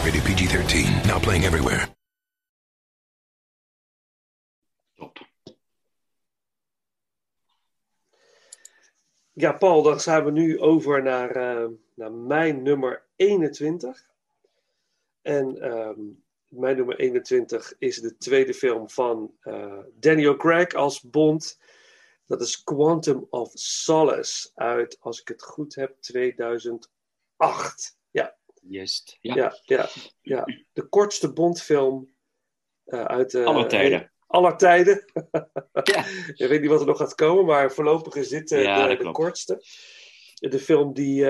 Rated 0.06 0.24
PG 0.24 0.48
13. 0.48 0.86
Now 1.06 1.20
playing 1.20 1.44
everywhere. 1.44 1.90
Ja, 9.34 9.52
Paul, 9.52 9.84
dan 9.84 10.00
zijn 10.00 10.26
we 10.26 10.32
nu 10.32 10.60
over 10.60 11.04
naar, 11.04 11.30
eh, 11.32 11.68
naar 11.94 12.12
mijn 12.12 12.62
nummer 12.62 13.04
21. 13.16 14.06
En 15.22 15.62
ehm, 15.62 16.00
mijn 16.58 16.76
nummer 16.76 17.00
21 17.00 17.74
is 17.78 18.02
de 18.02 18.18
tweede 18.18 18.54
film 18.54 18.90
van 18.90 19.36
eh, 19.40 19.80
Daniel 19.94 20.36
Craig 20.36 20.74
als 20.74 21.02
Bond. 21.02 21.60
Dat 22.26 22.42
is 22.42 22.64
Quantum 22.64 23.28
of 23.30 23.50
Solace 23.54 24.52
uit, 24.54 24.98
als 25.00 25.22
ik 25.22 25.28
het 25.28 25.44
goed 25.44 25.76
heb, 25.76 25.96
2008. 26.00 26.90
Ja, 28.12 28.38
Juist. 28.62 29.18
ja, 29.22 29.36
Ja. 29.36 29.60
ja, 29.64 29.90
ja. 30.22 30.46
De 30.74 30.84
kortste 30.84 31.34
Bondfilm 31.34 32.14
eh, 32.84 33.04
uit 33.04 33.32
de... 33.32 33.44
Aller 33.44 33.68
tijden. 33.68 34.12
aller 34.28 34.58
tijden. 34.58 35.06
Ik 36.36 36.48
weet 36.48 36.62
niet 36.62 36.70
wat 36.70 36.80
er 36.80 36.86
nog 36.88 36.98
gaat 36.98 37.16
komen, 37.16 37.46
maar 37.46 37.72
voorlopig 37.72 38.16
is 38.16 38.30
dit 38.30 38.52
eh, 38.52 38.64
Ja, 38.64 38.88
de, 38.88 38.98
de 38.98 39.12
kortste. 39.12 39.64
De 40.34 40.60
film 40.60 40.94
die. 40.94 41.26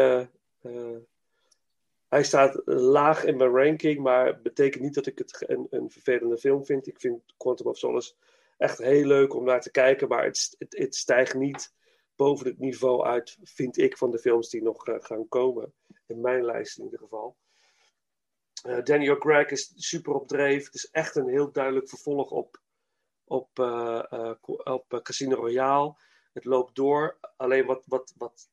Hij 2.10 2.24
staat 2.24 2.62
laag 2.66 3.24
in 3.24 3.38
mijn 3.38 3.56
ranking, 3.56 4.00
maar 4.00 4.42
betekent 4.42 4.84
niet 4.84 4.94
dat 4.94 5.06
ik 5.06 5.18
het 5.18 5.44
een, 5.48 5.68
een 5.70 5.90
vervelende 5.90 6.38
film 6.38 6.66
vind. 6.66 6.88
Ik 6.88 7.00
vind 7.00 7.22
Quantum 7.38 7.68
of 7.68 7.78
Solace 7.78 8.14
echt 8.58 8.78
heel 8.78 9.06
leuk 9.06 9.34
om 9.34 9.44
naar 9.44 9.62
te 9.62 9.72
kijken, 9.72 10.08
maar 10.08 10.24
het, 10.24 10.56
het, 10.58 10.78
het 10.78 10.96
stijgt 10.96 11.34
niet 11.34 11.74
boven 12.16 12.48
het 12.48 12.60
niveau 12.60 13.06
uit, 13.06 13.38
vind 13.44 13.78
ik, 13.78 13.98
van 13.98 14.12
de 14.12 14.20
films 14.20 14.50
die 14.50 14.62
nog 14.62 14.88
eh, 14.88 14.96
gaan 15.00 15.28
komen. 15.28 15.74
In 16.06 16.22
mijn 16.22 16.46
lijst 16.46 16.78
in 16.78 16.84
ieder 16.84 17.00
geval. 17.00 17.38
Eh, 18.64 18.84
Daniel 18.84 19.18
Craig 19.18 19.50
is 19.50 19.74
super 19.76 20.14
op 20.14 20.28
dreef. 20.28 20.66
Het 20.66 20.76
is 20.76 20.90
echt 20.90 21.16
een 21.16 21.28
heel 21.28 21.52
duidelijk 21.52 21.90
vervolg 21.90 22.32
op, 22.32 22.62
op, 23.24 23.50
op 24.64 24.94
eh, 24.94 25.02
Casino 25.02 25.36
Royale. 25.36 25.96
Het 26.34 26.46
loopt 26.46 26.76
door. 26.76 27.18
Alleen 27.38 27.66
wat, 27.66 27.84
wat, 27.88 28.14
wat 28.18 28.50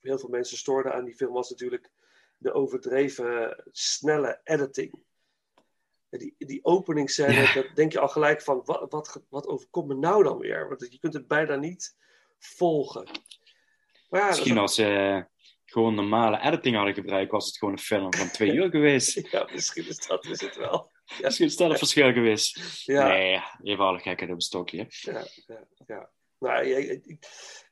heel 0.00 0.18
veel 0.18 0.28
mensen 0.28 0.56
stoorden 0.56 0.94
aan 0.94 1.04
die 1.04 1.14
film 1.14 1.32
was 1.32 1.50
natuurlijk 1.50 1.90
de 2.36 2.52
overdreven 2.52 3.62
snelle 3.72 4.40
editing. 4.44 5.04
Die, 6.10 6.34
die 6.38 6.64
openingsscène, 6.64 7.52
dat 7.54 7.66
denk 7.76 7.92
je 7.92 7.98
al 8.00 8.08
gelijk 8.08 8.42
van, 8.42 8.62
wat, 8.64 8.92
wat, 8.92 9.22
wat 9.28 9.46
overkomt 9.46 9.88
me 9.88 9.94
nou 9.94 10.22
dan 10.22 10.38
weer? 10.38 10.68
Want 10.68 10.86
je 10.92 10.98
kunt 10.98 11.14
het 11.14 11.26
bijna 11.26 11.56
niet 11.56 11.96
volgen. 12.38 13.08
Maar 14.08 14.20
ja, 14.20 14.26
Misschien 14.28 14.58
als 14.58 14.74
ze 14.74 15.26
gewoon 15.64 15.94
normale 15.94 16.40
editing 16.40 16.76
hadden 16.76 16.94
gebruikt, 16.94 17.30
was 17.30 17.46
het 17.46 17.56
gewoon 17.56 17.74
een 17.74 17.80
film 17.80 18.14
van 18.14 18.30
twee 18.30 18.52
uur 18.52 18.70
geweest. 18.70 19.14
Ja, 19.30 19.48
misschien 19.52 19.86
is 19.88 20.06
dat 20.06 20.24
is 20.24 20.40
het 20.40 20.56
wel. 20.56 20.90
Misschien 21.22 21.46
is 21.46 21.56
dat 21.56 21.70
een 21.70 21.78
verschil 21.78 22.12
geweest. 22.12 22.82
Ja. 22.84 23.08
Nee, 23.08 23.42
even 23.62 23.84
alle 23.84 23.98
gekheid 23.98 24.22
op 24.30 24.34
een 24.34 24.40
stokje. 24.40 24.86
Ja, 24.88 25.26
ja, 25.46 25.66
ja. 25.86 26.10
Nou, 26.38 26.64
ja, 26.66 26.76
ik- 26.76 27.18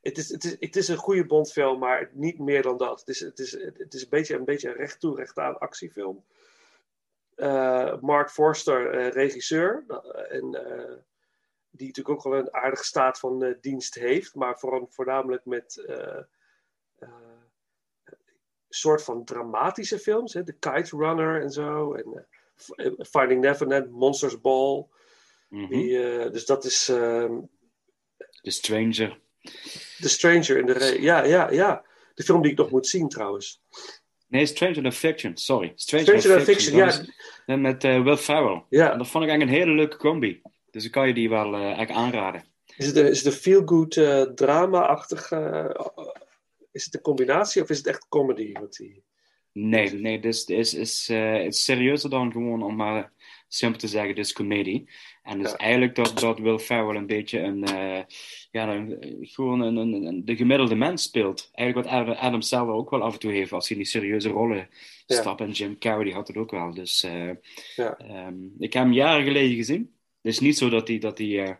het, 0.04 0.18
is, 0.18 0.30
het, 0.30 0.44
is, 0.44 0.56
het 0.60 0.76
is 0.76 0.88
een 0.88 0.96
goede 0.96 1.26
Bondfilm, 1.26 1.78
maar 1.78 2.10
niet 2.12 2.38
meer 2.38 2.62
dan 2.62 2.76
dat. 2.76 3.00
Het 3.00 3.08
is, 3.08 3.20
het 3.20 3.38
is, 3.38 3.52
het 3.52 3.94
is 3.94 4.02
een, 4.02 4.08
beetje, 4.08 4.36
een 4.36 4.44
beetje 4.44 4.68
een 4.68 4.76
recht 4.76 5.00
toe, 5.00 5.16
recht 5.16 5.38
aan 5.38 5.58
actiefilm. 5.58 6.24
Eh, 7.34 8.00
Mark 8.00 8.30
Forster, 8.30 8.90
eh, 8.90 9.08
regisseur. 9.08 9.84
eh, 9.88 10.36
en, 10.36 10.50
die 11.70 11.86
natuurlijk 11.86 12.16
ook 12.16 12.32
wel 12.32 12.40
een 12.40 12.54
aardige 12.54 12.84
staat 12.84 13.18
van 13.18 13.56
dienst 13.60 13.94
heeft, 13.94 14.34
maar 14.34 14.58
vooral, 14.58 14.86
voornamelijk 14.90 15.44
met 15.44 15.84
soort 18.68 19.02
van 19.02 19.24
dramatische 19.24 19.98
films. 19.98 20.34
Hè? 20.34 20.44
The 20.44 20.52
Kite 20.52 20.96
Runner 20.96 21.42
en 21.42 21.50
zo. 21.50 21.94
En 21.94 22.26
Finding 23.06 23.40
Neverland, 23.40 23.90
Monsters 23.90 24.40
Ball. 24.40 24.86
Mhm. 25.48 25.68
Die, 25.68 25.98
dus 26.30 26.46
dat 26.46 26.64
is 26.64 26.88
ehm, 26.88 27.40
The 28.42 28.50
Stranger. 28.50 29.20
The 30.00 30.08
Stranger 30.08 30.58
in 30.58 30.66
de 30.66 30.72
re- 30.72 31.00
Ja, 31.00 31.24
ja, 31.24 31.50
ja. 31.50 31.84
De 32.14 32.22
film 32.22 32.42
die 32.42 32.50
ik 32.50 32.58
nog 32.58 32.70
moet 32.70 32.86
zien 32.86 33.08
trouwens. 33.08 33.60
Nee, 34.28 34.46
Stranger 34.46 34.82
Than 34.82 34.92
Fiction, 34.92 35.36
sorry. 35.36 35.72
Stranger, 35.74 36.06
Stranger 36.20 36.44
Than 36.44 36.54
Fiction, 36.54 36.76
ja. 36.76 37.04
en 37.46 37.60
met 37.60 37.84
eh, 37.84 38.02
Will 38.02 38.16
Ferrell. 38.16 38.64
Ja. 38.68 38.92
En 38.92 38.98
dat 38.98 39.08
vond 39.08 39.24
ik 39.24 39.30
eigenlijk 39.30 39.58
een 39.58 39.66
hele 39.66 39.78
leuke 39.80 39.96
combi. 39.96 40.42
Dus 40.70 40.82
dan 40.82 40.92
kan 40.92 41.08
je 41.08 41.14
die 41.14 41.28
wel 41.28 41.54
eh 41.54 41.78
echt 41.78 41.90
aanraden. 41.90 42.44
Is 42.76 42.86
het 42.86 42.96
een, 42.96 43.10
is 43.10 43.24
het 43.24 43.34
feel-good 43.34 43.96
eh, 43.96 44.22
drama-achtig... 44.22 45.30
eh, 45.30 45.70
is 46.72 46.84
het 46.84 46.94
een 46.94 47.00
combinatie 47.00 47.62
of 47.62 47.70
is 47.70 47.78
het 47.78 47.86
echt 47.86 48.08
comedy? 48.08 48.52
Wat 48.52 48.72
die... 48.72 49.02
Nee, 49.52 49.92
nee, 49.92 50.20
dus 50.20 50.44
is, 50.44 50.74
is, 50.74 51.08
eh, 51.10 51.32
het 51.32 51.54
is 51.54 51.64
serieuzer 51.64 52.10
dan 52.10 52.32
gewoon 52.32 52.62
om 52.62 52.76
maar 52.76 53.12
simpel 53.54 53.80
te 53.80 53.88
zeggen, 53.88 54.14
dit 54.14 54.24
is 54.24 54.32
comedie. 54.32 54.88
En 55.22 55.38
dus 55.42 55.56
eigenlijk 55.56 55.94
dat, 55.94 56.18
dat 56.18 56.38
Will 56.38 56.58
Ferrell 56.58 56.96
een 56.96 57.06
beetje 57.06 57.40
een, 57.40 57.64
eh, 57.64 58.02
ja, 58.50 58.74
een, 58.74 58.98
gewoon 59.20 59.60
een, 59.60 59.76
een, 59.76 59.92
een- 59.92 60.24
de 60.24 60.36
gemiddelde 60.36 60.74
mens 60.74 61.02
speelt. 61.02 61.50
Eigenlijk 61.52 61.88
wat 61.88 61.98
Adam, 62.00 62.14
Adam 62.14 62.42
zelf 62.42 62.68
ook 62.68 62.90
wel 62.90 63.02
af 63.02 63.12
en 63.12 63.18
toe 63.18 63.32
heeft 63.32 63.52
als 63.52 63.68
hij 63.68 63.76
in 63.76 63.82
die 63.82 63.92
serieuze 63.92 64.28
rollen 64.28 64.68
Ja. 65.06 65.16
stapt. 65.20 65.40
En 65.40 65.50
Jim 65.50 65.78
Carrey 65.78 66.04
die 66.04 66.14
had 66.14 66.28
het 66.28 66.36
ook 66.36 66.50
wel. 66.50 66.74
Dus 66.74 67.02
eh, 67.02 67.30
Ja. 67.76 67.96
ehm, 67.96 68.34
ik 68.58 68.72
heb 68.72 68.82
hem 68.82 68.92
jaren 68.92 69.24
geleden 69.24 69.56
gezien. 69.56 69.94
Het 70.22 70.32
is 70.32 70.40
niet 70.40 70.58
zo 70.58 70.68
dat 70.68 70.88
hij, 70.88 70.98
dat 70.98 71.18
hij 71.18 71.42
eh, 71.44 71.54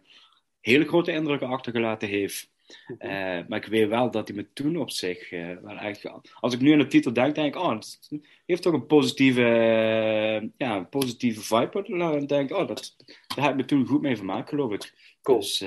hele 0.61 0.85
grote 0.85 1.13
indrukken 1.13 1.49
achtergelaten 1.49 2.09
heeft. 2.09 2.53
Eh, 2.99 3.39
maar 3.49 3.59
ik 3.59 3.67
weet 3.67 3.89
wel 3.89 4.11
dat 4.11 4.29
hij 4.29 4.37
me 4.37 4.53
toen 4.53 4.77
op 4.77 4.91
zich 4.91 5.33
eh, 5.33 5.57
wel 5.63 5.77
echt... 5.77 6.11
Als 6.41 6.55
ik 6.55 6.61
nu 6.61 6.73
aan 6.73 6.79
de 6.79 6.87
titel 6.87 7.13
denk, 7.13 7.35
denk 7.35 7.55
ik... 7.55 7.61
Oh, 7.63 7.71
het 7.71 8.09
heeft 8.47 8.63
toch 8.63 8.73
een 8.73 8.87
positieve, 8.87 9.43
eh, 9.43 10.49
ja, 10.57 10.77
een 10.77 10.89
positieve 10.89 11.41
vibe. 11.41 11.85
En 11.85 12.27
denk 12.27 12.51
ik, 12.51 12.57
oh, 12.57 12.69
dat, 12.69 12.97
daar 13.35 13.45
heb 13.45 13.51
ik 13.51 13.61
me 13.61 13.65
toen 13.65 13.87
goed 13.87 14.01
mee 14.03 14.17
vermaakt, 14.17 14.49
geloof 14.49 14.73
ik. 14.73 14.93
Cool. 15.23 15.39
Dus, 15.39 15.65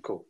cool. 0.00 0.26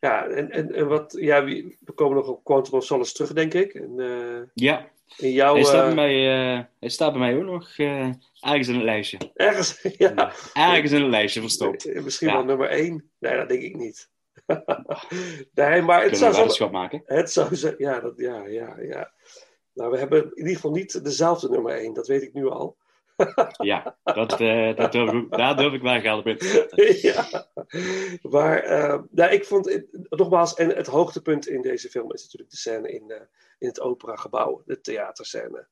Ja, 0.00 0.26
en, 0.26 0.50
en, 0.50 0.72
en 0.74 0.88
wat... 0.88 1.16
Ja, 1.20 1.44
we 1.44 1.92
komen 1.94 2.16
nog 2.16 2.28
op 2.28 2.44
Quantum 2.44 2.74
of 2.74 2.84
Solace 2.84 3.12
terug, 3.12 3.32
denk 3.32 3.54
ik. 3.54 3.74
En, 3.74 4.50
ja. 4.54 4.90
in 5.16 5.32
jouw... 5.32 5.54
hij, 5.54 5.64
staat 5.64 5.86
bij 5.86 5.94
mij, 5.94 6.24
hij 6.80 6.88
staat 6.88 7.12
bij 7.12 7.20
mij 7.20 7.36
ook 7.36 7.44
nog 7.44 7.76
ergens 8.40 8.68
in 8.68 8.74
het 8.74 8.84
lijstje. 8.84 9.18
Ergens, 9.34 9.82
ja. 9.98 10.32
Ergens 10.52 10.92
in 10.92 11.00
het 11.00 11.10
lijstje 11.10 11.40
verstopt. 11.40 12.02
Misschien 12.02 12.28
Ja. 12.28 12.34
wel 12.34 12.44
nummer 12.44 12.68
één. 12.68 13.10
Nee, 13.18 13.36
dat 13.36 13.48
denk 13.48 13.62
ik 13.62 13.76
niet. 13.76 14.08
nee, 15.54 15.82
maar 15.82 16.02
het 16.02 16.10
Kunnen 16.10 16.34
zou 16.34 16.50
zo... 16.50 16.70
maken? 16.70 17.02
Het 17.04 17.32
zou 17.32 17.54
zo... 17.54 17.74
Ja, 17.78 18.00
dat, 18.00 18.12
ja, 18.16 18.46
ja, 18.46 18.80
ja. 18.80 19.12
Nou, 19.72 19.90
we 19.90 19.98
hebben 19.98 20.22
in 20.24 20.36
ieder 20.36 20.54
geval 20.54 20.70
niet 20.70 21.04
dezelfde 21.04 21.48
nummer 21.50 21.72
één. 21.74 21.92
Dat 21.94 22.06
weet 22.06 22.22
ik 22.22 22.32
nu 22.32 22.48
al. 22.48 22.76
Ja, 23.56 23.98
dat, 24.02 24.28
dat 24.76 24.92
durf 24.92 25.12
ik, 25.12 25.30
daar 25.30 25.56
durf 25.56 25.72
ik 25.72 25.82
wel 25.82 26.00
geld 26.00 26.18
op 26.20 26.26
in 26.26 26.38
te 26.38 26.46
zetten. 26.46 27.00
ja. 27.08 27.46
Maar 28.30 28.58
eh, 28.62 29.00
nou, 29.10 29.32
ik 29.32 29.44
vond, 29.44 29.68
het- 29.72 29.86
nogmaals, 30.08 30.54
en 30.54 30.68
het 30.76 30.86
hoogtepunt 30.86 31.48
in 31.48 31.62
deze 31.62 31.88
film 31.88 32.12
is 32.12 32.22
natuurlijk 32.22 32.50
de 32.50 32.56
scène 32.56 32.88
in, 32.92 33.10
eh, 33.10 33.20
in 33.58 33.68
het 33.68 33.80
operagebouw, 33.80 34.62
de 34.64 34.80
theaterscène. 34.80 35.68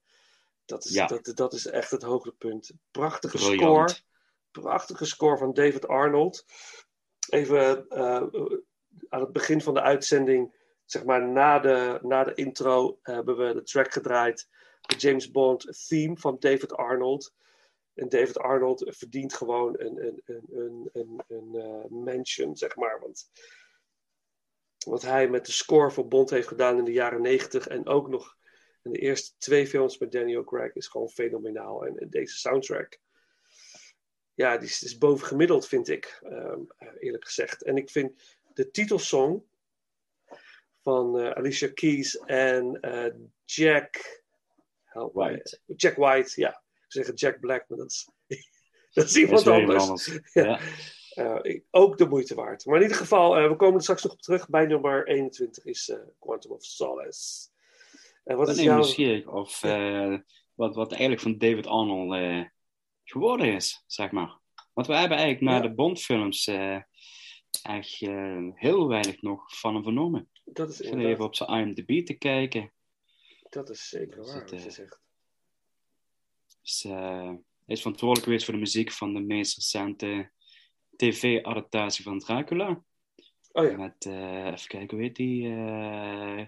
Dat 0.65 0.85
is, 0.85 0.93
Ja. 0.93 1.07
dat, 1.07 1.33
dat 1.35 1.53
is 1.53 1.67
echt 1.67 1.91
het 1.91 2.03
hoogtepunt. 2.03 2.71
Prachtige 2.91 3.37
Briljant. 3.37 3.91
score. 3.91 4.03
Prachtige 4.51 5.05
score 5.05 5.37
van 5.39 5.53
David 5.55 5.89
Arnold. 5.89 6.45
Even 7.29 7.89
eh, 7.89 8.23
aan 9.09 9.21
het 9.21 9.33
begin 9.33 9.61
van 9.61 9.75
de 9.75 9.81
uitzending, 9.81 10.55
zeg 10.85 11.05
maar 11.05 11.29
na 11.29 11.59
de, 11.59 11.99
na 12.03 12.25
de 12.25 12.35
intro, 12.35 12.99
hebben 13.03 13.37
we 13.37 13.55
de 13.55 13.63
track 13.63 13.93
gedraaid. 13.93 14.49
De 14.81 14.97
James 14.97 15.31
Bond 15.31 15.87
theme 15.89 16.17
van 16.17 16.37
David 16.39 16.73
Arnold. 16.73 17.35
En 17.95 18.09
David 18.09 18.39
Arnold 18.39 18.85
verdient 18.87 19.35
gewoon 19.35 19.75
een, 19.81 20.07
een, 20.07 20.23
een, 20.25 20.49
een, 20.53 20.91
een, 20.93 21.23
een 21.29 21.55
uh, 21.55 22.05
mention, 22.05 22.57
zeg 22.57 22.77
maar. 22.77 23.01
Want 23.01 23.31
wat 24.85 25.03
hij 25.03 25.29
met 25.29 25.47
de 25.47 25.53
score 25.53 25.91
voor 25.91 26.09
Bond 26.09 26.31
heeft 26.31 26.49
gedaan 26.49 26.79
in 26.79 26.85
de 26.85 26.93
jaren 26.93 27.23
negentig 27.23 27.67
en 27.67 27.87
ook 27.87 28.09
nog 28.09 28.37
in 28.83 28.93
de 28.93 28.99
eerste 28.99 29.33
twee 29.39 29.67
films 29.67 29.99
met 29.99 30.13
Daniel 30.13 30.45
Craig 30.45 30.75
is 30.75 30.89
gewoon 30.89 31.09
fenomenaal. 31.09 31.87
En, 31.87 31.99
en 31.99 32.11
deze 32.11 32.37
soundtrack, 32.37 32.99
ja, 34.35 34.57
die 34.57 34.69
is, 34.69 34.83
is 34.83 34.99
bovengemiddeld, 34.99 35.69
vind 35.69 35.89
ik, 35.89 36.21
um, 36.25 36.67
eerlijk 36.99 37.25
gezegd. 37.25 37.63
En 37.63 37.77
ik 37.77 37.91
vind 37.91 38.13
de 38.55 38.71
titelsong 38.71 39.43
van 40.83 41.21
uh, 41.21 41.31
Alicia 41.31 41.69
Keys 41.75 42.19
en 42.19 42.79
uh, 42.81 43.07
Jack 43.45 44.23
White. 45.13 45.59
Jack 45.77 45.97
White, 45.97 46.41
ja. 46.41 46.63
Ik 46.87 46.93
zeg 47.05 47.11
Jack 47.15 47.41
Black, 47.41 47.65
maar 47.69 47.79
dat 47.79 47.91
is, 47.91 48.09
dat 48.93 49.05
is 49.05 49.17
iemand 49.17 49.47
anders. 49.47 49.83
anders. 49.83 50.19
Ja. 50.33 50.61
Uh, 51.15 51.61
ook 51.71 51.99
de 51.99 52.09
moeite 52.09 52.35
waard. 52.35 52.65
Maar 52.65 52.77
in 52.77 52.83
ieder 52.83 52.97
geval, 52.97 53.39
uh, 53.43 53.49
we 53.49 53.57
komen 53.57 53.75
er 53.75 53.83
straks 53.83 54.03
nog 54.03 54.13
op 54.13 54.21
terug. 54.21 54.49
Bij 54.49 54.67
nummer 54.67 55.07
21 55.07 55.65
is 55.65 55.89
uh, 55.89 55.97
Quantum 56.19 56.51
of 56.51 56.65
Solace. 56.65 57.49
En 58.25 58.37
wat 58.37 58.49
is 58.49 58.61
jouw... 58.61 58.75
nieuwsgierig 58.75 59.27
of 59.27 59.61
wat, 60.55 60.75
wat 60.75 60.91
eigenlijk 60.91 61.21
van 61.21 61.39
David 61.39 61.67
Arnold 61.67 62.09
geworden 63.05 63.55
is, 63.55 63.85
zeg 63.87 64.11
maar. 64.11 64.39
Want 64.73 64.87
we 64.87 64.95
hebben 64.95 65.19
eigenlijk 65.19 65.51
naar 65.51 65.63
Ja. 65.63 65.69
de 65.69 65.75
Bondfilms 65.75 66.47
echt 67.63 67.99
heel 68.55 68.89
weinig 68.89 69.23
nog 69.23 69.59
van 69.59 69.75
hem 69.75 69.83
vernomen. 69.83 70.31
Dat 70.45 70.69
is 70.71 70.81
inderdaad- 70.81 71.09
even 71.13 71.25
op 71.25 71.35
zijn 71.35 71.51
IMDb 71.51 72.07
te 72.07 72.15
kijken. 72.15 72.73
Dat 73.51 73.71
is 73.71 73.89
zeker 73.89 74.25
waar 74.25 74.35
het, 74.41 74.51
wat 74.51 74.61
je 74.63 74.67
eh, 74.69 74.73
zegt. 74.73 75.03
Eh, 76.83 77.29
hij 77.65 77.75
is 77.75 77.81
verantwoordelijk 77.81 78.25
geweest 78.27 78.45
voor 78.45 78.55
de 78.55 78.61
muziek 78.61 78.93
van 78.93 79.15
de 79.15 79.21
meest 79.21 79.57
recente 79.57 80.31
tv-adaptatie 80.97 82.05
van 82.05 82.19
Dracula. 82.19 82.85
Oh 83.53 83.65
ja. 83.71 83.77
Met, 83.77 84.07
eh, 84.07 84.47
even 84.47 84.67
kijken, 84.69 84.97
hoe 84.97 85.01
heet 85.07 85.17
die? 85.17 85.49
eh 85.55 86.47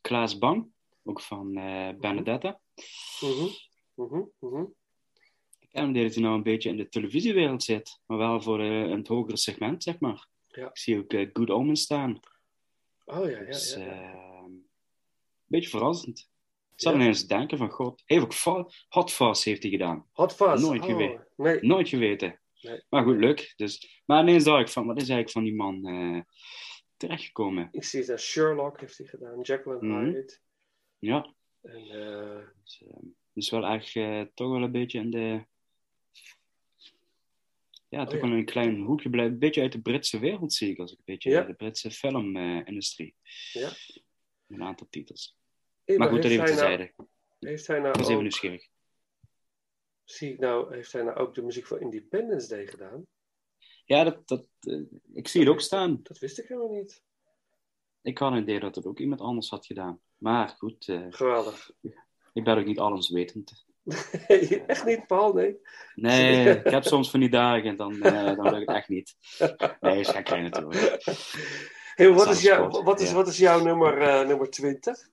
Klaas 0.00 0.38
Bang, 0.38 0.70
ook 1.04 1.20
van 1.20 1.56
eh 1.56 1.94
Benedetta. 1.98 2.60
Mhm, 3.20 3.48
mhm. 3.94 4.60
Ik 4.62 4.85
ken 5.76 5.94
hem 5.94 6.04
dat 6.04 6.14
hij 6.14 6.22
nou 6.22 6.34
een 6.34 6.42
beetje 6.42 6.68
in 6.68 6.76
de 6.76 6.88
televisiewereld 6.88 7.62
zit, 7.62 8.00
maar 8.06 8.18
wel 8.18 8.40
voor 8.42 8.60
eh, 8.60 8.80
een 8.80 9.04
hogere 9.08 9.36
segment, 9.36 9.82
zeg 9.82 9.98
maar. 9.98 10.26
Ja. 10.46 10.68
Ik 10.68 10.78
zie 10.78 10.98
ook 10.98 11.12
eh, 11.12 11.28
Good 11.32 11.50
Omens 11.50 11.82
staan. 11.82 12.20
Oh 13.04 13.30
ja, 13.30 13.38
ja, 13.40 13.44
Dus, 13.44 13.74
ja. 13.74 13.84
ja. 13.84 14.12
eh, 14.12 14.42
een 14.44 14.66
beetje 15.46 15.68
verrassend. 15.68 16.30
Ik 16.74 16.82
zat 16.82 16.94
ineens 16.94 17.20
te 17.20 17.26
denken 17.26 17.58
van, 17.58 17.70
god, 17.70 18.02
heeft 18.04 18.24
ook 18.24 18.70
Hot 18.88 19.12
Fuzz 19.12 19.44
heeft 19.44 19.62
hij 19.62 19.70
gedaan. 19.70 20.06
Hot 20.12 20.34
Fuzz. 20.34 20.62
Nooit 20.62 20.80
oh, 20.82 20.86
geweten. 20.86 21.26
Nee. 21.36 21.58
Nooit 21.60 21.88
geweten. 21.88 22.40
Nee. 22.60 22.82
Maar 22.88 23.02
goed, 23.02 23.16
leuk. 23.16 23.52
Dus, 23.56 24.02
maar 24.06 24.22
ineens 24.22 24.44
dacht 24.44 24.60
ik 24.60 24.68
van, 24.68 24.86
wat 24.86 24.96
is 24.96 25.08
eigenlijk 25.08 25.30
van 25.30 25.44
die 25.44 25.54
man 25.54 25.86
eh, 25.86 26.20
terechtgekomen? 26.96 27.68
Ik 27.70 27.84
zie 27.84 28.04
daar. 28.04 28.18
Sherlock 28.20 28.80
heeft 28.80 28.98
hij 28.98 29.06
gedaan. 29.06 29.40
Jacqueline 29.40 29.86
Mhm. 29.86 30.04
Hyde. 30.04 30.38
Ja, 30.98 31.34
En, 31.62 31.84
dus, 32.62 32.82
eh, 32.88 32.96
dus 33.32 33.50
wel 33.50 33.66
echt 33.66 33.92
toch 34.34 34.50
wel 34.50 34.62
een 34.62 34.72
beetje 34.72 34.98
in 34.98 35.10
de... 35.10 35.44
Ja, 37.96 38.04
toch 38.04 38.22
Oh, 38.22 38.28
ja. 38.28 38.34
een 38.34 38.44
klein 38.44 38.80
hoekje 38.80 39.10
blijven. 39.10 39.32
Een 39.32 39.38
beetje 39.38 39.60
uit 39.62 39.72
de 39.72 39.80
Britse 39.80 40.18
wereld 40.18 40.52
zie 40.52 40.70
ik, 40.70 40.78
als 40.78 40.92
ik 40.92 40.98
een 40.98 41.04
beetje 41.04 41.30
Ja. 41.30 41.42
de 41.42 41.54
Britse 41.54 41.90
filmindustrie. 41.90 43.14
ja. 43.52 43.70
een 44.46 44.62
aantal 44.62 44.86
titels. 44.90 45.36
Hey, 45.84 45.96
maar 45.96 46.08
goed, 46.08 46.22
dat 46.22 46.30
even 46.30 46.44
hij 46.44 46.76
nou-. 46.76 46.90
Heeft 47.38 47.66
hij 47.66 47.78
nou 47.78 47.90
was 47.92 48.00
even 48.02 48.14
ook, 48.14 48.20
nieuwsgierig. 48.20 48.68
zie 50.04 50.32
ik 50.32 50.38
nou, 50.38 50.74
heeft 50.74 50.92
hij 50.92 51.02
nou 51.02 51.16
ook 51.16 51.34
de 51.34 51.42
muziek 51.42 51.66
voor 51.66 51.80
Independence 51.80 52.48
Day 52.48 52.66
gedaan? 52.66 53.06
Ja, 53.84 54.04
dat, 54.04 54.28
dat, 54.28 54.48
eh, 54.60 54.80
ik 55.14 55.28
zie 55.28 55.40
het 55.40 55.50
ook 55.50 55.60
staan. 55.60 56.00
Dat 56.02 56.18
wist 56.18 56.38
ik 56.38 56.48
helemaal 56.48 56.72
niet. 56.72 57.02
Ik 58.02 58.18
had 58.18 58.32
een 58.32 58.42
idee 58.42 58.60
dat 58.60 58.74
het 58.74 58.86
ook 58.86 58.98
iemand 58.98 59.20
anders 59.20 59.50
had 59.50 59.66
gedaan. 59.66 60.00
Maar 60.16 60.48
goed, 60.48 60.88
eh, 60.88 61.06
Geweldig. 61.10 61.70
ik 62.32 62.44
ben 62.44 62.58
ook 62.58 62.66
niet 62.66 62.78
alleswetend. 62.78 63.65
Echt 64.66 64.84
niet, 64.84 65.06
Paul? 65.06 65.32
Nee. 65.32 65.56
Nee, 65.94 66.48
ik 66.64 66.70
heb 66.70 66.84
soms 66.84 67.10
van 67.10 67.20
die 67.20 67.30
dagen 67.30 67.64
en 67.64 67.76
dan, 67.76 68.02
eh 68.02 68.36
dan 68.36 68.50
lukt 68.50 68.66
het 68.66 68.76
echt 68.76 68.88
niet. 68.88 69.14
Nee, 69.80 70.00
is 70.00 70.08
geen 70.08 70.42
natuurlijk. 70.42 70.98
Hey, 71.94 72.12
wat, 72.12 72.28
is 72.28 72.42
jou, 72.42 72.82
wat, 72.84 73.00
is, 73.00 73.12
wat 73.12 73.28
is 73.28 73.38
jouw 73.38 73.62
nummer, 73.62 73.98
eh, 73.98 74.26
nummer 74.26 74.50
20? 74.50 75.08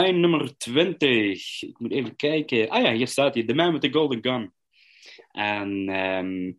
Mijn 0.00 0.20
nummer 0.20 0.56
20. 0.56 1.62
Ik 1.62 1.78
moet 1.78 1.92
even 1.92 2.16
kijken. 2.16 2.68
Ah 2.68 2.82
ja, 2.82 2.92
hier 2.92 3.06
staat 3.06 3.34
hij. 3.34 3.44
The 3.44 3.54
Man 3.54 3.72
with 3.72 3.80
the 3.80 3.92
Golden 3.92 4.18
Gun. 4.22 4.52
En 5.32 5.88
ehm, 5.88 6.52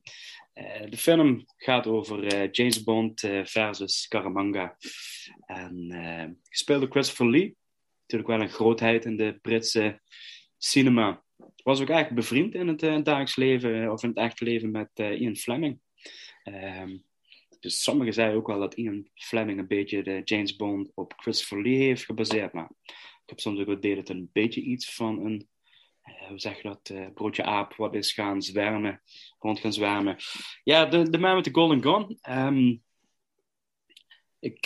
eh, 0.53 0.89
de 0.89 0.97
film 0.97 1.45
gaat 1.57 1.87
over 1.87 2.23
eh, 2.23 2.47
James 2.51 2.83
Bond 2.83 3.23
eh, 3.23 3.45
versus 3.45 4.01
Scaramanga. 4.01 4.77
En 5.45 6.39
gespeeld 6.49 6.81
door 6.81 6.89
Christopher 6.89 7.29
Lee. 7.29 7.55
Natuurlijk 8.01 8.29
wel 8.29 8.41
een 8.41 8.53
grootheid 8.53 9.05
in 9.05 9.17
de 9.17 9.39
Britse 9.41 10.01
cinema. 10.57 11.23
Was 11.63 11.81
ook 11.81 11.89
eigenlijk 11.89 12.21
bevriend 12.21 12.55
in 12.55 12.67
het 12.67 12.79
dagelijks 12.79 13.35
leven, 13.35 13.91
of 13.91 14.03
in 14.03 14.09
het 14.09 14.17
echte 14.17 14.43
leven, 14.43 14.71
met 14.71 14.89
Ian 14.93 15.35
Fleming. 15.35 15.79
Ehm, 16.43 16.97
dus 17.59 17.83
sommigen 17.83 18.13
zeiden 18.13 18.37
ook 18.37 18.47
wel 18.47 18.59
dat 18.59 18.73
Ian 18.73 19.09
Fleming 19.13 19.59
een 19.59 19.67
beetje 19.67 20.03
de 20.03 20.21
James 20.23 20.55
Bond 20.55 20.91
op 20.95 21.13
Christopher 21.15 21.61
Lee 21.61 21.77
heeft 21.77 22.05
gebaseerd. 22.05 22.53
Maar 22.53 22.71
heb 23.31 23.39
soms 23.39 23.59
ook 23.59 23.77
idee 23.77 23.95
dat 23.95 24.09
een 24.09 24.29
beetje 24.33 24.61
iets 24.61 24.95
van 24.95 25.25
een, 25.25 25.47
eh, 26.01 26.27
hoe 26.27 26.39
zeg 26.39 26.61
je 26.61 26.67
dat, 26.67 26.89
eh, 26.89 27.07
broodje 27.13 27.43
aap 27.43 27.75
wat 27.75 27.95
is 27.95 28.13
gaan 28.13 28.41
zwermen, 28.41 29.01
rond 29.39 29.59
gaan 29.59 29.73
zwermen. 29.73 30.17
Ja, 30.63 30.85
de, 30.85 31.09
de 31.09 31.17
man 31.17 31.35
met 31.35 31.43
de 31.43 31.53
golden 31.53 31.81
gun. 31.83 32.17
Ehm, 32.21 32.75
ik, 34.39 34.65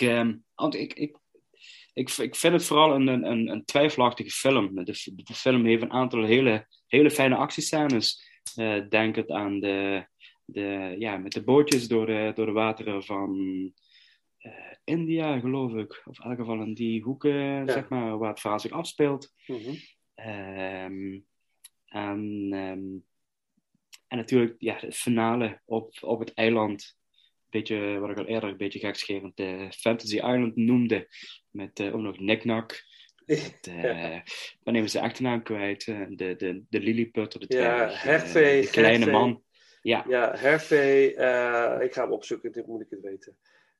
want 0.54 0.74
ik, 0.74 0.92
ik, 0.94 1.16
ik, 1.92 2.10
ik 2.10 2.36
vind 2.36 2.52
het 2.52 2.64
vooral 2.64 2.94
een, 2.94 3.06
een, 3.06 3.48
een, 3.48 3.64
twijfelachtige 3.64 4.30
film. 4.30 4.84
De, 4.84 5.12
de 5.14 5.34
film 5.34 5.64
heeft 5.64 5.82
een 5.82 5.92
aantal 5.92 6.24
hele, 6.24 6.66
hele 6.86 7.10
fijne 7.10 7.36
actiescènes. 7.36 8.24
Eh 8.54 8.88
denk 8.88 9.16
het 9.16 9.30
aan 9.30 9.60
de, 9.60 10.06
de, 10.44 10.96
ja, 10.98 11.16
met 11.16 11.32
de 11.32 11.44
bootjes 11.44 11.88
door 11.88 12.06
de, 12.06 12.32
door 12.34 12.46
de 12.46 12.52
wateren 12.52 13.04
van 13.04 13.72
India, 14.84 15.38
geloof 15.40 15.72
ik. 15.74 16.02
Of 16.04 16.18
in 16.18 16.30
elk 16.30 16.38
geval 16.38 16.60
in 16.60 16.74
die 16.74 17.02
hoeken, 17.02 17.68
zeg 17.70 17.88
maar, 17.88 18.18
waar 18.18 18.30
het 18.30 18.40
verhaal 18.40 18.60
zich 18.60 18.70
afspeelt. 18.72 19.32
Mhm. 19.46 19.74
Ehm, 20.14 21.18
en, 21.86 22.48
ehm, 22.52 22.84
en 24.08 24.16
natuurlijk 24.16 24.54
ja, 24.58 24.78
de 24.78 24.92
finale 24.92 25.60
op, 25.64 25.92
op 26.00 26.18
het 26.18 26.34
eiland. 26.34 26.98
Beetje, 27.50 27.98
wat 27.98 28.10
ik 28.10 28.18
al 28.18 28.26
eerder 28.26 28.48
een 28.50 28.56
beetje 28.56 28.78
gekscherend 28.78 29.36
de 29.36 29.66
Fantasy 29.78 30.14
Island 30.16 30.56
noemde. 30.56 31.08
Met 31.50 31.80
eh, 31.80 31.94
ook 31.94 32.00
nog 32.00 32.16
Knickknack. 32.16 32.84
Met, 33.26 33.66
eh, 33.70 34.14
Ik 34.16 34.58
ben 34.62 34.74
even 34.74 34.90
zijn 34.90 35.04
achternaam 35.04 35.42
kwijt. 35.42 35.86
eh, 35.86 36.00
de, 36.08 36.36
de, 36.36 36.62
de 36.68 36.80
Lilliputter, 36.80 37.48
de 37.48 37.56
Ja, 37.56 37.90
eh, 37.90 38.02
Hervé. 38.02 38.60
de 38.60 38.68
kleine 38.70 39.10
man. 39.10 39.42
Ja, 39.82 40.04
Ja, 40.08 40.34
eh, 40.34 41.84
ik 41.84 41.92
ga 41.92 42.02
hem 42.02 42.12
opzoeken, 42.12 42.52
dit 42.52 42.66
moet 42.66 42.80
ik 42.80 42.90
het 42.90 43.00
weten. 43.00 43.36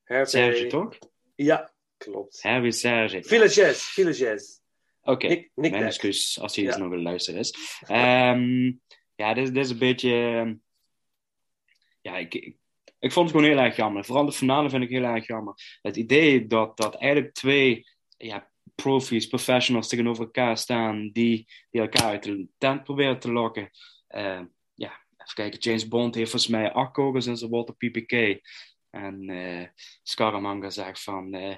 Hervé. 0.06 0.30
Serge 0.30 0.66
toch? 0.66 0.98
Ja, 1.34 1.72
klopt. 1.96 2.42
Hervé 2.42 2.70
Serge. 2.70 3.22
Villages, 3.22 3.82
Villages. 3.82 4.60
Oké, 5.02 5.48
mijn 5.54 5.74
excuus 5.74 6.40
als 6.40 6.54
hij 6.56 6.64
Ja. 6.64 6.70
eens 6.70 6.78
nog 6.78 6.92
een 6.92 7.02
luisteren 7.02 7.40
is. 7.40 7.54
Ehm, 7.86 8.72
ja, 9.14 9.34
dit, 9.34 9.54
dit 9.54 9.64
is 9.64 9.70
een 9.70 9.78
beetje... 9.78 10.10
ehm, 10.12 10.54
Ja, 12.00 12.16
ik, 12.16 12.34
ik, 12.34 12.56
ik 12.98 13.12
vond 13.12 13.28
het 13.30 13.36
gewoon 13.36 13.52
heel 13.56 13.64
erg 13.64 13.76
jammer. 13.76 14.04
Vooral 14.04 14.24
de 14.24 14.32
finale 14.32 14.70
vind 14.70 14.82
ik 14.82 14.88
heel 14.90 15.02
erg 15.04 15.26
jammer. 15.26 15.54
Het 15.82 15.96
idee 15.96 16.46
dat, 16.46 16.76
dat 16.76 16.94
eigenlijk 16.94 17.34
twee 17.34 17.84
ja, 18.16 18.50
profies, 18.74 19.26
professionals 19.26 19.88
tegenover 19.88 20.24
elkaar 20.24 20.58
staan, 20.58 21.10
die, 21.12 21.46
die 21.70 21.80
elkaar 21.80 22.02
uit 22.10 22.22
de 22.22 22.46
tent 22.58 22.84
proberen 22.84 23.18
te 23.18 23.32
lokken. 23.32 23.70
Eh, 24.06 24.40
ja, 24.74 25.04
even 25.16 25.34
kijken. 25.34 25.58
James 25.58 25.88
Bond 25.88 26.14
heeft 26.14 26.30
volgens 26.30 26.50
mij 26.52 26.72
acht 26.72 26.92
kogels 26.92 27.26
in 27.26 27.36
zijn 27.36 27.50
Walter 27.50 27.74
PPK. 27.74 28.40
En 28.96 29.28
eh 29.28 29.66
Scaramanga 30.02 30.70
zegt 30.70 31.02
van... 31.02 31.34
eh, 31.34 31.56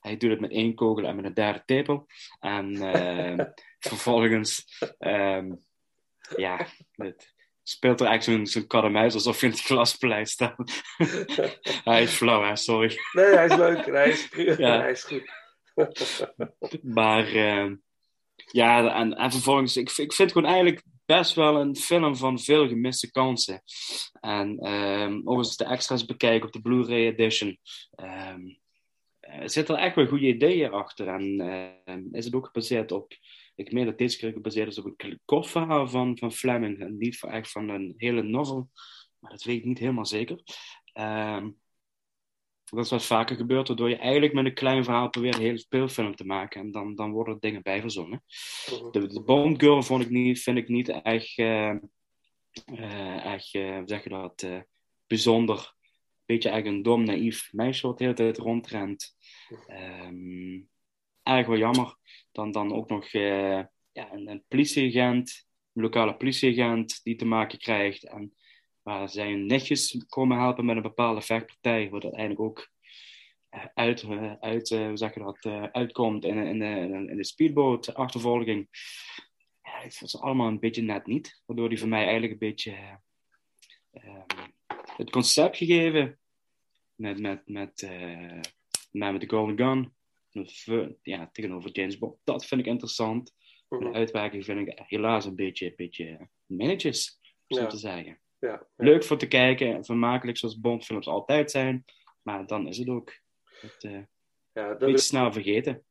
hij 0.00 0.16
doet 0.16 0.30
het 0.30 0.40
met 0.40 0.50
één 0.50 0.74
kogel 0.74 1.04
en 1.04 1.16
met 1.16 1.24
een 1.24 1.34
derde 1.34 1.62
tepel. 1.64 2.06
En 2.40 2.92
eh, 2.92 3.46
vervolgens, 3.88 4.78
ehm, 4.98 5.52
ja, 6.36 6.66
het, 6.92 7.34
speelt 7.62 8.00
er 8.00 8.06
eigenlijk 8.06 8.38
zo'n 8.38 8.46
zo'n 8.46 8.66
kaddemuis 8.68 9.14
alsof 9.14 9.40
je 9.40 9.46
in 9.46 9.52
het 9.52 9.60
glaspaleis 9.62 10.30
staat. 10.30 10.82
hij 11.84 12.02
is 12.02 12.12
flauw, 12.12 12.42
hè, 12.42 12.56
sorry. 12.56 12.98
Nee, 13.12 13.34
hij 13.34 13.46
is 13.46 13.56
leuk. 13.56 13.86
Hij 13.86 14.08
is. 14.08 14.28
Ja. 14.58 14.80
hij 14.80 14.90
is 14.90 15.04
goed. 15.04 15.38
Maar 16.82 17.26
eh, 17.26 17.70
ja, 18.52 18.94
en, 18.94 19.14
en 19.14 19.30
vervolgens, 19.30 19.76
ik, 19.76 19.88
ik 19.88 20.12
vind 20.12 20.18
het 20.18 20.32
gewoon 20.32 20.52
eigenlijk 20.52 20.82
best 21.16 21.34
wel 21.34 21.60
een 21.60 21.76
film 21.76 22.16
van 22.16 22.38
veel 22.38 22.68
gemiste 22.68 23.10
kansen. 23.10 23.62
En 24.20 24.58
ehm 24.58 25.20
ook 25.24 25.56
de 25.56 25.64
extra's 25.64 26.04
bekijk 26.04 26.44
op 26.44 26.52
de 26.52 26.60
Blu-ray 26.60 27.06
edition, 27.06 27.58
ehm, 27.90 28.40
er 29.20 29.50
zitten 29.50 29.76
er 29.76 29.82
echt 29.82 29.94
wel 29.94 30.06
goede 30.06 30.26
ideeën 30.26 30.70
achter. 30.70 31.08
En 31.08 31.40
ehm, 31.40 32.02
is 32.12 32.24
het 32.24 32.34
ook 32.34 32.46
gebaseerd 32.46 32.92
op, 32.92 33.12
ik 33.54 33.72
meen 33.72 33.84
dat 33.84 33.98
deze 33.98 34.18
keer 34.18 34.32
gebaseerd 34.32 34.68
is 34.68 34.78
op 34.78 34.94
een 34.96 35.20
kort 35.24 35.46
verhaal 35.46 35.88
van, 35.88 36.18
van 36.18 36.32
Fleming. 36.32 36.80
En 36.80 36.96
niet 36.98 37.22
echt 37.22 37.50
van 37.50 37.68
een 37.68 37.94
hele 37.96 38.22
novel, 38.22 38.68
maar 39.18 39.30
dat 39.30 39.42
weet 39.42 39.58
ik 39.58 39.64
niet 39.64 39.78
helemaal 39.78 40.06
zeker. 40.06 40.42
Dat 42.76 42.84
is 42.84 42.90
wat 42.90 43.04
vaker 43.04 43.36
gebeurt, 43.36 43.68
waardoor 43.68 43.88
je 43.88 43.96
eigenlijk 43.96 44.32
met 44.32 44.44
een 44.44 44.54
klein 44.54 44.84
verhaal 44.84 45.10
probeert 45.10 45.34
een 45.34 45.40
hele 45.40 45.58
speelfilm 45.58 46.16
te 46.16 46.24
maken. 46.24 46.60
En 46.60 46.70
dan, 46.70 46.94
dan 46.94 47.10
worden 47.12 47.34
er 47.34 47.40
dingen 47.40 47.62
bij 47.62 47.80
verzonnen. 47.80 48.22
De, 48.90 49.06
de 49.06 49.22
Bond 49.22 49.60
Girl 49.62 49.82
vond 49.82 50.02
ik 50.02 50.10
niet, 50.10 50.42
vind 50.42 50.58
ik 50.58 50.68
niet 50.68 50.88
echt, 50.88 51.38
eh, 51.38 51.70
eh, 52.64 53.24
echt 53.24 53.52
hoe 53.52 53.82
zeg 53.84 54.02
je 54.02 54.08
dat, 54.08 54.42
eh, 54.42 54.60
bijzonder. 55.06 55.74
Beetje 56.24 56.48
eigenlijk 56.48 56.78
een 56.78 56.90
dom, 56.92 57.04
naïef 57.04 57.52
meisje 57.52 57.86
wat 57.86 57.98
de 57.98 58.04
hele 58.04 58.16
tijd 58.16 58.38
rondrent. 58.38 59.16
Ehm 59.66 60.68
erg 61.22 61.46
wel 61.46 61.56
jammer. 61.56 61.96
Dan, 62.32 62.50
dan 62.50 62.72
ook 62.72 62.88
nog 62.88 63.12
eh, 63.12 63.62
ja, 63.92 64.12
een, 64.12 64.28
een 64.28 64.44
politieagent, 64.48 65.46
een 65.72 65.82
lokale 65.82 66.16
politieagent 66.16 67.00
die 67.02 67.16
te 67.16 67.24
maken 67.24 67.58
krijgt. 67.58 68.04
En 68.04 68.34
waar 68.90 69.08
zijn 69.08 69.46
netjes 69.46 70.04
komen 70.08 70.38
helpen 70.38 70.64
met 70.64 70.76
een 70.76 70.82
bepaalde 70.82 71.20
vechtpartij, 71.22 71.90
wat 71.90 72.02
uiteindelijk 72.02 72.40
ook 72.40 72.70
eh, 73.48 73.64
uit, 73.74 74.02
eh, 74.02 74.32
uit, 74.40 74.70
eh, 74.70 74.86
hoe 74.86 74.96
zeg 74.96 75.14
je 75.14 75.20
dat, 75.20 75.72
uitkomt 75.72 76.24
in, 76.24 76.38
in, 76.38 76.62
in, 76.62 77.08
in 77.08 77.16
de 77.16 77.24
speedboot 77.24 77.94
achtervolging. 77.94 78.68
Ja, 79.62 79.82
dat 79.82 80.02
is 80.02 80.20
allemaal 80.20 80.48
een 80.48 80.60
beetje 80.60 80.82
net 80.82 81.06
niet, 81.06 81.42
waardoor 81.46 81.68
die 81.68 81.78
voor 81.78 81.88
mij 81.88 82.02
eigenlijk 82.02 82.32
een 82.32 82.38
beetje 82.48 82.72
eh, 83.90 84.04
ehm, 84.04 84.48
het 84.96 85.10
concept 85.10 85.56
gegeven 85.56 86.18
met, 86.94 87.18
met, 87.18 87.48
met, 87.48 87.82
eh, 87.82 88.40
met, 88.90 89.12
met 89.12 89.20
de 89.20 89.28
Golden 89.28 89.58
Gun, 89.58 89.94
ja, 91.02 91.28
tegenover 91.32 91.70
James 91.70 91.98
Bond. 91.98 92.18
Dat 92.24 92.46
vind 92.46 92.60
ik 92.60 92.66
interessant. 92.66 93.34
Mhm. 93.68 93.84
De 93.84 93.92
uitwerking 93.92 94.44
vind 94.44 94.68
ik 94.68 94.82
helaas 94.86 95.24
een 95.24 95.34
beetje, 95.34 95.66
een 95.66 95.76
beetje 95.76 96.28
minnetjes, 96.46 97.20
om 97.48 97.58
Ja. 97.58 97.66
te 97.66 97.76
zeggen. 97.76 98.20
Ja. 98.40 98.66
Leuk 98.76 99.04
voor 99.04 99.16
te 99.16 99.26
kijken, 99.28 99.84
vermakelijk 99.84 100.38
zoals 100.38 100.60
Bondfilms 100.60 101.06
altijd 101.06 101.50
zijn, 101.50 101.84
maar 102.22 102.46
dan 102.46 102.66
is 102.66 102.78
het 102.78 102.88
ook 102.88 103.12
het, 103.60 103.76
eh, 103.84 104.00
Ja, 104.52 104.74
dat 104.74 104.88
is- 104.88 105.06
snel 105.06 105.32
vergeten. 105.32 105.84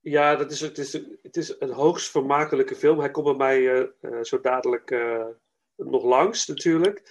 Ja, 0.00 0.36
dat 0.36 0.50
is, 0.50 0.60
het, 0.60 0.78
is, 0.78 0.92
het 1.22 1.36
is 1.36 1.56
een 1.60 1.70
hoogst 1.72 2.10
vermakelijke 2.10 2.74
film. 2.74 2.98
Hij 2.98 3.10
komt 3.10 3.26
bij 3.26 3.36
mij 3.36 3.72
eh, 3.74 3.88
eh, 4.00 4.22
zo 4.22 4.40
dadelijk 4.40 4.90
nog 5.76 6.04
langs, 6.04 6.46
natuurlijk. 6.46 7.02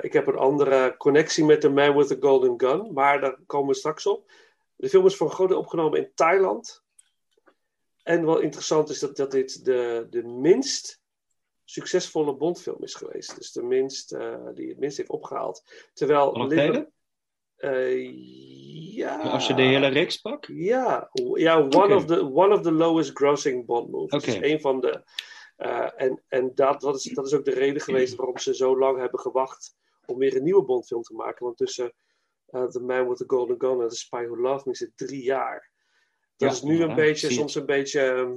Ik 0.00 0.12
heb 0.12 0.26
een 0.26 0.36
andere 0.36 0.96
connectie 0.96 1.44
met 1.44 1.60
The 1.60 1.68
Man 1.68 1.96
with 1.96 2.06
the 2.08 2.16
Golden 2.20 2.54
Gun, 2.60 2.92
maar 2.92 3.20
daar 3.20 3.38
komen 3.46 3.68
we 3.68 3.74
straks 3.74 4.06
op. 4.06 4.30
De 4.76 4.88
film 4.88 5.06
is 5.06 5.16
voor 5.16 5.26
een 5.26 5.32
groot 5.34 5.52
opgenomen 5.52 5.98
in 5.98 6.10
Thailand. 6.14 6.84
En 8.02 8.24
wel 8.26 8.38
interessant 8.38 8.88
is 8.88 8.98
dat, 8.98 9.16
dat 9.16 9.30
dit 9.30 9.64
de, 9.64 10.06
de 10.10 10.22
minst 10.22 11.00
succesvolle 11.68 12.36
Bondfilm 12.36 12.82
is 12.82 12.94
geweest. 12.94 13.36
Dus 13.36 13.52
de 13.52 13.62
minst, 13.62 14.12
eh, 14.12 14.46
die 14.54 14.68
het 14.68 14.78
minst 14.78 14.96
heeft 14.96 15.08
opgehaald. 15.10 15.62
Terwijl 15.92 16.46
Liver-? 16.46 16.88
Eh, 17.56 18.94
ja. 18.94 19.20
Als 19.20 19.46
je 19.46 19.54
de 19.54 19.62
hele 19.62 19.86
reeks 19.86 20.16
pakt? 20.16 20.46
Ja, 20.52 21.10
ja 21.34 21.62
one, 21.68 21.94
of 21.94 22.04
the, 22.04 22.32
one 22.32 22.54
of 22.54 22.60
the 22.60 22.72
lowest 22.72 23.10
grossing 23.16 23.66
Bond 23.66 23.90
movies. 23.90 24.24
Dus 24.24 24.34
een 24.34 24.60
van 24.60 24.80
de. 24.80 25.02
eh, 25.56 25.88
en 25.96 26.22
en 26.28 26.50
dat, 26.54 26.80
dat, 26.80 26.96
is, 26.96 27.02
dat 27.02 27.26
is 27.26 27.34
ook 27.34 27.44
de 27.44 27.54
reden 27.54 27.80
geweest 27.82 28.14
waarom 28.14 28.38
ze 28.38 28.54
zo 28.54 28.78
lang 28.78 28.98
hebben 28.98 29.20
gewacht 29.20 29.76
om 30.06 30.18
weer 30.18 30.36
een 30.36 30.42
nieuwe 30.42 30.64
Bondfilm 30.64 31.02
te 31.02 31.14
maken. 31.14 31.44
Want 31.44 31.56
tussen 31.56 31.92
The 32.50 32.80
Man 32.82 33.08
with 33.08 33.16
the 33.18 33.24
Golden 33.26 33.56
Gun 33.58 33.80
en 33.80 33.88
The 33.88 33.96
Spy 33.96 34.24
Who 34.26 34.36
Loved 34.40 34.66
Me 34.66 34.74
zit 34.74 34.92
drie 34.94 35.22
jaar. 35.22 35.70
Dat 36.36 36.48
Ja, 36.50 36.54
is 36.54 36.62
nu 36.62 36.82
een 36.82 36.94
beetje, 36.94 37.30
soms 37.30 37.54
een 37.54 37.66
beetje 37.66 38.00
ehm, 38.00 38.34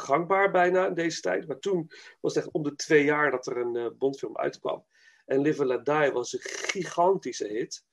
gangbaar 0.00 0.50
bijna 0.50 0.86
in 0.86 0.94
deze 0.94 1.20
tijd. 1.20 1.46
Maar 1.46 1.58
toen 1.58 1.90
was 2.20 2.34
het 2.34 2.44
echt 2.44 2.52
om 2.52 2.62
de 2.62 2.74
twee 2.74 3.04
jaar 3.04 3.30
dat 3.30 3.46
er 3.46 3.56
een 3.56 3.76
eh, 3.76 3.86
Bondfilm 3.98 4.36
uitkwam. 4.36 4.84
En 5.26 5.40
Live 5.40 5.60
and 5.60 5.70
Let 5.70 5.84
Die 5.84 6.12
was 6.12 6.32
een 6.32 6.40
gigantische 6.42 7.46
hit. 7.46 7.84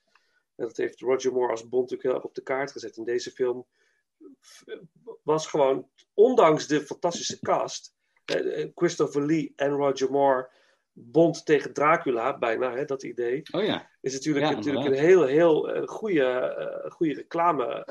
En 0.56 0.68
dat 0.68 0.78
heeft 0.78 1.02
Roger 1.02 1.34
Moore 1.34 1.52
als 1.52 1.62
Bond 1.62 1.82
natuurlijk 1.82 2.04
heel 2.04 2.14
erg 2.14 2.24
op 2.24 2.36
de 2.36 2.44
kaart 2.44 2.72
gezet. 2.72 2.98
En 2.98 3.04
deze 3.04 3.32
film 3.32 3.66
was 5.24 5.48
gewoon, 5.48 5.90
ondanks 6.14 6.68
de 6.68 6.82
fantastische 6.82 7.40
cast, 7.40 7.96
eh, 8.26 8.68
Christopher 8.76 9.26
Lee 9.26 9.54
en 9.56 9.70
Roger 9.70 10.12
Moore, 10.12 10.50
Bond 10.92 11.46
tegen 11.46 11.74
Dracula, 11.74 12.38
bijna, 12.38 12.76
hè, 12.76 12.86
dat 12.86 13.04
idee. 13.04 13.44
Oh 13.52 13.64
ja. 13.64 13.90
Is 14.02 14.14
natuurlijk, 14.14 14.46
Ja, 14.46 14.52
natuurlijk 14.52 14.86
een 14.86 14.94
heel, 14.94 15.26
heel 15.26 15.70
eh, 15.70 15.88
goede, 15.88 16.86
goede 16.90 17.14
reclame, 17.14 17.88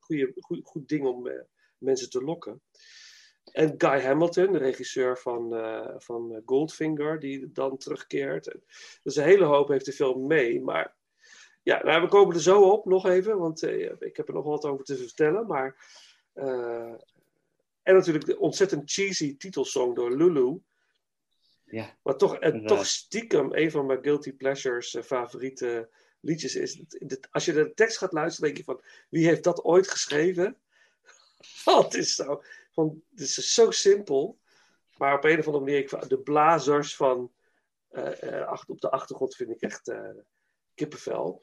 goede, 0.00 0.32
goed, 0.40 0.60
goed 0.64 0.88
ding 0.88 1.06
om 1.06 1.28
mensen 1.78 2.10
te 2.10 2.22
lokken. 2.22 2.62
En 3.52 3.74
Guy 3.78 4.00
Hamilton, 4.00 4.52
de 4.52 4.58
regisseur 4.58 5.18
van, 5.18 5.54
eh, 5.54 5.94
van 5.96 6.42
Goldfinger, 6.44 7.20
die 7.20 7.52
dan 7.52 7.76
terugkeert. 7.76 8.54
Dus 9.02 9.16
een 9.16 9.24
hele 9.24 9.44
hoop 9.44 9.68
heeft 9.68 9.84
de 9.84 9.92
film 9.92 10.26
mee. 10.26 10.62
Maar 10.62 10.96
ja, 11.62 11.82
nou, 11.82 12.02
we 12.02 12.08
komen 12.08 12.34
er 12.34 12.42
zo 12.42 12.62
op 12.62 12.84
nog 12.84 13.06
even, 13.06 13.38
want 13.38 13.62
eh, 13.62 13.90
ik 13.98 14.16
heb 14.16 14.28
er 14.28 14.34
nog 14.34 14.44
wat 14.44 14.64
over 14.64 14.84
te 14.84 14.96
vertellen. 14.96 15.46
Maar, 15.46 15.76
eh, 16.32 16.94
en 17.82 17.94
natuurlijk 17.94 18.26
de 18.26 18.38
ontzettend 18.38 18.90
cheesy 18.90 19.36
titelsong 19.36 19.94
door 19.94 20.16
Lulu. 20.16 20.60
Ja. 21.64 21.96
Maar 22.02 22.16
toch, 22.16 22.36
en 22.38 22.66
toch 22.66 22.86
stiekem 22.86 23.54
een 23.54 23.70
van 23.70 23.86
mijn 23.86 24.02
Guilty 24.02 24.32
Pleasures 24.32 24.96
favoriete 25.04 25.88
liedjes 26.20 26.56
is. 26.56 26.82
Als 27.30 27.44
je 27.44 27.52
de 27.52 27.74
tekst 27.74 27.98
gaat 27.98 28.12
luisteren, 28.12 28.46
denk 28.46 28.66
je 28.66 28.72
van 28.72 28.82
wie 29.08 29.26
heeft 29.26 29.44
dat 29.44 29.64
ooit 29.64 29.88
geschreven? 29.88 30.56
Het 31.82 31.94
is 31.94 32.14
zo, 32.14 32.42
van, 32.72 33.02
het 33.10 33.20
is 33.20 33.54
zo 33.54 33.70
simpel. 33.70 34.38
Maar 34.96 35.14
op 35.14 35.24
een 35.24 35.38
of 35.38 35.46
andere 35.46 35.64
manier, 35.64 35.78
ik, 35.78 36.08
de 36.08 36.18
blazers 36.18 36.96
van 36.96 37.32
eh, 37.88 38.22
eh, 38.22 38.46
achter, 38.46 38.70
op 38.70 38.80
de 38.80 38.90
achtergrond 38.90 39.34
vind 39.34 39.50
ik 39.50 39.60
echt 39.60 39.88
eh, 39.88 40.10
kippenvel. 40.74 41.42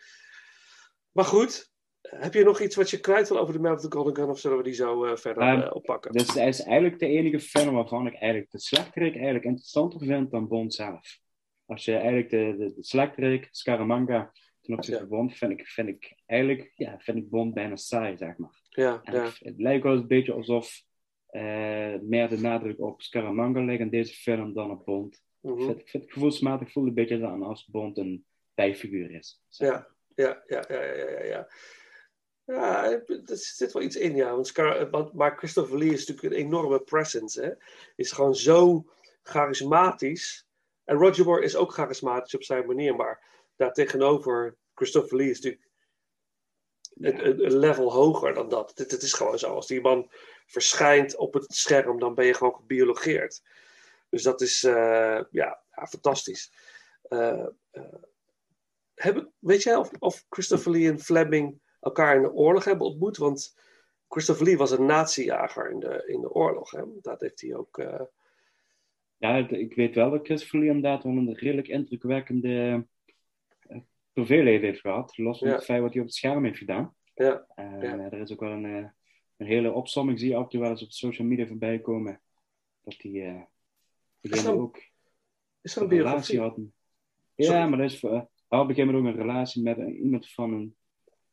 Maar 1.12 1.26
goed, 1.26 1.74
heb 2.02 2.34
je 2.34 2.44
nog 2.44 2.60
iets 2.60 2.76
wat 2.76 2.90
je 2.90 3.00
kwijt 3.00 3.30
wil 3.30 3.40
over 3.40 3.54
de 3.54 3.60
Man 3.60 3.74
of 3.74 3.82
the 3.82 3.92
Golden 3.92 4.16
Gun? 4.16 4.30
Of 4.30 4.40
zullen 4.40 4.58
we 4.58 4.64
die 4.64 4.74
zo 4.74 5.16
verder 5.16 5.44
Ehm, 5.44 5.62
eh, 5.62 5.76
oppakken? 5.76 6.12
Dus 6.12 6.34
hij 6.34 6.48
is 6.48 6.62
eigenlijk 6.62 7.00
de 7.00 7.08
enige 7.08 7.40
film 7.40 7.76
waarvan 7.76 8.08
ik 8.08 8.14
eigenlijk 8.14 8.52
de 8.52 8.60
slechterik 8.60 9.14
eigenlijk 9.14 9.46
interessanter 9.46 10.00
vind 10.00 10.32
dan 10.32 10.48
Bond 10.48 10.74
zelf. 10.74 11.20
Als 11.66 11.86
je 11.86 11.94
eigenlijk 11.96 12.30
de, 12.30 12.56
de, 12.58 12.74
de 12.76 12.84
slechterik, 12.84 13.48
Scaramanga, 13.52 14.32
ten 14.62 14.74
opzichte 14.74 15.00
van 15.00 15.10
Bond, 15.10 15.38
vind 15.38 15.52
ik, 15.52 15.68
vind 15.68 15.88
ik 15.88 16.16
eigenlijk, 16.26 16.72
ja, 16.76 17.00
vind 17.00 17.18
ik 17.18 17.30
Bond 17.30 17.54
bijna 17.54 17.76
saai, 17.76 18.18
zeg 18.18 18.38
maar. 18.38 18.64
Ja, 18.76 19.02
ja. 19.04 19.24
het, 19.24 19.40
het 19.40 19.58
lijkt 19.58 19.84
wel 19.84 19.94
een 19.94 20.08
beetje 20.08 20.34
alsof 20.34 20.84
eh, 21.26 21.96
meer 22.02 22.30
de 22.30 22.40
nadruk 22.40 22.80
op 22.80 23.02
Scaramanga 23.02 23.62
ligt 23.62 23.80
in 23.80 23.90
deze 23.90 24.14
film 24.14 24.54
dan 24.54 24.72
op 24.72 24.86
Bond. 24.86 25.24
Mhm. 25.40 25.60
ik, 25.60 25.66
vind, 25.66 25.80
ik 25.80 25.90
vind 25.90 26.04
het 26.04 26.14
gevoelsmatig 26.14 26.72
voelt 26.72 26.88
een 26.88 26.94
beetje 26.94 27.26
aan 27.26 27.44
als 27.44 27.66
Bond 27.66 27.98
een 27.98 28.26
bijfiguur 28.54 29.12
is. 29.12 29.42
Ja, 29.50 29.88
ja, 30.16 30.44
ja, 30.48 30.64
ja, 30.68 30.84
ja, 30.84 31.10
ja. 31.10 31.24
ja. 31.24 31.48
Ja, 32.46 32.92
er 32.92 33.38
zit 33.38 33.72
wel 33.72 33.84
iets 33.84 33.96
in, 33.96 34.16
ja. 34.16 34.32
Want 34.32 34.48
Scar, 34.48 34.90
want, 34.90 35.14
maar 35.14 35.38
Christopher 35.38 35.78
Lee 35.78 35.94
is 35.94 36.08
natuurlijk 36.08 36.34
een 36.36 36.46
enorme 36.46 36.80
presence, 36.80 37.42
hè. 37.42 37.52
Is 37.96 38.12
gewoon 38.12 38.36
zo 38.36 38.86
charismatisch. 39.24 40.48
En 40.84 40.98
Roger 40.98 41.26
Moore 41.26 41.44
is 41.44 41.56
ook 41.56 41.74
charismatisch 41.74 42.36
op 42.36 42.44
zijn 42.44 42.66
manier, 42.66 42.96
maar 42.96 43.24
daartegenover 43.56 44.58
Christopher 44.74 45.18
Lee 45.18 45.30
is 45.30 45.40
natuurlijk 45.40 45.70
een, 47.00 47.28
een- 47.46 47.58
level 47.58 47.92
hoger 47.94 48.34
dan 48.34 48.50
dat. 48.50 48.72
Het, 48.76 48.92
het 48.92 49.02
is 49.02 49.14
gewoon 49.14 49.40
zo. 49.40 49.54
Als 49.54 49.68
die 49.68 49.82
man 49.82 50.10
verschijnt 50.46 51.16
op 51.16 51.34
het 51.34 51.46
scherm, 51.54 52.00
dan 52.00 52.14
ben 52.16 52.26
je 52.26 52.34
gewoon 52.34 52.56
gebiologeerd. 52.56 53.44
Dus 54.10 54.24
dat 54.24 54.42
is, 54.42 54.64
eh, 54.64 54.74
ja, 55.32 55.62
ja, 55.76 55.88
fantastisch. 55.90 56.52
Eh, 57.02 57.46
eh, 58.96 59.18
weet 59.40 59.64
jij 59.64 59.76
of, 59.76 59.92
of 60.00 60.26
Christopher 60.30 60.72
Lee 60.72 60.90
en 60.90 61.00
Fleming 61.00 61.62
elkaar 61.80 62.16
in 62.16 62.22
de 62.22 62.32
oorlog 62.34 62.64
hebben 62.64 62.88
ontmoet? 62.88 63.18
Want 63.18 63.56
Christopher 64.08 64.46
Lee 64.46 64.58
was 64.58 64.72
een 64.72 64.86
nazijager 64.86 65.72
in 65.72 65.80
de, 65.80 66.04
in 66.08 66.22
de 66.22 66.32
oorlog. 66.32 66.72
Hè? 66.72 66.82
Dat 67.02 67.22
heeft 67.22 67.42
hij 67.42 67.56
ook. 67.56 67.84
Ja, 69.18 69.36
ik- 69.36 69.76
weet 69.76 69.96
wel 69.96 70.10
dat 70.10 70.26
Christopher 70.26 70.60
Lee 70.60 70.68
inderdaad 70.68 71.04
een 71.04 71.34
redelijk 71.34 71.68
indrukwekkende 71.68 72.86
uh, 74.18 74.26
privéleven 74.26 74.68
heeft 74.68 74.80
gehad. 74.80 75.18
Los 75.18 75.40
van 75.40 75.48
Ja. 75.48 75.54
het 75.54 75.66
feit 75.66 75.82
wat 75.82 75.92
hij 75.92 76.02
op 76.02 76.08
het 76.08 76.16
scherm 76.16 76.44
heeft 76.44 76.58
gedaan. 76.58 76.96
Ja. 77.14 77.46
En 77.56 77.82
Ja. 77.82 77.98
eh, 77.98 78.14
er 78.14 78.22
is 78.22 78.32
ook 78.32 78.40
wel 78.40 78.52
een, 78.52 78.66
eh, 78.66 78.90
een 79.38 79.48
hele 79.48 79.72
opsomming, 79.72 80.20
zie 80.20 80.30
je 80.30 80.36
af 80.36 80.44
en 80.44 80.50
toe 80.50 80.60
wel 80.60 80.70
eens 80.70 80.84
op 80.84 80.92
social 80.92 81.28
media 81.28 81.48
voorbij 81.48 81.80
komen. 81.80 82.22
Dat 82.84 83.02
Zo. 84.40 84.60
ook 84.62 84.78
Is 85.62 85.76
er 85.76 85.82
een 85.82 85.90
een 85.92 85.98
relatie 85.98 86.36
biografie? 86.36 86.40
had. 86.40 86.74
Ja, 87.36 87.68
maar 87.68 87.78
dat 87.78 87.92
is 87.92 88.00
had 88.48 88.62
op 88.64 88.70
een 88.70 88.76
ook 88.96 89.06
een 89.06 89.16
relatie 89.16 89.64
met 89.64 89.78
iemand 89.78 90.32
van 90.32 90.54
een. 90.54 90.76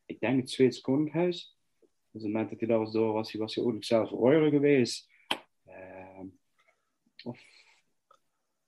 Ik 0.07 0.21
denk 0.21 0.41
het 0.41 0.51
Zweeds 0.51 0.81
Koninkhuis. 0.81 1.57
Dus 1.81 1.89
op 2.07 2.13
het 2.13 2.23
moment 2.23 2.51
dat 2.51 2.59
hij 2.59 2.69
daar 2.69 2.79
was 2.79 2.93
door 2.93 3.13
was, 3.13 3.33
hij, 3.33 3.41
was 3.41 3.55
hij 3.55 3.65
ook 3.65 3.73
nog 3.73 3.85
zelf 3.85 4.11
royal 4.11 4.51
geweest. 4.51 5.11
Ehm, 5.65 6.27
of. 7.25 7.41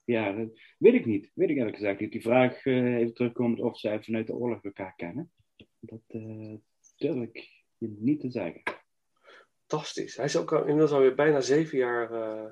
Ja, 0.04 0.32
dat 0.32 0.48
weet 0.78 0.94
ik 0.94 1.06
niet. 1.06 1.30
Weet 1.34 1.50
ik 1.50 1.56
eerlijk 1.56 1.76
gezegd 1.76 2.00
niet. 2.00 2.12
Die 2.12 2.22
vraag 2.22 2.64
eh, 2.64 2.96
even 2.96 3.14
terugkomt 3.14 3.60
of 3.60 3.78
zij 3.78 4.02
vanuit 4.02 4.26
de 4.26 4.34
oorlog 4.34 4.64
elkaar 4.64 4.94
kennen. 4.96 5.32
Dat 5.80 6.02
eh, 6.06 6.54
durf 6.96 7.22
ik 7.22 7.64
je 7.78 7.96
niet 7.98 8.20
te 8.20 8.30
zeggen. 8.30 8.62
Fantastisch. 9.66 10.16
Hij 10.16 10.24
is 10.24 10.36
ook 10.36 10.52
al, 10.52 10.60
inmiddels 10.60 10.92
alweer 10.92 11.14
bijna 11.14 11.40
zeven 11.40 11.78
jaar 11.78 12.12
eh, 12.12 12.50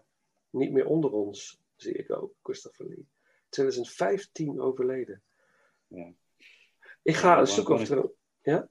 niet 0.50 0.72
meer 0.72 0.86
onder 0.86 1.12
ons, 1.12 1.62
zie 1.76 1.92
ik 1.92 2.12
ook, 2.16 2.34
Christopher 2.42 2.88
Lee. 2.88 3.08
2015 3.48 4.60
overleden. 4.60 5.22
Ja. 5.86 6.12
Ik 7.02 7.14
ga 7.14 7.36
Ja, 7.36 7.44
zoeken 7.44 7.74
of 7.74 7.88
er... 7.88 8.10
Ja? 8.42 8.68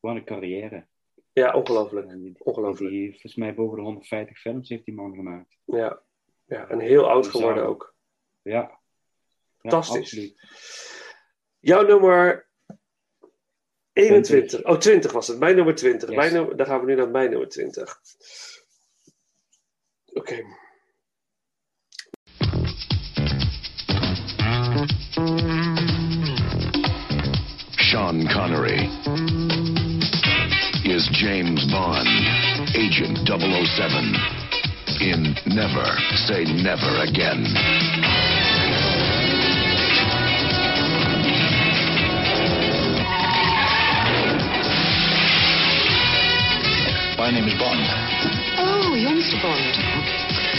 Gewoon 0.00 0.16
een 0.16 0.24
carrière. 0.24 0.86
Ja, 1.32 1.54
ongelooflijk. 1.54 2.38
Ongelooflijk. 2.38 2.90
Die, 2.90 3.10
volgens 3.10 3.34
mij 3.34 3.54
boven 3.54 3.76
de 3.76 3.82
150 3.82 4.38
films 4.38 4.68
heeft 4.68 4.84
die 4.84 4.94
man 4.94 5.14
gemaakt. 5.14 5.58
Ja. 5.64 6.02
ja, 6.44 6.68
en 6.68 6.80
heel 6.80 7.08
oud 7.08 7.26
geworden 7.26 7.66
ook. 7.66 7.95
Ja. 8.46 8.78
Fantastisch. 9.58 10.32
Jouw 11.60 11.86
nummer 11.86 12.46
21. 13.92 14.64
Oh, 14.64 14.78
20 14.78 15.12
was 15.12 15.28
het. 15.28 15.38
Mijn 15.38 15.56
nummer 15.56 15.74
20. 15.74 16.08
Yes. 16.08 16.18
Mijn 16.18 16.32
nummer, 16.32 16.56
dan 16.56 16.66
gaan 16.66 16.80
we 16.80 16.86
nu 16.86 16.94
naar 16.94 17.08
mijn 17.08 17.30
nummer 17.30 17.48
20. 17.48 18.00
Oké. 20.12 20.44
Sean 27.70 28.28
Connery 28.32 28.88
is 30.82 31.08
James 31.20 31.64
Bond, 31.66 32.08
Agent 32.76 33.26
007, 33.26 34.14
in 35.00 35.36
Never 35.44 36.16
Say 36.26 36.44
Never 36.44 37.00
Again. 37.00 38.05
My 47.16 47.30
name 47.30 47.48
is 47.48 47.56
Bond. 47.56 47.80
Oh, 48.60 48.92
you're 48.92 49.16
Mr. 49.16 49.40
Bond. 49.40 49.72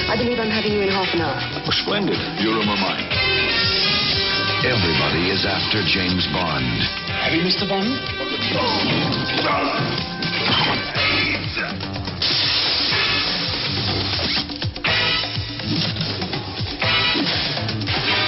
I 0.10 0.18
believe 0.18 0.40
I'm 0.40 0.50
having 0.50 0.74
you 0.74 0.82
in 0.82 0.90
half 0.90 1.14
an 1.14 1.22
hour. 1.22 1.38
Oh, 1.38 1.70
splendid. 1.70 2.18
Your 2.42 2.58
room 2.58 2.66
or 2.66 2.82
mine? 2.82 3.06
Everybody 4.66 5.30
is 5.30 5.46
after 5.46 5.86
James 5.86 6.26
Bond. 6.34 6.66
Have 7.22 7.38
you, 7.38 7.46
Mr. 7.46 7.70
Bond? 7.70 7.94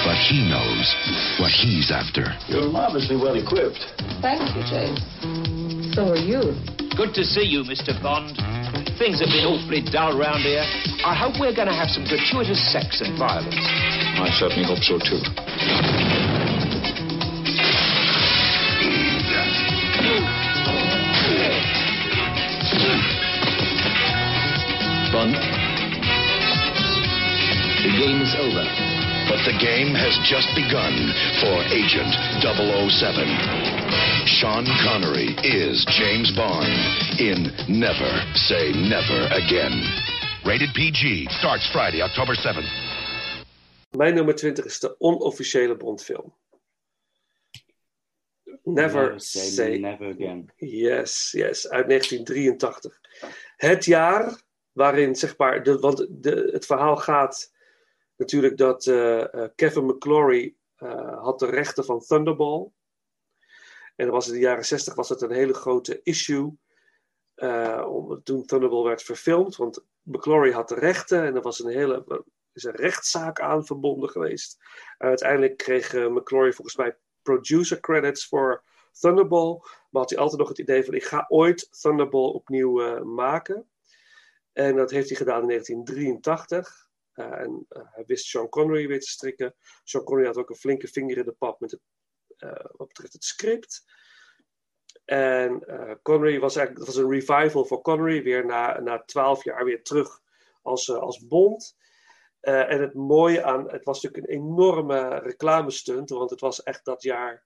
But 0.05 0.17
he 0.29 0.45
knows 0.45 0.85
what 1.41 1.49
he's 1.49 1.89
after. 1.89 2.37
You're 2.47 2.69
marvelously 2.69 3.15
well 3.17 3.33
equipped. 3.33 3.89
Thank 4.21 4.55
you, 4.55 4.61
James. 4.69 5.95
So 5.95 6.13
are 6.13 6.15
you. 6.15 6.78
Good 6.99 7.15
to 7.15 7.23
see 7.23 7.47
you, 7.47 7.63
Mr. 7.63 7.95
Bond. 8.03 8.35
Things 8.99 9.23
have 9.23 9.31
been 9.31 9.47
awfully 9.47 9.79
dull 9.79 10.19
round 10.19 10.43
here. 10.43 10.67
I 11.07 11.15
hope 11.15 11.39
we're 11.39 11.55
going 11.55 11.71
to 11.71 11.73
have 11.73 11.87
some 11.87 12.03
gratuitous 12.03 12.59
sex 12.73 12.99
and 12.99 13.17
violence. 13.17 13.55
I 13.55 14.27
certainly 14.35 14.67
hope 14.67 14.83
so 14.83 14.99
too. 14.99 15.23
Bond? 25.15 25.39
The 27.79 27.95
game 27.95 28.19
is 28.19 28.35
over. 28.43 28.67
But 29.31 29.39
the 29.47 29.55
game 29.55 29.95
has 29.95 30.19
just 30.27 30.51
begun 30.51 31.15
for 31.39 31.63
Agent 31.71 32.11
007. 32.43 34.18
Sean 34.37 34.63
Connery 34.85 35.33
is 35.43 35.83
James 35.97 36.31
Bond 36.35 36.67
in 37.19 37.49
Never 37.67 38.11
Say 38.35 38.71
Never 38.73 39.25
Again. 39.33 39.73
Rated 40.45 40.69
PG 40.75 41.31
starts 41.31 41.67
Friday, 41.71 42.01
October 42.01 42.35
7th. 42.35 42.69
Mijn 43.97 44.13
nummer 44.13 44.35
20 44.35 44.65
is 44.65 44.79
de 44.79 44.95
onofficiële 44.99 45.77
Bondfilm. 45.77 46.33
Never, 48.63 49.01
Never 49.01 49.19
say 49.19 49.41
say, 49.41 49.77
never 49.77 50.09
again. 50.09 50.51
Yes, 50.57 51.31
yes, 51.31 51.69
uit 51.69 51.87
1983. 51.87 52.99
Het 53.55 53.85
jaar 53.85 54.41
waarin, 54.71 55.15
zeg 55.15 55.37
maar, 55.37 55.63
de, 55.63 55.79
want 55.79 56.07
de, 56.09 56.49
het 56.51 56.65
verhaal 56.65 56.95
gaat 56.95 57.51
natuurlijk 58.15 58.57
dat 58.57 58.85
eh, 58.85 59.33
eh, 59.33 59.49
Kevin 59.55 59.85
McClory 59.85 60.55
eh, 60.75 61.23
had 61.23 61.39
de 61.39 61.49
rechten 61.49 61.85
van 61.85 61.99
Thunderball. 61.99 62.71
En 63.99 64.09
was 64.09 64.27
in 64.27 64.33
de 64.33 64.39
jaren 64.39 64.65
60 64.65 64.95
was 64.95 65.09
het 65.09 65.21
een 65.21 65.31
hele 65.31 65.53
grote 65.53 66.01
issue. 66.03 66.57
om, 67.85 68.23
toen 68.23 68.45
Thunderball 68.45 68.83
werd 68.83 69.03
verfilmd, 69.03 69.55
want 69.55 69.85
McClory 70.01 70.51
had 70.51 70.69
de 70.69 70.75
rechten 70.75 71.23
en 71.23 71.35
er 71.35 71.41
was 71.41 71.59
een 71.59 71.71
hele 71.71 72.23
is 72.53 72.63
een 72.63 72.75
rechtszaak 72.75 73.39
aan 73.39 73.65
verbonden 73.65 74.09
geweest. 74.09 74.57
Uiteindelijk 74.97 75.57
kreeg 75.57 75.93
eh, 75.93 76.07
McClory 76.07 76.53
volgens 76.53 76.75
mij 76.75 76.97
producer 77.21 77.79
credits 77.79 78.27
voor 78.27 78.63
Thunderball. 78.91 79.57
Maar 79.89 80.01
had 80.01 80.09
hij 80.09 80.19
altijd 80.19 80.39
nog 80.39 80.49
het 80.49 80.57
idee 80.57 80.83
van: 80.83 80.93
ik 80.93 81.03
ga 81.03 81.25
ooit 81.27 81.81
Thunderball 81.81 82.29
opnieuw 82.29 82.81
eh, 82.81 83.01
maken. 83.01 83.69
En 84.53 84.75
dat 84.75 84.91
heeft 84.91 85.07
hij 85.07 85.17
gedaan 85.17 85.41
in 85.41 85.47
1983. 85.47 86.87
Eh, 87.11 87.31
en 87.31 87.65
hij 87.69 88.03
wist 88.05 88.25
Sean 88.25 88.49
Connery 88.49 88.87
weer 88.87 88.99
te 88.99 89.09
strikken. 89.09 89.55
Sean 89.83 90.03
Connery 90.03 90.27
had 90.27 90.37
ook 90.37 90.49
een 90.49 90.55
flinke 90.55 90.87
vinger 90.87 91.17
in 91.17 91.25
de 91.25 91.35
pap 91.37 91.59
met 91.59 91.71
het, 91.71 91.81
wat 92.77 92.87
betreft 92.87 93.13
het 93.13 93.23
script. 93.23 93.83
En 95.05 95.63
eh, 95.67 95.95
Connery 96.01 96.39
was 96.39 96.55
eigenlijk 96.55 96.85
dat 96.85 96.95
was 96.95 97.03
een 97.03 97.11
revival 97.11 97.65
voor 97.65 97.81
Connery, 97.81 98.23
weer 98.23 98.45
na, 98.45 98.79
na 98.79 99.03
12 99.03 99.43
jaar 99.43 99.65
weer 99.65 99.83
terug 99.83 100.21
als, 100.61 100.89
eh, 100.89 100.97
als 100.97 101.27
Bond. 101.27 101.77
Eh, 102.39 102.71
en 102.71 102.81
het 102.81 102.93
mooie 102.93 103.43
aan, 103.43 103.69
het 103.71 103.83
was 103.83 104.01
natuurlijk 104.01 104.33
een 104.33 104.39
enorme 104.39 105.19
reclamestunt, 105.19 106.09
want 106.09 106.29
het 106.29 106.39
was 106.39 106.63
echt 106.63 106.85
dat 106.85 107.03
jaar 107.03 107.45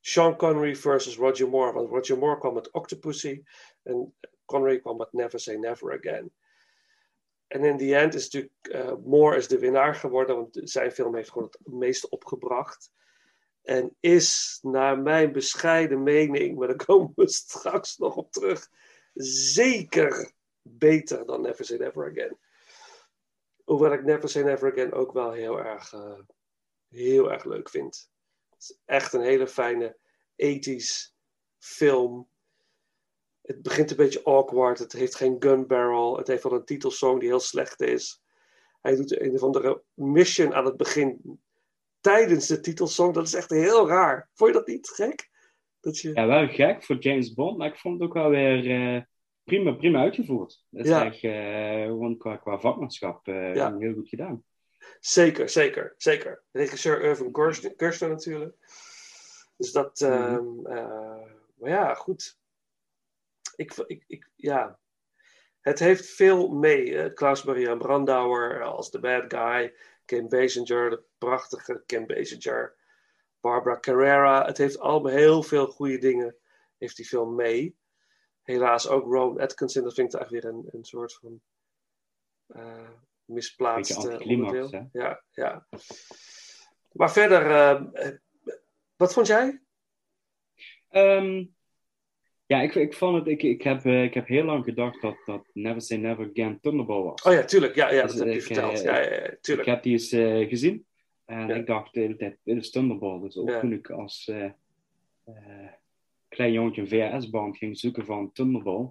Sean 0.00 0.36
Connery 0.36 0.76
versus 0.76 1.16
Roger 1.16 1.48
Moore. 1.48 1.72
Want 1.72 1.88
Roger 1.88 2.18
Moore 2.18 2.38
kwam 2.38 2.54
met 2.54 2.70
Octopussy 2.70 3.42
en 3.82 4.14
Connery 4.44 4.80
kwam 4.80 4.96
met 4.96 5.12
Never 5.12 5.40
Say 5.40 5.54
Never 5.54 5.98
Again. 5.98 6.32
En 7.46 7.64
in 7.64 7.76
the 7.76 7.96
end 7.96 8.14
is 8.14 8.30
natuurlijk 8.30 8.52
eh, 8.62 8.94
Moore 9.04 9.36
is 9.36 9.48
de 9.48 9.58
winnaar 9.58 9.94
geworden, 9.94 10.36
want 10.36 10.60
zijn 10.62 10.92
film 10.92 11.14
heeft 11.14 11.30
gewoon 11.30 11.48
het 11.50 11.72
meeste 11.72 12.08
opgebracht. 12.08 12.92
En 13.62 13.96
is, 14.00 14.58
naar 14.62 14.98
mijn 14.98 15.32
bescheiden 15.32 16.02
mening, 16.02 16.58
maar 16.58 16.68
daar 16.68 16.86
komen 16.86 17.12
we 17.14 17.28
straks 17.46 17.98
nog 17.98 18.16
op 18.16 18.32
terug, 18.32 18.70
zeker 19.14 20.32
beter 20.62 21.26
dan 21.26 21.40
Never 21.40 21.64
Say 21.64 21.76
Never 21.76 22.10
Again. 22.10 22.38
Hoewel 23.64 23.92
ik 23.92 24.04
Never 24.04 24.28
Say 24.28 24.42
Never 24.42 24.72
Again 24.72 24.92
ook 24.92 25.12
wel 25.12 25.32
heel 25.32 25.58
erg, 25.58 25.92
eh, 25.92 26.18
heel 26.88 27.32
erg 27.32 27.44
leuk 27.44 27.68
vind. 27.68 28.10
Het 28.50 28.62
is 28.62 28.78
echt 28.84 29.12
een 29.12 29.22
hele 29.22 29.46
fijne 29.46 29.96
ethisch 30.36 31.14
film. 31.58 32.28
Het 33.42 33.62
begint 33.62 33.90
een 33.90 33.96
beetje 33.96 34.24
awkward. 34.24 34.78
Het 34.78 34.92
heeft 34.92 35.14
geen 35.14 35.36
gun 35.38 35.66
barrel. 35.66 36.16
Het 36.16 36.26
heeft 36.26 36.42
wel 36.42 36.52
een 36.52 36.64
titelsong 36.64 37.20
die 37.20 37.28
heel 37.28 37.40
slecht 37.40 37.80
is. 37.80 38.22
Hij 38.80 38.96
doet 38.96 39.20
een 39.20 39.34
of 39.34 39.42
andere 39.42 39.82
mission 39.94 40.54
aan 40.54 40.64
het 40.64 40.76
begin 40.76 41.40
tijdens 42.02 42.46
de 42.46 42.60
titelsong. 42.60 43.14
Dat 43.14 43.26
is 43.26 43.34
echt 43.34 43.50
heel 43.50 43.88
raar. 43.88 44.28
Vond 44.34 44.50
je 44.52 44.56
dat 44.58 44.66
niet 44.66 44.88
gek? 44.88 45.30
Dat 45.80 45.98
je... 45.98 46.14
Ja, 46.14 46.26
wel 46.26 46.48
gek 46.48 46.84
voor 46.84 46.96
James 46.96 47.32
Bond, 47.34 47.58
maar 47.58 47.68
ik 47.68 47.78
vond 47.78 48.00
het 48.00 48.08
ook 48.08 48.14
wel 48.14 48.28
weer 48.30 48.70
eh, 48.70 49.02
prima, 49.44 49.72
prima 49.72 50.00
uitgevoerd. 50.00 50.64
Dat 50.70 50.84
is 50.84 50.90
Ja. 50.90 51.04
echt 51.04 51.22
eh, 51.22 51.84
gewoon 51.86 52.16
qua, 52.16 52.36
qua 52.36 52.58
vakmanschap 52.58 53.28
eh, 53.28 53.54
Ja. 53.54 53.76
heel 53.78 53.94
goed 53.94 54.08
gedaan. 54.08 54.44
Zeker, 55.00 55.48
zeker, 55.48 55.94
zeker. 55.96 56.42
Regisseur 56.52 57.02
Irving 57.02 57.32
Kershner 57.76 58.10
natuurlijk. 58.10 58.56
Dus 59.56 59.72
dat, 59.72 60.00
ehm, 60.00 60.66
eh, 60.66 61.22
maar 61.54 61.70
ja, 61.70 61.94
goed. 61.94 62.38
Ik, 63.56 63.74
ik, 63.86 64.04
ik, 64.06 64.30
ja. 64.36 64.78
Het 65.60 65.78
heeft 65.78 66.06
veel 66.06 66.48
mee. 66.48 67.12
Klaus 67.12 67.42
Maria 67.42 67.74
Brandauer 67.76 68.62
als 68.62 68.90
de 68.90 69.00
bad 69.00 69.24
guy. 69.34 69.74
Kim 70.04 70.28
Basinger, 70.28 70.90
de 70.90 71.02
prachtige 71.18 71.82
Kim 71.86 72.06
Basinger. 72.06 72.76
Barbara 73.40 73.80
Carrera. 73.80 74.44
Het 74.44 74.58
heeft 74.58 74.78
allemaal 74.78 75.12
heel 75.12 75.42
veel 75.42 75.66
goede 75.66 75.98
dingen. 75.98 76.36
Heeft 76.78 76.96
die 76.96 77.06
film 77.06 77.34
mee. 77.34 77.76
Helaas 78.42 78.88
ook 78.88 79.04
Rowan 79.04 79.40
Atkinson. 79.40 79.82
Dat 79.84 79.94
vind 79.94 80.14
ik 80.14 80.20
echt 80.20 80.30
weer 80.30 80.44
een, 80.44 80.68
een 80.70 80.84
soort 80.84 81.14
van... 81.14 81.40
misplaatst 83.24 83.94
Beetje 83.94 84.08
eh, 84.08 84.14
anticlimax, 84.14 84.52
onderdeel. 84.52 84.88
Ja, 84.92 85.22
ja. 85.30 85.66
Maar 86.92 87.12
verder, 87.12 87.50
eh, 87.50 88.08
eh, 88.08 88.18
wat 88.96 89.12
vond 89.12 89.26
jij? 89.26 89.62
Ehm, 90.88 91.44
ja, 92.56 92.62
ik, 92.62 92.74
ik 92.74 92.94
vond 92.94 93.16
het. 93.16 93.26
Ik, 93.26 93.42
ik, 93.42 93.62
heb, 93.62 93.84
eh, 93.84 94.02
ik 94.02 94.14
heb 94.14 94.26
heel 94.26 94.44
lang 94.44 94.64
gedacht 94.64 95.00
dat, 95.02 95.16
dat 95.24 95.48
Never 95.52 95.80
Say 95.82 95.96
Never 95.98 96.28
Again 96.30 96.60
Thunderball 96.60 97.02
was. 97.02 97.22
Oh 97.22 97.32
ja, 97.32 97.44
tuurlijk. 97.44 97.74
Ja, 97.74 97.92
ja 97.92 98.02
Dus 98.02 98.10
dat 98.10 98.18
heb 98.20 98.28
je 98.28 98.34
ik, 98.38 98.42
verteld. 98.46 98.78
eh, 98.78 98.84
Ja, 98.84 98.98
ja, 98.98 99.10
ja, 99.22 99.34
tuurlijk. 99.40 99.68
Ik 99.68 99.74
heb 99.74 99.82
die 99.82 99.92
eens 99.92 100.12
eh, 100.12 100.48
gezien. 100.48 100.86
En 101.24 101.50
ik 101.50 101.66
dacht 101.66 101.94
de 101.94 102.00
hele 102.00 102.16
tijd, 102.16 102.38
dit 102.44 102.56
is 102.56 102.70
Thunderball. 102.70 103.20
Dus 103.20 103.36
ook 103.36 103.48
Ja. 103.48 103.60
toen 103.60 103.72
ik 103.72 103.90
als 103.90 104.30
klein 106.28 106.52
jongetje 106.52 106.80
een 106.80 106.88
VHS-band 106.88 107.56
ging 107.56 107.78
zoeken 107.78 108.04
van 108.04 108.32
Thunderball. 108.32 108.90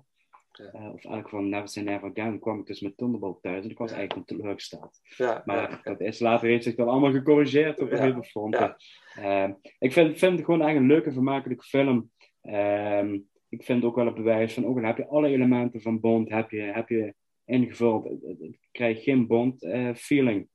of 0.71 0.71
eigenlijk 1.05 1.29
van 1.29 1.49
Never 1.49 1.67
Say 1.67 1.83
Never 1.83 2.09
Again, 2.09 2.39
kwam 2.39 2.59
ik 2.59 2.65
dus 2.65 2.81
met 2.81 2.97
Thunderball 2.97 3.35
thuis. 3.41 3.63
En 3.63 3.69
ik 3.69 3.77
was 3.77 3.91
eigenlijk 3.91 4.27
teleurgesteld. 4.27 4.99
Ja, 5.17 5.41
Maar 5.45 5.79
dat 5.83 5.99
is 6.01 6.19
later 6.19 6.47
heeft 6.49 6.63
zich 6.63 6.75
dat 6.75 6.88
allemaal 6.88 7.11
gecorrigeerd 7.11 7.79
op 7.79 7.91
Ja, 7.91 7.97
veel 7.97 8.23
fronten. 8.23 8.75
Ehm, 9.15 9.53
ik 9.79 9.91
vind, 9.93 10.17
vind 10.17 10.35
het 10.38 10.45
gewoon 10.45 10.61
echt 10.61 10.75
een 10.75 10.88
leuke, 10.88 11.11
vermakelijke 11.11 11.63
film. 11.63 12.11
Ehm, 12.41 13.19
ik 13.52 13.64
vind 13.64 13.84
ook 13.84 13.95
wel 13.95 14.07
een 14.07 14.14
bewijs 14.14 14.53
van, 14.53 14.65
ook 14.65 14.78
al 14.78 14.84
heb 14.84 14.98
je 14.98 15.07
alle 15.07 15.28
elementen 15.28 15.82
van 15.82 15.99
Bond 15.99 16.30
heb 16.30 16.52
je, 16.52 16.61
heb 16.61 16.90
je 16.90 17.14
ingevuld. 17.45 18.03
Het- 18.03 18.22
het- 18.22 18.40
het 18.40 18.57
krijgt 18.72 19.03
geen 19.03 19.28
Bond-feeling. 19.28 20.49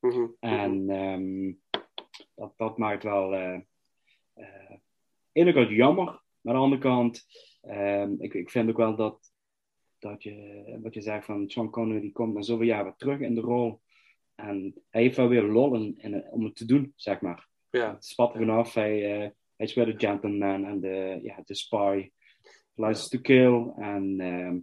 Mhm. 0.00 0.26
En 0.40 0.90
ehm, 0.90 1.52
dat, 2.34 2.52
dat 2.56 2.78
maakt 2.78 3.02
wel 3.02 3.34
eh 3.34 3.60
eh, 4.34 4.70
aan 4.70 4.80
de 5.32 5.40
ene 5.40 5.52
kant 5.52 5.68
jammer, 5.70 6.04
maar 6.40 6.54
aan 6.54 6.60
de 6.60 6.64
andere 6.64 6.80
kant, 6.82 7.24
ehm, 7.60 8.14
ik, 8.18 8.34
ik 8.34 8.50
vind 8.50 8.68
ook 8.70 8.76
wel 8.76 8.96
dat, 8.96 9.32
dat 9.98 10.22
je, 10.22 10.78
wat 10.82 10.94
je 10.94 11.00
zegt 11.00 11.24
van 11.24 11.50
Sean 11.50 11.70
Connery, 11.70 12.00
die 12.00 12.12
komt 12.12 12.34
na 12.34 12.42
zoveel 12.42 12.66
jaren 12.66 12.94
terug 12.96 13.20
in 13.20 13.34
de 13.34 13.40
rol. 13.40 13.80
En 14.34 14.74
hij 14.90 15.02
heeft 15.02 15.16
wel 15.16 15.28
weer 15.28 15.42
lol 15.42 15.74
in, 15.74 15.98
in, 16.00 16.24
om 16.30 16.44
het 16.44 16.56
te 16.56 16.64
doen, 16.64 16.92
zeg 16.96 17.20
maar. 17.20 17.48
Ja. 17.70 17.92
Het 17.94 18.04
spat 18.04 18.32
er 18.32 18.38
vanaf, 18.38 18.74
hij, 18.74 19.12
eh, 19.14 19.18
hij 19.56 19.66
is 19.66 19.74
weer 19.74 19.86
de 19.86 20.06
gentleman 20.06 20.64
en 20.64 20.80
de, 20.80 21.18
ja, 21.22 21.42
de 21.44 21.54
spy. 21.54 22.10
License 22.76 23.08
to 23.08 23.18
Kill. 23.20 23.72
En 23.76 24.20
ehm, 24.20 24.58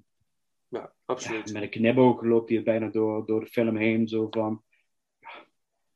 Ja, 0.68 0.94
absoluut. 1.06 1.48
ja, 1.48 1.54
met 1.54 1.62
een 1.62 1.70
knipoog 1.70 2.22
loopt 2.24 2.50
hij 2.50 2.64
bijna 2.64 2.88
door, 2.88 3.26
door 3.26 3.40
de 3.40 3.48
film 3.48 3.76
heen. 3.76 4.08
Zo 4.08 4.28
van, 4.30 4.64
ja, 5.20 5.30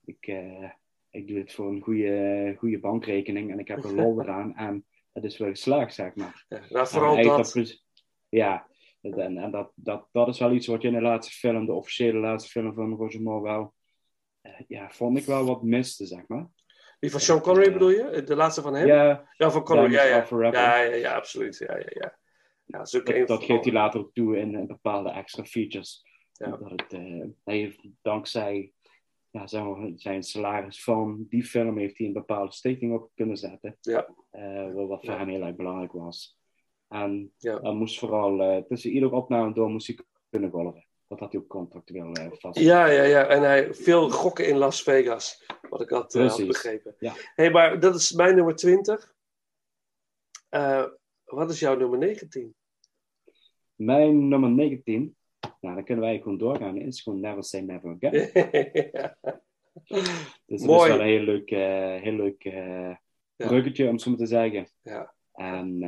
ik, 0.05 0.27
eh, 0.27 0.71
ik 1.09 1.27
doe 1.27 1.37
het 1.37 1.53
voor 1.53 1.69
een 1.69 1.81
goede, 1.81 2.55
goede 2.57 2.79
bankrekening 2.79 3.51
en 3.51 3.59
ik 3.59 3.67
heb 3.67 3.83
er 3.83 3.95
lol 3.95 4.19
eraan. 4.21 4.55
En 4.55 4.85
het 5.13 5.23
is 5.23 5.37
wel 5.37 5.49
geslaagd, 5.49 5.93
zeg 5.93 6.15
maar. 6.15 6.45
Ja, 6.49 6.61
nou, 6.69 6.87
vooral 6.87 7.23
dat. 7.23 7.51
pre- 7.51 7.77
ja, 8.29 8.67
en, 9.01 9.37
en 9.37 9.51
dat, 9.51 9.71
dat, 9.75 10.07
dat 10.11 10.27
is 10.27 10.39
wel 10.39 10.51
iets 10.53 10.67
wat 10.67 10.81
je 10.81 10.87
in 10.87 10.93
de 10.93 11.01
laatste 11.01 11.33
film, 11.33 11.65
de 11.65 11.73
officiële 11.73 12.19
laatste 12.19 12.49
film 12.49 12.73
van 12.73 12.93
Roger 12.93 13.21
Moore 13.21 13.41
wel, 13.43 13.73
eh, 14.41 14.59
ja, 14.67 14.89
vond 14.89 15.17
ik 15.17 15.25
wel 15.25 15.45
wat 15.45 15.63
miste, 15.63 16.05
zeg 16.05 16.27
maar. 16.27 16.47
Die 16.99 17.11
van 17.11 17.19
Sean 17.19 17.41
Connery 17.41 17.71
bedoel 17.73 17.89
je? 17.89 18.23
De 18.23 18.35
laatste 18.35 18.61
van 18.61 18.73
hem? 18.73 18.87
Ja, 18.87 19.29
ja 19.37 19.51
van 19.51 19.63
Connery. 19.63 19.91
Ja, 19.91 20.03
ja. 20.03 20.25
Ja, 20.51 20.77
ja, 20.77 20.95
ja, 20.95 21.15
absoluut. 21.15 21.57
Ja, 21.57 21.77
ja, 21.77 21.85
ja. 21.89 22.17
ja 22.65 22.77
dat 22.77 23.27
Dat, 23.27 23.27
van- 23.27 23.41
geeft 23.41 23.63
hij 23.63 23.73
later 23.73 23.99
ook 23.99 24.13
toe 24.13 24.37
in, 24.37 24.55
in 24.55 24.67
bepaalde 24.67 25.09
extra 25.09 25.43
features. 25.43 26.03
Ja. 26.31 26.49
Dat 26.49 26.69
het, 26.69 26.93
eh, 26.93 27.25
hij 27.43 27.57
heeft 27.57 27.79
dankzij 28.01 28.71
ja, 29.29 29.63
maar, 29.63 29.91
zijn 29.95 30.23
salaris 30.23 30.83
van 30.83 31.25
die 31.29 31.43
film 31.43 31.77
heeft 31.77 31.97
hij 31.97 32.07
een 32.07 32.13
bepaalde 32.13 32.51
stichting 32.51 32.93
op 32.93 33.11
kunnen 33.15 33.37
zetten. 33.37 33.77
Ja. 33.81 34.07
Eh, 34.29 34.73
wat 34.73 35.05
voor 35.05 35.13
hem 35.17 35.27
heel 35.29 35.41
erg 35.43 35.55
belangrijk 35.55 35.91
was. 35.91 36.37
En 36.87 37.33
Ja. 37.37 37.59
hij 37.61 37.73
moest 37.73 37.99
vooral 37.99 38.41
eh, 38.41 38.63
tussen 38.63 38.91
iedere 38.91 39.15
opname 39.15 39.53
door 39.53 39.69
moest 39.69 39.87
hij 39.87 39.99
kunnen 40.29 40.49
golven. 40.51 40.85
Dat 41.07 41.19
had 41.19 41.31
hij 41.31 41.41
ook 41.41 41.47
contractueel 41.47 42.13
eh, 42.13 42.27
vast. 42.31 42.59
Ja, 42.59 42.85
ja, 42.87 43.03
ja. 43.03 43.27
En 43.27 43.41
hij 43.41 43.73
veel 43.73 44.09
gokken 44.09 44.47
in 44.47 44.57
Las 44.57 44.83
Vegas. 44.83 45.45
Wat 45.69 45.81
ik 45.81 45.89
had, 45.89 46.15
eh, 46.15 46.27
had 46.27 46.47
begrepen. 46.47 46.95
Ja. 46.99 47.13
hey, 47.35 47.51
maar 47.51 47.79
dat 47.79 47.95
is 47.95 48.11
mijn 48.11 48.35
nummer 48.35 48.55
20. 48.55 49.15
Eh, 50.49 50.85
wat 51.25 51.49
is 51.49 51.59
jouw 51.59 51.77
nummer 51.77 51.97
19? 51.99 52.55
Mijn 53.75 54.27
nummer 54.27 54.49
19, 54.49 55.15
nou 55.59 55.75
dan 55.75 55.83
kunnen 55.83 56.03
wij 56.03 56.17
gewoon 56.17 56.37
doorgaan, 56.37 56.77
is 56.77 57.01
gewoon 57.01 57.19
Never 57.19 57.43
Say 57.43 57.59
Never 57.61 57.97
Again. 57.99 58.29
Dus 60.45 60.59
dat 60.61 60.69
Mooi. 60.69 60.91
is 60.91 60.97
wel 60.97 60.99
een 60.99 61.07
heel 61.07 61.23
leuk, 61.23 61.51
eh, 61.51 62.01
heel 62.01 62.13
leuk 63.49 63.79
om 63.89 63.97
zo 63.97 64.09
maar 64.09 64.19
te 64.19 64.25
zeggen. 64.25 64.67
Ja. 64.81 65.13
En 65.33 65.79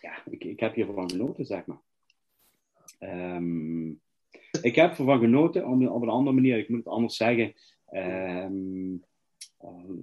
ja, 0.00 0.22
ik, 0.30 0.44
ik 0.44 0.60
heb 0.60 0.74
hiervan 0.74 1.10
genoten, 1.10 1.44
zeg 1.44 1.66
maar. 1.66 1.80
Ehm, 3.02 3.88
ik 4.62 4.74
heb 4.74 4.98
ervan 4.98 5.20
genoten 5.20 5.66
om, 5.66 5.86
op 5.86 6.02
een 6.02 6.08
andere 6.08 6.34
manier, 6.34 6.58
ik 6.58 6.68
moet 6.68 6.78
het 6.78 6.88
anders 6.88 7.16
zeggen. 7.16 7.54
Ehm, 7.86 8.96
ehm, 9.58 9.98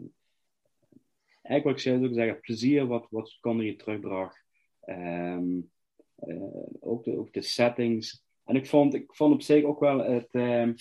eigenlijk 1.41 1.63
wat 1.63 1.73
ik 1.73 1.79
zou 1.79 2.05
ook 2.05 2.13
zeggen, 2.13 2.39
plezier 2.39 2.87
wat, 2.87 3.07
wat 3.09 3.37
Connery 3.41 3.75
terugbracht. 3.75 4.43
Ehm, 4.81 5.59
eh, 6.15 6.43
ook, 6.79 7.03
de, 7.03 7.17
ook 7.17 7.33
de 7.33 7.41
settings. 7.41 8.23
En 8.45 8.55
ik 8.55 8.67
vond, 8.67 8.93
ik 8.93 9.15
vond 9.15 9.33
op 9.33 9.41
zich 9.41 9.63
ook 9.63 9.79
wel 9.79 9.99
het, 9.99 10.31
ehm, 10.31 10.73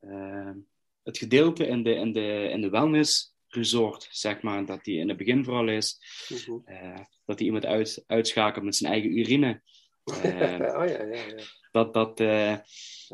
ehm, 0.00 0.56
het 1.02 1.18
gedeelte 1.18 1.66
in 1.66 1.82
de, 1.82 1.94
in 1.94 2.12
de, 2.12 2.48
in 2.52 2.60
de 2.60 2.70
wellness 2.70 3.34
resort, 3.48 4.08
zeg 4.10 4.42
maar, 4.42 4.66
dat 4.66 4.84
die 4.84 4.98
in 4.98 5.08
het 5.08 5.16
begin 5.16 5.44
vooral 5.44 5.68
is. 5.68 5.98
Mhm. 6.28 6.58
eh, 6.64 7.00
dat 7.24 7.38
hij 7.38 7.46
iemand 7.46 7.66
uit, 7.66 8.04
uitschakelt 8.06 8.64
met 8.64 8.76
zijn 8.76 8.92
eigen 8.92 9.18
urine. 9.18 9.62
Eh, 10.04 10.14
oh 10.78 10.86
ja, 10.88 11.02
ja, 11.02 11.04
ja. 11.04 11.42
dat 11.70 11.94
dat 11.94 12.20
eh, 12.20 12.56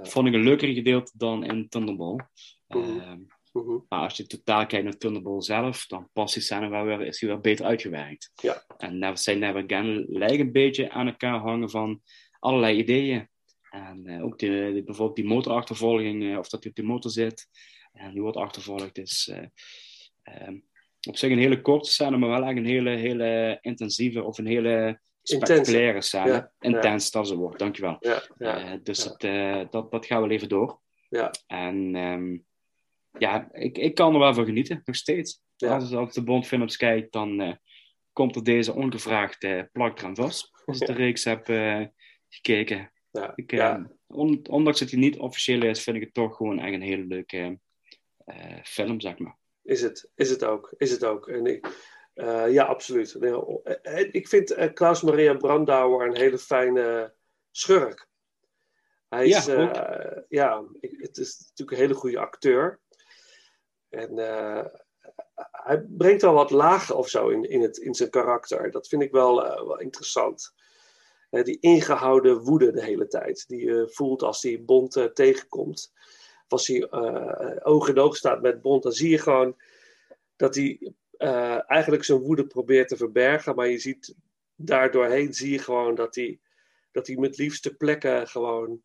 vond 0.03 0.27
ik 0.29 0.35
een 0.35 0.43
leuker 0.43 0.69
gedeelte 0.69 1.13
dan 1.15 1.45
in 1.45 1.69
Thunderball. 1.69 2.17
Mhm. 2.69 3.27
maar 3.89 4.01
als 4.01 4.17
je 4.17 4.27
totaal 4.27 4.67
kijkt 4.67 4.85
naar 4.85 4.97
Thunderball 4.97 5.41
zelf, 5.43 5.87
dan 5.87 6.09
past 6.13 6.35
die 6.35 6.43
scène 6.43 6.69
wel 6.69 6.85
weer, 6.85 7.01
is 7.01 7.19
die 7.19 7.29
wel 7.29 7.39
beter 7.39 7.65
uitgewerkt. 7.65 8.31
Ja. 8.43 8.65
En 8.77 8.99
Never 8.99 9.19
Say 9.19 9.35
Never 9.35 9.65
Again 9.65 10.07
lijkt 10.09 10.41
een 10.41 10.53
beetje 10.53 10.91
aan 10.91 11.07
elkaar 11.07 11.39
hangen 11.39 11.71
van 11.71 12.03
allerlei 12.39 12.79
ideeën. 12.79 13.29
En 13.71 14.07
eh, 14.07 14.25
ook 14.25 14.39
de, 14.39 14.71
de- 14.75 14.83
bijvoorbeeld 14.85 15.17
die 15.17 15.27
motorachtervolging, 15.27 16.23
eh, 16.33 16.39
of 16.39 16.49
dat 16.49 16.61
hij 16.63 16.71
op 16.71 16.77
die 16.77 16.85
motor 16.85 17.11
zit. 17.11 17.49
En 17.93 18.13
die 18.13 18.23
wordt 18.23 18.37
achtervolgd. 18.37 18.95
Dus 18.95 19.29
eh, 19.29 19.47
ehm, 20.23 20.59
op 21.09 21.17
zich 21.17 21.31
een 21.31 21.39
hele 21.39 21.61
korte 21.61 21.91
scène, 21.91 22.17
maar 22.17 22.29
wel 22.29 22.43
eigenlijk 22.43 22.67
een 22.67 22.73
hele, 22.73 22.91
hele 22.97 23.59
intensieve 23.61 24.23
of 24.23 24.39
een 24.39 24.47
hele 24.47 25.01
spectaculaire 25.37 26.01
scène. 26.01 26.29
Ja. 26.29 26.53
Intens, 26.61 27.11
dat 27.11 27.25
is 27.25 27.31
het 27.31 27.39
woord, 27.39 27.59
dankjewel. 27.59 27.97
Ja, 28.01 28.23
ja, 28.39 28.59
Eh, 28.73 28.79
dus 28.83 29.05
ja. 29.05 29.11
Het, 29.11 29.25
eh, 29.25 29.71
dat, 29.71 29.91
dat 29.91 30.07
gaan 30.07 30.23
we 30.23 30.29
even 30.29 30.49
door. 30.49 30.81
Ja. 31.09 31.31
En 31.47 31.95
ehm, 31.95 32.39
ja, 33.19 33.49
ik, 33.53 33.79
ik 33.79 33.95
kan 33.95 34.13
er 34.13 34.19
wel 34.19 34.35
van 34.35 34.45
genieten, 34.45 34.83
nog 34.85 34.97
steeds. 34.97 35.41
Ja. 35.57 35.75
Als, 35.75 35.93
als 35.93 36.15
de 36.15 36.23
Bondfilms 36.25 36.77
kijkt, 36.77 37.13
dan 37.13 37.41
eh, 37.41 37.53
komt 38.13 38.37
er 38.37 38.45
deze 38.45 38.73
ongevraagd 38.75 39.43
eh 39.45 39.63
plak 39.73 39.99
eraan 39.99 40.17
vast. 40.17 40.51
Als 40.65 40.81
ik 40.81 40.87
de 40.87 40.93
reeks 40.93 41.25
heb 41.25 41.45
gekeken. 42.29 42.93
Ja, 43.11 43.33
Ik, 43.35 43.53
on- 44.07 44.47
ondanks 44.49 44.79
dat 44.79 44.91
hij 44.91 44.99
niet 44.99 45.19
officieel 45.19 45.63
is, 45.63 45.83
vind 45.83 45.97
ik 45.97 46.03
het 46.03 46.15
toch 46.15 46.37
gewoon 46.37 46.59
echt 46.59 46.73
een 46.75 46.83
hele 46.83 47.05
leuke 47.05 47.59
film, 48.63 49.01
zeg 49.01 49.19
maar. 49.19 49.39
Is 49.63 49.81
het, 49.83 50.11
is 50.15 50.31
het 50.31 50.45
ook. 50.45 50.75
Is 50.77 50.91
het 50.91 51.05
ook. 51.05 51.29
En 51.29 51.47
ik, 51.47 51.67
eh, 52.19 52.53
ja, 52.53 52.65
absoluut. 52.65 53.15
Nee, 53.19 53.63
eh, 53.83 54.09
Ik 54.13 54.29
vind 54.29 54.51
eh, 54.51 54.73
Klaus 54.73 55.03
Maria 55.03 55.35
Brandauer 55.35 56.07
een 56.07 56.17
hele 56.17 56.39
fijne 56.39 57.15
schurk. 57.51 58.09
Hij 59.09 59.27
is, 59.27 59.45
Ja, 59.45 59.65
eh, 59.87 60.23
ja, 60.29 60.65
het 60.81 61.17
is 61.17 61.39
natuurlijk 61.39 61.71
een 61.71 61.85
hele 61.85 61.95
goede 61.95 62.19
acteur. 62.19 62.81
En 63.89 64.19
eh, 64.19 64.65
hij 65.51 65.85
brengt 65.89 66.23
wel 66.23 66.33
wat 66.33 66.51
lagen 66.51 66.97
of 66.97 67.09
zo 67.09 67.29
in, 67.29 67.43
in, 67.51 67.63
het, 67.63 67.77
in 67.77 67.95
zijn 67.95 68.11
karakter. 68.11 68.71
Dat 68.71 68.89
vind 68.89 69.03
ik 69.03 69.11
wel, 69.13 69.45
eh, 69.47 69.67
wel 69.67 69.81
interessant. 69.81 70.55
Eh, 71.31 71.45
die 71.45 71.59
ingehouden 71.61 72.39
woede 72.39 72.73
de 72.73 72.83
hele 72.85 73.07
tijd. 73.07 73.45
Die 73.49 73.65
je 73.65 73.89
voelt 73.91 74.23
als 74.23 74.43
hij 74.43 74.65
Bond 74.65 74.97
eh, 74.97 75.05
tegenkomt. 75.05 75.93
Of 76.45 76.53
als 76.53 76.67
hij 76.67 76.83
eh, 76.83 77.57
oog 77.63 77.89
in 77.89 77.99
oog 77.99 78.17
staat 78.17 78.43
met 78.43 78.63
Bond, 78.63 78.83
dan 78.83 78.93
zie 78.93 79.11
je 79.11 79.19
gewoon 79.19 79.57
dat 80.37 80.55
hij 80.55 80.93
eh, 81.19 81.71
eigenlijk 81.71 82.05
zijn 82.05 82.19
woede 82.19 82.47
probeert 82.47 82.89
te 82.89 82.97
verbergen. 82.97 83.55
Maar 83.55 83.69
je 83.69 83.79
ziet 83.79 84.15
daardoorheen 84.55 85.35
zie 85.35 85.53
je 85.53 85.59
gewoon 85.59 85.95
dat 85.95 86.15
hij, 86.15 86.39
dat 86.91 87.07
hij 87.07 87.17
met 87.17 87.39
liefste 87.39 87.75
plekken 87.75 88.29
gewoon 88.29 88.83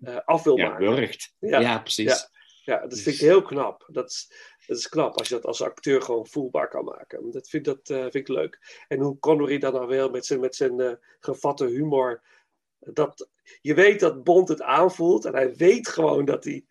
eh, 0.00 0.16
af 0.24 0.42
wil 0.42 0.56
Ja, 0.56 0.68
maken. 0.68 0.94
wurgt. 0.94 1.34
Ja, 1.38 1.78
precies. 1.78 2.06
Dus- 2.06 2.28
Ja, 2.64 2.74
ja, 2.80 2.86
dat 2.86 2.98
vind 2.98 3.14
ik 3.14 3.20
heel 3.20 3.42
knap. 3.42 3.88
Dat 3.92 4.10
is, 4.10 4.32
dat 4.66 4.76
is 4.76 4.88
knap 4.88 5.18
als 5.18 5.28
je 5.28 5.34
dat 5.34 5.44
als 5.44 5.62
acteur 5.62 6.02
gewoon 6.02 6.26
voelbaar 6.26 6.68
kan 6.68 6.84
maken. 6.84 7.30
Dat 7.30 7.48
vind, 7.48 7.64
dat, 7.64 7.90
eh, 7.90 8.00
vind 8.00 8.14
ik 8.14 8.28
leuk. 8.28 8.84
En 8.88 9.00
hoe 9.00 9.18
Connery 9.18 9.58
dan 9.58 9.72
nou 9.72 9.86
weer 9.86 10.10
met 10.10 10.26
zijn, 10.26 10.40
met 10.40 10.56
zijn 10.56 10.98
gevatte 11.20 11.66
humor. 11.66 12.22
Dat, 12.78 13.28
je 13.60 13.74
weet 13.74 14.00
dat 14.00 14.24
Bond 14.24 14.48
het 14.48 14.62
aanvoelt 14.62 15.24
en 15.24 15.34
hij 15.34 15.56
weet 15.56 15.88
gewoon 15.88 16.24
dat 16.24 16.44
hij. 16.44 16.64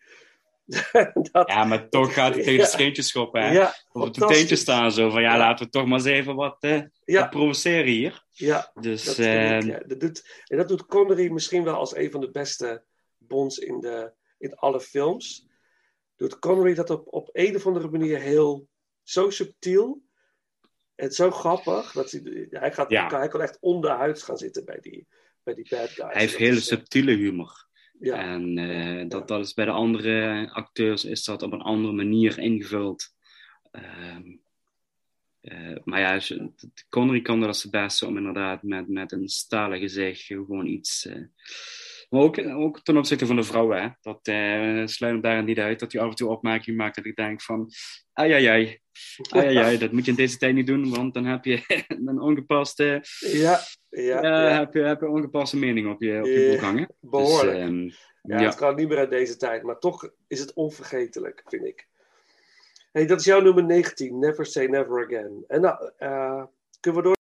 dat, 1.32 1.48
Ja, 1.48 1.64
maar 1.64 1.88
toch 1.88 2.12
gaat 2.14 2.34
hij 2.34 2.42
tegen 2.44 2.58
de 2.60 2.66
steentjes 2.70 3.08
schoppen, 3.08 3.42
hè? 3.42 3.52
Ja, 3.52 3.74
Of 3.92 4.02
op 4.02 4.14
de 4.14 4.26
teentjes 4.26 4.60
staan, 4.60 4.92
zo 4.92 5.10
van, 5.10 5.22
ja, 5.22 5.38
laten 5.38 5.64
we 5.64 5.70
toch 5.70 5.86
maar 5.86 5.98
eens 5.98 6.08
even 6.08 6.34
wat, 6.34 6.56
eh, 6.60 6.82
Ja. 7.04 7.20
wat 7.20 7.30
provoceren 7.30 7.92
hier. 7.92 8.24
Ja, 8.30 8.70
Dus, 8.80 9.04
dat 9.04 9.18
ik, 9.18 9.24
ehm, 9.24 9.88
dat 9.88 10.00
doet, 10.00 10.42
en 10.46 10.56
dat 10.56 10.68
doet 10.68 10.86
Connery 10.86 11.30
misschien 11.30 11.64
wel 11.64 11.74
als 11.74 11.96
een 11.96 12.10
van 12.10 12.20
de 12.20 12.30
beste 12.30 12.84
Bonds 13.18 13.58
in 13.58 13.80
de, 13.80 14.12
in 14.38 14.54
alle 14.54 14.80
films, 14.80 15.46
doet 16.16 16.38
Connery 16.38 16.74
dat 16.74 16.90
op, 16.90 17.12
op 17.12 17.28
een 17.32 17.56
of 17.56 17.66
andere 17.66 17.88
manier 17.90 18.18
heel 18.20 18.68
zo 19.02 19.30
subtiel 19.30 20.02
en 20.94 21.10
zo 21.12 21.30
grappig. 21.30 21.92
Dat 21.92 22.10
hij, 22.10 22.46
hij, 22.50 22.72
gaat, 22.72 22.90
Ja. 22.90 23.08
hij 23.18 23.28
kan 23.28 23.40
echt 23.40 23.56
onderhuids 23.60 24.22
gaan 24.22 24.38
zitten 24.38 24.64
bij 24.64 24.78
die, 24.80 25.06
bij 25.42 25.54
die 25.54 25.66
bad 25.68 25.88
guys. 25.88 26.12
Hij 26.12 26.20
heeft 26.20 26.36
hele 26.36 26.56
eh, 26.56 26.62
subtiele 26.62 27.12
humor. 27.12 27.68
Ja. 28.00 28.16
En 28.16 28.58
eh, 28.58 29.08
dat, 29.08 29.28
dat 29.28 29.46
is 29.46 29.54
bij 29.54 29.64
de 29.64 29.70
andere 29.70 30.48
acteurs 30.52 31.04
is 31.04 31.24
dat 31.24 31.42
op 31.42 31.52
een 31.52 31.60
andere 31.60 31.94
manier 31.94 32.38
ingevuld. 32.38 33.14
Ehm, 33.70 34.36
eh, 35.40 35.76
maar 35.84 36.00
ja, 36.00 36.38
Connery 36.88 37.20
kan 37.20 37.38
dat 37.38 37.48
als 37.48 37.62
het 37.62 37.72
beste 37.72 38.06
om 38.06 38.16
inderdaad 38.16 38.62
met, 38.62 38.88
met 38.88 39.12
een 39.12 39.28
stalen 39.28 39.78
gezicht 39.78 40.22
gewoon 40.22 40.66
iets. 40.66 41.06
eh, 41.06 41.22
maar 42.10 42.22
ook, 42.22 42.38
ook 42.38 42.80
ten 42.82 42.96
opzichte 42.96 43.26
van 43.26 43.36
de 43.36 43.42
vrouwen, 43.42 43.82
hè. 43.82 43.88
Dat 44.00 44.18
eh 44.22 44.86
sluit 44.86 45.12
hem 45.12 45.20
daar 45.20 45.42
niet 45.44 45.58
uit. 45.58 45.80
Dat 45.80 45.92
hij 45.92 46.02
af 46.02 46.08
en 46.08 46.14
toe 46.14 46.28
opmerkingen 46.28 46.78
maakt 46.78 46.96
dat 46.96 47.04
ik 47.04 47.16
denk 47.16 47.42
van... 47.42 47.70
Ai, 48.12 48.32
ai, 48.32 48.46
ai. 48.46 48.80
Ai, 49.28 49.46
ai, 49.46 49.56
ai. 49.56 49.78
Dat 49.78 49.92
moet 49.92 50.04
je 50.04 50.10
in 50.10 50.16
deze 50.16 50.36
tijd 50.36 50.54
niet 50.54 50.66
doen, 50.66 50.90
want 50.90 51.14
dan 51.14 51.24
heb 51.24 51.44
je 51.44 51.62
een 52.06 52.20
ongepaste... 52.20 53.04
Ja, 53.18 53.60
ja, 53.88 54.22
ja. 54.22 54.58
Heb, 54.58 54.74
je, 54.74 54.80
heb 54.80 55.00
je 55.00 55.08
ongepaste 55.08 55.56
mening 55.56 55.90
op 55.92 56.02
je, 56.02 56.18
op 56.18 56.26
je 56.26 56.46
broek 56.48 56.60
hangen. 56.60 56.88
behoorlijk. 57.00 57.68
Dus, 57.68 58.08
Ja, 58.22 58.40
ja. 58.40 58.44
het 58.44 58.54
kan 58.54 58.74
niet 58.74 58.88
meer 58.88 58.98
uit 58.98 59.10
deze 59.10 59.36
tijd, 59.36 59.62
maar 59.62 59.78
toch 59.78 60.10
is 60.26 60.40
het 60.40 60.52
onvergetelijk, 60.52 61.42
vind 61.46 61.64
ik. 61.64 61.88
Hey, 62.92 63.06
dat 63.06 63.18
is 63.18 63.24
jouw 63.24 63.40
nummer 63.40 63.64
19, 63.64 64.18
Never 64.18 64.46
Say 64.46 64.66
Never 64.66 65.04
Again. 65.04 65.44
En 65.48 65.60
nou, 65.60 65.90
eh, 65.98 66.44
kunnen 66.80 67.02
we 67.02 67.06
door? 67.08 67.18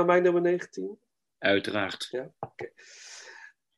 Naar 0.00 0.08
mijn 0.08 0.22
nummer 0.22 0.42
19. 0.42 0.98
Uiteraard. 1.38 2.08
Ja, 2.10 2.32
oké. 2.38 2.70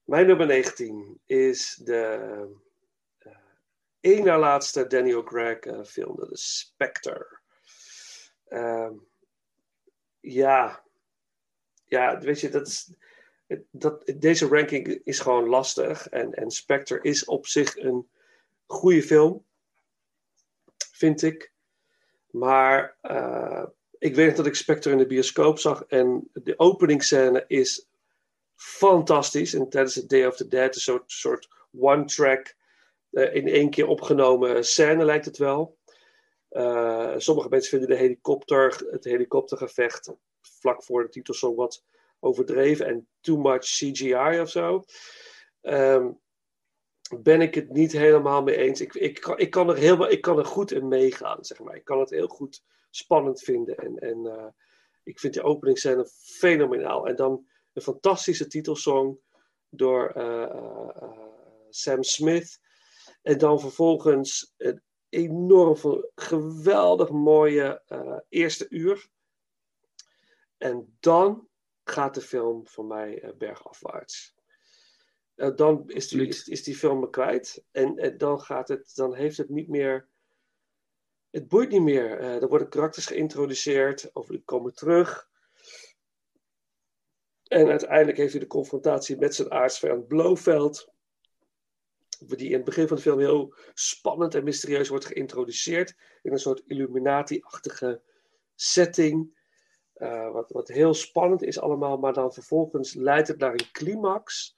Mijn 0.05 0.27
nummer 0.27 0.47
19 0.47 1.21
is 1.27 1.75
de 1.75 2.05
eh 3.19 3.31
één 4.01 4.25
na 4.25 4.39
laatste 4.39 4.87
Daniel 4.87 5.23
Craig 5.23 5.59
eh, 5.59 5.85
film, 5.85 6.17
de 6.17 6.29
Spectre. 6.33 7.39
Ehm, 8.49 8.93
ja, 10.21 10.85
ja, 11.85 12.19
weet 12.19 12.41
je, 12.41 12.49
dat 12.49 12.67
is, 12.67 12.93
dat, 13.71 14.13
deze 14.17 14.47
ranking 14.47 15.01
is 15.05 15.21
gewoon 15.21 15.49
lastig. 15.49 16.09
En, 16.09 16.35
en 16.35 16.51
Spectre 16.51 17.01
is 17.01 17.25
op 17.25 17.47
zich 17.47 17.77
een 17.77 18.11
goede 18.67 19.03
film, 19.03 19.45
vind 20.93 21.23
ik. 21.23 21.53
Maar 22.31 22.97
eh, 23.01 23.65
ik 24.03 24.15
weet 24.15 24.37
dat 24.37 24.47
ik 24.47 24.55
Spectre 24.55 24.91
in 24.91 24.99
de 24.99 25.07
bioscoop 25.07 25.59
zag. 25.59 25.85
En 25.85 26.31
de 26.33 26.59
openingsscène 26.59 27.45
is 27.47 27.87
fantastisch. 28.55 29.55
En 29.55 29.69
tijdens 29.69 29.95
het 29.95 30.09
Day 30.09 30.27
of 30.27 30.37
the 30.37 30.49
Dead, 30.49 30.75
een 30.75 30.81
soort, 30.81 31.03
soort 31.07 31.49
one-track, 31.79 32.55
eh, 33.11 33.35
in 33.35 33.49
één 33.49 33.71
keer 33.71 33.87
opgenomen 33.87 34.65
scène 34.65 35.05
lijkt 35.05 35.25
het 35.25 35.37
wel. 35.37 35.79
Eh, 36.49 37.15
sommige 37.17 37.49
mensen 37.49 37.71
vinden 37.71 37.89
de 37.89 38.03
helikopter, 38.03 38.87
het 38.91 39.05
helikoptergevecht 39.05 40.13
vlak 40.41 40.85
voor 40.85 41.03
de 41.03 41.09
titelsong 41.09 41.57
wat 41.57 41.85
overdreven 42.21 42.87
en 42.87 43.09
too 43.21 43.37
much 43.37 43.65
CGI 43.65 44.41
of 44.41 44.51
zo. 44.51 44.85
Ehm, 45.61 46.11
ben 47.19 47.41
ik 47.41 47.55
het 47.55 47.73
niet 47.73 47.93
helemaal 47.93 48.43
mee 48.43 48.57
eens. 48.57 48.81
Ik, 48.81 48.95
ik, 48.95 49.21
kan, 49.21 49.39
ik, 49.39 49.51
kan 49.51 49.69
er 49.69 49.77
heel, 49.77 50.11
ik 50.11 50.21
kan 50.21 50.39
er 50.39 50.45
goed 50.45 50.73
in 50.73 50.89
meegaan, 50.89 51.45
zeg 51.45 51.61
maar. 51.61 51.77
Ik 51.77 51.85
kan 51.85 52.01
het 52.01 52.11
heel 52.11 52.29
goed 52.29 52.63
spannend 52.95 53.43
vinden. 53.43 53.77
En, 53.77 53.99
en 53.99 54.27
eh, 54.27 54.47
ik 55.03 55.21
vind 55.21 55.33
die 55.33 55.43
openingsscène 55.43 56.07
fenomenaal. 56.07 57.07
En 57.07 57.17
dan 57.17 57.47
een 57.73 57.83
fantastische 57.83 58.47
titelsong 58.47 59.19
door 59.69 60.11
eh, 60.11 60.43
eh, 60.43 61.19
Sam 61.69 62.03
Smith. 62.03 62.61
En 63.23 63.39
dan 63.39 63.61
vervolgens 63.61 64.55
een 64.57 64.83
enorm 65.09 65.77
geweldig 66.15 67.11
mooie 67.11 67.83
eerste 68.29 68.67
uur. 68.69 69.09
En 70.57 70.97
dan 71.01 71.49
gaat 71.85 72.15
de 72.15 72.21
film 72.21 72.69
voor 72.69 72.85
mij 72.85 73.35
bergafwaarts. 73.39 74.35
Dan 75.35 75.83
is 75.87 76.09
die, 76.09 76.27
is, 76.27 76.49
is 76.49 76.63
die 76.63 76.77
film 76.77 77.01
me 77.01 77.11
kwijt. 77.11 77.65
En, 77.71 77.97
en 77.97 78.19
dan, 78.19 78.41
gaat 78.41 78.69
het, 78.69 78.93
dan 78.95 79.15
heeft 79.15 79.37
het 79.37 79.49
niet 79.49 79.69
meer. 79.69 80.09
Het 81.33 81.49
boeit 81.49 81.71
niet 81.71 81.83
meer. 81.83 82.19
Eh, 82.19 82.43
er 82.43 82.49
worden 82.49 82.69
karakters 82.69 83.07
geïntroduceerd, 83.07 84.11
of 84.13 84.27
die 84.27 84.43
komen 84.45 84.75
terug. 84.75 85.31
En 87.49 87.69
uiteindelijk 87.69 88.19
heeft 88.19 88.33
hij 88.33 88.41
de 88.41 88.47
confrontatie 88.47 89.17
met 89.17 89.35
zijn 89.35 89.51
aardsvijand 89.51 90.07
Blofeld. 90.07 90.93
Die 92.19 92.49
in 92.49 92.55
het 92.55 92.65
begin 92.65 92.89
van 92.89 92.97
de 92.97 93.03
film 93.03 93.19
heel 93.19 93.55
spannend 93.75 94.35
en 94.35 94.45
mysterieus 94.45 94.89
wordt 94.89 95.05
geïntroduceerd. 95.05 95.97
In 96.23 96.33
een 96.33 96.39
soort 96.39 96.63
Illuminati-achtige 96.67 98.03
setting. 98.55 99.41
Eh, 99.93 100.33
wat, 100.33 100.51
wat 100.51 100.69
heel 100.69 100.95
spannend 100.95 101.43
is 101.43 101.61
allemaal. 101.61 101.97
Maar 101.97 102.13
dan 102.13 102.33
vervolgens 102.33 102.95
leidt 102.95 103.29
het 103.29 103.39
naar 103.39 103.53
een 103.53 103.71
climax. 103.73 104.57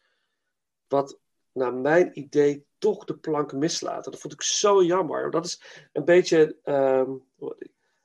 Wat 0.88 1.20
naar 1.55 1.74
mijn 1.74 2.10
idee 2.18 2.66
toch 2.78 3.05
de 3.05 3.16
plank 3.16 3.52
mislaat. 3.52 4.05
En 4.05 4.10
dat 4.10 4.20
vond 4.20 4.32
ik 4.32 4.43
zo 4.43 4.82
jammer. 4.82 5.31
Dat 5.31 5.44
is 5.44 5.62
een 5.93 6.05
beetje 6.05 6.56
ehm, 6.62 7.10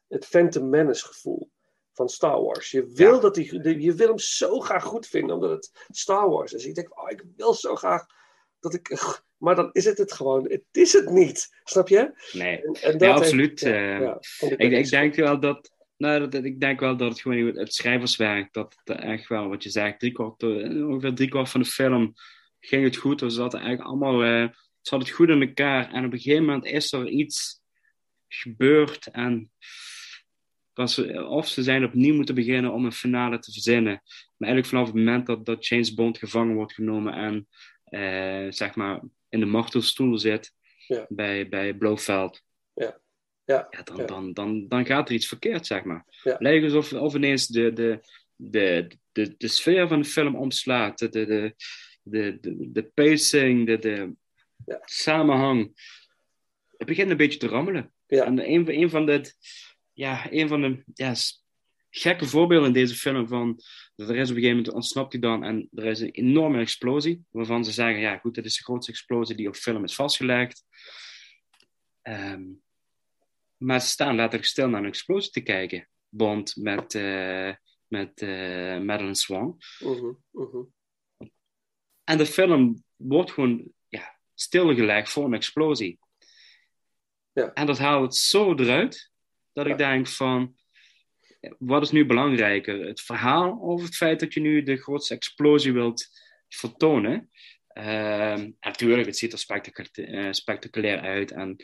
het 0.08 0.26
Phantom 0.26 0.70
Menace 0.70 1.06
gevoel 1.06 1.52
van 1.94 2.10
Star 2.10 2.42
Wars. 2.42 2.72
Je 2.72 2.92
wil, 2.94 3.20
dat 3.20 3.36
die, 3.36 3.82
je 3.82 3.94
wil 3.94 4.08
hem 4.08 4.20
zo 4.20 4.60
graag 4.60 4.84
goed 4.84 5.08
vinden, 5.08 5.36
omdat 5.36 5.50
het 5.52 5.86
Star 5.90 6.30
Wars 6.30 6.54
is. 6.54 6.66
Ik 6.66 6.76
denk, 6.76 7.00
oh, 7.00 7.10
ik 7.10 7.24
wil 7.36 7.54
zo 7.54 7.76
graag 7.76 8.06
dat 8.60 8.74
ik... 8.74 8.88
Maar 9.40 9.56
dan 9.56 9.70
is 9.72 9.86
het 9.86 9.98
het 9.98 10.12
gewoon. 10.14 10.50
Het 10.50 10.64
is 10.72 10.94
het 10.94 11.10
niet. 11.10 11.56
Snap 11.64 11.88
je? 11.88 12.12
Nee, 12.32 12.62
En, 12.62 12.98
dat 12.98 13.10
absoluut. 13.10 13.60
heeft- 13.60 13.76
ja, 13.76 13.96
eh, 13.96 14.02
ja, 14.02 14.20
ik, 14.40 14.52
ik 14.52 14.60
ik, 14.60 14.72
echt 14.72 14.90
denk 14.90 15.16
wel 15.16 15.40
dat, 15.40 15.72
nou, 15.98 16.30
dat, 16.30 16.44
ik 16.44 16.60
denk 16.60 16.80
wel 16.80 16.98
dat 16.98 17.10
het 17.10 17.22
gewoon 17.22 17.46
het 17.46 17.74
schrijverswerk, 17.74 18.54
dat 18.54 18.76
het 18.84 18.98
echt 18.98 19.28
wel, 19.28 19.50
wat 19.50 19.64
je 19.64 19.70
zegt, 19.70 20.00
driekwart, 20.00 20.44
eh, 20.44 20.88
ongeveer 20.88 21.14
driekwart 21.14 21.50
van 21.50 21.62
de 21.62 21.68
film 21.68 22.14
ging 22.60 22.84
het 22.84 22.96
goed. 22.98 23.22
We 23.22 23.30
zaten 23.30 23.60
eigenlijk 23.60 23.90
allemaal, 23.90 24.24
eh, 24.24 24.48
ze 24.82 24.90
hadden 24.90 25.08
het 25.08 25.18
goed 25.18 25.30
in 25.30 25.42
elkaar. 25.42 25.92
En 25.94 26.06
op 26.06 26.14
een 26.14 26.20
gegeven 26.20 26.46
moment 26.46 26.66
is 26.66 26.92
er 26.92 27.08
iets 27.08 27.62
gebeurd 28.28 29.08
en 29.08 29.52
dat 30.74 30.92
ze, 30.92 31.26
of 31.26 31.48
ze 31.48 31.64
zijn 31.64 31.84
opnieuw 31.84 32.16
moeten 32.16 32.36
beginnen 32.36 32.72
om 32.74 32.86
een 32.86 32.92
finale 32.92 33.40
te 33.40 33.52
verzinnen. 33.52 34.02
Maar 34.38 34.50
eigenlijk 34.50 34.66
vanaf 34.68 34.86
het 34.86 34.96
moment 34.96 35.26
dat, 35.26 35.46
dat 35.46 35.66
James 35.68 35.94
Bond 35.94 36.18
gevangen 36.18 36.56
wordt 36.56 36.74
genomen 36.74 37.14
en 37.14 37.48
eh, 37.84 38.52
zeg 38.52 38.76
maar 38.76 39.02
in 39.30 39.40
de 39.40 39.46
martelstoel 39.46 40.18
zit 40.18 40.54
Ja. 40.88 41.06
bij, 41.10 41.50
bij 41.50 41.74
Blofeld. 41.74 42.42
Ja. 42.74 43.00
Ja, 43.46 43.68
Ja, 43.70 43.84
dan, 43.84 44.06
Dan, 44.06 44.34
dan, 44.34 44.68
dan 44.68 44.86
gaat 44.86 45.10
er 45.10 45.16
iets 45.16 45.28
verkeerd, 45.28 45.66
zeg 45.68 45.84
maar. 45.84 46.06
Lijkt 46.40 46.64
alsof 46.64 46.94
of 46.94 47.16
ineens 47.16 47.48
de, 47.48 47.74
de, 47.74 48.00
de, 48.36 48.88
de, 49.12 49.36
de 49.38 49.48
sfeer 49.48 49.88
van 49.88 50.02
de 50.02 50.08
film 50.08 50.36
omslaat. 50.36 51.00
De, 51.00 51.10
de, 51.10 51.26
de, 51.26 51.56
de, 52.10 52.38
de, 52.42 52.72
de 52.72 52.84
pacing, 52.84 53.68
de, 53.68 53.78
de 53.80 54.16
samenhang. 54.86 55.72
Het 56.78 56.88
begint 56.88 57.10
een 57.12 57.18
beetje 57.18 57.40
te 57.40 57.48
rammelen. 57.48 57.94
En 58.08 58.50
een, 58.52 58.66
van- 58.66 58.74
een 58.74 58.90
van 58.90 59.06
de, 59.06 59.34
ja, 59.94 60.32
een 60.32 60.48
van 60.48 60.62
de 60.62 60.84
ja, 60.94 61.14
gekke 61.90 62.26
voorbeelden 62.26 62.68
in 62.68 62.74
deze 62.74 62.96
film 62.96 63.28
van 63.28 63.60
dat 63.96 64.10
er 64.10 64.16
is 64.16 64.30
op 64.30 64.36
een 64.36 64.42
gegeven 64.42 64.56
moment 64.58 64.74
ontsnapt 64.74 65.12
hij 65.12 65.22
dan 65.22 65.44
en 65.44 65.70
er 65.74 65.86
is 65.86 66.00
een 66.00 66.12
enorme 66.12 66.60
explosie 66.60 67.24
waarvan 67.30 67.66
ze 67.66 67.72
zeggen 67.72 68.00
ja 68.00 68.18
goed 68.18 68.36
dit 68.36 68.46
is 68.46 68.58
de 68.58 68.64
grootste 68.64 68.92
explosie 68.92 69.36
die 69.36 69.48
op 69.48 69.56
film 69.56 69.84
is 69.84 69.96
vastgelegd 69.96 70.64
Ehm, 72.02 72.44
Maar 73.58 73.82
ze 73.82 73.88
staan 73.88 74.16
letterlijk 74.16 74.50
stil 74.50 74.70
naar 74.70 74.82
een 74.82 74.88
explosie 74.88 75.32
te 75.32 75.42
kijken. 75.42 75.90
Bond 76.10 76.56
met, 76.56 76.94
uh, 76.94 77.54
met 77.88 78.22
uh, 78.22 78.80
Madeline 78.80 79.16
Swan. 79.16 79.58
Mhm, 79.80 80.12
mhm. 80.32 80.58
En 82.10 82.18
de 82.18 82.26
film 82.26 82.84
wordt 82.96 83.32
gewoon 83.32 83.72
ja, 83.88 84.20
stilgelegd 84.34 85.12
voor 85.12 85.26
een 85.26 85.34
explosie. 85.34 86.00
Ja. 87.34 87.54
En 87.54 87.66
dat 87.66 87.78
haalt 87.78 88.04
het 88.04 88.16
zo 88.16 88.56
eruit 88.56 89.12
dat 89.54 89.68
ik 89.68 89.78
denk 89.78 90.08
van, 90.08 90.56
wat 91.58 91.82
is 91.82 91.92
nu 91.92 92.06
belangrijker? 92.06 92.86
Het 92.86 93.02
verhaal 93.02 93.52
of 93.52 93.84
het 93.84 93.96
feit 93.96 94.20
dat 94.20 94.34
je 94.34 94.40
nu 94.40 94.64
de 94.64 94.78
grootste 94.78 95.14
explosie 95.14 95.74
wilt 95.74 96.08
vertonen? 96.48 97.30
Uh, 97.74 98.44
natuurlijk, 98.60 99.06
het 99.06 99.18
ziet 99.18 99.32
er 99.32 99.40
spectaculair, 99.40 100.26
uh, 100.26 100.32
spectaculair 100.32 101.00
uit 101.00 101.32
en 101.32 101.56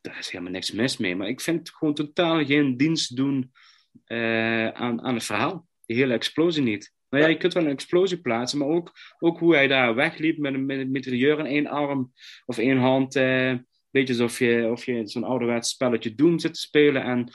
daar 0.00 0.18
is 0.18 0.30
helemaal 0.30 0.52
niks 0.52 0.70
mis 0.70 0.96
mee. 0.96 1.16
Maar 1.16 1.28
ik 1.28 1.40
vind 1.40 1.58
het 1.58 1.76
gewoon 1.76 1.94
totaal 1.94 2.44
geen 2.44 2.76
dienst 2.76 3.16
doen 3.16 3.52
uh, 4.06 4.68
aan, 4.68 5.02
aan 5.02 5.14
het 5.14 5.24
verhaal. 5.24 5.68
Die 5.86 5.96
hele 5.96 6.14
explosie 6.14 6.62
niet. 6.62 6.92
Nou 7.12 7.24
ja, 7.24 7.30
je 7.30 7.36
kunt 7.36 7.52
wel 7.52 7.64
een 7.64 7.70
explosie 7.70 8.20
plaatsen, 8.20 8.58
maar 8.58 8.68
ook, 8.68 8.92
ook 9.18 9.38
hoe 9.38 9.54
hij 9.54 9.66
daar 9.66 9.94
wegliep 9.94 10.38
met 10.38 10.54
een, 10.54 10.66
met 10.66 11.06
in 11.06 11.46
één 11.46 11.66
arm 11.66 12.12
of 12.44 12.58
één 12.58 12.78
hand. 12.78 13.16
Uh, 13.16 13.54
beetje 13.90 14.12
alsof 14.12 14.38
je, 14.38 14.68
of 14.70 14.84
je 14.84 15.06
zo'n 15.06 15.24
ouderwets 15.24 15.70
spelletje 15.70 16.14
Doom 16.14 16.38
zit 16.38 16.54
te 16.54 16.60
spelen. 16.60 17.02
En 17.02 17.32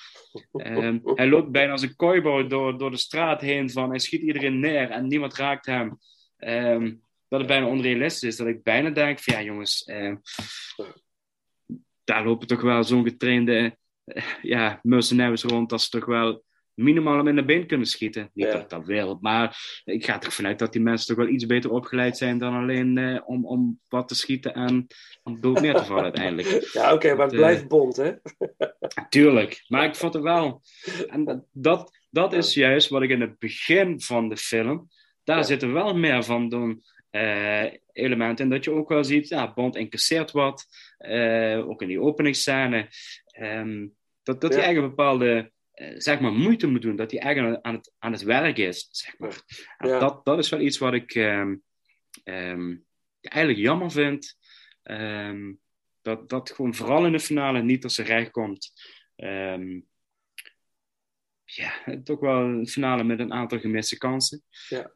um, 0.83 1.01
hij 1.19 1.27
loopt 1.27 1.51
bijna 1.51 1.71
als 1.71 1.81
een 1.81 1.95
cowboy 1.95 2.47
door, 2.47 2.77
door 2.77 2.91
de 2.91 2.97
straat 2.97 3.41
heen 3.41 3.69
van 3.69 3.89
hij 3.89 3.99
schiet 3.99 4.21
iedereen 4.21 4.59
neer 4.59 4.89
en 4.89 5.07
niemand 5.07 5.35
raakt 5.35 5.65
hem. 5.65 5.97
Um, 6.37 7.01
dat 7.27 7.39
het 7.39 7.47
bijna 7.47 7.67
onrealistisch 7.67 8.29
is. 8.29 8.35
Dat 8.35 8.47
ik 8.47 8.63
bijna 8.63 8.89
denk 8.89 9.19
van 9.19 9.33
ja 9.33 9.41
jongens, 9.41 9.87
uh, 9.87 10.15
daar 12.03 12.25
lopen 12.25 12.47
toch 12.47 12.61
wel 12.61 12.83
zo'n 12.83 13.03
getrainde 13.03 13.77
uh, 14.05 14.23
ja, 14.41 14.79
mercenaries 14.83 15.43
rond 15.43 15.69
dat 15.69 15.81
ze 15.81 15.89
toch 15.89 16.05
wel 16.05 16.43
minimaal 16.77 17.17
hem 17.17 17.27
in 17.27 17.35
de 17.35 17.45
been 17.45 17.67
kunnen 17.67 17.87
schieten. 17.87 18.29
Niet 18.33 18.45
Ja. 18.45 18.51
dat 18.51 18.61
ik 18.61 18.69
dat 18.69 18.85
wil, 18.85 19.17
maar 19.21 19.81
ik 19.85 20.05
ga 20.05 20.21
er 20.21 20.31
vanuit 20.31 20.59
dat 20.59 20.71
die 20.73 20.81
mensen 20.81 21.07
toch 21.07 21.25
wel 21.25 21.33
iets 21.33 21.45
beter 21.45 21.71
opgeleid 21.71 22.17
zijn 22.17 22.37
dan 22.37 22.53
alleen 22.53 22.97
eh, 22.97 23.21
om, 23.25 23.45
om 23.45 23.79
wat 23.87 24.07
te 24.07 24.15
schieten 24.15 24.53
en 24.53 24.87
om 25.23 25.41
dood 25.41 25.61
neer 25.61 25.75
te 25.75 25.85
vallen 25.85 26.03
uiteindelijk. 26.03 26.47
Ja, 26.73 26.93
oké, 26.93 27.13
maar 27.15 27.23
het 27.25 27.33
eh, 27.33 27.39
blijft 27.39 27.67
bond, 27.67 27.95
hè? 27.95 28.11
Tuurlijk, 29.09 29.63
maar 29.67 29.85
ik 29.85 29.95
vond 29.95 30.13
het 30.13 30.23
wel. 30.23 30.61
En 31.07 31.45
dat, 31.51 31.91
dat, 32.09 32.33
is 32.33 32.53
juist 32.53 32.89
wat 32.89 33.01
ik 33.01 33.09
in 33.09 33.21
het 33.21 33.39
begin 33.39 34.01
van 34.01 34.29
de 34.29 34.37
film. 34.37 34.87
Daar 35.23 35.45
zitten 35.45 35.73
wel 35.73 35.95
meer 35.97 36.23
van 36.23 36.49
doen 36.49 36.83
eh, 37.09 37.63
elementen 37.91 38.45
in. 38.45 38.51
Dat 38.51 38.63
je 38.63 38.71
ook 38.71 38.89
wel 38.89 39.03
ziet, 39.03 39.27
ja, 39.27 39.53
Bond 39.53 39.75
incasseert 39.75 40.31
wat. 40.31 40.65
ook 41.65 41.81
in 41.81 41.87
die 41.87 42.01
openingsscène. 42.01 42.87
ehm, 43.25 43.87
dat 44.23 44.41
dat 44.41 44.53
Ja. 44.53 44.57
eigenlijk 44.59 44.87
een 44.89 44.95
bepaalde 44.95 45.51
zeg 45.97 46.19
maar, 46.19 46.31
moeite 46.31 46.67
moet 46.67 46.81
doen. 46.81 46.95
Dat 46.95 47.11
hij 47.11 47.19
eigenlijk 47.19 47.61
aan 47.65 47.73
het, 47.75 47.93
aan 47.99 48.11
het 48.11 48.21
werk 48.21 48.57
is, 48.57 48.87
zeg 48.91 49.17
maar. 49.19 49.43
En 49.77 49.89
Ja. 49.89 49.99
dat, 49.99 50.25
dat 50.25 50.37
is 50.37 50.49
wel 50.49 50.59
iets 50.59 50.77
wat 50.77 50.93
ik 50.93 51.15
ehm, 51.15 51.55
ehm, 52.23 52.75
eigenlijk 53.21 53.59
jammer 53.59 53.91
vind. 53.91 54.37
Ehm, 54.83 55.53
dat, 56.01 56.29
dat 56.29 56.51
gewoon 56.51 56.75
vooral 56.75 57.05
in 57.05 57.11
de 57.11 57.19
finale 57.19 57.61
niet 57.63 57.81
tot 57.81 57.91
zijn 57.91 58.07
recht 58.07 58.31
komt. 58.31 58.71
Ja, 61.49 61.73
toch 62.03 62.19
wel 62.19 62.41
een 62.41 62.67
finale 62.67 63.03
met 63.03 63.19
een 63.19 63.33
aantal 63.33 63.59
gemiste 63.59 63.97
kansen. 63.97 64.43
Ja, 64.69 64.91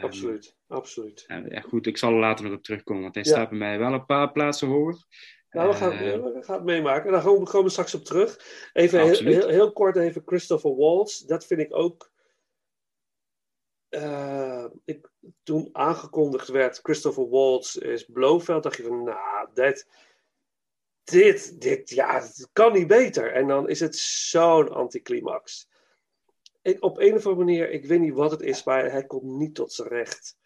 absoluut. 0.00 0.56
Absoluut. 0.68 1.24
en, 1.26 1.48
ja, 1.50 1.60
goed, 1.60 1.86
ik 1.86 1.96
zal 1.98 2.12
er 2.12 2.18
later 2.18 2.44
nog 2.44 2.54
op 2.54 2.62
terugkomen, 2.62 3.02
want 3.02 3.14
hij 3.14 3.24
Ja. 3.24 3.30
staat 3.30 3.48
bij 3.48 3.58
mij 3.58 3.78
wel 3.78 3.92
een 3.92 4.06
paar 4.06 4.32
plaatsen 4.32 4.68
hoger. 4.68 5.06
Nou, 5.52 5.68
we 5.68 5.74
gaan, 5.74 5.90
we 6.32 6.42
gaan 6.42 6.54
het 6.54 6.64
meemaken. 6.64 7.12
Daar 7.12 7.22
komen 7.22 7.44
we, 7.44 7.50
komen 7.50 7.64
we 7.64 7.70
straks 7.70 7.94
op 7.94 8.04
terug. 8.04 8.40
Even 8.72 9.00
heel, 9.00 9.24
heel, 9.24 9.48
heel 9.48 9.72
kort 9.72 9.96
even 9.96 10.22
Christopher 10.24 10.76
Waltz. 10.76 11.20
Dat 11.20 11.46
vind 11.46 11.60
ik 11.60 11.76
ook... 11.76 12.10
eh, 13.88 14.64
ik, 14.84 15.10
toen 15.42 15.68
aangekondigd 15.72 16.48
werd 16.48 16.80
Christopher 16.82 17.28
Waltz 17.28 17.76
is 17.76 18.04
Blofeld, 18.04 18.62
dacht 18.62 18.76
je 18.76 18.82
van, 18.82 19.04
nou, 19.04 19.48
dit, 19.54 19.86
dit, 21.04 21.60
dit, 21.60 21.90
ja, 21.90 22.20
het 22.20 22.48
kan 22.52 22.72
niet 22.72 22.86
beter. 22.86 23.32
En 23.32 23.46
dan 23.46 23.68
is 23.68 23.80
het 23.80 23.96
zo'n 23.96 24.72
anticlimax. 24.72 25.68
Ik, 26.62 26.84
op 26.84 26.98
een 26.98 27.14
of 27.14 27.26
andere 27.26 27.44
manier, 27.44 27.70
ik 27.70 27.84
weet 27.84 28.00
niet 28.00 28.14
wat 28.14 28.30
het 28.30 28.42
is, 28.42 28.64
maar 28.64 28.90
hij 28.90 29.04
komt 29.04 29.38
niet 29.38 29.54
tot 29.54 29.72
zijn 29.72 29.88
recht 29.88 30.36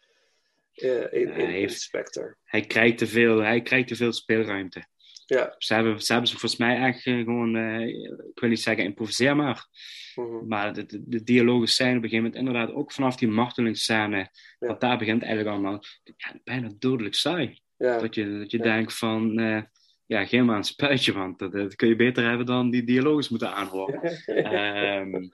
eh, 0.73 1.13
in, 1.13 1.33
in, 1.33 1.51
in 1.51 1.71
Spectre. 1.71 2.37
hij, 2.45 2.61
krijgt 2.61 2.99
te 2.99 3.07
veel, 3.07 3.39
hij 3.39 3.63
krijgt 3.63 3.89
te 3.89 3.97
veel 3.97 4.13
speelruimte. 4.13 4.87
Ja. 5.27 5.55
Ze 5.59 5.75
hebben, 5.75 6.01
ze 6.03 6.13
hebben 6.13 6.31
ze 6.31 6.39
volgens 6.39 6.61
mij 6.61 6.77
echt 6.83 7.07
eh, 7.07 7.19
gewoon, 7.19 7.57
eh, 7.57 7.87
ik 7.89 8.41
wil 8.41 8.49
niet 8.49 8.61
zeggen 8.61 8.85
improviseer 8.85 9.37
maar, 9.37 9.67
Mhm. 10.15 10.47
maar 10.49 10.73
de, 10.75 10.87
de, 10.87 11.03
de 11.07 11.23
dialogen 11.23 11.69
zijn 11.69 11.97
op 11.97 12.03
een 12.03 12.09
gegeven 12.09 12.25
moment 12.25 12.47
inderdaad 12.47 12.75
ook 12.75 12.93
vanaf 12.93 13.17
die 13.17 13.29
martelingsscène, 13.29 14.31
want 14.59 14.81
daar 14.81 14.99
begint 14.99 15.23
eigenlijk 15.23 15.53
allemaal 15.55 15.83
ja, 16.05 16.41
bijna 16.45 16.71
dodelijk 16.79 17.15
saai. 17.15 17.61
Ja. 17.77 17.99
Dat 17.99 18.15
je, 18.15 18.39
dat 18.39 18.51
je 18.51 18.57
Ja. 18.59 18.63
denkt 18.65 18.95
van, 18.95 19.39
eh, 19.39 19.63
ja, 20.07 20.25
geef 20.25 20.43
maar 20.43 20.57
een 20.57 20.65
spuitje, 20.65 21.13
want 21.13 21.39
dat, 21.39 21.53
dat 21.53 21.75
kun 21.77 21.89
je 21.89 21.97
beter 21.97 22.29
hebben 22.29 22.47
dan 22.47 22.71
die 22.71 22.85
dialogen 22.85 23.27
moeten 23.31 23.55
aanhoren. 23.55 24.01
Ehm, 24.27 25.29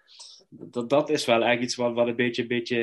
dat, 0.48 0.90
dat 0.90 1.10
is 1.10 1.24
wel 1.24 1.34
eigenlijk 1.34 1.64
iets 1.64 1.74
wat, 1.74 1.94
wat 1.94 2.06
een 2.06 2.16
beetje, 2.16 2.46
beetje 2.46 2.76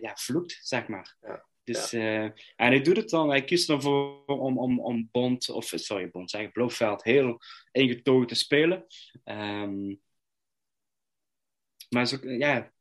ja, 0.00 0.12
vloekt, 0.14 0.58
zeg 0.62 0.86
maar. 0.86 1.16
Dus, 1.64 1.92
eh, 1.92 2.22
en 2.24 2.34
hij 2.56 2.80
doet 2.80 2.96
het 2.96 3.10
dan, 3.10 3.28
hij 3.28 3.44
kiest 3.44 3.68
ervoor 3.68 4.24
om, 4.26 4.58
om, 4.58 4.80
om 4.80 5.08
Bond, 5.12 5.48
of 5.48 5.72
sorry, 5.74 6.10
Bond, 6.10 6.30
zeg 6.30 6.52
Blofeld 6.52 7.02
heel 7.02 7.38
ingetogen 7.72 8.26
te 8.26 8.34
spelen. 8.34 8.86
Ehm, 9.24 9.86
maar 11.88 12.02
het 12.02 12.12
is 12.12 12.14
ook, 12.14 12.24
ja, 12.24 12.72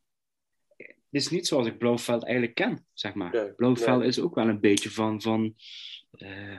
het 0.78 1.22
is 1.22 1.30
niet 1.30 1.48
zoals 1.48 1.68
ik 1.68 1.78
Blofeld 1.78 2.24
eigenlijk 2.24 2.56
ken, 2.56 2.86
zeg 2.94 3.14
maar. 3.14 3.53
Blofeld 3.56 3.99
nee. 3.99 4.08
is 4.08 4.20
ook 4.20 4.36
wel 4.36 4.48
een 4.48 4.60
beetje 4.60 4.91
van, 4.91 5.22
van 5.22 5.56
eh, 6.12 6.58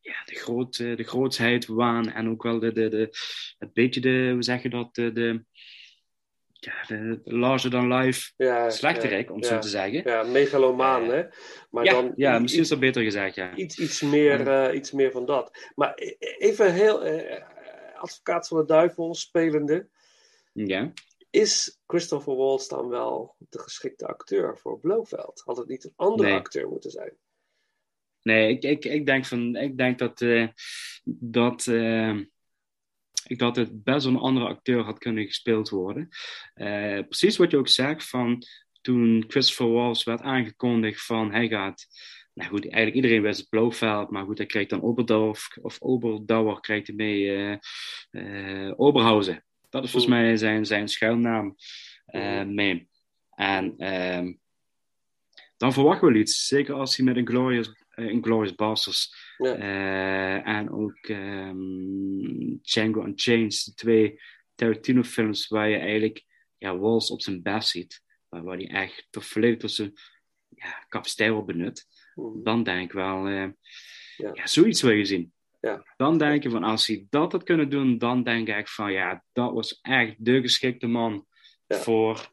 ja, 0.00 0.24
de, 0.24 0.34
groot, 0.34 0.76
de 0.76 1.04
grootsheid, 1.04 1.66
waan 1.66 2.10
en 2.10 2.28
ook 2.28 2.42
wel 2.42 2.58
de, 2.58 2.72
de, 2.72 2.88
de, 2.88 3.10
het 3.58 3.72
beetje 3.72 4.00
de, 4.00 4.30
hoe 4.32 4.42
zeg 4.42 4.62
je 4.62 4.68
dat, 4.68 4.94
de, 4.94 5.12
de, 5.12 5.44
ja, 6.64 6.84
de, 6.86 7.20
larger 7.24 7.70
than 7.70 7.94
life 7.94 8.32
Ja, 8.36 8.70
slechterik, 8.70 9.28
ja, 9.28 9.34
om 9.34 9.42
zo 9.42 9.54
ja. 9.54 9.60
te 9.60 9.68
zeggen. 9.68 10.02
Ja, 10.04 10.22
megalomaan, 10.22 11.08
hè? 11.08 11.24
Maar 11.70 11.84
ja, 11.84 11.92
dan 11.92 12.12
ja, 12.16 12.38
misschien 12.38 12.62
is 12.62 12.68
dat 12.68 12.80
beter 12.80 13.02
gezegd, 13.02 13.34
ja. 13.34 13.54
iets, 13.54 13.78
iets, 13.78 14.00
meer, 14.00 14.48
eh, 14.48 14.74
iets 14.74 14.90
meer 14.92 15.10
van 15.10 15.26
dat. 15.26 15.70
Maar 15.74 15.92
e- 15.94 16.16
even 16.18 16.72
heel 16.72 17.04
eh, 17.04 17.42
advocaat 17.96 18.48
van 18.48 18.58
de 18.58 18.64
duivel 18.64 19.14
spelende. 19.14 19.88
Ja. 20.52 20.92
Is 21.30 21.80
Christopher 21.86 22.36
Waltz 22.36 22.68
dan 22.68 22.88
wel 22.88 23.34
de 23.38 23.58
geschikte 23.58 24.06
acteur 24.06 24.58
voor 24.58 24.80
Blofeld? 24.80 25.42
Had 25.44 25.56
het 25.56 25.68
niet 25.68 25.84
een 25.84 25.92
andere 25.96 26.28
Nee. 26.28 26.38
acteur 26.38 26.68
moeten 26.68 26.90
zijn? 26.90 27.16
Nee, 28.22 28.50
ik, 28.50 28.62
ik, 28.62 28.84
ik 28.84 29.06
denk, 29.06 29.26
van, 29.26 29.56
ik 29.56 29.76
denk 29.76 29.98
dat, 29.98 30.20
eh, 30.20 30.48
dat, 31.04 31.66
eh, 31.66 32.18
ik 33.26 33.38
dat 33.38 33.56
het 33.56 33.84
best 33.84 34.06
een 34.06 34.16
andere 34.16 34.46
acteur 34.46 34.82
had 34.82 34.98
kunnen 34.98 35.26
gespeeld 35.26 35.68
worden. 35.68 36.08
Eh, 36.54 36.98
precies 36.98 37.36
wat 37.36 37.50
je 37.50 37.56
ook 37.56 37.68
zegt, 37.68 38.08
van 38.08 38.42
toen 38.80 39.24
Christopher 39.28 39.72
Waltz 39.72 40.04
werd 40.04 40.20
aangekondigd 40.20 41.04
van 41.04 41.32
hij 41.32 41.48
gaat... 41.48 41.86
Nou 42.34 42.50
goed, 42.50 42.62
eigenlijk 42.62 42.94
iedereen 42.94 43.22
wist 43.22 43.40
het 43.40 43.48
Blofeld, 43.48 44.10
maar 44.10 44.24
goed, 44.24 44.38
hij 44.38 44.46
krijgt 44.46 44.70
dan 44.70 44.82
Oberdorf, 44.82 45.48
of 45.60 45.80
Oberdauer 45.80 46.60
krijgt 46.60 46.86
hij 46.86 46.96
mee 46.96 47.58
eh, 48.10 48.72
Oberhausen. 48.76 49.44
Dat 49.70 49.84
is 49.84 49.90
volgens 49.90 50.12
mij 50.12 50.36
zijn, 50.36 50.66
zijn 50.66 50.88
schuilnaam 50.88 51.56
eh, 52.04 52.44
mee. 52.44 52.88
En 53.34 53.74
ehm, 53.76 54.32
dan 55.62 55.72
verwachten 55.72 56.06
we 56.06 56.12
wel 56.12 56.22
iets. 56.22 56.46
Zeker 56.46 56.74
als 56.74 56.96
hij 56.96 57.04
met 57.06 57.16
een 57.16 57.26
Glorious, 57.26 57.72
eh, 57.88 58.08
Inglourious 58.08 58.54
Basterds 58.54 59.32
Ja. 59.38 59.54
eh, 59.54 60.46
en 60.56 60.70
ook 60.70 60.96
ehm, 60.96 62.56
Django 62.62 63.04
Unchained, 63.04 63.64
de 63.64 63.74
twee 63.74 64.20
Tarantino-films 64.54 65.48
waar 65.48 65.68
je 65.68 65.76
eigenlijk 65.76 66.24
ja, 66.58 66.78
Walls 66.78 67.10
op 67.10 67.22
zijn 67.22 67.42
best 67.42 67.68
ziet. 67.68 68.02
Waar, 68.28 68.42
waar 68.42 68.56
hij 68.56 68.68
echt 68.68 69.06
toch 69.10 69.26
volledig 69.26 69.58
tot 69.58 69.70
zijn 69.70 69.92
ja, 70.48 70.84
capaciteit 70.88 71.30
wordt 71.30 71.46
benut. 71.46 71.86
Dan 72.42 72.62
denk 72.62 72.84
ik 72.84 72.92
wel, 72.92 73.26
eh, 73.26 73.48
ja. 74.16 74.46
zoiets 74.46 74.82
wil 74.82 74.92
je 74.92 75.04
zien. 75.04 75.32
Ja. 75.60 75.94
Dan 75.96 76.18
denk 76.18 76.42
je 76.42 76.50
van, 76.50 76.62
als 76.62 76.86
hij 76.86 77.06
dat 77.10 77.32
had 77.32 77.42
kunnen 77.42 77.70
doen, 77.70 77.98
dan 77.98 78.22
denk 78.22 78.48
ik 78.48 78.68
van, 78.68 78.92
ja, 78.92 79.24
dat 79.32 79.52
was 79.52 79.78
echt 79.80 80.14
de 80.18 80.40
geschikte 80.40 80.86
man 80.86 81.26
voor 81.68 82.30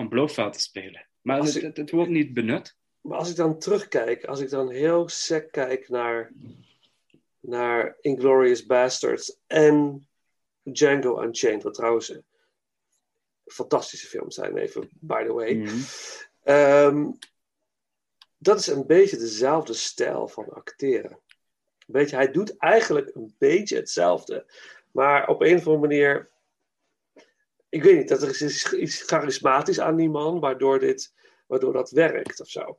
om 0.00 0.08
Blofeld 0.08 0.52
te 0.52 0.60
spelen. 0.60 1.06
Maar 1.20 1.38
Als 1.40 1.54
het, 1.54 1.62
ik- 1.64 1.76
het, 1.76 1.90
wordt 1.90 2.10
niet 2.10 2.34
benut. 2.34 2.76
Maar 3.00 3.18
als 3.18 3.30
ik 3.30 3.36
dan 3.36 3.58
terugkijk, 3.58 4.24
als 4.24 4.40
ik 4.40 4.50
dan 4.50 4.70
heel 4.70 5.08
sec 5.08 5.52
kijk 5.52 5.88
naar, 5.88 6.32
naar 7.40 7.96
Inglourious 8.00 8.66
Basterds 8.66 9.36
en 9.46 10.06
Django 10.62 11.22
Unchained, 11.22 11.62
wat 11.62 11.74
trouwens 11.74 12.18
fantastische 13.46 14.06
films 14.06 14.34
zijn, 14.34 14.56
even 14.56 14.88
by 14.92 15.24
the 15.24 15.32
way. 15.32 15.54
Mhm. 15.54 15.76
Ehm, 16.42 17.10
dat 18.38 18.58
is 18.58 18.66
een 18.66 18.86
beetje 18.86 19.16
dezelfde 19.16 19.72
stijl 19.72 20.28
van 20.28 20.48
acteren. 20.48 21.18
Weet 21.86 22.10
je, 22.10 22.16
hij 22.16 22.30
doet 22.30 22.56
eigenlijk 22.56 23.10
een 23.14 23.34
beetje 23.38 23.76
hetzelfde. 23.76 24.46
Maar 24.92 25.28
op 25.28 25.40
een 25.42 25.56
of 25.56 25.66
andere 25.66 25.86
manier. 25.86 26.28
Ik 27.70 27.82
weet 27.82 27.96
niet, 27.98 28.08
dat 28.08 28.22
er 28.22 28.28
is 28.28 28.72
iets 28.72 29.02
charismatisch 29.02 29.80
aan 29.80 29.96
die 29.96 30.10
man, 30.10 30.40
waardoor, 30.40 30.78
dit, 30.78 31.14
waardoor 31.46 31.72
dat 31.72 31.90
werkt 31.90 32.40
of 32.40 32.48
zo. 32.48 32.78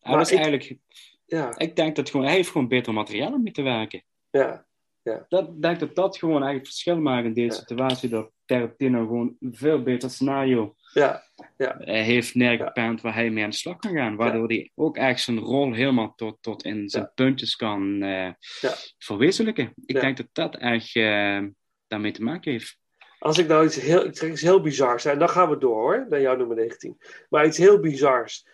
Hij 0.00 0.16
was 0.16 0.30
ik- 0.30 0.36
eigenlijk... 0.38 0.76
Ja, 1.26 1.58
Ik 1.58 1.76
denk 1.76 1.96
dat 1.96 2.10
gewoon, 2.10 2.26
hij 2.26 2.34
heeft 2.34 2.50
gewoon 2.50 2.68
beter 2.68 2.92
materiaal 2.92 3.32
om 3.32 3.42
mee 3.42 3.52
te 3.52 3.62
werken. 3.62 4.04
ja, 4.30 4.66
ja. 5.02 5.24
Dat, 5.28 5.48
ik 5.48 5.62
denk 5.62 5.80
dat 5.80 5.94
dat 5.94 6.18
gewoon 6.18 6.34
eigenlijk 6.42 6.64
het 6.64 6.72
verschil 6.74 7.00
maakt 7.00 7.26
in 7.26 7.34
deze 7.34 7.56
situatie. 7.58 8.08
Dat 8.08 8.30
Tarantino 8.44 8.98
gewoon 9.06 9.36
een 9.40 9.54
veel 9.54 9.82
beter 9.82 10.10
scenario 10.10 10.74
Ja, 10.92 11.22
ja. 11.56 11.78
eh, 11.78 12.04
heeft 12.04 12.34
neergepend 12.34 13.00
waar 13.00 13.14
hij 13.14 13.30
mee 13.30 13.44
aan 13.44 13.50
de 13.50 13.56
slag 13.56 13.76
kan 13.76 13.92
gaan. 13.94 14.16
Waardoor 14.16 14.46
hij 14.48 14.70
ook 14.74 14.96
echt 14.96 15.20
zijn 15.20 15.38
rol 15.38 15.72
helemaal 15.72 16.12
tot, 16.14 16.38
tot 16.40 16.64
in 16.64 16.88
zijn 16.88 17.10
puntjes 17.14 17.56
kan 17.56 17.98
Ja. 17.98 18.36
verwezenlijken. 18.98 19.72
Ik 19.86 20.00
denk 20.00 20.16
dat 20.16 20.28
dat 20.32 20.56
echt 20.56 20.96
eh, 20.96 21.42
daarmee 21.86 22.12
te 22.12 22.22
maken 22.22 22.52
heeft. 22.52 22.78
Als 23.24 23.38
ik 23.38 23.46
nou 23.48 23.64
iets 23.66 23.76
heel, 23.76 24.04
ik 24.04 24.16
zeg 24.16 24.30
iets 24.30 24.40
heel 24.42 24.60
bizars, 24.60 25.04
en 25.04 25.18
dan 25.18 25.28
gaan 25.28 25.50
we 25.50 25.58
door 25.58 25.74
hoor, 25.80 26.06
naar 26.08 26.20
jouw 26.20 26.36
nummer 26.36 26.56
19. 26.56 27.00
Maar 27.28 27.46
iets 27.46 27.58
heel 27.58 27.80
bizars. 27.80 28.46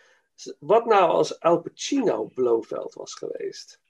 Wat 0.58 0.86
nou 0.86 1.10
als 1.10 1.40
Al 1.40 1.60
Pacino 1.60 2.24
Blofeld 2.34 2.94
was 2.94 3.14
geweest? 3.14 3.80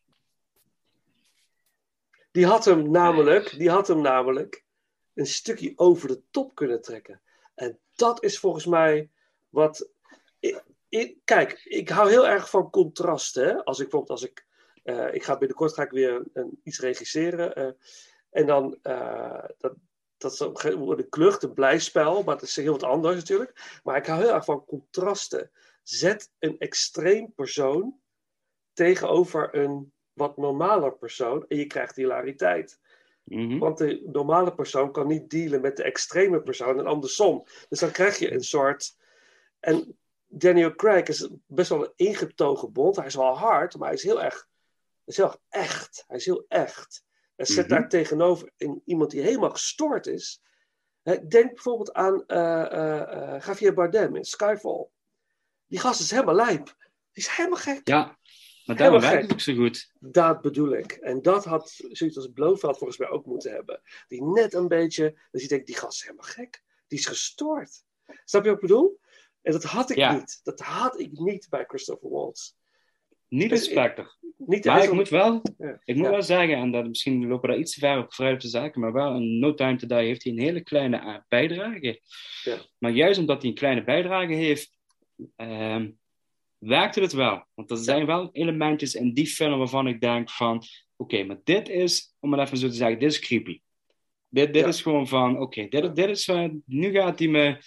Die 2.30 2.46
had 2.46 2.64
hem 2.64 2.90
namelijk, 2.90 3.58
die 3.58 3.70
had 3.70 3.88
hem 3.88 4.00
namelijk 4.00 4.64
een 5.14 5.26
stukje 5.26 5.72
over 5.76 6.08
de 6.08 6.22
top 6.30 6.54
kunnen 6.54 6.82
trekken. 6.82 7.20
En 7.54 7.78
dat 7.94 8.22
is 8.24 8.38
volgens 8.38 8.66
mij 8.66 9.10
wat. 9.48 9.88
ik- 10.38 10.64
ik- 10.88 11.16
kijk, 11.24 11.60
ik 11.64 11.88
hou 11.88 12.08
heel 12.10 12.28
erg 12.28 12.50
van 12.50 12.70
contrasten. 12.70 13.64
Als 13.64 13.78
ik 13.78 13.88
bijvoorbeeld, 13.88 14.20
als 14.20 14.30
ik. 14.30 14.46
eh, 14.82 15.14
ik 15.14 15.22
ga 15.24 15.38
binnenkort 15.38 15.72
ga 15.74 15.82
ik 15.82 15.90
weer 15.90 16.14
een, 16.14 16.30
een- 16.32 16.60
iets 16.62 16.80
regisseren. 16.80 17.54
eh, 17.54 17.70
en 18.30 18.46
dan. 18.46 18.78
eh, 18.82 19.44
dat, 19.58 19.72
dat 20.20 20.32
is 20.32 20.40
op 20.40 20.54
een 20.54 20.60
gegeven 20.60 20.80
moment 20.80 20.98
een 20.98 21.08
klucht, 21.08 21.42
een 21.42 21.54
blijspel. 21.54 22.22
Maar 22.22 22.34
dat 22.34 22.48
is 22.48 22.56
heel 22.56 22.72
wat 22.72 22.82
anders 22.82 23.16
natuurlijk. 23.16 23.80
Maar 23.82 23.96
ik 23.96 24.06
hou 24.06 24.20
heel 24.20 24.34
erg 24.34 24.44
van 24.44 24.64
contrasten. 24.64 25.50
Zet 25.82 26.30
een 26.38 26.58
extreem 26.58 27.32
persoon 27.34 27.98
tegenover 28.72 29.54
een 29.54 29.92
wat 30.12 30.36
normaler 30.36 30.92
persoon. 30.92 31.44
En 31.48 31.56
je 31.56 31.66
krijgt 31.66 31.96
hilariteit. 31.96 32.80
Mhm. 33.24 33.58
Want 33.58 33.78
de 33.78 34.02
normale 34.12 34.54
persoon 34.54 34.92
kan 34.92 35.06
niet 35.06 35.30
dealen 35.30 35.60
met 35.60 35.76
de 35.76 35.82
extreme 35.82 36.42
persoon 36.42 36.78
en 36.78 36.86
andersom. 36.86 37.44
Dus 37.68 37.80
dan 37.80 37.90
krijg 37.90 38.18
je 38.18 38.32
een 38.32 38.44
soort. 38.44 38.96
En 39.60 39.98
Daniel 40.26 40.74
Craig 40.74 41.08
is 41.08 41.28
best 41.46 41.68
wel 41.68 41.84
een 41.84 41.92
ingetogen 41.96 42.72
bond. 42.72 42.96
Hij 42.96 43.06
is 43.06 43.14
wel 43.14 43.36
hard, 43.36 43.76
maar 43.76 43.88
hij 43.88 43.96
is 43.96 44.02
heel 44.02 44.22
erg. 44.22 44.48
Hij 45.04 45.04
is 45.04 45.16
heel 45.16 45.26
erg 45.26 45.38
echt. 45.48 46.04
Hij 46.06 46.16
is 46.16 46.24
heel 46.24 46.44
echt. 46.48 47.04
En 47.40 47.46
zet 47.46 47.66
Mhm. 47.68 47.74
daar 47.74 47.88
tegenover 47.88 48.52
een, 48.56 48.82
iemand 48.84 49.10
die 49.10 49.20
helemaal 49.20 49.50
gestoord 49.50 50.06
is. 50.06 50.40
Hè, 51.02 51.26
Denk 51.26 51.48
bijvoorbeeld 51.54 51.92
aan 51.92 52.26
eh, 52.26 52.72
eh, 52.72 53.34
eh, 53.34 53.42
Javier 53.42 53.74
Bardem 53.74 54.16
in 54.16 54.24
Skyfall. 54.24 54.88
Die 55.66 55.78
gast 55.78 56.00
is 56.00 56.10
helemaal 56.10 56.34
lijp. 56.34 56.64
Die 57.12 57.24
is 57.24 57.28
helemaal 57.28 57.58
gek. 57.58 57.88
Ja, 57.88 58.18
maar 58.64 58.76
daarom 58.76 59.00
werkt 59.00 59.22
het 59.22 59.32
ook 59.32 59.40
zo 59.40 59.54
goed. 59.54 59.92
Dat 60.00 60.40
bedoel 60.40 60.72
ik. 60.72 60.92
En 60.92 61.22
dat 61.22 61.44
had 61.44 61.70
zoiets 61.90 62.16
als 62.16 62.30
Blofeld 62.34 62.78
volgens 62.78 62.98
mij 62.98 63.08
ook 63.08 63.26
moeten 63.26 63.52
hebben. 63.52 63.82
Die 64.08 64.22
net 64.22 64.54
een 64.54 64.68
beetje, 64.68 65.18
dus 65.30 65.42
je 65.42 65.48
denkt, 65.48 65.66
die 65.66 65.76
gast 65.76 65.94
is 66.00 66.02
helemaal 66.02 66.30
gek. 66.30 66.62
Die 66.86 66.98
is 66.98 67.06
gestoord. 67.06 67.82
Snap 68.24 68.42
je 68.44 68.50
wat 68.50 68.62
ik 68.62 68.66
bedoel? 68.68 69.00
En 69.42 69.52
dat 69.52 69.62
had 69.62 69.90
ik 69.90 69.96
Ja. 69.96 70.12
niet. 70.12 70.40
Dat 70.42 70.60
had 70.60 71.00
ik 71.00 71.10
niet 71.12 71.46
bij 71.48 71.64
Christopher 71.64 72.10
Waltz. 72.10 72.52
Niet 73.30 73.50
Dus 73.50 73.64
een 73.66 73.70
Spectre. 73.70 74.18
Niet 74.36 74.64
Maar 74.64 74.82
ik 74.84 74.92
moet 74.92 75.08
wel, 75.08 75.42
Ja. 75.58 75.80
ik 75.84 75.94
moet 75.96 76.04
Ja. 76.04 76.10
wel 76.10 76.22
zeggen, 76.22 76.56
en 76.56 76.70
dat, 76.70 76.88
misschien 76.88 77.26
lopen 77.26 77.40
we 77.40 77.46
daar 77.48 77.58
iets 77.58 77.74
te 77.74 77.80
ver 77.80 77.98
op 77.98 78.14
vooruit 78.14 78.40
de 78.40 78.48
zaken, 78.48 78.80
maar 78.80 78.92
wel 78.92 79.14
in 79.14 79.38
No 79.38 79.54
Time 79.54 79.76
To 79.76 79.86
Die 79.86 79.96
heeft 79.96 80.24
hij 80.24 80.32
een 80.32 80.38
hele 80.38 80.60
kleine 80.60 80.96
eh, 80.98 81.16
bijdrage. 81.28 82.00
Ja. 82.44 82.58
Maar 82.78 82.90
juist 82.90 83.18
omdat 83.18 83.40
hij 83.40 83.50
een 83.50 83.56
kleine 83.56 83.84
bijdrage 83.84 84.32
heeft, 84.32 84.78
ehm, 85.36 85.90
werkte 86.58 87.00
het 87.00 87.12
wel. 87.12 87.44
Want 87.54 87.70
er 87.70 87.76
zijn 87.76 88.06
wel 88.06 88.28
elementjes 88.32 88.94
in 88.94 89.12
die 89.14 89.26
film 89.26 89.58
waarvan 89.58 89.86
ik 89.86 90.00
denk 90.00 90.30
van, 90.30 90.62
oké, 90.96 91.24
maar 91.24 91.40
dit 91.44 91.68
is, 91.68 92.14
om 92.20 92.32
het 92.32 92.40
even 92.46 92.58
zo 92.58 92.68
te 92.68 92.74
zeggen, 92.74 92.98
dit 92.98 93.10
is 93.10 93.18
creepy. 93.18 93.60
Dit, 94.28 94.52
dit 94.52 94.66
is 94.66 94.82
gewoon 94.82 95.08
van, 95.08 95.38
oké, 95.40 95.66
dit, 95.68 95.96
dit 95.96 96.08
is, 96.08 96.28
eh, 96.28 96.48
nu 96.66 96.90
gaat 96.92 97.18
hij 97.18 97.28
me. 97.28 97.58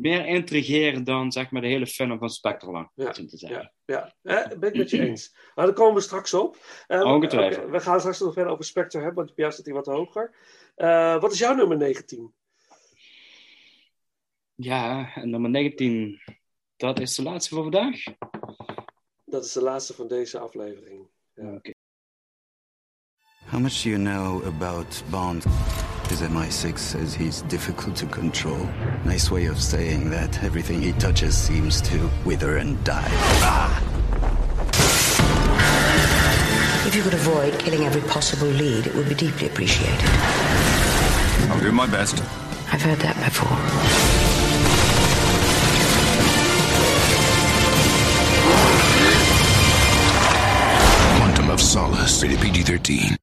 Meer 0.00 0.26
intrigeren 0.26 1.04
dan, 1.04 1.32
zeg 1.32 1.50
maar, 1.50 1.62
de 1.62 1.68
hele 1.68 1.86
film 1.86 2.18
van 2.18 2.28
Spectre 2.30 2.70
lang, 2.70 2.90
Ja. 2.94 3.10
te 3.10 3.24
zeggen. 3.28 3.72
Ja, 3.84 4.14
ja. 4.22 4.42
Eh, 4.50 4.58
ben 4.58 4.68
ik 4.72 4.76
met 4.76 4.90
je 4.90 5.06
eens. 5.08 5.36
Maar 5.54 5.64
daar 5.66 5.74
komen 5.74 5.94
we 5.94 6.00
straks 6.00 6.34
op. 6.34 6.56
Eh, 6.86 7.00
Ongetwijfeld. 7.02 7.70
we 7.70 7.80
gaan 7.80 7.98
straks 7.98 8.20
nog 8.20 8.32
verder 8.32 8.52
over 8.52 8.64
Spectre 8.64 8.98
hebben, 8.98 9.16
want 9.24 9.34
bij 9.34 9.44
jou 9.44 9.56
zit 9.56 9.64
hij 9.64 9.74
wat 9.74 9.86
hoger. 9.86 10.34
Eh, 10.74 11.20
wat 11.20 11.32
is 11.32 11.38
jouw 11.38 11.54
nummer 11.54 11.76
19? 11.76 12.32
Ja, 14.54 15.12
en 15.14 15.30
nummer 15.30 15.50
19, 15.50 16.20
dat 16.76 17.00
is 17.00 17.14
de 17.14 17.22
laatste 17.22 17.54
voor 17.54 17.62
vandaag. 17.62 18.02
Dat 19.24 19.44
is 19.44 19.52
de 19.52 19.62
laatste 19.62 19.94
van 19.94 20.08
deze 20.08 20.38
aflevering. 20.38 21.08
Oké. 21.36 21.70
How 23.50 23.60
much 23.60 23.82
do 23.82 23.88
you 23.90 24.02
know 24.02 24.44
about 24.46 25.02
Bond? 25.10 25.44
His 26.08 26.22
MI6 26.22 26.78
says 26.78 27.14
he's 27.14 27.42
difficult 27.42 27.94
to 27.96 28.06
control. 28.06 28.68
Nice 29.04 29.30
way 29.30 29.44
of 29.44 29.60
saying 29.60 30.08
that 30.10 30.42
everything 30.42 30.80
he 30.80 30.92
touches 30.92 31.36
seems 31.36 31.80
to 31.82 32.10
wither 32.24 32.56
and 32.56 32.82
die. 32.82 33.08
Ah! 33.42 33.84
If 36.86 36.96
you 36.96 37.02
could 37.02 37.12
avoid 37.12 37.58
killing 37.58 37.84
every 37.84 38.00
possible 38.08 38.48
lead, 38.48 38.86
it 38.86 38.94
would 38.94 39.10
be 39.10 39.14
deeply 39.14 39.46
appreciated. 39.48 40.08
I'll 41.50 41.60
do 41.60 41.72
my 41.72 41.86
best. 41.86 42.22
I've 42.72 42.80
heard 42.80 42.98
that 43.00 43.16
before. 43.24 43.58
Quantum 51.18 51.50
of 51.50 51.60
Solace, 51.60 52.22
rated 52.22 52.40
PG-13. 52.40 53.17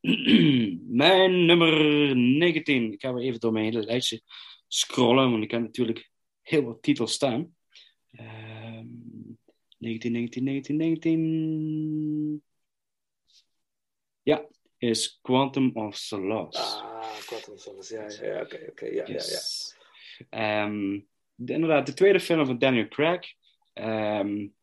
Mijn 1.02 1.44
nummer 1.46 1.72
19. 2.16 2.92
Ik 2.92 3.00
ga 3.00 3.14
weer 3.14 3.24
even 3.24 3.40
door 3.40 3.52
mijn 3.52 3.64
hele 3.64 3.82
lijstje 3.82 4.22
scrollen, 4.68 5.30
want 5.30 5.42
ik 5.42 5.50
heb 5.50 5.60
natuurlijk 5.60 6.10
heel 6.42 6.62
wat 6.62 6.82
titels 6.82 7.12
staan. 7.12 7.54
Ehm 8.10 8.86
19, 9.80 10.12
19, 10.12 10.44
19, 10.44 10.76
19. 10.76 12.42
Ja, 14.22 14.46
is 14.78 15.18
Quantum 15.22 15.70
of 15.74 15.96
Solace. 15.96 16.58
Ah, 16.58 17.18
Quantum 17.26 17.54
of 17.54 17.60
Solace. 17.60 17.94
Ja, 17.94 18.08
ja, 18.08 18.34
ja, 18.34 18.40
oké, 18.42 18.66
oké, 18.70 18.86
ja, 18.86 19.06
ja, 19.06 19.22
ja. 19.24 19.40
Ehm, 20.28 21.00
de- 21.34 21.52
inderdaad, 21.52 21.86
de 21.86 21.94
tweede 21.94 22.20
film 22.20 22.46
van 22.46 22.58
Daniel 22.58 22.88
Craig. 22.88 23.32
Een 23.72 24.54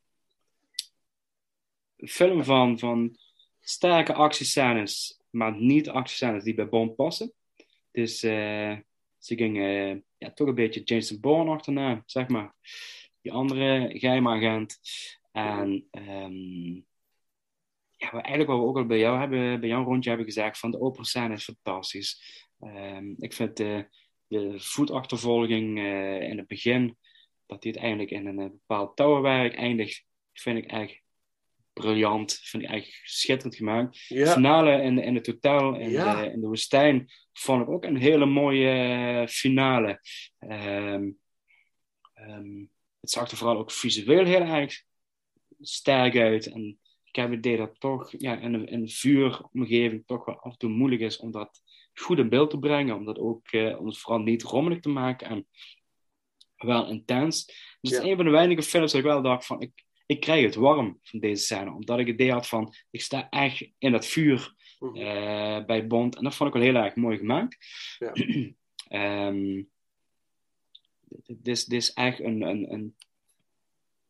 film 1.97 2.43
van, 2.43 2.79
van 2.79 3.17
sterke 3.59 4.13
actiescènes, 4.13 5.16
maar 5.37 5.55
niet 5.55 5.89
actiescènes 5.89 6.43
die 6.43 6.53
bij 6.53 6.69
Bond 6.69 6.95
passen. 6.95 7.33
Dus 7.91 8.23
eh, 8.23 8.77
ze 9.17 9.35
gingen 9.35 10.05
ja, 10.17 10.31
toch 10.31 10.47
een 10.47 10.55
beetje 10.55 10.83
Jason 10.83 11.19
Bourne 11.19 11.51
achterna, 11.51 12.03
zeg 12.05 12.27
maar. 12.27 12.55
Die 13.21 13.31
andere 13.31 13.89
geheime 13.99 14.29
agent. 14.29 14.79
En 15.31 15.87
ehm, 15.91 16.73
ja, 17.97 18.11
eigenlijk 18.11 18.49
wat 18.49 18.59
we 18.59 18.65
ook 18.65 18.77
al 18.77 18.85
bij 18.85 18.99
jou 18.99 19.19
hebben, 19.19 19.59
bij 19.59 19.69
jouw 19.69 19.83
rondje 19.83 20.09
hebben 20.09 20.27
gezegd, 20.27 20.59
van 20.59 20.71
de 20.71 20.79
opera 20.79 21.29
is 21.29 21.43
fantastisch. 21.43 22.45
Ehm, 22.59 23.13
ik 23.17 23.33
vind 23.33 23.57
de, 23.57 23.87
voetachtervolging 24.55 25.77
eh, 25.77 26.29
in 26.29 26.37
het 26.37 26.47
begin, 26.47 26.97
dat 27.45 27.63
hij 27.63 27.73
uiteindelijk 27.73 28.11
in 28.11 28.27
een 28.27 28.39
eh, 28.39 28.49
bepaald 28.49 28.95
touwenwerk 28.95 29.55
eindigt, 29.55 30.05
vind 30.33 30.57
ik 30.57 30.65
echt 30.65 31.01
briljant. 31.77 32.39
Vind 32.41 32.63
ik 32.63 32.69
echt 32.69 32.99
schitterend 33.03 33.55
gemaakt. 33.55 33.97
Ja. 34.07 34.23
De 34.25 34.31
finale 34.31 34.81
in, 34.81 34.99
in 34.99 35.15
het 35.15 35.27
hotel 35.27 35.75
in, 35.75 35.89
Ja. 35.89 36.21
de, 36.21 36.31
in 36.31 36.41
de 36.41 36.47
woestijn 36.47 37.09
vond 37.33 37.61
ik 37.61 37.69
ook 37.69 37.83
een 37.83 37.97
hele 37.97 38.25
mooie 38.25 38.69
eh, 38.69 39.27
finale. 39.27 40.01
Ehm, 40.39 41.09
ehm, 42.13 42.59
het 42.99 43.09
zag 43.11 43.31
er 43.31 43.37
vooral 43.37 43.57
ook 43.57 43.71
visueel 43.71 44.25
heel 44.25 44.41
erg 44.41 44.83
sterk 45.59 46.17
uit. 46.17 46.47
En 46.47 46.79
ik 47.03 47.15
heb 47.15 47.29
het 47.29 47.37
idee 47.37 47.57
dat 47.57 47.79
toch 47.79 48.13
ja, 48.17 48.37
in, 48.39 48.53
een, 48.53 48.67
in 48.67 48.81
een 48.81 48.89
vuuromgeving 48.89 50.03
toch 50.05 50.25
wel 50.25 50.39
af 50.39 50.51
en 50.51 50.57
toe 50.57 50.69
moeilijk 50.69 51.01
is 51.01 51.17
om 51.17 51.31
dat 51.31 51.61
goed 51.93 52.17
in 52.17 52.29
beeld 52.29 52.49
te 52.49 52.59
brengen. 52.59 52.95
Om, 52.95 53.05
dat 53.05 53.19
ook, 53.19 53.47
eh, 53.51 53.79
om 53.79 53.85
het 53.85 53.97
vooral 53.97 54.21
niet 54.21 54.43
rommelig 54.43 54.79
te 54.79 54.89
maken 54.89 55.27
en 55.27 55.47
wel 56.57 56.87
intens. 56.89 57.45
Dus 57.45 57.55
het 57.81 57.91
is 57.91 57.97
Ja. 57.97 58.03
een 58.11 58.15
van 58.15 58.25
de 58.25 58.31
weinige 58.31 58.61
films 58.63 58.91
dat 58.91 58.99
ik 58.99 59.07
wel 59.07 59.21
dacht 59.21 59.45
van... 59.45 59.61
Ik, 59.61 59.85
ik 60.07 60.19
krijg 60.19 60.45
het 60.45 60.55
warm 60.55 60.99
van 61.03 61.19
deze 61.19 61.43
scène. 61.43 61.71
Omdat 61.71 61.99
ik 61.99 62.05
het 62.05 62.15
idee 62.15 62.31
had 62.31 62.47
van... 62.47 62.73
Ik 62.91 63.01
sta 63.01 63.29
echt 63.29 63.71
in 63.77 63.91
dat 63.91 64.05
vuur 64.05 64.55
eh, 64.79 65.65
bij 65.65 65.87
Bond. 65.87 66.15
En 66.15 66.23
dat 66.23 66.35
vond 66.35 66.49
ik 66.49 66.55
wel 66.55 66.71
heel 66.71 66.83
erg 66.83 66.95
mooi 66.95 67.17
gemaakt. 67.17 67.57
Ja. 67.99 68.11
Ehm, 68.87 69.63
dit, 71.09 71.47
is, 71.47 71.65
dit 71.65 71.81
is 71.81 71.93
echt 71.93 72.19
een, 72.19 72.41
een, 72.41 72.73
een 72.73 72.95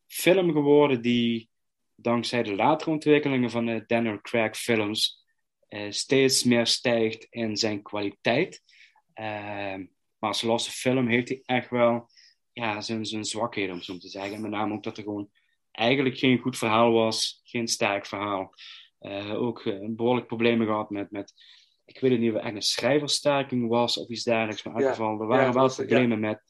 film 0.08 0.52
geworden 0.52 1.02
die 1.02 1.50
dankzij 1.96 2.44
de 2.44 2.56
latere 2.56 2.92
ontwikkelingen 2.92 3.50
van 3.50 3.66
de 3.66 3.84
Daniel 3.88 4.22
Craig 4.22 4.58
films 4.58 5.26
uh, 5.70 5.92
steeds 5.92 6.44
meer 6.44 6.68
stijgt 6.68 7.28
in 7.30 7.58
zijn 7.58 7.82
kwaliteit. 7.82 8.64
Uh, 9.16 9.26
maar 10.18 10.30
als 10.30 10.42
losse 10.42 10.72
film 10.72 11.08
heeft 11.08 11.30
hij 11.30 11.42
echt 11.46 11.70
wel 11.70 12.10
ja, 12.54 12.82
zijn, 12.82 13.06
zijn 13.06 13.26
zwakheden, 13.26 13.76
om 13.76 13.82
zo 13.82 13.98
te 13.98 14.10
zeggen. 14.10 14.42
Met 14.42 14.52
name 14.52 14.74
ook 14.74 14.84
dat 14.84 14.98
er 14.98 15.04
gewoon 15.04 15.30
eigenlijk 15.78 16.18
geen 16.18 16.38
goed 16.38 16.58
verhaal 16.58 16.92
was, 16.92 17.42
geen 17.44 17.68
sterk 17.68 18.06
verhaal. 18.06 18.54
Uh, 19.02 19.42
ook 19.42 19.64
behoorlijk 19.96 20.28
problemen 20.28 20.68
gehad 20.68 20.90
met, 20.90 21.12
met 21.12 21.34
ik 21.86 22.00
weet 22.00 22.20
niet 22.20 22.30
of 22.30 22.36
het 22.36 22.46
echt 22.46 22.56
een 22.56 22.62
schrijversstaking 22.62 23.68
was 23.68 23.98
of 23.98 24.08
iets 24.08 24.24
dergelijks. 24.24 24.64
Maar 24.64 24.74
in 24.76 24.82
elk 24.82 24.90
geval, 24.90 25.22
er 25.22 25.28
waren 25.28 25.46
ja, 25.46 25.54
wel 25.54 25.74
problemen 25.74 26.20
met, 26.20 26.42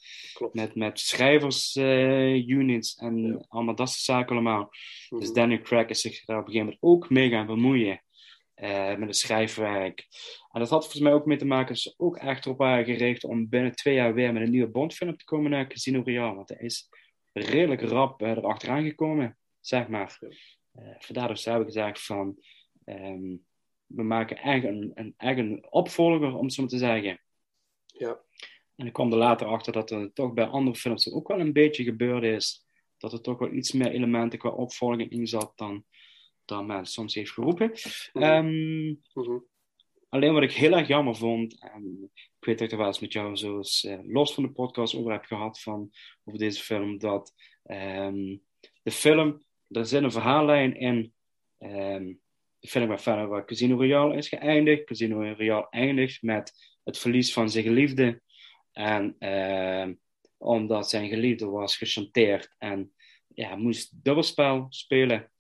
met, 0.52 0.76
met 0.76 1.00
schrijversunits 1.00 2.98
uh, 2.98 3.08
en 3.08 3.46
allemaal 3.48 3.76
dat 3.76 3.90
soort 3.90 4.02
zaken 4.02 4.32
allemaal. 4.36 4.62
Mm 4.62 4.70
-hmm. 5.10 5.20
Dus 5.20 5.34
Daniel 5.34 5.62
Craig 5.62 5.88
is 5.88 6.02
zich 6.02 6.26
daar 6.26 6.40
op 6.40 6.46
een 6.46 6.52
gegeven 6.52 6.78
moment 6.82 7.04
ook 7.04 7.10
mee 7.10 7.30
gaan 7.30 7.46
bemoeien 7.46 8.02
met 8.98 9.08
het 9.08 9.18
schrijfwerk. 9.18 10.08
En 10.52 10.60
dat 10.60 10.70
had 10.70 10.82
volgens 10.82 11.02
mij 11.02 11.14
ook 11.14 11.26
mee 11.26 11.38
te 11.38 11.46
maken 11.46 11.68
dat 11.68 11.78
ze 11.78 11.94
ook 11.98 12.18
echt 12.18 12.46
erop 12.46 12.58
waren 12.58 12.86
gericht 12.86 13.24
om 13.24 13.50
binnen 13.50 13.76
twee 13.76 13.96
jaar 13.96 14.14
weer 14.14 14.34
met 14.34 14.42
een 14.42 14.52
nieuwe 14.52 14.72
Bondfilm 14.72 15.18
te 15.18 15.26
komen 15.26 15.52
naar 15.52 15.68
Casino 15.68 16.02
Royale. 16.04 16.36
Want 16.36 16.50
hij 16.50 16.58
is 16.58 16.90
redelijk 17.38 17.82
rap 17.82 18.22
uh, 18.22 18.30
erachteraan 18.30 18.84
gekomen, 18.84 19.38
zeg 19.60 19.88
maar. 19.88 20.20
vandaar 21.00 21.28
dus 21.28 21.46
hebben 21.46 21.66
we 21.66 21.72
gezegd 21.72 22.06
van... 22.06 22.38
Um, 22.86 23.46
we 23.88 24.04
maken 24.04 24.38
echt 24.38 24.64
een, 24.64 24.92
een, 24.94 25.14
een 25.18 25.66
opvolger, 25.70 26.36
om 26.36 26.44
het 26.44 26.54
zo 26.54 26.66
te 26.66 26.78
zeggen. 26.78 27.22
Ja. 27.86 28.20
En 28.76 28.86
ik 28.86 28.94
kwam 28.94 29.12
er 29.12 29.18
later 29.18 29.48
achter 29.48 29.74
dat 29.74 29.92
er 29.92 30.14
toch 30.14 30.34
bij 30.34 30.46
andere 30.46 30.78
films 30.78 31.12
ook 31.12 31.28
wel 31.28 31.40
een 31.40 31.54
beetje 31.54 31.84
gebeurd 31.84 32.24
is. 32.24 32.66
Dat 32.98 33.14
er 33.14 33.22
toch 33.22 33.40
wel 33.40 33.52
iets 33.52 33.72
meer 33.72 33.92
elementen 33.92 34.40
qua 34.40 34.50
opvolging 34.50 35.12
in 35.12 35.28
zat 35.28 35.52
dan, 35.56 35.86
dan 36.46 36.66
men 36.66 36.86
soms 36.86 37.14
heeft 37.14 37.32
geroepen. 37.32 37.72
Um, 38.14 39.02
Alleen 40.18 40.34
wat 40.34 40.44
ik 40.44 40.52
heel 40.52 40.78
erg 40.78 40.88
jammer 40.88 41.16
vond, 41.16 41.60
en 41.60 42.12
ik 42.14 42.46
weet 42.46 42.58
dat 42.58 42.68
ik 42.68 42.72
er 42.72 42.78
wel 42.78 42.88
eens 42.88 43.00
met 43.00 43.14
jou 43.14 43.36
zo 43.36 43.62
uh, 43.88 44.00
los 44.04 44.34
van 44.34 44.44
de 44.44 44.52
podcast 44.52 44.96
over 44.96 45.12
heb 45.12 45.26
gehad 45.26 45.60
van, 45.60 45.92
over 46.24 46.40
deze 46.40 46.64
film, 46.64 46.98
dat 46.98 47.34
um, 47.64 48.42
de 48.84 48.92
film, 48.92 49.44
er 49.68 49.86
zit 49.86 50.04
een 50.04 50.12
verhaallijn 50.12 50.78
in 50.78 51.14
um, 51.60 52.20
de 52.60 52.68
film 52.68 52.88
waar 52.88 53.28
waar 53.28 53.46
Casino 53.46 53.76
Royale 53.76 54.16
is 54.16 54.30
geëindigd. 54.30 54.84
Casino 54.84 55.34
Royale 55.34 55.68
eindigt 55.70 56.22
met 56.22 56.78
het 56.84 56.98
verlies 56.98 57.34
van 57.34 57.50
zijn 57.50 57.64
geliefde. 57.64 58.22
En 58.72 59.16
uh, 59.20 59.88
omdat 60.38 60.90
zijn 60.90 61.10
geliefde 61.10 61.46
was 61.46 61.78
gechanteerd 61.78 62.56
en 62.58 62.94
ja, 63.28 63.56
moest 63.56 64.04
dubbelspel 64.04 64.66
spelen. 64.70 65.32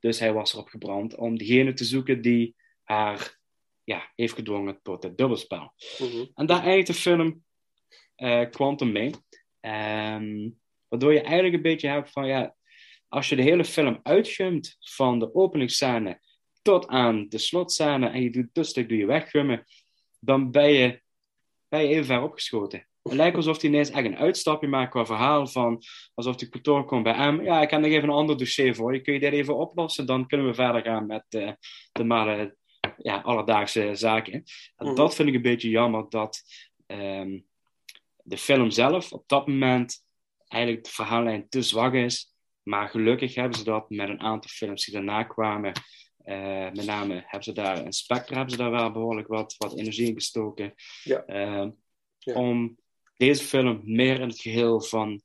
Dus 0.00 0.18
hij 0.18 0.32
was 0.32 0.52
erop 0.52 0.68
gebrand 0.68 1.16
om 1.16 1.38
degene 1.38 1.72
te 1.72 1.84
zoeken 1.84 2.22
die 2.22 2.54
haar 2.82 3.40
ja, 3.84 4.10
heeft 4.14 4.34
gedwongen 4.34 4.80
tot 4.82 5.02
het 5.02 5.18
dubbelspel. 5.18 5.72
Mhm. 5.98 6.24
En 6.34 6.46
daar 6.46 6.62
eindigt 6.62 6.86
de 6.86 6.94
film 6.94 7.42
uh, 8.16 8.50
Quantum 8.50 8.92
mee. 8.92 9.10
Um, 9.60 10.60
waardoor 10.88 11.12
je 11.12 11.20
eigenlijk 11.20 11.54
een 11.54 11.62
beetje 11.62 11.88
hebt 11.88 12.10
van 12.10 12.26
ja, 12.26 12.54
als 13.08 13.28
je 13.28 13.36
de 13.36 13.42
hele 13.42 13.64
film 13.64 14.00
uitgumt 14.02 14.76
van 14.80 15.18
de 15.18 15.34
openingsscène 15.34 16.20
tot 16.62 16.86
aan 16.86 17.28
de 17.28 17.38
slotscène 17.38 18.08
en 18.08 18.22
je 18.22 18.30
doet 18.30 18.48
dat 18.52 18.66
stuk 18.66 18.88
doe 18.88 18.98
je 18.98 19.06
weggummen, 19.06 19.64
dan 20.20 20.50
ben 20.50 20.68
je, 20.68 21.02
ben 21.68 21.80
je 21.80 21.88
even 21.88 22.04
ver 22.04 22.22
opgeschoten. 22.22 22.86
Het 23.02 23.12
lijkt 23.12 23.36
alsof 23.36 23.60
hij 23.60 23.70
ineens 23.70 23.90
echt 23.90 24.06
een 24.06 24.16
uitstapje 24.16 24.68
maakt 24.68 24.90
qua 24.90 25.06
verhaal 25.06 25.46
van 25.46 25.82
alsof 26.14 26.36
de 26.36 26.48
kantoor 26.48 26.84
komt 26.84 27.02
bij 27.02 27.14
hem. 27.14 27.42
Ja, 27.42 27.62
ik 27.62 27.70
heb 27.70 27.80
nog 27.80 27.90
even 27.90 28.08
een 28.08 28.14
ander 28.14 28.36
dossier 28.36 28.74
voor 28.74 28.94
je. 28.94 29.00
Kun 29.00 29.12
je 29.12 29.20
dit 29.20 29.32
even 29.32 29.56
oplossen? 29.56 30.06
Dan 30.06 30.26
kunnen 30.26 30.46
we 30.46 30.54
verder 30.54 30.82
gaan 30.82 31.06
met 31.06 31.24
uh, 31.30 31.52
de 31.92 32.04
ja, 32.96 33.20
alledaagse 33.20 33.90
zaken. 33.94 34.32
En 34.76 34.86
Mhm. 34.86 34.94
dat 34.94 35.14
vind 35.14 35.28
ik 35.28 35.34
een 35.34 35.42
beetje 35.42 35.68
jammer 35.68 36.06
dat 36.08 36.42
ehm, 36.86 37.40
de 38.22 38.38
film 38.38 38.70
zelf 38.70 39.12
op 39.12 39.24
dat 39.26 39.46
moment 39.46 40.04
eigenlijk 40.48 40.84
de 40.84 40.90
verhaallijn 40.90 41.48
te 41.48 41.62
zwak 41.62 41.94
is. 41.94 42.34
Maar 42.62 42.88
gelukkig 42.88 43.34
hebben 43.34 43.58
ze 43.58 43.64
dat 43.64 43.90
met 43.90 44.08
een 44.08 44.20
aantal 44.20 44.50
films 44.50 44.84
die 44.84 44.94
daarna 44.94 45.22
kwamen. 45.22 45.72
Eh, 46.18 46.70
met 46.70 46.84
name 46.84 47.14
hebben 47.14 47.42
ze 47.42 47.52
daar, 47.52 47.84
in 47.84 47.92
Spectre 47.92 48.34
hebben 48.34 48.52
ze 48.52 48.60
daar 48.60 48.70
wel 48.70 48.90
behoorlijk 48.90 49.28
wat, 49.28 49.54
wat 49.58 49.78
energie 49.78 50.06
in 50.08 50.14
gestoken. 50.14 50.74
Ja. 51.02 51.24
Eh, 51.24 51.66
Om 52.34 52.78
deze 53.16 53.44
film 53.44 53.80
meer 53.84 54.20
in 54.20 54.28
het 54.28 54.40
geheel 54.40 54.80
van 54.80 55.22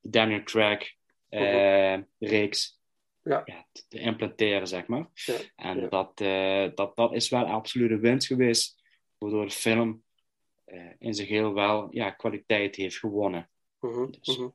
Daniel 0.00 0.42
Craig 0.42 0.92
eh, 1.28 1.98
reeks 2.18 2.79
Ja. 3.22 3.42
te, 3.72 3.82
te 3.88 3.98
implanteren, 3.98 4.66
zeg 4.66 4.86
maar. 4.86 5.06
Ja. 5.14 5.34
En 5.56 5.88
dat, 5.88 6.12
eh, 6.20 6.66
dat, 6.74 6.96
dat 6.96 7.12
is 7.14 7.28
wel 7.28 7.44
absoluut 7.44 7.90
een 7.90 8.00
winst 8.00 8.26
geweest, 8.26 8.82
waardoor 9.18 9.44
de 9.44 9.50
film 9.50 10.02
eh, 10.64 10.90
in 10.98 11.14
zijn 11.14 11.26
geheel 11.28 11.54
wel 11.54 11.88
ja, 11.90 12.10
kwaliteit 12.10 12.76
heeft 12.76 12.96
gewonnen. 12.98 13.48
Mhm, 13.80 14.10
Dus- 14.20 14.36
mhm. 14.38 14.48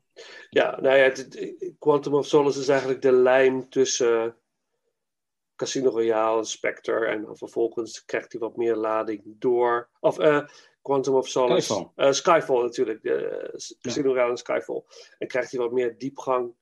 Ja, 0.49 0.79
nou 0.81 0.95
ja, 0.97 1.03
het- 1.03 1.73
Quantum 1.79 2.13
of 2.13 2.25
Solace 2.27 2.59
is 2.59 2.67
eigenlijk 2.67 3.01
de 3.01 3.11
lijn 3.11 3.69
tussen 3.69 4.35
Casino 5.55 5.89
Royale 5.89 6.37
en 6.37 6.45
Spectre. 6.45 7.05
En 7.05 7.21
dan 7.21 7.37
vervolgens 7.37 8.05
krijgt 8.05 8.31
hij 8.31 8.41
wat 8.41 8.55
meer 8.57 8.75
lading 8.75 9.21
door. 9.25 9.89
Of 9.99 10.19
eh, 10.19 10.47
Quantum 10.81 11.13
of 11.15 11.27
Solace. 11.27 11.61
Skyfall. 11.73 12.13
Skyfall 12.13 12.61
natuurlijk. 12.61 13.01
Casino 13.81 14.09
Royale 14.09 14.29
en 14.31 14.37
Skyfall. 14.37 14.83
En 15.17 15.27
krijgt 15.27 15.51
hij 15.51 15.59
wat 15.59 15.71
meer 15.71 15.97
diepgang 15.97 16.53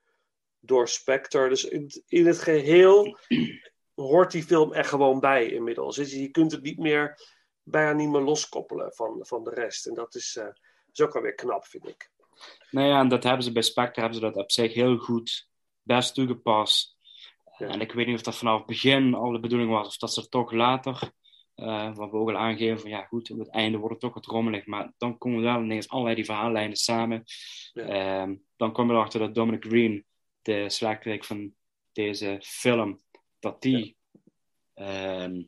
door 0.66 0.88
Spectre. 0.88 1.50
Dus 1.50 1.64
in, 1.64 1.92
in 2.08 2.26
het 2.26 2.40
geheel 2.40 3.18
hoort 3.96 4.32
die 4.32 4.44
film 4.44 4.74
er 4.74 4.86
gewoon 4.86 5.20
bij 5.20 5.46
inmiddels. 5.46 5.96
Dus 5.96 6.14
je 6.14 6.30
kunt 6.30 6.52
het 6.52 6.62
niet 6.62 6.78
meer, 6.78 7.20
bijna 7.64 7.94
niet 7.94 8.10
meer 8.10 8.22
loskoppelen 8.22 8.94
van, 8.94 9.18
van 9.20 9.44
de 9.44 9.50
rest. 9.50 9.88
En 9.88 9.94
dat 9.94 10.16
is, 10.16 10.36
eh, 10.36 10.48
is 10.92 11.02
ook 11.02 11.14
wel 11.14 11.22
weer 11.22 11.36
knap, 11.36 11.66
vind 11.66 11.88
ik. 11.88 12.12
Nou 12.72 12.88
ja, 12.88 13.00
en 13.00 13.08
dat 13.08 13.24
hebben 13.24 13.44
ze 13.44 13.52
bij 13.52 13.62
Spectre 13.62 14.02
hebben 14.02 14.20
ze 14.20 14.26
dat 14.26 14.36
op 14.36 14.52
zich 14.52 14.74
heel 14.74 14.98
goed 14.98 15.48
best 15.82 16.14
toegepast. 16.14 16.96
En 17.58 17.82
ik 17.82 17.92
weet 17.92 18.08
niet 18.08 18.16
of 18.16 18.22
dat 18.22 18.36
vanaf 18.36 18.58
het 18.58 18.66
begin 18.66 19.14
al 19.14 19.32
de 19.32 19.40
bedoeling 19.40 19.72
was, 19.72 19.88
of 19.88 19.98
dat 19.98 20.14
ze 20.14 20.30
toch 20.30 20.52
later, 20.52 21.12
eh, 21.56 21.96
wat 21.96 22.12
we 22.12 22.18
ook 22.18 22.30
al 22.30 22.38
aangeven, 22.38 22.80
van 22.80 22.90
ja 22.90 23.04
goed, 23.04 23.32
op 23.32 23.40
het 23.40 23.50
einde 23.50 23.78
wordt 23.78 23.94
het 23.94 24.02
toch 24.02 24.14
wat 24.14 24.26
rommelig, 24.26 24.66
maar 24.66 24.94
dan 24.98 25.18
komen 25.18 25.42
wel 25.42 25.62
ineens 25.62 25.90
allerlei 25.90 26.16
die 26.16 26.26
verhaallijnen 26.26 26.78
samen. 26.78 27.24
Ehm, 27.74 28.36
dan 28.56 28.72
kom 28.72 28.88
je 28.88 28.94
erachter 28.94 29.20
dat 29.20 29.36
Dominic 29.36 29.66
Green, 29.66 30.06
de 30.44 30.70
slagwerk 30.70 31.26
van 31.26 31.54
deze 31.92 32.40
film, 32.44 33.02
dat 33.40 33.62
die 33.62 33.98
ehm, 34.74 35.44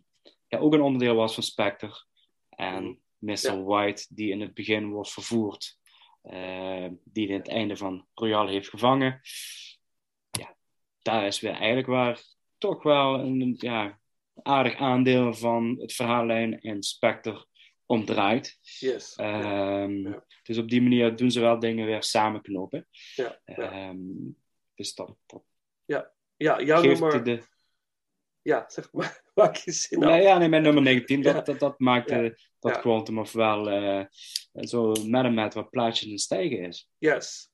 ja, 0.47 0.57
ook 0.57 0.73
een 0.73 0.81
onderdeel 0.81 1.15
was 1.15 1.34
van 1.34 1.43
Spectre. 1.43 2.05
En 2.49 3.01
Mr. 3.17 3.63
White, 3.63 4.05
die 4.09 4.31
in 4.31 4.41
het 4.41 4.53
begin 4.53 4.89
wordt 4.89 5.11
vervoerd, 5.11 5.77
eh, 6.22 6.88
die 7.03 7.27
in 7.27 7.34
het 7.38 7.47
einde 7.47 7.77
van 7.77 8.07
Royale 8.13 8.51
heeft 8.51 8.69
gevangen. 8.69 9.22
Ja, 10.31 10.55
daar 11.01 11.26
is 11.26 11.39
weer 11.39 11.53
eigenlijk 11.53 11.88
waar 11.88 12.23
toch 12.57 12.84
wel 12.84 13.19
een 13.19 13.55
ja, 13.57 13.99
aardig 14.43 14.76
aandeel 14.76 15.34
van 15.34 15.76
het 15.80 15.93
verhaallijn 15.93 16.61
in 16.61 16.84
Spectre 16.84 17.47
omdraait. 17.85 18.59
Yes. 18.80 19.15
Ehm, 19.15 20.13
Dus 20.43 20.57
op 20.57 20.69
die 20.69 20.81
manier 20.81 21.15
doen 21.15 21.31
ze 21.31 21.39
wel 21.39 21.59
dingen 21.59 21.85
weer 21.85 22.03
samenknopen. 22.03 22.88
Ja, 23.15 23.41
Ehm, 23.45 23.97
Ja, 25.85 26.11
ja 26.38 26.61
jouw 26.61 26.81
geeft 26.81 26.99
nummer. 26.99 27.23
de... 27.23 27.41
Ja, 28.41 28.65
zeg 28.68 28.93
maar. 28.93 29.23
Maak 29.35 29.56
je 29.56 29.72
zin 29.72 30.03
af. 30.03 30.22
Ja, 30.22 30.38
nee, 30.38 30.49
mijn 30.49 30.61
nummer 30.64 30.84
19, 30.84 31.22
dat, 31.22 31.35
Ja. 31.35 31.41
dat, 31.41 31.60
dat 31.60 31.80
maakt 31.80 32.10
Ja. 32.10 32.23
eh, 32.23 32.31
dat 32.60 32.76
Ja. 32.76 32.80
Quantum 32.81 33.19
of 33.19 33.31
wel 33.31 33.69
eh, 33.69 34.06
zo 34.53 34.91
met 35.06 35.34
met 35.34 35.53
wat 35.53 35.69
plaatjes 35.69 36.10
in 36.10 36.18
stijgen 36.18 36.60
is. 36.60 36.89
Yes. 36.97 37.52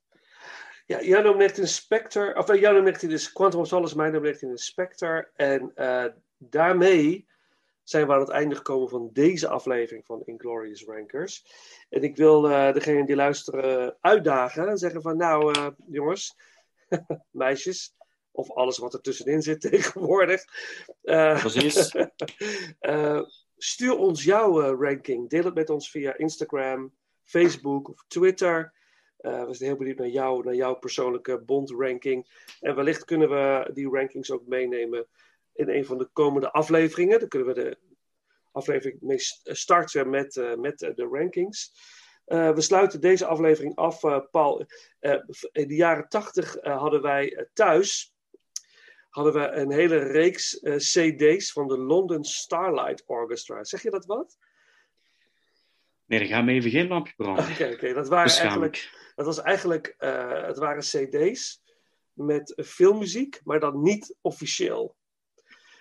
Ja, 0.85 1.02
jouw 1.02 1.22
nummer 1.22 1.38
19 1.38 1.64
is 1.64 1.76
Spectre. 1.76 2.35
Of 2.38 2.49
eh, 2.49 2.60
jouw 2.60 2.73
nummer 2.73 2.91
19 2.91 3.11
is 3.11 3.31
Quantum 3.31 3.60
of 3.60 3.68
Solace, 3.68 3.95
mijn 3.95 4.11
nummer 4.11 4.30
19 4.30 4.52
is 4.52 4.65
Spectre. 4.65 5.31
En 5.35 5.72
daarmee 6.38 7.27
zijn 7.84 8.07
we 8.07 8.14
aan 8.14 8.19
het 8.19 8.30
einde 8.30 8.56
gekomen 8.56 8.89
van 8.89 9.10
deze 9.14 9.48
aflevering 9.48 10.06
van 10.06 10.22
Inglorious 10.26 10.84
Rankers. 10.84 11.45
En 11.89 12.03
ik 12.03 12.15
wil 12.15 12.49
eh 12.49 12.73
degene 12.73 13.06
die 13.06 13.15
luisteren 13.15 13.98
uitdagen 14.02 14.68
en 14.68 14.77
zeggen 14.77 15.02
van 15.02 15.18
nou 15.18 15.53
jongens, 15.88 16.35
meisjes, 17.43 17.95
of 18.31 18.51
alles 18.51 18.77
wat 18.77 18.93
er 18.93 19.01
tussenin 19.01 19.41
zit 19.41 19.61
tegenwoordig. 19.72 20.43
Eh, 21.01 21.39
Precies. 21.39 21.95
eh, 22.80 23.22
stuur 23.57 23.97
ons 23.97 24.23
jouw 24.23 24.61
eh, 24.61 24.80
ranking. 24.80 25.30
Deel 25.30 25.43
het 25.43 25.53
met 25.53 25.69
ons 25.69 25.91
via 25.91 26.18
Instagram, 26.18 26.93
Facebook 27.23 27.89
of 27.89 28.05
Twitter. 28.07 28.73
Eh, 29.18 29.45
we 29.45 29.53
zijn 29.53 29.69
heel 29.69 29.77
benieuwd 29.77 29.97
naar 29.97 30.07
jou, 30.07 30.43
naar 30.43 30.55
jouw 30.55 30.73
persoonlijke 30.73 31.39
bond-ranking. 31.39 32.27
En 32.59 32.76
wellicht 32.76 33.05
kunnen 33.05 33.30
we 33.30 33.69
die 33.73 33.89
rankings 33.89 34.31
ook 34.31 34.47
meenemen 34.47 35.07
in 35.53 35.69
een 35.69 35.85
van 35.85 35.97
de 35.97 36.09
komende 36.13 36.51
afleveringen. 36.51 37.19
Dan 37.19 37.27
kunnen 37.27 37.47
we 37.47 37.53
de 37.53 37.77
aflevering 38.51 39.01
mee 39.01 39.18
starten 39.43 40.09
met, 40.09 40.38
eh, 40.38 40.55
met 40.55 40.81
eh, 40.81 40.95
de 40.95 41.07
rankings. 41.11 41.73
Eh, 42.31 42.51
we 42.51 42.61
sluiten 42.61 43.01
deze 43.01 43.25
aflevering 43.25 43.75
af, 43.75 44.03
eh, 44.03 44.19
Paul. 44.31 44.65
Eh, 44.99 45.17
in 45.51 45.67
de 45.67 45.75
jaren 45.75 46.07
tachtig 46.07 46.57
hadden 46.61 47.01
wij 47.01 47.47
thuis 47.53 48.13
hadden 49.09 49.33
we 49.33 49.47
een 49.47 49.71
hele 49.71 49.97
reeks 49.97 50.59
CD's 50.77 51.51
van 51.51 51.67
de 51.67 51.77
London 51.77 52.23
Starlight 52.23 53.03
Orchestra. 53.05 53.63
Zeg 53.63 53.81
je 53.81 53.89
dat 53.89 54.05
wat? 54.05 54.37
Nee, 56.05 56.19
dan 56.19 56.27
gaan 56.27 56.45
we 56.45 56.51
even 56.51 56.71
geen 56.71 56.87
lampje 56.87 57.13
branden. 57.15 57.49
Oké, 57.51 57.71
oké. 57.73 57.93
Dat, 57.93 58.07
waren 58.07 58.37
eigenlijk, 58.37 59.11
dat 59.15 59.25
was 59.25 59.41
eigenlijk, 59.41 59.95
het 60.45 60.57
waren 60.57 60.81
CD's 60.81 61.61
met 62.13 62.53
filmmuziek, 62.65 63.41
maar 63.43 63.59
dan 63.59 63.81
niet 63.81 64.15
officieel. 64.21 64.95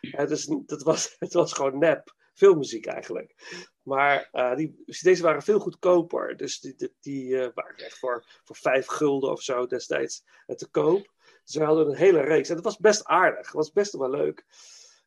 Dus 0.01 0.47
dat 0.67 0.83
was, 0.83 1.15
het 1.19 1.33
was 1.33 1.53
gewoon 1.53 1.79
nep, 1.79 2.15
filmmuziek 2.41 2.87
eigenlijk. 2.87 3.35
Maar 3.83 4.29
eh, 4.33 4.57
die 4.57 4.83
CD's 4.87 5.21
waren 5.21 5.43
veel 5.43 5.61
goedkoper. 5.61 6.37
Dus 6.37 6.61
die, 6.61 6.75
die, 6.77 6.95
die, 7.01 7.41
eh, 7.41 7.49
waren 7.55 7.77
echt 7.77 7.99
voor, 7.99 8.25
voor 8.45 8.57
vijf 8.57 8.87
gulden 8.87 9.31
of 9.31 9.43
zo 9.43 9.67
destijds 9.67 10.25
eh, 10.47 10.57
te 10.57 10.69
koop. 10.71 11.13
Dus 11.45 11.55
we 11.55 11.65
hadden 11.65 11.87
een 11.87 11.97
hele 11.97 12.21
reeks. 12.21 12.49
En 12.49 12.55
dat 12.55 12.65
was 12.65 12.79
best 12.79 13.05
aardig. 13.05 13.45
Dat 13.45 13.53
was 13.53 13.73
best 13.73 13.93
wel 13.93 14.11
leuk. 14.11 14.45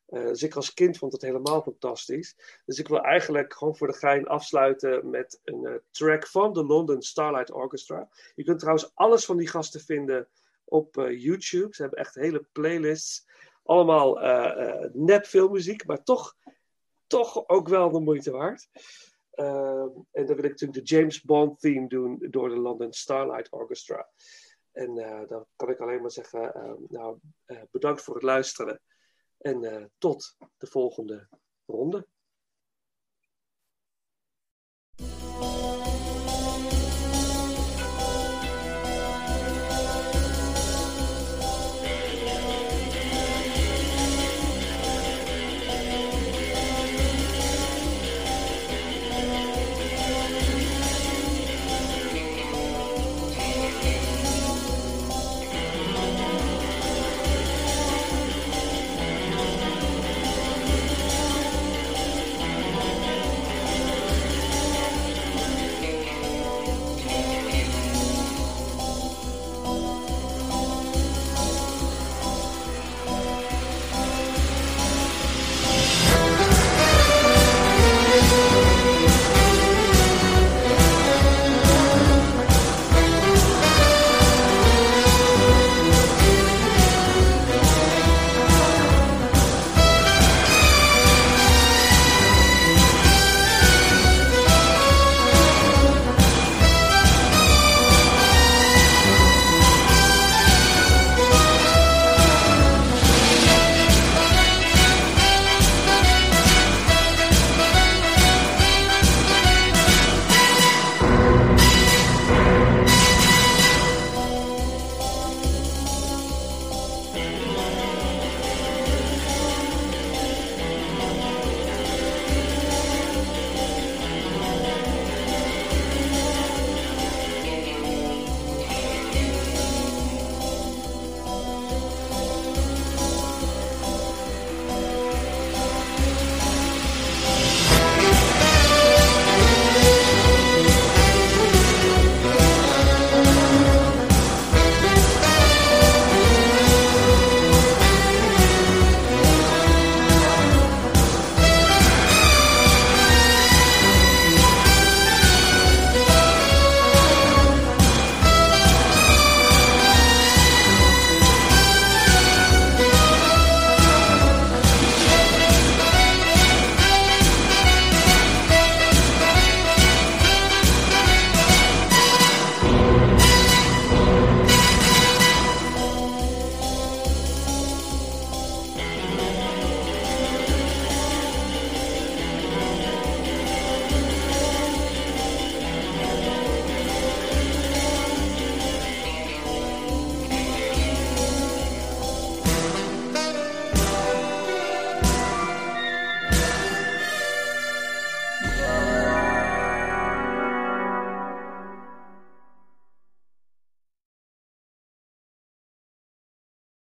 Eh, 0.06 0.26
dus 0.26 0.42
ik 0.42 0.54
als 0.54 0.74
kind 0.74 0.98
vond 0.98 1.12
het 1.12 1.22
helemaal 1.22 1.62
fantastisch. 1.62 2.36
Dus 2.64 2.78
ik 2.78 2.88
wil 2.88 3.02
eigenlijk 3.02 3.54
gewoon 3.54 3.76
voor 3.76 3.86
de 3.86 3.98
gein 3.98 4.26
afsluiten 4.26 5.10
met 5.10 5.40
een 5.44 5.80
track 5.90 6.26
van 6.26 6.52
de 6.52 6.64
London 6.64 7.02
Starlight 7.02 7.52
Orchestra. 7.52 8.08
Je 8.34 8.44
kunt 8.44 8.58
trouwens 8.58 8.90
alles 8.94 9.24
van 9.24 9.36
die 9.36 9.48
gasten 9.48 9.80
vinden 9.80 10.28
op 10.64 10.94
YouTube. 10.94 11.74
Ze 11.74 11.82
hebben 11.82 11.98
echt 11.98 12.14
hele 12.14 12.46
playlists. 12.52 13.26
Allemaal 13.64 14.20
eh, 14.20 14.68
eh, 14.68 14.90
nep 14.92 15.26
filmmuziek, 15.26 15.86
maar 15.86 16.02
toch, 16.02 16.36
toch 17.06 17.48
ook 17.48 17.68
wel 17.68 17.90
de 17.90 18.00
moeite 18.00 18.30
waard. 18.30 18.68
Ehm, 19.30 19.88
en 20.10 20.26
dan 20.26 20.36
wil 20.36 20.44
ik 20.44 20.50
natuurlijk 20.50 20.86
de 20.86 20.96
James 20.96 21.22
Bond 21.22 21.60
theme 21.60 21.88
doen 21.88 22.26
door 22.30 22.48
de 22.48 22.56
London 22.56 22.92
Starlight 22.92 23.52
Orchestra. 23.52 24.08
En 24.72 24.98
eh, 24.98 25.28
dan 25.28 25.46
kan 25.56 25.70
ik 25.70 25.78
alleen 25.78 26.00
maar 26.00 26.10
zeggen, 26.10 26.54
ehm, 26.54 26.76
nou, 26.88 27.18
eh, 27.44 27.62
bedankt 27.70 28.02
voor 28.02 28.14
het 28.14 28.22
luisteren. 28.22 28.80
En 29.38 29.64
eh, 29.64 29.84
tot 29.98 30.36
de 30.56 30.66
volgende 30.66 31.28
ronde. 31.66 32.06